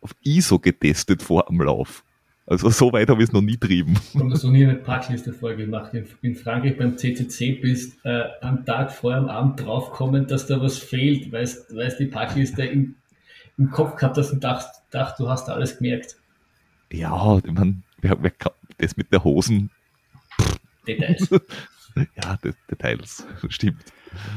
auf 0.00 0.14
ISO 0.22 0.58
getestet 0.58 1.22
vor 1.22 1.44
dem 1.48 1.60
Lauf. 1.62 2.04
Also 2.46 2.68
so 2.70 2.92
weit 2.92 3.08
habe 3.08 3.22
ich 3.22 3.28
es 3.28 3.32
noch 3.32 3.42
nie 3.42 3.56
trieben. 3.56 3.96
Du 4.12 4.28
hast 4.30 4.42
noch 4.42 4.50
nie 4.50 4.64
eine 4.64 4.74
Packliste 4.74 5.32
vorgemacht. 5.32 5.92
In 6.22 6.34
Frankreich 6.34 6.76
beim 6.76 6.98
CCC 6.98 7.60
bist 7.62 8.04
äh, 8.04 8.24
am 8.40 8.64
Tag 8.64 8.90
vor 8.90 9.14
am 9.14 9.28
Abend 9.28 9.64
draufkommen, 9.64 10.26
dass 10.26 10.46
da 10.46 10.60
was 10.60 10.76
fehlt, 10.76 11.30
weil 11.30 11.46
du 11.46 11.96
die 11.98 12.06
Packliste 12.06 12.64
im, 12.64 12.96
im 13.56 13.70
Kopf 13.70 13.94
gehabt 13.94 14.18
hast 14.18 14.32
und 14.32 14.42
dacht, 14.42 14.68
dacht, 14.90 15.20
du 15.20 15.28
hast 15.28 15.48
alles 15.48 15.78
gemerkt. 15.78 16.16
Ja, 16.92 17.38
ich 17.38 17.52
meine, 17.52 17.82
das 18.82 18.96
mit 18.96 19.12
der 19.12 19.22
Hosen. 19.24 19.70
Details. 20.86 21.28
ja, 21.96 22.38
das, 22.42 22.54
Details, 22.70 23.26
stimmt. 23.48 23.82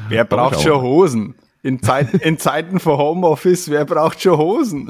Wer 0.09 0.25
braucht 0.25 0.61
schon 0.61 0.81
Hosen? 0.81 1.35
In, 1.63 1.81
Zeit, 1.81 2.13
in 2.13 2.37
Zeiten 2.37 2.79
von 2.79 2.97
Homeoffice, 2.97 3.69
wer 3.69 3.85
braucht 3.85 4.21
schon 4.21 4.37
Hosen? 4.37 4.89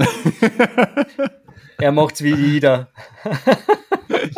Er 1.78 1.92
macht's 1.92 2.24
wie 2.24 2.34
jeder. 2.34 2.88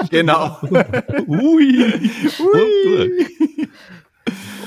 genau. 0.09 0.57
Ui. 1.27 1.93
Ui. 2.39 3.27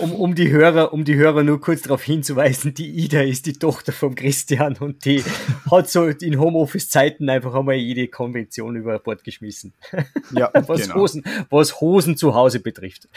Um, 0.01 0.13
um, 0.15 0.35
die 0.37 0.51
Hörer, 0.51 0.93
um 0.93 1.05
die 1.05 1.17
Hörer 1.17 1.43
nur 1.43 1.61
kurz 1.61 1.83
darauf 1.83 2.05
hinzuweisen, 2.05 2.73
die 2.73 2.89
Ida 2.89 3.21
ist 3.23 3.47
die 3.47 3.55
Tochter 3.55 3.93
von 3.93 4.15
Christian 4.15 4.77
und 4.79 5.05
die 5.05 5.25
hat 5.69 5.91
so 5.91 6.07
in 6.07 6.39
Homeoffice-Zeiten 6.39 7.29
einfach 7.29 7.53
einmal 7.55 7.75
jede 7.75 8.07
Konvention 8.07 8.77
über 8.77 9.01
Bord 9.01 9.25
geschmissen. 9.25 9.73
Ja, 10.31 10.51
was, 10.69 10.83
genau. 10.83 11.01
Hosen, 11.01 11.25
was 11.51 11.81
Hosen 11.81 12.17
zu 12.17 12.35
Hause 12.35 12.61
betrifft. 12.61 13.09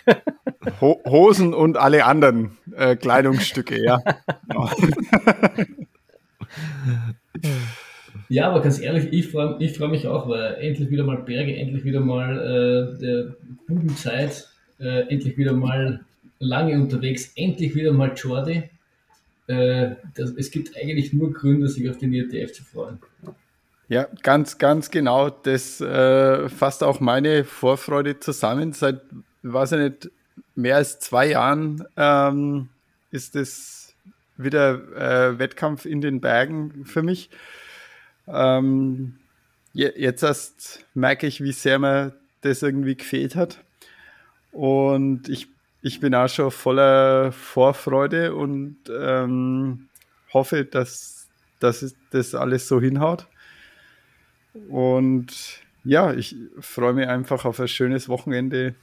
Ho 0.81 0.99
Hosen 1.05 1.53
und 1.53 1.77
alle 1.77 2.05
anderen 2.05 2.57
äh, 2.75 2.95
Kleidungsstücke, 2.95 3.83
ja. 3.83 3.99
Ja, 8.31 8.49
aber 8.49 8.61
ganz 8.61 8.79
ehrlich, 8.79 9.09
ich 9.11 9.27
freue 9.27 9.57
ich 9.59 9.77
freu 9.77 9.89
mich 9.89 10.07
auch, 10.07 10.29
weil 10.29 10.55
endlich 10.55 10.89
wieder 10.89 11.03
mal 11.03 11.17
Berge, 11.17 11.55
endlich 11.55 11.83
wieder 11.83 11.99
mal 11.99 12.37
äh, 12.37 12.99
der 12.99 13.35
guten 13.67 13.95
Zeit, 13.97 14.47
äh, 14.79 15.01
endlich 15.09 15.37
wieder 15.37 15.51
mal 15.51 16.05
lange 16.41 16.75
unterwegs, 16.75 17.31
endlich 17.35 17.75
wieder 17.75 17.93
mal 17.93 18.13
Jordi. 18.15 18.69
Äh, 19.47 19.95
das, 20.15 20.31
es 20.31 20.51
gibt 20.51 20.75
eigentlich 20.75 21.13
nur 21.13 21.31
Gründe, 21.31 21.67
sich 21.69 21.89
auf 21.89 21.97
den 21.97 22.11
IRTF 22.13 22.51
zu 22.51 22.63
freuen. 22.63 22.99
Ja, 23.87 24.07
ganz, 24.23 24.57
ganz 24.57 24.89
genau. 24.89 25.29
Das 25.29 25.81
äh, 25.81 26.49
fasst 26.49 26.83
auch 26.83 26.99
meine 26.99 27.43
Vorfreude 27.43 28.19
zusammen. 28.19 28.73
Seit, 28.73 29.01
weiß 29.43 29.73
ich 29.73 29.79
nicht, 29.79 30.11
mehr 30.55 30.77
als 30.77 30.99
zwei 30.99 31.27
Jahren 31.27 31.83
ähm, 31.97 32.69
ist 33.11 33.35
es 33.35 33.95
wieder 34.37 35.31
äh, 35.33 35.39
Wettkampf 35.39 35.85
in 35.85 36.01
den 36.01 36.21
Bergen 36.21 36.85
für 36.85 37.03
mich. 37.03 37.29
Ähm, 38.27 39.17
jetzt 39.73 40.23
erst 40.23 40.85
merke 40.93 41.27
ich, 41.27 41.43
wie 41.43 41.51
sehr 41.51 41.79
mir 41.79 42.13
das 42.41 42.61
irgendwie 42.63 42.95
gefehlt 42.95 43.35
hat. 43.35 43.63
Und 44.51 45.29
ich, 45.29 45.47
ich 45.81 45.99
bin 45.99 46.13
auch 46.13 46.27
schon 46.27 46.51
voller 46.51 47.31
Vorfreude 47.31 48.35
und 48.35 48.77
ähm, 48.89 49.89
hoffe, 50.33 50.65
dass, 50.65 51.27
dass 51.59 51.95
das 52.11 52.35
alles 52.35 52.67
so 52.67 52.79
hinhaut. 52.79 53.27
Und 54.69 55.61
ja, 55.83 56.13
ich 56.13 56.35
freue 56.59 56.93
mich 56.93 57.07
einfach 57.07 57.45
auf 57.45 57.59
ein 57.59 57.67
schönes 57.67 58.09
Wochenende 58.09 58.75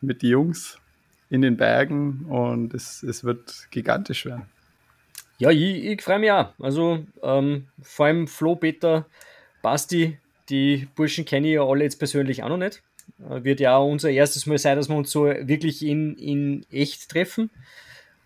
mit 0.00 0.22
den 0.22 0.30
Jungs 0.30 0.78
in 1.30 1.42
den 1.42 1.56
Bergen 1.56 2.24
und 2.28 2.72
es, 2.72 3.02
es 3.02 3.24
wird 3.24 3.68
gigantisch 3.70 4.24
werden. 4.24 4.46
Ja, 5.38 5.50
ich, 5.50 5.84
ich 5.84 6.02
freue 6.02 6.18
mich 6.18 6.32
auch. 6.32 6.52
Also 6.58 7.04
ähm, 7.22 7.66
vor 7.82 8.06
allem 8.06 8.26
Flo, 8.26 8.56
Peter, 8.56 9.06
Basti, 9.62 10.18
die 10.48 10.88
Burschen 10.94 11.24
kenne 11.24 11.48
ich 11.48 11.54
ja 11.54 11.62
alle 11.62 11.84
jetzt 11.84 11.98
persönlich 11.98 12.42
auch 12.42 12.48
noch 12.48 12.56
nicht. 12.56 12.82
Wird 13.18 13.60
ja 13.60 13.76
unser 13.78 14.10
erstes 14.10 14.46
Mal 14.46 14.58
sein, 14.58 14.76
dass 14.76 14.88
wir 14.88 14.96
uns 14.96 15.10
so 15.10 15.24
wirklich 15.24 15.84
in, 15.84 16.16
in 16.16 16.66
echt 16.70 17.08
treffen. 17.08 17.50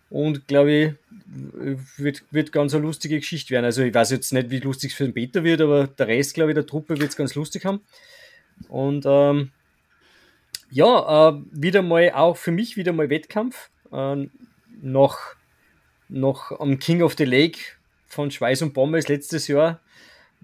Und 0.09 0.47
glaube 0.47 0.71
ich, 0.71 0.93
wird, 1.97 2.23
wird 2.29 2.51
ganz 2.51 2.73
eine 2.73 2.83
lustige 2.83 3.19
Geschichte 3.19 3.51
werden. 3.51 3.65
Also 3.65 3.81
ich 3.81 3.93
weiß 3.93 4.11
jetzt 4.11 4.31
nicht, 4.31 4.51
wie 4.51 4.59
lustig 4.59 4.91
es 4.91 4.97
für 4.97 5.05
den 5.05 5.13
Peter 5.13 5.43
wird, 5.43 5.61
aber 5.61 5.87
der 5.87 6.07
Rest, 6.07 6.35
glaube 6.35 6.51
ich, 6.51 6.55
der 6.55 6.67
Truppe 6.67 6.99
wird 6.99 7.09
es 7.09 7.15
ganz 7.15 7.33
lustig 7.33 7.65
haben. 7.65 7.81
Und 8.69 9.05
ähm, 9.07 9.51
ja, 10.69 11.29
äh, 11.29 11.41
wieder 11.51 11.81
mal 11.81 12.11
auch 12.11 12.37
für 12.37 12.51
mich 12.51 12.77
wieder 12.77 12.93
mal 12.93 13.09
Wettkampf. 13.09 13.71
Äh, 13.91 14.27
noch 14.81 15.17
noch 16.09 16.51
am 16.59 16.79
King 16.79 17.01
of 17.01 17.15
the 17.17 17.25
Lake 17.25 17.59
von 18.05 18.31
Schweiß 18.31 18.61
und 18.61 18.73
Pommes 18.73 19.07
letztes 19.07 19.47
Jahr, 19.47 19.79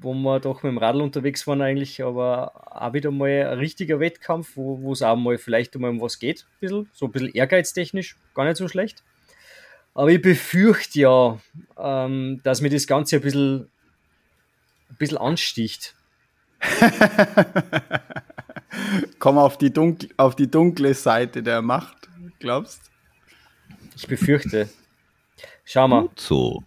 wo 0.02 0.14
wir 0.14 0.40
doch 0.40 0.64
mit 0.64 0.72
dem 0.72 0.78
Radl 0.78 1.02
unterwegs 1.02 1.46
waren 1.48 1.62
eigentlich, 1.62 2.04
aber 2.04 2.54
auch 2.84 2.94
wieder 2.94 3.12
mal 3.12 3.48
ein 3.48 3.58
richtiger 3.60 4.00
Wettkampf, 4.00 4.52
wo 4.56 4.92
es 4.92 5.02
auch 5.02 5.16
mal 5.16 5.38
vielleicht 5.38 5.76
um 5.76 6.02
was 6.02 6.20
geht, 6.20 6.42
ein 6.42 6.60
bisschen, 6.60 6.90
so 6.94 7.06
ein 7.08 7.12
bisschen 7.12 7.34
ehrgeiztechnisch, 7.34 8.16
gar 8.34 8.46
nicht 8.46 8.58
so 8.58 8.68
schlecht. 8.68 9.04
Aber 9.94 10.10
ich 10.10 10.22
befürchte 10.22 11.00
ja, 11.00 11.40
ähm, 11.78 12.40
dass 12.44 12.62
mir 12.62 12.70
das 12.70 12.88
Ganze 12.88 13.18
ein 13.18 13.22
bisschen, 13.22 13.70
ein 14.90 14.96
bisschen 14.98 15.18
ansticht. 15.18 15.96
Komm 19.20 19.38
auf 19.38 19.58
die, 19.58 19.74
dunkle, 19.74 20.10
auf 20.18 20.36
die 20.36 20.50
dunkle 20.50 20.94
Seite 20.94 21.44
der 21.44 21.62
Macht, 21.62 22.08
glaubst 22.40 22.90
Ich 23.96 24.08
befürchte. 24.08 24.70
Schau 25.66 25.88
mal. 25.88 26.02
Gut 26.04 26.20
so. 26.20 26.64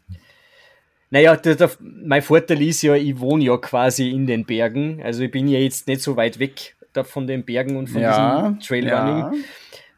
Naja, 1.12 1.36
der, 1.36 1.56
der, 1.56 1.70
mein 1.80 2.22
Vorteil 2.22 2.62
ist 2.62 2.80
ja, 2.80 2.94
ich 2.96 3.20
wohne 3.20 3.44
ja 3.44 3.58
quasi 3.58 4.08
in 4.10 4.26
den 4.26 4.46
Bergen. 4.46 5.02
Also 5.02 5.22
ich 5.22 5.30
bin 5.30 5.46
ja 5.46 5.58
jetzt 5.58 5.86
nicht 5.86 6.00
so 6.00 6.16
weit 6.16 6.38
weg 6.38 6.74
da 6.94 7.04
von 7.04 7.26
den 7.26 7.44
Bergen 7.44 7.76
und 7.76 7.88
von 7.90 8.00
Ja, 8.00 8.48
diesem 8.50 8.60
Trailrunning. 8.60 9.18
ja. 9.18 9.32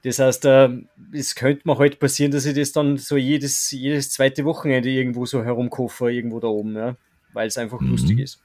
Das 0.02 0.18
heißt, 0.18 0.44
äh, 0.44 0.68
es 1.12 1.36
könnte 1.36 1.62
mir 1.66 1.78
halt 1.78 2.00
passieren, 2.00 2.32
dass 2.32 2.44
ich 2.46 2.54
das 2.56 2.72
dann 2.72 2.98
so 2.98 3.16
jedes, 3.16 3.70
jedes 3.70 4.10
zweite 4.10 4.44
Wochenende 4.44 4.90
irgendwo 4.90 5.24
so 5.24 5.44
herumkoffer, 5.44 6.08
irgendwo 6.08 6.40
da 6.40 6.48
oben, 6.48 6.74
ja. 6.76 6.96
Weil 7.32 7.46
es 7.46 7.56
einfach 7.58 7.80
Mhm. 7.80 7.90
lustig 7.90 8.18
ist. 8.18 8.40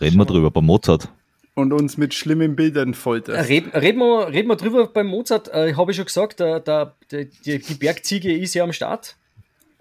Reden 0.00 0.16
wir 0.18 0.24
drüber 0.24 0.50
bei 0.52 0.60
Mozart. 0.60 1.08
Und 1.54 1.72
uns 1.72 1.96
mit 1.98 2.14
schlimmen 2.14 2.54
Bildern 2.54 2.94
folterst. 2.94 3.48
Reden 3.48 3.70
red 3.72 3.96
wir, 3.96 4.28
red 4.28 4.46
wir 4.46 4.54
drüber 4.54 4.86
beim 4.86 5.08
Mozart. 5.08 5.48
Äh, 5.52 5.74
Habe 5.74 5.90
ich 5.90 5.96
schon 5.96 6.06
gesagt, 6.06 6.38
der, 6.38 6.60
der, 6.60 6.94
der, 7.10 7.24
die, 7.24 7.58
die 7.58 7.74
Bergziege 7.74 8.32
ist 8.38 8.54
ja 8.54 8.62
am 8.62 8.72
Start. 8.72 9.16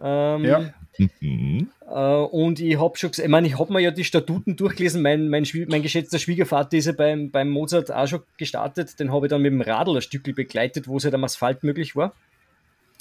Ähm, 0.01 0.43
Ja. 0.45 0.73
Mhm. 1.21 1.69
Äh, 1.87 1.93
und 1.93 2.59
ich 2.59 2.79
habe 2.79 2.97
schon 2.97 3.11
gesagt, 3.11 3.25
ich 3.25 3.31
meine, 3.31 3.47
ich 3.47 3.57
habe 3.57 3.71
mir 3.71 3.79
ja 3.79 3.91
die 3.91 4.03
Statuten 4.03 4.55
durchgelesen. 4.55 5.01
Mein, 5.01 5.29
mein, 5.29 5.47
mein 5.67 5.81
geschätzter 5.81 6.19
Schwiegervater 6.19 6.77
ist 6.77 6.85
ja 6.85 6.91
beim, 6.91 7.31
beim 7.31 7.49
Mozart 7.49 7.91
auch 7.91 8.07
schon 8.07 8.21
gestartet. 8.37 8.99
Den 8.99 9.11
habe 9.11 9.27
ich 9.27 9.29
dann 9.29 9.41
mit 9.41 9.51
dem 9.51 9.61
Radl 9.61 9.95
ein 9.95 10.01
Stückchen 10.01 10.35
begleitet, 10.35 10.87
wo 10.87 10.97
es 10.97 11.05
halt 11.05 11.13
am 11.13 11.23
Asphalt 11.23 11.63
möglich 11.63 11.95
war. 11.95 12.13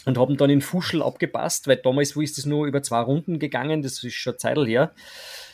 Und 0.04 0.18
haben 0.18 0.36
dann 0.36 0.50
in 0.50 0.60
Fuschel 0.60 1.02
abgepasst, 1.02 1.66
weil 1.66 1.78
damals 1.78 2.14
wo 2.14 2.20
ist 2.20 2.38
das 2.38 2.46
nur 2.46 2.66
über 2.66 2.80
zwei 2.80 3.00
Runden 3.00 3.40
gegangen, 3.40 3.82
das 3.82 4.04
ist 4.04 4.14
schon 4.14 4.38
Zeitl 4.38 4.64
her. 4.64 4.92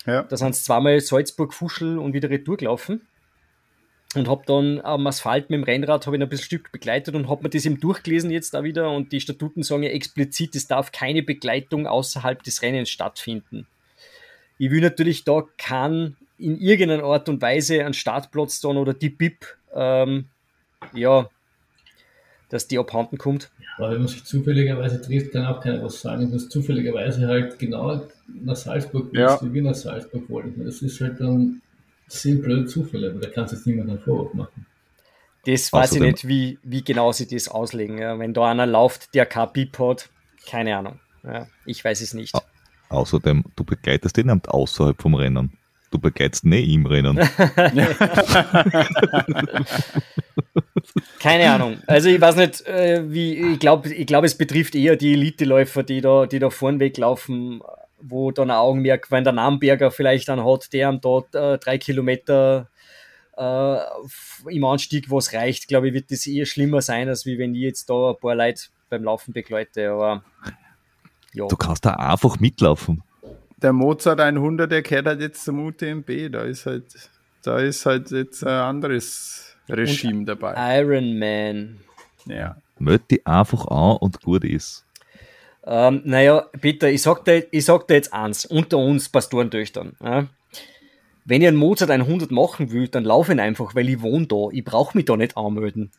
Ja. 0.05 0.25
Da 0.25 0.37
sind 0.37 0.51
es 0.51 0.65
zweimal 0.65 1.01
Salzburg, 1.01 1.55
Fuschel 1.55 1.97
und 1.97 2.13
wieder 2.13 2.29
retour 2.29 2.59
gelaufen. 2.59 3.01
Und 4.15 4.29
habe 4.29 4.43
dann 4.47 4.81
am 4.83 5.07
Asphalt 5.07 5.49
mit 5.49 5.59
dem 5.59 5.65
Rennrad 5.65 6.07
habe 6.07 6.17
ich 6.17 6.21
noch 6.21 6.27
ein 6.27 6.31
bisschen 6.31 6.45
Stück 6.45 6.71
begleitet 6.71 7.15
und 7.15 7.29
habe 7.31 7.45
mir 7.45 7.49
das 7.49 7.65
eben 7.65 7.81
durchgelesen 7.81 8.31
jetzt 8.31 8.53
da 8.53 8.63
wieder. 8.63 8.91
Und 8.91 9.13
die 9.13 9.21
Statuten 9.21 9.63
sagen 9.63 9.83
ja 9.85 9.91
explizit, 9.91 10.55
es 10.55 10.67
darf 10.67 10.93
keine 10.93 11.23
Begleitung 11.23 11.87
außerhalb 11.87 12.43
des 12.43 12.61
Rennens 12.61 12.91
stattfinden. 12.91 13.67
Ich 14.59 14.71
will 14.71 14.83
natürlich 14.83 15.25
da 15.25 15.45
keinen 15.57 16.17
in 16.39 16.61
irgendeiner 16.61 17.05
Art 17.05 17.29
und 17.29 17.41
Weise 17.41 17.85
einen 17.85 17.95
Startplatz 17.95 18.61
dann 18.61 18.77
oder 18.77 18.93
die 18.93 19.09
BIP, 19.11 19.47
ähm, 19.75 20.27
ja, 20.93 21.29
dass 22.51 22.69
die 22.69 22.79
abhanden 22.79 23.17
kommt. 23.17 23.51
Aber 23.79 23.93
wenn 23.93 23.99
man 24.01 24.09
sich 24.09 24.25
zufälligerweise 24.25 25.01
trifft, 25.01 25.33
kann 25.33 25.47
auch 25.47 25.61
keiner 25.63 25.83
was 25.83 26.01
sagen. 26.03 26.29
Wenn 26.29 26.37
es 26.37 26.51
zufälligerweise 26.51 27.27
halt 27.27 27.59
genau 27.59 28.03
nach 28.27 28.57
Salzburg 28.57 29.11
bist, 29.11 29.21
Ja. 29.21 29.41
wie 29.43 29.55
wir 29.55 29.63
nach 29.63 29.75
Salzburg 29.75 30.29
wollten. 30.29 30.65
Das 30.65 30.83
ist 30.83 31.01
halt 31.01 31.19
dann 31.21 31.63
sind 32.21 32.43
blöde 32.43 32.67
Zufälle, 32.67 33.11
aber 33.11 33.21
da 33.21 33.29
kannst 33.31 33.53
du 33.53 33.57
jetzt 33.57 33.67
niemand 33.67 33.91
einen 33.91 34.01
Vorwurf 34.01 34.35
machen. 34.35 34.67
Das 35.47 35.73
weiß 35.73 35.93
Außerdem- 35.93 36.05
ich 36.05 36.13
nicht, 36.13 36.29
wie, 36.29 36.59
wie 36.63 36.85
genau 36.85 37.11
sie 37.13 37.27
das 37.27 37.49
auslegen. 37.49 37.99
Ja. 37.99 38.19
Wenn 38.19 38.33
da 38.35 38.51
einer 38.51 38.67
läuft, 38.67 39.15
der 39.15 39.27
kein 39.27 39.53
BIP 39.53 39.79
hat, 39.79 40.09
keine 40.49 40.77
Ahnung. 40.77 41.01
Ja, 41.25 41.47
ich 41.67 41.85
weiß 41.85 42.01
es 42.01 42.15
nicht. 42.15 42.35
Außerdem, 42.89 43.45
du 43.57 43.65
begleitest 43.65 44.19
ihn 44.19 44.27
nicht 44.27 44.49
außerhalb 44.49 45.01
vom 45.01 45.15
Rennen. 45.15 45.53
Du 45.91 45.99
begleitest 45.99 46.45
nicht 46.45 46.69
im 46.69 46.87
Rennen. 46.87 47.19
Keine 51.21 51.51
Ahnung. 51.51 51.79
Also 51.87 52.09
ich 52.09 52.21
weiß 52.21 52.37
nicht, 52.37 52.67
äh, 52.67 53.05
wie, 53.11 53.53
ich 53.53 53.59
glaube, 53.59 53.93
ich 53.93 54.07
glaub, 54.07 54.25
es 54.25 54.37
betrifft 54.37 54.75
eher 54.75 54.97
die 54.97 55.13
Elite-Läufer, 55.13 55.83
die 55.83 56.01
da, 56.01 56.27
die 56.27 56.39
da 56.39 56.51
vorn 56.51 56.81
weglaufen, 56.81 57.63
wo 58.03 58.31
dann 58.31 58.51
ein 58.51 58.57
Augenmerk, 58.57 59.11
wenn 59.11 59.25
der 59.25 59.33
Namberger 59.33 59.91
vielleicht 59.91 60.29
dann 60.29 60.45
hat, 60.45 60.73
der 60.73 60.89
am 60.89 61.01
dort 61.01 61.35
äh, 61.35 61.59
drei 61.59 61.79
Kilometer 61.79 62.69
äh, 63.37 63.77
im 64.49 64.65
Anstieg, 64.65 65.11
was 65.11 65.33
reicht, 65.33 65.69
glaube 65.69 65.89
ich, 65.89 65.95
wird 65.95 66.11
das 66.11 66.27
eher 66.27 66.47
schlimmer 66.47 66.83
sein, 66.83 67.09
als 67.09 67.27
wie 67.27 67.39
wenn 67.39 67.55
ich 67.55 67.63
jetzt 67.63 67.89
da 67.89 68.11
ein 68.11 68.21
paar 68.21 68.35
Leute 68.35 68.65
beim 68.91 69.05
Laufen 69.05 69.33
begleite. 69.33 69.91
Aber 69.91 70.23
ja. 71.33 71.47
Du 71.47 71.57
kannst 71.57 71.85
da 71.85 71.95
einfach 71.95 72.39
mitlaufen. 72.41 73.03
Der 73.57 73.73
Mozart 73.73 74.21
100, 74.21 74.71
der 74.71 74.83
kehrt 74.83 75.07
halt 75.07 75.21
jetzt 75.21 75.45
zum 75.45 75.65
UTMB. 75.65 76.31
Da 76.31 76.43
ist 76.43 76.67
halt, 76.67 76.85
da 77.43 77.59
ist 77.59 77.87
halt 77.87 78.11
jetzt 78.11 78.45
ein 78.45 78.53
anderes 78.53 79.57
Regime 79.69 80.25
dabei. 80.25 80.81
Iron 80.81 81.19
Man. 81.19 81.81
Ja. 82.27 82.57
Die 83.11 83.25
einfach 83.25 83.67
an 83.69 83.97
und 83.99 84.21
gut 84.23 84.45
ist. 84.45 84.85
Ähm, 85.65 86.03
naja, 86.05 86.47
Peter, 86.61 86.91
ich 86.91 87.03
sag, 87.03 87.25
dir, 87.25 87.47
ich 87.51 87.65
sag 87.65 87.87
dir 87.87 87.95
jetzt 87.95 88.13
eins, 88.13 88.45
unter 88.45 88.79
uns 88.79 89.09
Pastorentöchtern. 89.09 89.93
Ja? 90.03 90.27
Wenn 91.25 91.41
ich 91.43 91.49
einen 91.49 91.57
Mozart 91.57 91.91
100 91.91 92.31
machen 92.33 92.73
will, 92.73 92.89
dann 92.89 93.05
laufe 93.05 93.31
ich 93.33 93.37
ihn 93.37 93.41
einfach, 93.41 93.75
weil 93.75 93.89
ich 93.89 94.03
wohne 94.03 94.27
da. 94.27 94.49
Ich 94.51 94.65
brauche 94.65 94.97
mich 94.97 95.05
da 95.07 95.17
nicht 95.17 95.37
anmelden. 95.37 95.93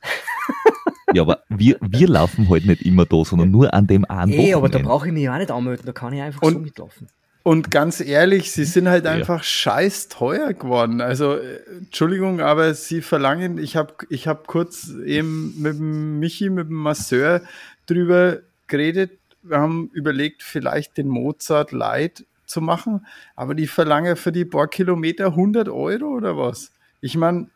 Ja, 1.14 1.22
aber 1.22 1.44
wir, 1.48 1.78
wir 1.80 2.08
laufen 2.08 2.50
halt 2.50 2.66
nicht 2.66 2.82
immer 2.82 3.06
da, 3.06 3.24
sondern 3.24 3.52
nur 3.52 3.74
an 3.74 3.86
dem 3.88 4.04
einen 4.06 4.32
Ey, 4.34 4.54
aber 4.56 4.68
da 4.68 4.80
brauche 4.80 5.08
ich 5.08 5.14
mich 5.14 5.30
auch 5.30 5.38
nicht 5.38 5.52
anmelden, 5.52 5.86
da 5.86 5.92
kann 5.92 6.12
ich 6.14 6.22
einfach 6.22 6.42
Und- 6.42 6.54
so 6.54 6.60
mitlaufen. 6.60 7.08
Und 7.46 7.72
ganz 7.72 8.00
ehrlich, 8.00 8.54
sie 8.54 8.64
sind 8.64 8.88
halt 8.88 9.04
Ja. 9.04 9.12
einfach 9.12 9.44
scheiß 9.44 10.08
teuer 10.08 10.54
geworden. 10.54 11.02
Also, 11.02 11.36
äh, 11.36 11.60
Entschuldigung, 11.80 12.40
aber 12.40 12.74
sie 12.74 13.02
verlangen, 13.02 13.58
ich 13.58 13.76
habe 13.76 13.94
ich 14.10 14.30
hab 14.30 14.48
kurz 14.48 14.90
eben 15.06 15.54
mit 15.62 15.74
dem 15.78 16.20
Michi, 16.20 16.50
mit 16.50 16.70
dem 16.70 16.78
Masseur 16.78 17.42
drüber 17.86 18.38
geredet. 18.68 19.12
Wir 19.44 19.58
haben 19.58 19.90
überlegt, 19.94 20.42
vielleicht 20.44 20.98
den 20.98 21.08
Mozart 21.08 21.72
Light 21.72 22.26
zu 22.46 22.62
machen, 22.62 23.06
aber 23.36 23.56
die 23.56 23.68
verlangen 23.68 24.16
für 24.16 24.32
die 24.32 24.46
paar 24.46 24.68
Kilometer 24.68 25.28
100 25.28 25.70
Euro 25.70 26.06
oder 26.06 26.38
was? 26.38 26.72
Ich 27.02 27.18
meine, 27.18 27.50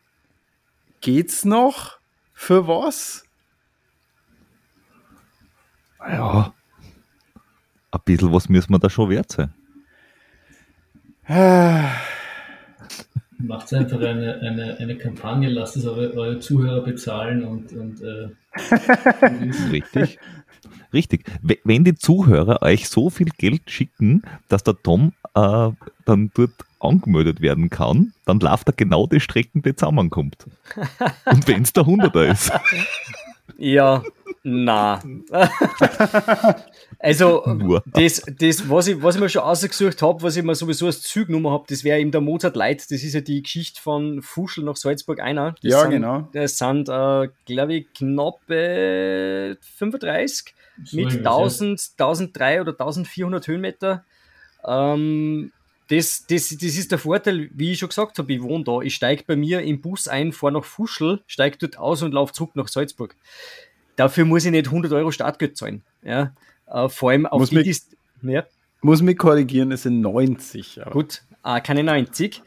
geht's 1.00 1.44
noch? 1.44 1.98
Für 2.34 2.68
was? 2.68 3.24
Ja. 6.00 6.54
Ein 7.90 8.00
bisschen 8.04 8.32
was 8.32 8.48
müssen 8.48 8.72
wir 8.72 8.78
da 8.78 8.90
schon 8.90 9.10
wert 9.10 9.32
sein. 9.32 9.52
Macht 13.38 13.72
einfach 13.72 14.00
eine, 14.00 14.40
eine, 14.40 14.76
eine 14.78 14.96
Kampagne, 14.96 15.48
lasst 15.48 15.76
es 15.76 15.86
eure, 15.86 16.14
eure 16.14 16.38
Zuhörer 16.38 16.82
bezahlen 16.82 17.44
und, 17.44 17.72
und 17.72 18.00
äh, 18.02 18.28
Richtig. 19.70 20.18
Richtig. 20.92 21.24
We- 21.42 21.58
Wenn 21.64 21.84
die 21.84 21.94
Zuhörer 21.94 22.62
euch 22.62 22.88
so 22.88 23.10
viel 23.10 23.28
Geld 23.38 23.70
schicken, 23.70 24.22
dass 24.48 24.62
der 24.64 24.74
Tom 24.82 25.12
äh, 25.34 25.70
dann 26.04 26.30
dort 26.34 26.52
angemeldet 26.80 27.40
werden 27.40 27.70
kann, 27.70 28.12
dann 28.24 28.38
läuft 28.40 28.68
er 28.68 28.72
genau 28.74 29.06
die 29.06 29.20
Strecken, 29.20 29.62
die 29.62 29.74
zusammenkommt. 29.74 30.46
Und 31.26 31.46
wenn 31.48 31.62
es 31.62 31.72
der 31.72 31.86
Hunderter 31.86 32.26
ist. 32.26 32.52
Ja, 33.58 34.02
na. 34.44 35.00
Also, 37.00 37.44
Nur. 37.46 37.82
das, 37.86 38.22
das 38.38 38.68
was, 38.68 38.88
ich, 38.88 39.00
was 39.02 39.14
ich 39.14 39.20
mir 39.20 39.28
schon 39.28 39.42
ausgesucht 39.42 40.02
habe, 40.02 40.22
was 40.22 40.36
ich 40.36 40.42
mir 40.42 40.54
sowieso 40.54 40.86
als 40.86 41.02
Zügnummer 41.02 41.52
habe, 41.52 41.64
das 41.68 41.84
wäre 41.84 42.00
eben 42.00 42.10
der 42.10 42.20
Mozart 42.20 42.56
Light. 42.56 42.90
Das 42.90 43.02
ist 43.02 43.14
ja 43.14 43.20
die 43.20 43.42
Geschichte 43.42 43.80
von 43.80 44.20
Fuschel 44.22 44.64
nach 44.64 44.76
Salzburg 44.76 45.20
einer. 45.20 45.52
Das 45.62 45.72
Ja, 45.72 45.82
sind, 45.82 45.90
genau. 45.90 46.28
Das 46.32 46.58
sind, 46.58 46.88
äh, 46.88 47.28
glaube 47.46 47.74
ich, 47.74 47.92
knappe 47.94 49.58
35 49.76 50.54
so 50.84 50.96
mit 50.96 51.12
irgendwas, 51.12 51.24
ja. 51.24 51.38
1000, 51.38 51.90
1003 51.98 52.60
oder 52.62 52.72
1400 52.72 53.46
Höhenmeter. 53.46 54.04
Ähm, 54.66 55.52
das, 55.88 56.26
das, 56.28 56.48
das 56.48 56.62
ist 56.62 56.90
der 56.90 56.98
Vorteil, 56.98 57.48
wie 57.54 57.72
ich 57.72 57.78
schon 57.78 57.88
gesagt 57.88 58.18
habe, 58.18 58.32
ich 58.32 58.42
wohne 58.42 58.64
da. 58.64 58.80
Ich 58.80 58.94
steige 58.94 59.24
bei 59.26 59.36
mir 59.36 59.62
im 59.62 59.80
Bus 59.80 60.06
ein, 60.06 60.32
fahre 60.32 60.52
nach 60.52 60.64
Fuschel, 60.64 61.20
steige 61.26 61.58
dort 61.58 61.78
aus 61.78 62.02
und 62.02 62.12
laufe 62.12 62.32
zurück 62.32 62.56
nach 62.56 62.68
Salzburg. 62.68 63.14
Dafür 63.96 64.24
muss 64.26 64.44
ich 64.44 64.50
nicht 64.50 64.66
100 64.66 64.92
Euro 64.92 65.10
Startgeld 65.10 65.56
zahlen. 65.56 65.82
Ja? 66.02 66.32
Äh, 66.70 66.88
vor 66.88 67.10
allem 67.10 67.26
auf 67.26 67.40
Muss 67.40 67.50
die 67.50 67.56
mich- 67.56 67.64
Dist 67.64 67.96
ja, 68.22 68.44
Muss 68.82 69.02
mich 69.02 69.16
korrigieren, 69.18 69.70
es 69.72 69.82
sind 69.84 70.00
90. 70.00 70.82
Aber 70.82 70.90
gut, 70.92 71.22
äh, 71.44 71.60
keine 71.60 71.82
90. 71.84 72.42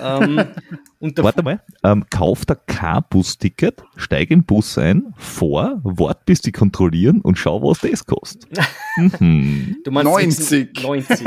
ähm, 0.00 0.40
Warte 1.00 1.42
mal, 1.42 1.60
ähm, 1.82 2.04
kauf 2.10 2.44
da 2.46 2.54
kein 2.54 3.02
Busticket, 3.10 3.82
steig 3.96 4.30
in 4.30 4.40
den 4.40 4.46
Bus 4.46 4.78
ein, 4.78 5.12
fahr, 5.16 5.80
wart 5.82 6.24
bis 6.24 6.40
die 6.40 6.52
kontrollieren 6.52 7.20
und 7.20 7.36
schau, 7.36 7.60
was 7.62 7.80
das 7.80 8.06
kostet. 8.06 8.58
mhm. 9.18 9.76
Du 9.84 9.90
meinst 9.90 10.08
90. 10.50 10.82
90. 10.82 11.26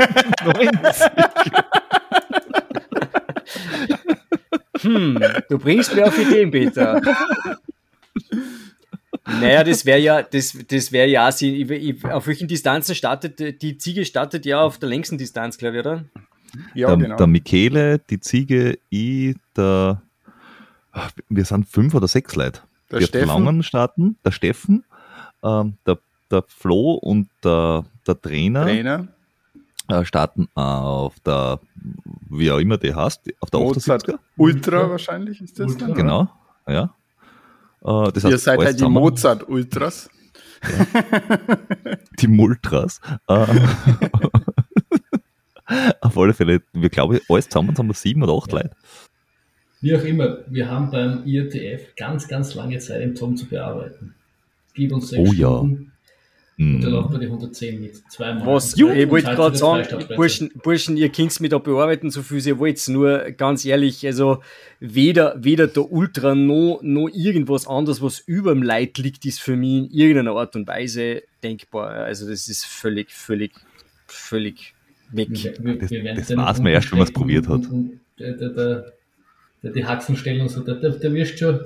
hm, 4.80 5.18
du 5.48 5.58
bringst 5.58 5.94
mir 5.94 6.06
auf 6.06 6.18
Ideen, 6.18 6.50
Peter. 6.50 7.00
Naja, 9.26 9.64
das 9.64 9.84
wäre 9.84 9.98
ja, 9.98 10.22
das, 10.22 10.56
das 10.68 10.92
wäre 10.92 11.08
ja, 11.08 11.30
sie, 11.32 11.62
ich, 11.62 11.70
ich, 11.70 12.04
auf 12.04 12.26
welchen 12.26 12.46
Distanzen 12.46 12.94
startet, 12.94 13.60
die 13.60 13.76
Ziege 13.76 14.04
startet 14.04 14.46
ja 14.46 14.60
auf 14.60 14.78
der 14.78 14.88
längsten 14.88 15.18
Distanz, 15.18 15.58
glaube 15.58 15.76
ich, 15.76 15.80
oder? 15.80 16.04
ja, 16.74 16.88
der, 16.88 16.96
genau. 16.96 17.16
der 17.16 17.26
Michele, 17.26 17.98
die 17.98 18.20
Ziege, 18.20 18.78
ich, 18.88 19.36
der, 19.56 20.02
ach, 20.92 21.10
wir 21.28 21.44
sind 21.44 21.68
fünf 21.68 21.94
oder 21.94 22.08
sechs 22.08 22.34
Leute. 22.36 22.60
Der 22.90 23.00
wir 23.00 23.06
Steffen. 23.06 23.28
Langen 23.28 23.62
starten, 23.62 24.16
der 24.24 24.30
Steffen, 24.30 24.84
ähm, 25.42 25.74
der, 25.86 25.98
der 26.30 26.44
Flo 26.46 26.92
und 26.92 27.28
der, 27.42 27.84
der 28.06 28.20
Trainer, 28.20 28.62
Trainer. 28.62 29.08
äh, 29.88 30.04
starten 30.04 30.48
auf 30.54 31.18
der, 31.20 31.60
wie 32.30 32.50
auch 32.50 32.58
immer 32.58 32.78
die 32.78 32.94
heißt, 32.94 33.22
auf 33.40 33.50
der 33.50 33.60
Mozart. 33.60 34.04
78er. 34.04 34.18
Ultra, 34.36 34.76
Ultra 34.78 34.90
wahrscheinlich 34.90 35.40
ist 35.40 35.58
das 35.58 35.72
Ultra. 35.72 35.86
dann. 35.88 35.96
Genau, 35.96 36.28
ja. 36.68 36.94
Das 37.86 38.24
Ihr 38.24 38.38
seid 38.38 38.58
halt 38.58 38.80
die 38.80 38.88
Mozart-Ultras. 38.88 40.10
Ja. 40.62 40.86
die 42.18 42.26
Multras. 42.26 43.00
Äh, 43.28 43.46
auf 46.00 46.18
alle 46.18 46.34
Fälle, 46.34 46.62
wir 46.72 46.88
glauben, 46.88 47.20
alles 47.28 47.48
zusammen 47.48 47.78
haben 47.78 47.86
wir 47.86 47.94
sieben 47.94 48.24
oder 48.24 48.32
acht 48.32 48.52
ja. 48.52 48.58
Leute. 48.58 48.70
Wie 49.80 49.94
auch 49.94 50.02
immer, 50.02 50.38
wir 50.48 50.68
haben 50.68 50.90
beim 50.90 51.24
IRTF 51.24 51.94
ganz, 51.96 52.26
ganz 52.26 52.56
lange 52.56 52.78
Zeit 52.78 53.02
im 53.02 53.14
Tom 53.14 53.36
zu 53.36 53.46
bearbeiten. 53.46 54.16
Gib 54.74 54.92
uns 54.92 55.10
sechs 55.10 55.30
oh, 55.30 55.32
Stunden. 55.32 55.84
Ja. 55.84 55.95
Und 56.58 56.80
da 56.80 56.88
läuft 56.88 57.10
man 57.10 57.20
die 57.20 57.26
110 57.26 57.80
mit. 57.80 58.10
Zweimal. 58.10 58.46
Was? 58.46 58.74
Ich 58.74 58.82
wollte 58.82 59.34
gerade 59.34 59.56
sagen, 59.56 59.86
Burschen, 60.16 60.50
Burschen, 60.62 60.96
ihr 60.96 61.10
könnt 61.10 61.38
mich 61.38 61.50
da 61.50 61.58
bearbeiten, 61.58 62.10
so 62.10 62.22
viel 62.22 62.46
ihr 62.46 62.58
wollt. 62.58 62.82
Nur 62.88 63.30
ganz 63.32 63.66
ehrlich, 63.66 64.06
also 64.06 64.42
weder, 64.80 65.34
weder 65.36 65.66
der 65.66 65.92
Ultra 65.92 66.34
noch, 66.34 66.80
noch 66.82 67.08
irgendwas 67.08 67.66
anderes, 67.66 68.00
was 68.00 68.20
über 68.20 68.54
dem 68.54 68.62
Leid 68.62 68.96
liegt, 68.96 69.26
ist 69.26 69.40
für 69.40 69.54
mich 69.54 69.70
in 69.70 69.90
irgendeiner 69.90 70.32
Art 70.32 70.56
und 70.56 70.66
Weise 70.66 71.24
denkbar. 71.42 71.90
Also 71.90 72.26
das 72.26 72.48
ist 72.48 72.64
völlig, 72.64 73.10
völlig, 73.10 73.52
völlig 74.06 74.72
weg. 75.10 75.28
Wir, 75.30 75.52
wir, 75.58 75.90
wir 75.90 76.14
das 76.14 76.28
das 76.28 76.36
weiß 76.38 76.60
man 76.60 76.72
erst, 76.72 76.90
wenn 76.90 76.98
man 76.98 77.06
es 77.06 77.12
probiert 77.12 77.48
hat. 77.48 77.66
Und, 77.66 78.00
der, 78.18 78.32
der, 78.32 78.92
der, 79.62 79.72
die 79.72 79.84
Haxen 79.84 80.16
stellen 80.16 80.40
und 80.40 80.48
so, 80.48 80.60
der, 80.62 80.76
der, 80.76 80.90
der 80.92 81.12
wirst 81.12 81.38
schon, 81.38 81.60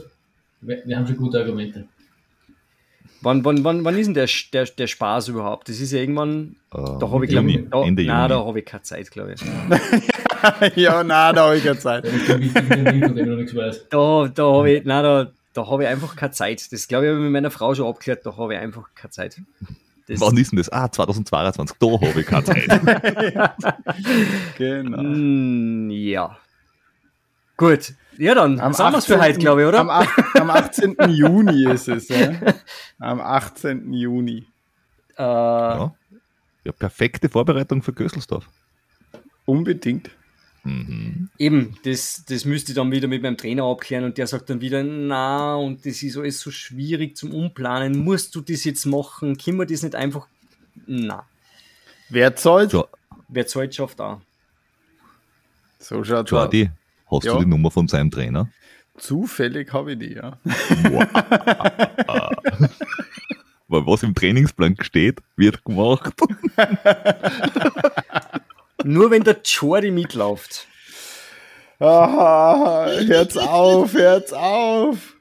wir, 0.62 0.82
wir 0.84 0.96
haben 0.96 1.06
schon 1.06 1.16
gute 1.16 1.38
Argumente. 1.38 1.86
Wann, 3.22 3.44
wann, 3.44 3.62
wann, 3.64 3.84
wann 3.84 3.98
ist 3.98 4.06
denn 4.06 4.14
der, 4.14 4.28
der, 4.52 4.64
der 4.64 4.86
Spaß 4.86 5.28
überhaupt? 5.28 5.68
Das 5.68 5.78
ist 5.78 5.92
ja 5.92 6.00
irgendwann. 6.00 6.56
Uh, 6.74 6.98
da 6.98 7.10
habe 7.10 7.26
ich, 7.26 7.30
glaube 7.30 7.50
ich, 7.50 7.68
da, 7.68 7.82
Ende 7.82 8.04
nein, 8.04 8.28
da 8.30 8.44
habe 8.44 8.60
ich 8.60 8.64
keine 8.64 8.82
Zeit, 8.82 9.10
glaube 9.10 9.34
ich. 9.34 9.42
ja, 10.76 11.04
nein, 11.04 11.34
da 11.34 11.44
habe 11.46 11.56
ich 11.58 11.64
keine 11.64 11.78
Zeit. 11.78 12.04
da, 13.90 14.28
da 14.34 14.44
habe 14.44 14.70
ich, 14.70 14.84
nein, 14.84 15.02
da, 15.02 15.30
da 15.52 15.66
habe 15.66 15.82
ich 15.82 15.88
einfach 15.88 16.16
keine 16.16 16.32
Zeit. 16.32 16.72
Das 16.72 16.88
glaube 16.88 17.06
ich, 17.06 17.10
habe 17.10 17.18
ich 17.18 17.24
mit 17.24 17.32
meiner 17.32 17.50
Frau 17.50 17.74
schon 17.74 17.86
abgeklärt, 17.86 18.24
da 18.24 18.36
habe 18.36 18.54
ich 18.54 18.60
einfach 18.60 18.88
keine 18.94 19.10
Zeit. 19.10 19.36
Das 20.06 20.20
Wann 20.20 20.36
ist 20.38 20.52
denn 20.52 20.56
das? 20.56 20.70
Ah, 20.70 20.90
2022, 20.90 21.76
da 21.78 21.86
habe 21.86 22.20
ich 22.20 22.26
keine 22.26 22.44
Zeit. 22.44 22.66
ja. 23.34 23.54
Genau. 24.56 25.02
Mm, 25.02 25.90
ja. 25.90 26.36
Gut, 27.60 27.92
ja, 28.16 28.34
dann 28.34 28.58
am 28.58 28.72
sind 28.72 28.90
wir 28.90 29.02
für 29.02 29.20
heute, 29.20 29.38
glaube 29.38 29.60
ich, 29.60 29.68
oder? 29.68 29.80
Am, 29.80 29.90
am 29.90 30.48
18. 30.48 30.96
Juni 31.10 31.70
ist 31.70 31.88
es, 31.88 32.08
ja. 32.08 32.32
Am 32.98 33.20
18. 33.20 33.92
Juni. 33.92 34.46
Äh, 35.18 35.22
ja. 35.22 35.94
ja, 36.64 36.72
perfekte 36.72 37.28
Vorbereitung 37.28 37.82
für 37.82 37.92
Gösselsdorf. 37.92 38.48
Unbedingt. 39.44 40.08
Mhm. 40.64 41.28
Eben, 41.36 41.76
das, 41.84 42.24
das 42.26 42.46
müsste 42.46 42.72
ich 42.72 42.76
dann 42.76 42.90
wieder 42.90 43.08
mit 43.08 43.22
meinem 43.22 43.36
Trainer 43.36 43.64
abklären 43.64 44.06
und 44.06 44.16
der 44.16 44.26
sagt 44.26 44.48
dann 44.48 44.62
wieder, 44.62 44.82
na, 44.82 45.56
und 45.56 45.84
das 45.84 46.02
ist 46.02 46.16
alles 46.16 46.40
so 46.40 46.50
schwierig 46.50 47.14
zum 47.18 47.34
Umplanen, 47.34 47.98
musst 47.98 48.34
du 48.34 48.40
das 48.40 48.64
jetzt 48.64 48.86
machen, 48.86 49.36
können 49.36 49.58
wir 49.58 49.66
das 49.66 49.82
nicht 49.82 49.94
einfach, 49.94 50.28
na. 50.86 51.26
Wer 52.08 52.34
zahlt? 52.36 52.72
Ja. 52.72 52.86
Wer 53.28 53.46
zahlt, 53.46 53.74
schafft 53.74 54.00
auch. 54.00 54.22
So 55.78 56.02
schaut 56.04 56.26
es 56.26 56.32
aus. 56.32 56.70
Hast 57.10 57.24
ja. 57.24 57.34
du 57.34 57.40
die 57.40 57.46
Nummer 57.46 57.70
von 57.70 57.88
seinem 57.88 58.10
Trainer? 58.10 58.48
Zufällig 58.96 59.72
habe 59.72 59.92
ich 59.92 59.98
die, 59.98 60.14
ja. 60.14 60.38
Weil 63.68 63.86
was 63.86 64.02
im 64.02 64.14
Trainingsplan 64.14 64.76
steht, 64.80 65.20
wird 65.36 65.64
gemacht. 65.64 66.14
Nur 68.84 69.10
wenn 69.10 69.24
der 69.24 69.40
Jordi 69.44 69.90
mitläuft. 69.90 70.66
Ah, 71.78 72.86
hört's 73.06 73.36
auf, 73.36 73.92
hört's 73.94 74.32
auf. 74.32 75.16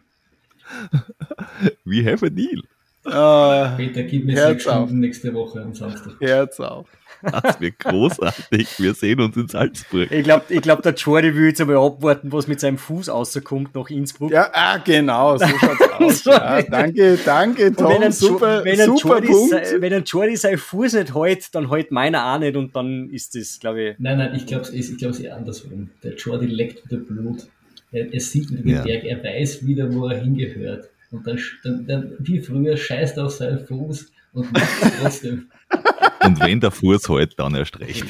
We 1.86 2.06
have 2.06 2.26
a 2.26 2.30
deal. 2.30 2.64
Ah, 3.06 3.76
Peter, 3.78 4.04
gib 4.04 4.26
mir 4.26 4.36
sechs 4.36 4.64
Stunden 4.64 5.00
nächste 5.00 5.34
Woche 5.34 5.62
am 5.62 5.74
Samstag. 5.74 6.20
Hört's 6.20 6.60
auf. 6.60 6.88
Das 7.22 7.60
wird 7.60 7.80
großartig. 7.80 8.80
Wir 8.80 8.94
sehen 8.94 9.20
uns 9.20 9.36
in 9.36 9.48
Salzburg. 9.48 10.12
Ich 10.12 10.24
glaube, 10.24 10.46
ich 10.50 10.62
glaub, 10.62 10.82
der 10.82 10.94
Jordi 10.94 11.36
will 11.36 11.48
jetzt 11.48 11.62
einmal 11.62 11.78
abwarten, 11.78 12.32
was 12.32 12.48
mit 12.48 12.60
seinem 12.60 12.78
Fuß 12.78 13.10
rauskommt 13.10 13.76
nach 13.76 13.90
Innsbruck. 13.90 14.32
Ja, 14.32 14.50
ah, 14.54 14.78
genau, 14.78 15.38
so 15.38 15.46
schaut's 15.60 15.92
aus. 15.92 16.26
ja, 16.26 16.62
danke, 16.64 17.18
danke, 17.24 17.74
Tom. 17.74 17.94
Wenn 17.94 18.04
ein, 18.04 18.12
super, 18.12 18.64
wenn 18.64 18.80
ein 18.80 18.86
super 18.86 19.22
Jordi, 19.22 19.28
Punkt. 19.28 19.82
wenn 19.82 19.94
ein 19.94 20.04
Jordi 20.04 20.36
seinen 20.38 20.58
Fuß 20.58 20.94
nicht 20.94 21.16
hält, 21.16 21.54
dann 21.56 21.70
hält 21.70 21.92
meiner 21.92 22.34
auch 22.34 22.40
nicht 22.40 22.56
und 22.56 22.76
dann 22.76 23.10
ist 23.10 23.36
das, 23.36 23.60
glaube 23.60 23.82
ich. 23.82 23.96
Nein, 24.00 24.18
nein, 24.18 24.36
ich 24.36 24.46
glaube 24.46 24.64
es 24.64 24.72
ich 24.72 24.98
glaub's 24.98 25.20
eher 25.20 25.36
andersrum. 25.36 25.90
Der 26.04 26.16
Jordi 26.16 26.48
leckt 26.48 26.86
wieder 26.86 27.02
Blut. 27.02 27.48
Er, 27.92 28.14
er 28.14 28.20
sieht 28.20 28.52
wieder 28.52 28.62
den 28.62 28.70
ja. 28.70 28.84
Berg, 28.84 29.04
er 29.04 29.24
weiß 29.24 29.66
wieder, 29.66 29.92
wo 29.94 30.08
er 30.08 30.22
hingehört. 30.22 30.90
Und 31.12 31.26
dann, 31.26 31.40
dann, 31.64 31.88
dann 31.88 32.14
wie 32.20 32.40
früher 32.40 32.78
scheißt 32.78 33.18
er 33.18 33.26
auf 33.26 33.32
seinen 33.32 33.66
Fuß 33.66 34.12
und 34.34 34.52
macht 34.54 34.84
es 34.84 35.00
trotzdem. 35.02 35.48
Und 36.30 36.40
wenn 36.40 36.60
der 36.60 36.72
Fuß 36.72 37.10
halt, 37.10 37.40
dann 37.40 37.56
erst 37.56 37.80
recht. 37.80 38.06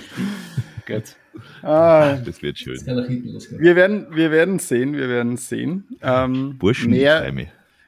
Gut. 0.86 1.16
Ah, 1.62 2.18
das 2.18 2.42
wird 2.42 2.58
schön. 2.58 2.76
Das. 2.86 3.52
Wir 3.58 3.76
werden, 3.76 4.08
wir 4.12 4.32
werden 4.32 4.60
sehen, 4.60 4.94
wir 4.94 5.08
werden 5.08 5.38
sehen. 5.38 5.88
Ähm, 6.02 6.58
Burschen, 6.58 6.92
mehr, 6.92 7.32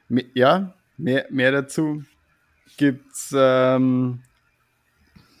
mehr, 0.08 0.24
ja, 0.34 0.74
mehr, 0.96 1.26
mehr 1.30 1.52
dazu 1.52 2.02
gibt 2.76 3.12
es 3.12 3.34
ähm, 3.36 4.20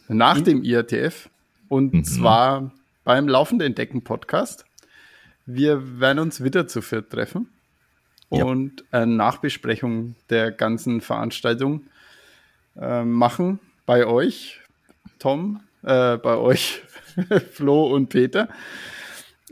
nach 0.08 0.40
dem 0.40 0.62
IATF 0.62 1.30
und 1.68 1.94
mhm. 1.94 2.04
zwar 2.04 2.72
beim 3.04 3.28
Laufende 3.28 3.64
Entdecken 3.64 4.02
Podcast. 4.02 4.66
Wir 5.46 6.00
werden 6.00 6.18
uns 6.18 6.44
wieder 6.44 6.66
zu 6.66 6.82
viert 6.82 7.10
treffen 7.10 7.48
ja. 8.30 8.44
und 8.44 8.84
eine 8.90 9.06
Nachbesprechung 9.06 10.16
der 10.28 10.52
ganzen 10.52 11.00
Veranstaltung 11.00 11.84
äh, 12.76 13.04
machen 13.04 13.58
bei 13.86 14.06
euch, 14.06 14.61
Tom, 15.22 15.60
äh, 15.84 16.16
bei 16.16 16.36
euch, 16.36 16.82
Flo 17.52 17.86
und 17.94 18.08
Peter. 18.08 18.48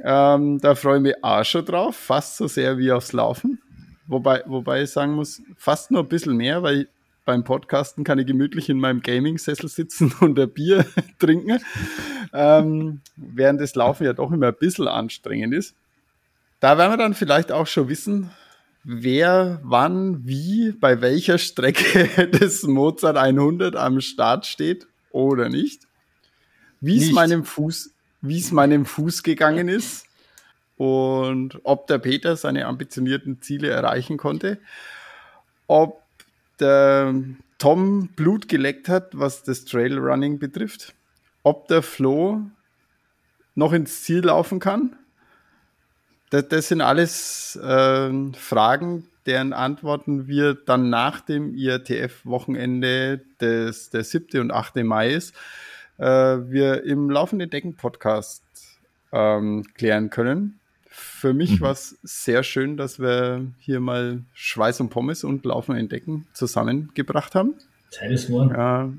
Ähm, 0.02 0.58
da 0.58 0.74
freue 0.74 0.96
ich 0.96 1.02
mich 1.02 1.14
auch 1.22 1.44
schon 1.44 1.64
drauf, 1.64 1.94
fast 1.94 2.38
so 2.38 2.48
sehr 2.48 2.76
wie 2.76 2.90
aufs 2.90 3.12
Laufen. 3.12 3.62
Wobei, 4.08 4.42
wobei 4.46 4.82
ich 4.82 4.90
sagen 4.90 5.12
muss, 5.12 5.40
fast 5.56 5.92
nur 5.92 6.02
ein 6.02 6.08
bisschen 6.08 6.36
mehr, 6.36 6.64
weil 6.64 6.88
beim 7.24 7.44
Podcasten 7.44 8.02
kann 8.02 8.18
ich 8.18 8.26
gemütlich 8.26 8.68
in 8.68 8.80
meinem 8.80 9.00
Gaming-Sessel 9.00 9.68
sitzen 9.68 10.12
und 10.20 10.40
ein 10.40 10.50
Bier 10.50 10.84
trinken, 11.20 11.60
ähm, 12.32 13.00
während 13.14 13.60
das 13.60 13.76
Laufen 13.76 14.06
ja 14.06 14.12
doch 14.12 14.32
immer 14.32 14.48
ein 14.48 14.56
bisschen 14.58 14.88
anstrengend 14.88 15.54
ist. 15.54 15.76
Da 16.58 16.78
werden 16.78 16.94
wir 16.94 16.96
dann 16.98 17.14
vielleicht 17.14 17.52
auch 17.52 17.68
schon 17.68 17.88
wissen, 17.88 18.30
wer 18.82 19.60
wann 19.62 20.26
wie 20.26 20.72
bei 20.72 21.00
welcher 21.00 21.38
Strecke 21.38 22.26
des 22.26 22.64
Mozart 22.64 23.16
100 23.16 23.76
am 23.76 24.00
Start 24.00 24.46
steht 24.46 24.89
oder 25.10 25.48
nicht. 25.48 25.86
Wie 26.80 26.98
es 26.98 27.12
meinem 27.12 27.44
Fuß, 27.44 27.92
wie 28.22 28.38
es 28.38 28.52
meinem 28.52 28.86
Fuß 28.86 29.22
gegangen 29.22 29.68
ist 29.68 30.06
und 30.76 31.60
ob 31.64 31.86
der 31.86 31.98
Peter 31.98 32.36
seine 32.36 32.66
ambitionierten 32.66 33.42
Ziele 33.42 33.68
erreichen 33.68 34.16
konnte, 34.16 34.58
ob 35.66 36.02
der 36.58 37.14
Tom 37.58 38.08
Blut 38.16 38.48
geleckt 38.48 38.88
hat, 38.88 39.18
was 39.18 39.42
das 39.42 39.66
Trailrunning 39.66 40.38
betrifft, 40.38 40.94
ob 41.42 41.68
der 41.68 41.82
Flo 41.82 42.40
noch 43.54 43.72
ins 43.72 44.02
Ziel 44.02 44.20
laufen 44.20 44.58
kann 44.58 44.96
das, 46.30 46.48
das 46.48 46.68
sind 46.68 46.80
alles 46.80 47.56
äh, 47.56 48.32
Fragen, 48.32 49.08
deren 49.30 49.52
Antworten 49.52 50.26
wir 50.26 50.54
dann 50.54 50.90
nach 50.90 51.20
dem 51.20 51.54
IATF-Wochenende 51.54 53.20
des 53.40 53.90
der 53.90 54.02
7. 54.02 54.40
und 54.40 54.50
8. 54.50 54.82
Mai 54.82 55.10
ist, 55.10 55.36
äh, 55.98 56.04
wir 56.04 56.82
im 56.82 57.08
laufenden 57.08 57.48
Decken-Podcast 57.48 58.42
ähm, 59.12 59.64
klären 59.74 60.10
können. 60.10 60.58
Für 60.88 61.32
mich 61.32 61.60
mhm. 61.60 61.60
war 61.60 61.70
es 61.70 61.96
sehr 62.02 62.42
schön, 62.42 62.76
dass 62.76 62.98
wir 62.98 63.46
hier 63.60 63.78
mal 63.78 64.22
Schweiß 64.34 64.80
und 64.80 64.90
Pommes 64.90 65.22
und 65.22 65.44
Laufen 65.44 65.76
entdecken 65.76 66.26
zusammengebracht 66.32 67.36
haben. 67.36 67.54
Zeit 67.90 68.10
ist 68.10 68.30
one. 68.30 68.52
Ja, 68.52 68.90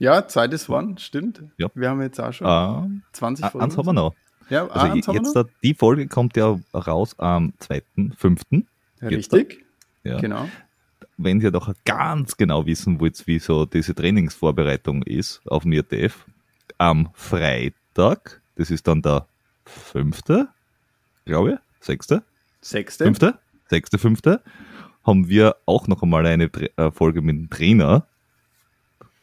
ja, 0.00 0.26
Zeit 0.26 0.52
ist 0.54 0.68
one, 0.68 0.98
stimmt. 0.98 1.44
Ja. 1.56 1.68
Wir 1.74 1.90
haben 1.90 2.02
jetzt 2.02 2.20
auch 2.20 2.32
schon 2.32 2.48
uh, 2.48 2.88
20 3.12 3.46
Folgen. 3.46 3.64
Eins 3.64 3.78
haben 3.78 3.86
wir 3.86 3.92
noch. 3.92 4.14
Ja, 4.50 4.66
also 4.66 5.12
jetzt 5.12 5.36
da, 5.36 5.44
die 5.62 5.74
Folge 5.74 6.08
kommt 6.08 6.36
ja 6.36 6.58
raus 6.74 7.16
am 7.18 7.52
2.5. 7.60 8.64
Richtig. 9.08 9.64
Ja. 10.04 10.18
Genau. 10.20 10.48
Wenn 11.16 11.40
ihr 11.40 11.50
doch 11.50 11.72
ganz 11.84 12.36
genau 12.36 12.66
wissen 12.66 13.00
wollt, 13.00 13.26
wie 13.26 13.38
so 13.38 13.66
diese 13.66 13.94
Trainingsvorbereitung 13.94 15.02
ist 15.02 15.40
auf 15.46 15.62
dem 15.62 15.72
IRTF, 15.72 16.26
am 16.78 17.08
Freitag, 17.14 18.42
das 18.56 18.70
ist 18.70 18.86
dann 18.86 19.02
der 19.02 19.26
5., 19.64 20.22
glaube 21.24 21.52
ich, 21.52 21.58
6., 21.80 22.20
6., 22.60 22.96
5., 22.96 23.18
6., 23.68 23.90
5., 23.96 24.20
haben 25.04 25.28
wir 25.28 25.56
auch 25.66 25.86
noch 25.86 26.02
einmal 26.02 26.26
eine 26.26 26.50
äh, 26.76 26.90
Folge 26.90 27.22
mit 27.22 27.36
dem 27.36 27.50
Trainer. 27.50 28.06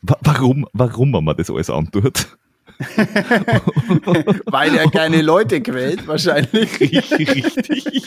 Warum, 0.02 0.68
warum 0.74 1.12
man 1.12 1.38
das 1.38 1.50
alles 1.50 1.70
antut? 1.70 2.38
Weil 4.45 4.76
er 4.76 4.90
keine 4.90 5.22
Leute 5.22 5.62
quält, 5.62 6.08
wahrscheinlich. 6.08 6.80
Richtig. 6.80 8.04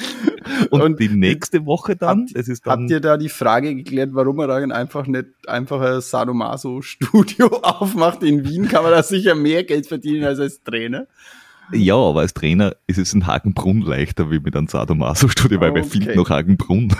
Und, 0.70 0.82
und, 0.82 1.00
die 1.00 1.08
nächste 1.08 1.66
Woche 1.66 1.96
dann, 1.96 2.26
habt, 2.28 2.32
ist 2.32 2.66
dann. 2.66 2.80
Habt 2.80 2.90
ihr 2.90 3.00
da 3.00 3.16
die 3.16 3.28
Frage 3.28 3.74
geklärt, 3.74 4.10
warum 4.12 4.38
er 4.40 4.48
dann 4.48 4.72
einfach 4.72 5.06
nicht 5.06 5.26
einfach 5.46 5.80
ein 5.80 6.00
Sadomaso-Studio 6.00 7.46
aufmacht 7.62 8.22
in 8.22 8.48
Wien? 8.48 8.68
Kann 8.68 8.82
man 8.82 8.92
da 8.92 9.02
sicher 9.02 9.34
mehr 9.34 9.64
Geld 9.64 9.86
verdienen 9.86 10.24
als 10.24 10.38
als 10.38 10.62
Trainer? 10.62 11.06
Ja, 11.72 11.96
aber 11.96 12.20
als 12.20 12.32
Trainer 12.32 12.76
ist 12.86 12.98
es 12.98 13.12
in 13.12 13.26
Hagenbrunn 13.26 13.80
leichter 13.80 14.30
wie 14.30 14.38
mit 14.38 14.54
einem 14.54 14.68
Sadomaso-Studio, 14.68 15.60
weil 15.60 15.70
okay. 15.70 15.82
wir 15.82 15.84
finden 15.90 16.14
noch 16.14 16.30
Hagenbrunn. 16.30 16.94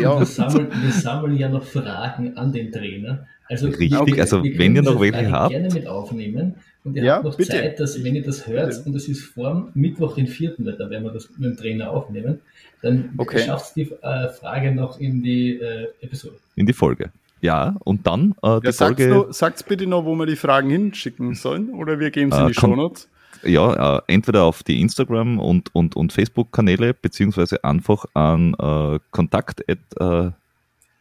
Ja, 0.00 0.18
wir 0.20 0.26
sammeln, 0.26 0.68
wir 0.80 0.92
sammeln 0.92 1.36
ja 1.36 1.48
noch 1.48 1.64
Fragen 1.64 2.36
an 2.36 2.52
den 2.52 2.70
Trainer. 2.70 3.26
Also, 3.48 3.66
Richtig, 3.66 3.98
okay, 3.98 4.20
also 4.20 4.42
wenn 4.42 4.76
ihr 4.76 4.82
noch 4.82 5.00
welche 5.00 5.30
habt. 5.30 5.50
gerne 5.50 5.68
mit 5.72 5.86
aufnehmen. 5.86 6.54
Und 6.84 6.96
ihr 6.96 7.04
ja, 7.04 7.14
habt 7.14 7.24
noch 7.24 7.36
bitte. 7.36 7.52
Zeit, 7.52 7.78
dass, 7.78 8.02
wenn 8.02 8.16
ihr 8.16 8.24
das 8.24 8.46
hört, 8.46 8.70
bitte. 8.70 8.88
und 8.88 8.96
es 8.96 9.08
ist 9.08 9.24
vor 9.24 9.70
Mittwoch, 9.74 10.14
den 10.14 10.26
4., 10.26 10.54
weil 10.58 10.74
da 10.74 10.90
werden 10.90 11.04
wir 11.04 11.12
das 11.12 11.28
mit 11.36 11.50
dem 11.50 11.56
Trainer 11.56 11.90
aufnehmen, 11.90 12.40
dann 12.80 13.10
okay. 13.18 13.44
schafft 13.44 13.76
die 13.76 13.92
äh, 14.02 14.28
Frage 14.30 14.72
noch 14.72 14.98
in 14.98 15.22
die 15.22 15.60
äh, 15.60 15.88
Episode. 16.00 16.36
In 16.56 16.66
die 16.66 16.72
Folge. 16.72 17.10
Ja, 17.40 17.76
und 17.80 18.06
dann 18.06 18.34
äh, 18.42 18.60
die 18.60 18.66
ja, 18.66 18.72
Folge. 18.72 19.26
Sagt 19.30 19.66
bitte 19.66 19.86
noch, 19.86 20.04
wo 20.04 20.14
wir 20.16 20.26
die 20.26 20.36
Fragen 20.36 20.70
hinschicken 20.70 21.34
sollen, 21.34 21.70
oder 21.70 22.00
wir 22.00 22.10
geben 22.10 22.32
sie 22.32 22.38
in 22.38 22.46
die 22.46 22.52
äh, 22.52 22.54
Shownotes 22.54 23.08
ja, 23.44 23.96
äh, 23.96 24.02
entweder 24.06 24.44
auf 24.44 24.62
die 24.62 24.80
Instagram- 24.80 25.38
und, 25.38 25.74
und, 25.74 25.96
und 25.96 26.12
Facebook-Kanäle, 26.12 26.94
beziehungsweise 26.94 27.62
einfach 27.64 28.06
an 28.14 28.54
äh, 28.54 28.98
kontakt 29.10 29.62
äh, 29.68 30.30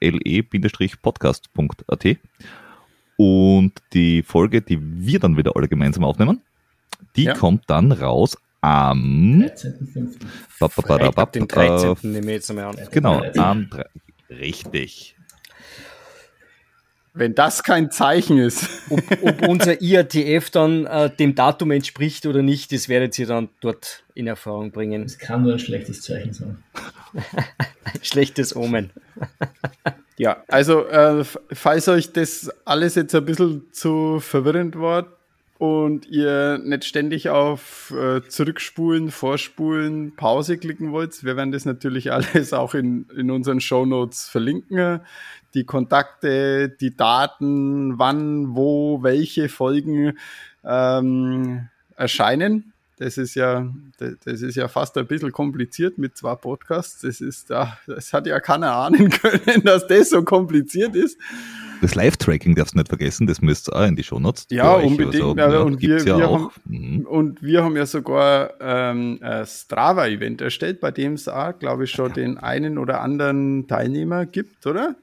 le-podcast.at. 0.01 2.05
Und 3.23 3.73
die 3.93 4.23
Folge, 4.23 4.63
die 4.63 4.79
wir 4.81 5.19
dann 5.19 5.37
wieder 5.37 5.55
alle 5.55 5.67
gemeinsam 5.67 6.03
aufnehmen, 6.03 6.41
die 7.15 7.25
ja. 7.25 7.35
kommt 7.35 7.69
dann 7.69 7.91
raus 7.91 8.35
am 8.61 9.43
13.5. 9.43 11.31
Den 11.31 11.47
13. 11.47 11.97
nehmen 12.01 12.25
wir 12.25 12.33
jetzt 12.33 12.49
einmal 12.49 12.65
an. 12.65 12.77
Genau, 12.89 13.21
am 13.37 13.69
richtig. 14.27 15.15
Wenn 17.13 17.35
das 17.35 17.61
kein 17.61 17.91
Zeichen 17.91 18.39
ist. 18.39 18.67
Ob, 18.89 19.03
ob 19.21 19.47
unser 19.47 19.79
IATF 19.83 20.49
dann 20.49 20.87
äh, 20.87 21.15
dem 21.15 21.35
Datum 21.35 21.69
entspricht 21.69 22.25
oder 22.25 22.41
nicht, 22.41 22.71
das 22.71 22.89
werdet 22.89 23.19
ihr 23.19 23.27
dann 23.27 23.49
dort 23.59 24.03
in 24.15 24.25
Erfahrung 24.25 24.71
bringen. 24.71 25.03
Es 25.03 25.19
kann 25.19 25.43
nur 25.43 25.53
ein 25.53 25.59
schlechtes 25.59 26.01
Zeichen 26.01 26.33
sein. 26.33 26.63
ein 27.13 27.45
schlechtes 28.01 28.55
Omen. 28.55 28.89
Ja, 30.21 30.43
also 30.47 30.85
äh, 30.87 31.23
falls 31.51 31.87
euch 31.87 32.13
das 32.13 32.49
alles 32.65 32.95
jetzt 32.95 33.15
ein 33.15 33.25
bisschen 33.25 33.71
zu 33.71 34.19
verwirrend 34.19 34.79
war 34.79 35.07
und 35.57 36.07
ihr 36.07 36.59
nicht 36.63 36.85
ständig 36.85 37.29
auf 37.29 37.91
äh, 37.91 38.21
Zurückspulen, 38.27 39.09
Vorspulen, 39.09 40.15
Pause 40.15 40.57
klicken 40.57 40.91
wollt, 40.91 41.23
wir 41.23 41.37
werden 41.37 41.51
das 41.51 41.65
natürlich 41.65 42.11
alles 42.13 42.53
auch 42.53 42.75
in, 42.75 43.07
in 43.17 43.31
unseren 43.31 43.61
Show 43.61 43.85
Notes 43.85 44.27
verlinken 44.27 45.01
die 45.53 45.65
Kontakte, 45.65 46.69
die 46.69 46.95
Daten, 46.95 47.99
wann, 47.99 48.55
wo, 48.55 49.03
welche 49.03 49.49
Folgen 49.49 50.17
ähm, 50.63 51.67
erscheinen. 51.95 52.73
Das 53.01 53.17
ist 53.17 53.33
ja, 53.33 53.67
das 53.97 54.43
ist 54.43 54.55
ja 54.55 54.67
fast 54.67 54.95
ein 54.95 55.07
bisschen 55.07 55.31
kompliziert 55.31 55.97
mit 55.97 56.15
zwei 56.15 56.35
Podcasts. 56.35 57.01
Das 57.01 57.19
ist, 57.19 57.49
das 57.49 58.13
hat 58.13 58.27
ja 58.27 58.39
keiner 58.39 58.73
ahnen 58.73 59.09
können, 59.21 59.63
dass 59.63 59.87
das 59.87 60.11
so 60.11 60.21
kompliziert 60.21 60.95
ist. 60.95 61.17
Das 61.81 61.95
Live-Tracking 61.95 62.53
darfst 62.53 62.75
du 62.75 62.77
nicht 62.77 62.89
vergessen, 62.89 63.25
das 63.25 63.41
müsst 63.41 63.69
ihr 63.69 63.75
auch 63.75 63.87
in 63.87 63.95
die 63.95 64.03
Show 64.03 64.19
Notes. 64.19 64.45
Ja, 64.51 64.73
unbedingt. 64.73 65.15
Also, 65.15 65.35
ja, 65.35 65.59
und, 65.61 65.81
wir, 65.81 65.97
ja 65.97 66.17
wir 66.19 66.29
haben, 66.29 66.49
mhm. 66.65 67.07
und 67.07 67.41
wir 67.41 67.63
haben 67.63 67.75
ja 67.75 67.87
sogar 67.87 68.53
ähm, 68.61 69.17
ein 69.19 69.47
Strava-Event 69.47 70.41
erstellt, 70.41 70.79
bei 70.79 70.91
dem 70.91 71.13
es 71.13 71.27
auch, 71.27 71.57
glaube 71.57 71.85
ich, 71.85 71.89
schon 71.89 72.13
den 72.13 72.37
einen 72.37 72.77
oder 72.77 73.01
anderen 73.01 73.67
Teilnehmer 73.67 74.27
gibt, 74.27 74.67
oder? 74.67 74.95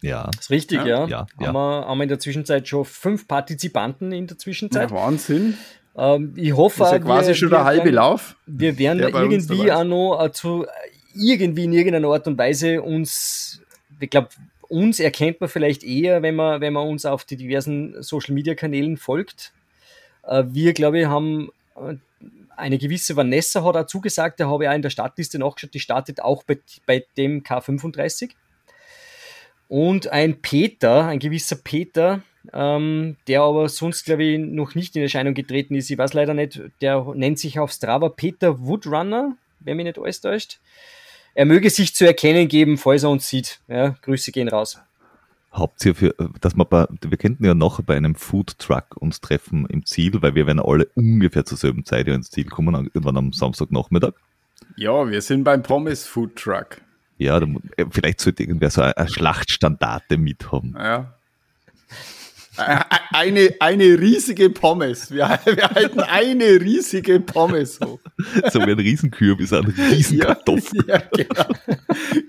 Ja. 0.00 0.30
Das 0.32 0.46
ist 0.46 0.50
richtig, 0.50 0.78
ja. 0.78 0.86
ja. 0.86 1.06
ja, 1.08 1.26
ja. 1.38 1.46
Haben, 1.48 1.54
wir, 1.54 1.86
haben 1.88 1.98
wir 1.98 2.04
in 2.04 2.08
der 2.08 2.20
Zwischenzeit 2.20 2.66
schon 2.66 2.86
fünf 2.86 3.28
Partizipanten 3.28 4.12
in 4.12 4.28
der 4.28 4.38
Zwischenzeit. 4.38 4.90
Ja, 4.90 4.96
Wahnsinn. 4.96 5.58
Ähm, 5.96 6.32
ich 6.36 6.52
hoffe, 6.52 6.80
das 6.80 6.88
ist 6.88 6.92
ja 6.92 6.98
quasi 7.00 7.28
wir, 7.28 7.34
schon 7.34 7.50
der 7.50 7.64
halbe 7.64 7.84
werden, 7.84 7.94
Lauf. 7.94 8.36
Wir 8.46 8.78
werden 8.78 8.98
da 8.98 9.08
irgendwie 9.08 9.70
auch 9.70 9.84
noch 9.84 10.24
äh, 10.24 10.32
zu, 10.32 10.66
irgendwie 11.14 11.64
in 11.64 11.72
irgendeiner 11.72 12.08
Art 12.08 12.26
und 12.26 12.36
Weise 12.38 12.82
uns, 12.82 13.62
ich 14.00 14.10
glaube, 14.10 14.28
uns 14.68 14.98
erkennt 14.98 15.40
man 15.40 15.48
vielleicht 15.48 15.84
eher, 15.84 16.22
wenn 16.22 16.34
man, 16.34 16.60
wenn 16.60 16.72
man 16.72 16.88
uns 16.88 17.04
auf 17.04 17.24
die 17.24 17.36
diversen 17.36 18.02
Social 18.02 18.34
Media 18.34 18.54
Kanälen 18.54 18.96
folgt. 18.96 19.52
Äh, 20.26 20.44
wir, 20.48 20.72
glaube 20.72 21.00
ich, 21.00 21.06
haben 21.06 21.50
äh, 21.76 21.94
eine 22.56 22.78
gewisse 22.78 23.16
Vanessa 23.16 23.64
hat 23.64 23.76
auch 23.76 23.86
zugesagt, 23.86 24.40
da 24.40 24.48
habe 24.48 24.64
ich 24.64 24.70
auch 24.70 24.74
in 24.74 24.82
der 24.82 24.90
Startliste 24.90 25.38
nachgeschaut, 25.38 25.74
die 25.74 25.80
startet 25.80 26.20
auch 26.22 26.42
bei, 26.44 26.58
bei 26.86 27.04
dem 27.16 27.42
K35. 27.42 28.30
Und 29.68 30.08
ein 30.08 30.40
Peter, 30.40 31.06
ein 31.06 31.18
gewisser 31.18 31.56
Peter, 31.56 32.22
ähm, 32.52 33.16
der 33.26 33.42
aber 33.42 33.68
sonst, 33.68 34.04
glaube 34.04 34.24
ich, 34.24 34.38
noch 34.38 34.74
nicht 34.74 34.94
in 34.96 35.02
Erscheinung 35.02 35.34
getreten 35.34 35.74
ist. 35.74 35.90
Ich 35.90 35.98
weiß 35.98 36.12
leider 36.12 36.34
nicht, 36.34 36.60
der 36.80 37.04
nennt 37.14 37.38
sich 37.38 37.58
auf 37.58 37.72
Strava 37.72 38.08
Peter 38.08 38.60
Woodrunner, 38.60 39.36
wenn 39.60 39.76
mich 39.76 39.84
nicht 39.84 39.98
alles 39.98 40.20
täuscht. 40.20 40.58
Er 41.34 41.46
möge 41.46 41.70
sich 41.70 41.94
zu 41.94 42.06
erkennen 42.06 42.48
geben, 42.48 42.78
falls 42.78 43.02
er 43.02 43.10
uns 43.10 43.28
sieht. 43.28 43.60
Ja, 43.66 43.96
Grüße 44.02 44.30
gehen 44.30 44.48
raus. 44.48 44.78
Ihr 45.84 45.94
für, 45.94 46.14
dass 46.40 46.56
wir 46.56 46.64
bei, 46.64 46.86
wir 47.00 47.16
könnten 47.16 47.44
ja 47.44 47.54
noch 47.54 47.80
bei 47.82 47.96
einem 47.96 48.16
Food 48.16 48.58
Truck 48.58 48.96
uns 48.96 49.20
treffen 49.20 49.66
im 49.66 49.86
Ziel, 49.86 50.20
weil 50.20 50.34
wir 50.34 50.46
werden 50.46 50.60
alle 50.60 50.86
ungefähr 50.94 51.44
zur 51.44 51.58
selben 51.58 51.84
Zeit 51.84 52.08
ins 52.08 52.30
Ziel 52.30 52.46
kommen, 52.46 52.74
irgendwann 52.74 53.16
am 53.16 53.32
Samstagnachmittag. 53.32 54.14
Ja, 54.76 55.08
wir 55.08 55.22
sind 55.22 55.44
beim 55.44 55.62
Pommes 55.62 56.06
Food 56.06 56.36
Truck. 56.36 56.80
Ja, 57.18 57.38
äh, 57.38 57.84
vielleicht 57.90 58.20
sollte 58.20 58.42
irgendwer 58.42 58.70
so 58.70 58.82
eine 58.82 59.08
Schlachtstandarte 59.08 60.16
mithaben. 60.18 60.74
Ja. 60.76 61.14
Eine, 62.56 63.54
eine 63.60 63.84
riesige 63.84 64.50
Pommes. 64.50 65.10
Wir, 65.10 65.38
wir 65.44 65.70
halten 65.70 66.00
eine 66.00 66.44
riesige 66.44 67.20
Pommes 67.20 67.80
hoch. 67.80 67.98
So 68.52 68.60
wie 68.60 68.70
ein 68.70 68.78
Riesenkürbis, 68.78 69.52
ein 69.52 69.64
Riesenkartoffel. 69.64 70.84
Ja, 70.86 70.96
ja, 70.96 71.02
genau. 71.16 71.44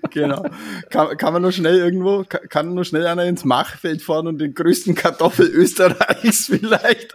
genau. 0.10 0.46
Kann, 0.90 1.18
kann 1.18 1.34
man 1.34 1.42
nur 1.42 1.52
schnell 1.52 1.78
irgendwo, 1.78 2.24
kann, 2.50 2.74
nur 2.74 2.86
schnell 2.86 3.06
einer 3.06 3.26
ins 3.26 3.46
Machfeld 3.46 4.02
fahren 4.02 4.28
und 4.28 4.40
den 4.40 4.54
größten 4.54 4.96
Kartoffel 4.96 5.48
Österreichs 5.48 6.46
vielleicht, 6.48 7.14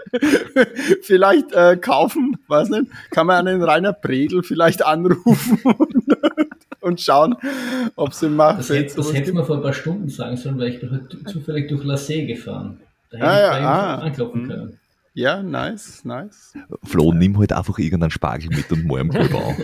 vielleicht 1.03 1.53
äh, 1.53 1.77
kaufen, 1.77 2.37
weiß 2.49 2.69
nicht. 2.71 2.87
Kann 3.11 3.27
man 3.27 3.47
einen 3.47 3.63
Rainer 3.63 3.93
Bredel 3.93 4.43
vielleicht 4.43 4.85
anrufen 4.85 5.59
und 6.81 7.01
schauen, 7.01 7.37
ob 7.97 8.15
sie 8.15 8.29
macht. 8.29 8.61
Das, 8.61 8.71
hätte, 8.71 8.97
das 8.97 9.13
hätte 9.13 9.33
man 9.33 9.45
vor 9.45 9.57
ein 9.57 9.63
paar 9.63 9.73
Stunden 9.73 10.09
sagen 10.09 10.37
sollen, 10.37 10.59
weil 10.59 10.69
ich 10.69 10.81
bin 10.81 10.91
halt 10.91 11.17
zufällig 11.29 11.69
durch 11.69 11.85
La 11.85 11.97
See 11.97 12.27
gefahren. 12.27 12.81
Da 13.11 13.19
hätte 13.19 13.29
ah, 13.29 13.57
ich 13.57 13.63
ja, 13.63 13.71
ah. 13.71 13.95
anklopfen 13.97 14.43
mhm. 14.43 14.49
können. 14.49 14.79
Ja, 15.13 15.43
nice, 15.43 16.05
nice. 16.05 16.55
Flo, 16.85 17.13
nimm 17.13 17.37
halt 17.37 17.53
einfach 17.53 17.77
irgendeinen 17.81 18.13
Spargel 18.13 18.49
mit 18.49 18.71
und 18.71 18.87
mal 18.87 19.01
am 19.01 19.11
auf. 19.11 19.57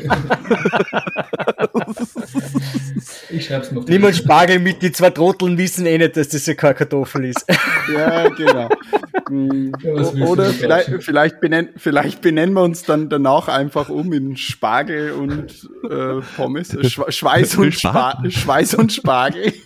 ich 3.31 3.47
schreib's 3.47 3.71
noch. 3.71 3.87
Nimm 3.87 4.03
halt 4.03 4.17
Spargel 4.17 4.59
mit, 4.59 4.83
die 4.83 4.91
zwei 4.91 5.11
Trotteln 5.11 5.57
wissen 5.57 5.87
eh 5.87 5.99
nicht, 5.99 6.17
dass 6.17 6.31
das 6.31 6.47
ja 6.47 6.55
keine 6.55 6.75
Kartoffel 6.75 7.27
ist. 7.27 7.47
ja, 7.95 8.29
genau. 8.31 8.69
Oder 10.27 10.47
vielleicht, 10.47 11.05
vielleicht, 11.05 11.41
benennen, 11.41 11.71
vielleicht 11.77 12.23
benennen 12.23 12.55
wir 12.55 12.63
uns 12.63 12.83
dann 12.83 13.09
danach 13.09 13.47
einfach 13.47 13.89
um 13.89 14.13
in 14.13 14.37
Spargel 14.37 15.13
und 15.13 15.71
äh, 15.89 16.23
Pommes. 16.37 16.77
Schweiß 17.09 17.55
und, 17.57 17.73
Spa 17.73 18.21
Schweiß 18.29 18.75
und 18.75 18.93
Spargel. 18.93 19.53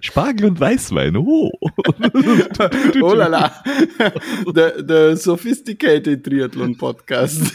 Spargel 0.00 0.46
und 0.46 0.60
Weißwein. 0.60 1.16
Oh, 1.16 1.50
oh 3.02 3.14
la 3.14 3.26
la. 3.26 3.52
Der, 4.54 4.82
der 4.82 5.16
Sophisticated 5.16 6.24
Triathlon 6.24 6.76
Podcast. 6.76 7.52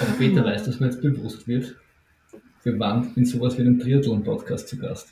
Aber 0.00 0.12
Peter 0.18 0.44
weiß, 0.44 0.64
dass 0.64 0.80
mir 0.80 0.86
jetzt 0.86 1.00
bewusst 1.00 1.46
wird, 1.48 1.74
wir 2.66 2.78
waren 2.78 3.12
in 3.14 3.24
sowas 3.24 3.56
wie 3.56 3.62
einem 3.62 3.78
Triathlon-Podcast 3.78 4.68
zu 4.68 4.76
Gast. 4.76 5.08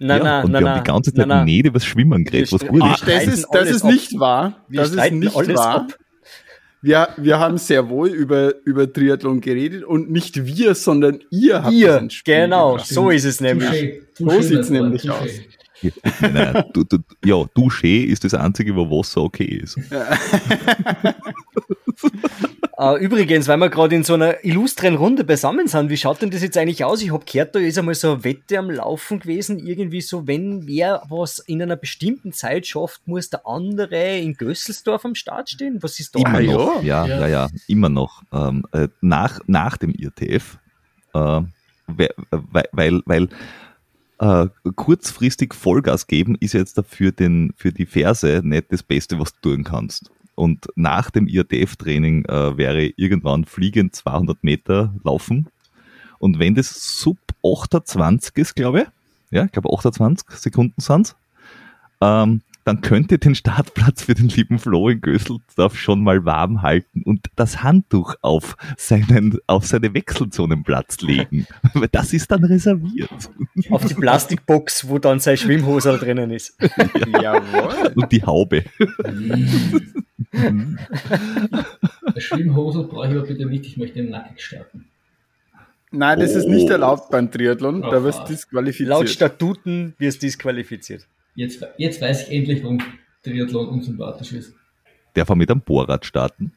Nein, 0.00 0.18
ja, 0.18 0.24
nein, 0.24 0.44
und 0.44 0.52
nein, 0.52 0.64
wir 0.64 0.70
haben 0.70 0.84
die 0.84 0.90
ganze 0.90 1.14
Zeit 1.14 1.26
nein, 1.26 1.44
nicht 1.44 1.64
über 1.64 1.78
das 1.78 1.84
Schwimmen 1.84 2.24
geredet, 2.24 2.52
was 2.52 2.66
gut 2.66 2.84
ist. 2.84 3.06
Das 3.06 3.26
ist, 3.26 3.48
das 3.52 3.70
ist 3.70 3.84
nicht 3.84 4.18
wahr. 4.18 4.64
Das 4.68 4.90
ist 4.92 5.12
nicht 5.12 5.34
wahr. 5.34 5.82
Ab. 5.82 5.98
Wir, 6.80 7.08
wir 7.16 7.38
haben 7.40 7.58
sehr 7.58 7.88
wohl 7.88 8.08
über, 8.08 8.54
über 8.64 8.92
Triathlon 8.92 9.40
geredet 9.40 9.82
und 9.84 10.10
nicht 10.10 10.46
wir, 10.46 10.74
sondern 10.76 11.20
ihr 11.30 11.62
habt 11.64 11.72
ihr, 11.74 12.02
es 12.06 12.22
Genau, 12.24 12.72
gebracht. 12.72 12.88
so 12.88 13.10
ist 13.10 13.24
es 13.24 13.40
nämlich. 13.40 13.68
Touché, 13.68 14.00
Touché, 14.16 14.30
so 14.36 14.42
sieht 14.42 14.58
es 14.60 14.70
nämlich 14.70 15.02
Touché. 15.02 15.10
aus. 15.12 15.30
Ja, 15.80 15.92
nein, 16.32 16.64
du, 16.72 16.82
du, 16.84 16.98
ja, 17.24 17.44
Duschee 17.54 18.02
ist 18.02 18.24
das 18.24 18.34
einzige, 18.34 18.74
wo 18.74 18.88
Wasser 18.90 19.22
okay 19.22 19.44
ist. 19.62 19.76
Uh, 22.80 22.96
übrigens, 22.96 23.48
weil 23.48 23.56
wir 23.56 23.70
gerade 23.70 23.96
in 23.96 24.04
so 24.04 24.14
einer 24.14 24.44
illustren 24.44 24.94
Runde 24.94 25.24
beisammen 25.24 25.66
sind, 25.66 25.90
wie 25.90 25.96
schaut 25.96 26.22
denn 26.22 26.30
das 26.30 26.42
jetzt 26.42 26.56
eigentlich 26.56 26.84
aus? 26.84 27.02
Ich 27.02 27.12
habe 27.12 27.24
gehört, 27.24 27.56
da 27.56 27.58
ist 27.58 27.76
einmal 27.76 27.96
so 27.96 28.12
eine 28.12 28.22
Wette 28.22 28.56
am 28.56 28.70
Laufen 28.70 29.18
gewesen, 29.18 29.58
irgendwie 29.58 30.00
so, 30.00 30.28
wenn 30.28 30.68
wer 30.68 31.02
was 31.08 31.40
in 31.40 31.60
einer 31.60 31.74
bestimmten 31.74 32.32
Zeit 32.32 32.68
schafft, 32.68 33.00
muss 33.08 33.30
der 33.30 33.44
andere 33.48 34.18
in 34.18 34.34
Gösselsdorf 34.34 35.04
am 35.04 35.16
Start 35.16 35.50
stehen. 35.50 35.82
Was 35.82 35.98
ist 35.98 36.14
da? 36.14 36.20
Immer 36.20 36.40
noch, 36.40 36.82
ja, 36.84 37.04
ja, 37.04 37.18
ja, 37.18 37.26
ja, 37.26 37.48
immer 37.66 37.88
noch. 37.88 38.22
Ähm, 38.32 38.62
äh, 38.70 38.86
nach, 39.00 39.40
nach 39.48 39.76
dem 39.76 39.90
IRTF, 39.90 40.58
äh, 41.14 41.40
weil, 41.88 42.68
weil, 42.70 43.02
weil 43.06 43.28
äh, 44.20 44.46
kurzfristig 44.76 45.52
Vollgas 45.52 46.06
geben 46.06 46.36
ist 46.38 46.54
jetzt 46.54 46.78
dafür 46.78 47.10
den, 47.10 47.52
für 47.56 47.72
die 47.72 47.86
Ferse 47.86 48.40
nicht 48.44 48.70
das 48.70 48.84
Beste, 48.84 49.18
was 49.18 49.32
du 49.40 49.50
tun 49.50 49.64
kannst. 49.64 50.12
Und 50.38 50.68
nach 50.76 51.10
dem 51.10 51.26
IRTF-Training 51.26 52.24
äh, 52.26 52.56
wäre 52.56 52.92
irgendwann 52.96 53.44
fliegend 53.44 53.96
200 53.96 54.44
Meter 54.44 54.94
laufen. 55.02 55.48
Und 56.20 56.38
wenn 56.38 56.54
das 56.54 57.00
sub 57.00 57.18
28 57.44 58.36
ist, 58.36 58.54
glaube 58.54 58.82
ich, 58.82 58.86
ja, 59.30 59.44
ich 59.44 59.52
glaube 59.52 59.68
28 59.72 60.30
Sekunden 60.30 60.80
sind 60.80 61.16
ähm, 62.00 62.42
dann 62.64 62.82
könnte 62.82 63.18
den 63.18 63.34
Startplatz 63.34 64.02
für 64.02 64.14
den 64.14 64.28
lieben 64.28 64.58
Flo 64.58 64.90
in 64.90 65.00
Göselsdorf 65.00 65.74
schon 65.74 66.02
mal 66.02 66.26
warm 66.26 66.60
halten 66.60 67.02
und 67.02 67.28
das 67.34 67.62
Handtuch 67.62 68.14
auf 68.20 68.58
seinen, 68.76 69.38
auf 69.46 69.66
seine 69.66 69.94
Wechselzonenplatz 69.94 71.00
legen. 71.00 71.46
Weil 71.72 71.88
das 71.92 72.12
ist 72.12 72.30
dann 72.30 72.44
reserviert. 72.44 73.30
Auf 73.70 73.86
die 73.86 73.94
Plastikbox, 73.94 74.86
wo 74.86 74.98
dann 74.98 75.18
sein 75.18 75.38
Schwimmhose 75.38 75.96
drinnen 75.98 76.30
ist. 76.30 76.58
Ja. 77.08 77.34
Jawohl. 77.36 77.92
Und 77.94 78.12
die 78.12 78.22
Haube. 78.22 78.64
Schwimmhose 82.18 82.84
brauche 82.84 83.06
ich 83.06 83.12
aber 83.12 83.26
bitte 83.26 83.46
nicht, 83.46 83.66
ich 83.66 83.76
möchte 83.76 84.02
nackig 84.02 84.40
starten. 84.40 84.86
Nein, 85.90 86.20
das 86.20 86.34
oh. 86.34 86.38
ist 86.38 86.48
nicht 86.48 86.68
erlaubt 86.68 87.10
beim 87.10 87.30
Triathlon, 87.30 87.82
da 87.82 88.02
wirst 88.04 88.20
du 88.20 88.26
disqualifiziert. 88.26 88.88
Laut 88.88 89.08
Statuten 89.08 89.94
wirst 89.98 90.22
du 90.22 90.26
disqualifiziert. 90.26 91.06
Jetzt, 91.34 91.66
jetzt 91.78 92.02
weiß 92.02 92.28
ich 92.28 92.34
endlich, 92.34 92.62
warum 92.62 92.82
Triathlon 93.22 93.68
unsympathisch 93.68 94.32
ist. 94.32 94.54
Darf 95.14 95.30
er 95.30 95.36
mit 95.36 95.50
einem 95.50 95.62
Bohrrad 95.62 96.04
starten? 96.04 96.52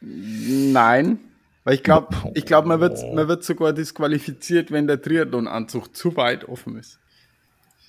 Nein, 0.00 1.18
weil 1.64 1.74
ich 1.74 1.82
glaube, 1.82 2.14
ich 2.34 2.46
glaub, 2.46 2.66
man, 2.66 2.80
wird, 2.80 2.98
man 3.14 3.28
wird 3.28 3.44
sogar 3.44 3.72
disqualifiziert, 3.72 4.70
wenn 4.70 4.86
der 4.86 5.00
Triathlon-Anzug 5.00 5.94
zu 5.94 6.16
weit 6.16 6.48
offen 6.48 6.76
ist. 6.78 7.00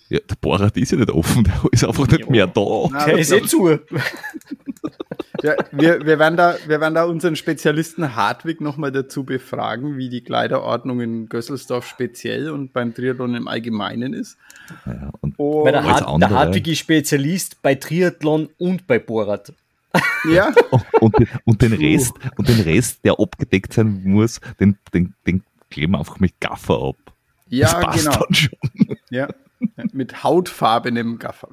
Ja, 0.10 0.20
der 0.20 0.36
Bohrrad 0.40 0.78
ist 0.78 0.92
ja 0.92 0.98
nicht 0.98 1.12
offen, 1.12 1.44
der 1.44 1.62
ist 1.72 1.84
einfach 1.84 2.08
nicht 2.08 2.30
mehr 2.30 2.48
da. 2.48 2.88
Nein, 2.92 3.06
der 3.06 3.18
ist 3.18 3.32
eh 3.32 3.42
zu. 3.44 3.80
Ja, 5.44 5.56
wir, 5.72 6.04
wir, 6.04 6.18
werden 6.18 6.36
da, 6.36 6.56
wir 6.66 6.82
werden 6.82 6.96
da 6.96 7.04
unseren 7.04 7.36
Spezialisten 7.36 8.16
Hartwig 8.16 8.60
nochmal 8.60 8.92
dazu 8.92 9.24
befragen, 9.24 9.96
wie 9.96 10.10
die 10.10 10.22
Kleiderordnung 10.22 11.00
in 11.00 11.30
Gösselsdorf 11.30 11.88
speziell 11.88 12.50
und 12.50 12.74
beim 12.74 12.96
Triathlon 12.96 13.36
im 13.36 13.48
Allgemeinen 13.48 14.14
ist. 14.14 14.38
Ja, 14.88 15.12
und 15.22 15.38
und 15.38 15.66
Weil 15.66 15.74
der, 15.74 15.84
Hart, 15.84 16.22
der 16.22 16.30
Hartwig 16.32 16.68
ist 16.68 16.80
Spezialist 16.80 17.62
bei 17.62 17.76
Triathlon 17.76 18.50
und 18.58 18.88
bei 18.88 18.98
Bohrrad. 18.98 19.54
Ja. 20.30 20.54
und, 21.00 21.16
und, 21.46 21.62
den 21.62 21.74
Rest, 21.74 22.14
und 22.38 22.48
den 22.48 22.62
Rest, 22.62 23.04
der 23.04 23.20
abgedeckt 23.20 23.74
sein 23.74 24.02
muss, 24.04 24.40
den, 24.60 24.78
den, 24.94 25.14
den 25.26 25.44
kleben 25.70 25.94
wir 25.94 26.00
einfach 26.00 26.20
mit 26.20 26.40
Gaffer 26.40 26.82
ab. 26.82 26.96
Ja, 27.50 27.92
genau. 27.92 28.26
Ja. 29.10 29.28
Mit 29.94 30.24
hautfarbenem 30.24 31.20
Gaffer. 31.20 31.50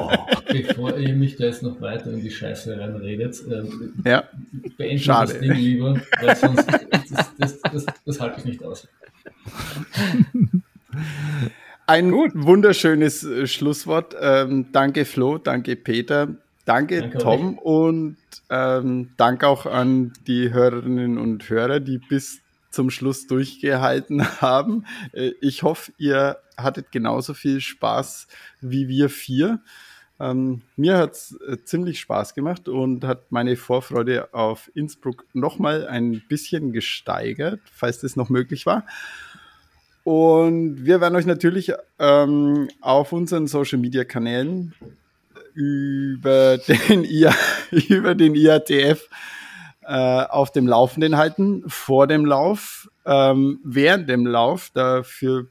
Oh. 0.00 0.10
Bevor 0.52 0.96
ihr 0.96 1.14
mich 1.14 1.36
da 1.36 1.44
jetzt 1.44 1.62
noch 1.62 1.80
weiter 1.80 2.12
in 2.12 2.20
die 2.20 2.30
Scheiße 2.30 2.78
reinredet, 2.78 3.36
ähm, 3.50 3.94
ja. 4.04 4.24
beenden 4.76 4.98
Schade. 4.98 5.32
das 5.32 5.40
Ding 5.40 5.52
lieber, 5.52 6.00
weil 6.20 6.36
sonst 6.36 6.66
das, 6.66 7.36
das, 7.38 7.60
das, 7.60 7.86
das 8.04 8.20
halte 8.20 8.40
ich 8.40 8.44
nicht 8.46 8.64
aus. 8.64 8.88
Ein 11.86 12.10
Gut. 12.10 12.32
wunderschönes 12.34 13.24
äh, 13.24 13.46
Schlusswort. 13.46 14.14
Ähm, 14.20 14.66
danke 14.72 15.04
Flo, 15.04 15.38
danke 15.38 15.76
Peter, 15.76 16.28
danke, 16.64 17.00
danke 17.00 17.18
Tom 17.18 17.58
euch. 17.58 17.64
und 17.64 18.16
ähm, 18.48 19.10
danke 19.16 19.46
auch 19.46 19.66
an 19.66 20.12
die 20.26 20.52
Hörerinnen 20.52 21.18
und 21.18 21.48
Hörer, 21.48 21.80
die 21.80 21.98
bis 21.98 22.40
zum 22.70 22.90
Schluss 22.90 23.26
durchgehalten 23.26 24.24
haben. 24.40 24.86
Äh, 25.12 25.32
ich 25.40 25.62
hoffe, 25.62 25.92
ihr 25.98 26.38
hattet 26.56 26.92
genauso 26.92 27.34
viel 27.34 27.60
Spaß 27.60 28.28
wie 28.60 28.88
wir 28.88 29.10
vier. 29.10 29.60
Ähm, 30.18 30.60
mir 30.76 30.98
hat 30.98 31.12
es 31.12 31.38
äh, 31.48 31.56
ziemlich 31.64 32.00
Spaß 32.00 32.34
gemacht 32.34 32.68
und 32.68 33.04
hat 33.04 33.32
meine 33.32 33.56
Vorfreude 33.56 34.34
auf 34.34 34.70
Innsbruck 34.74 35.24
nochmal 35.32 35.86
ein 35.86 36.22
bisschen 36.28 36.72
gesteigert, 36.72 37.60
falls 37.72 38.00
das 38.00 38.16
noch 38.16 38.28
möglich 38.28 38.66
war. 38.66 38.84
Und 40.04 40.84
wir 40.84 41.00
werden 41.00 41.16
euch 41.16 41.26
natürlich 41.26 41.72
ähm, 41.98 42.68
auf 42.80 43.12
unseren 43.12 43.46
Social 43.46 43.78
Media 43.78 44.04
Kanälen 44.04 44.74
über 45.54 46.58
den, 46.58 47.04
IA, 47.04 47.34
über 47.70 48.14
den 48.14 48.34
IATF 48.34 49.08
äh, 49.90 50.24
auf 50.28 50.52
dem 50.52 50.68
Laufenden 50.68 51.16
halten, 51.16 51.64
vor 51.66 52.06
dem 52.06 52.24
Lauf, 52.24 52.88
ähm, 53.04 53.58
während 53.64 54.08
dem 54.08 54.24
Lauf. 54.24 54.70
Dafür 54.72 55.48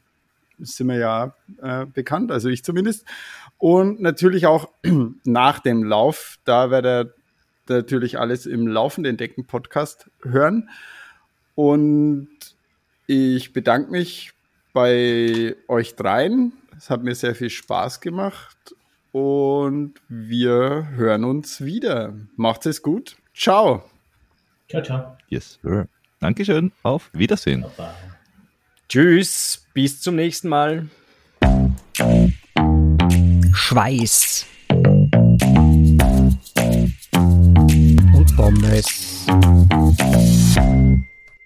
sind 0.60 0.88
wir 0.88 0.98
ja 0.98 1.36
äh, 1.62 1.86
bekannt, 1.86 2.32
also 2.32 2.48
ich 2.48 2.64
zumindest. 2.64 3.04
Und 3.58 4.00
natürlich 4.00 4.46
auch 4.46 4.70
nach 5.26 5.60
dem 5.60 5.84
Lauf. 5.84 6.38
Da 6.46 6.72
werdet 6.72 7.14
ihr 7.70 7.76
natürlich 7.76 8.18
alles 8.18 8.46
im 8.46 8.66
Laufenden 8.66 9.18
Decken 9.18 9.46
Podcast 9.46 10.10
hören. 10.24 10.70
Und 11.56 12.30
ich 13.08 13.52
bedanke 13.52 13.92
mich 13.92 14.32
bei 14.72 15.58
euch 15.68 15.98
dreien. 15.98 16.54
Es 16.78 16.90
hat 16.90 17.04
mir 17.04 17.14
sehr 17.14 17.36
viel 17.36 17.50
Spaß 17.50 18.00
gemacht 18.00 18.74
und 19.12 19.96
wir 20.08 20.88
hören 20.96 21.26
uns 21.26 21.60
wieder. 21.60 22.14
Macht 22.38 22.66
es 22.68 22.82
gut. 22.82 23.18
Ciao. 23.36 23.84
Ciao, 24.70 24.84
ciao. 24.84 25.18
Yes, 25.30 25.60
sir. 25.64 25.88
Dankeschön. 26.20 26.72
Auf 26.84 27.10
Wiedersehen. 27.14 27.66
Tschüss. 28.88 29.66
Bis 29.74 30.00
zum 30.00 30.16
nächsten 30.16 30.48
Mal. 30.50 30.88
Schweiß. 33.52 34.46
Und 38.14 38.36
Pommes. 38.36 39.26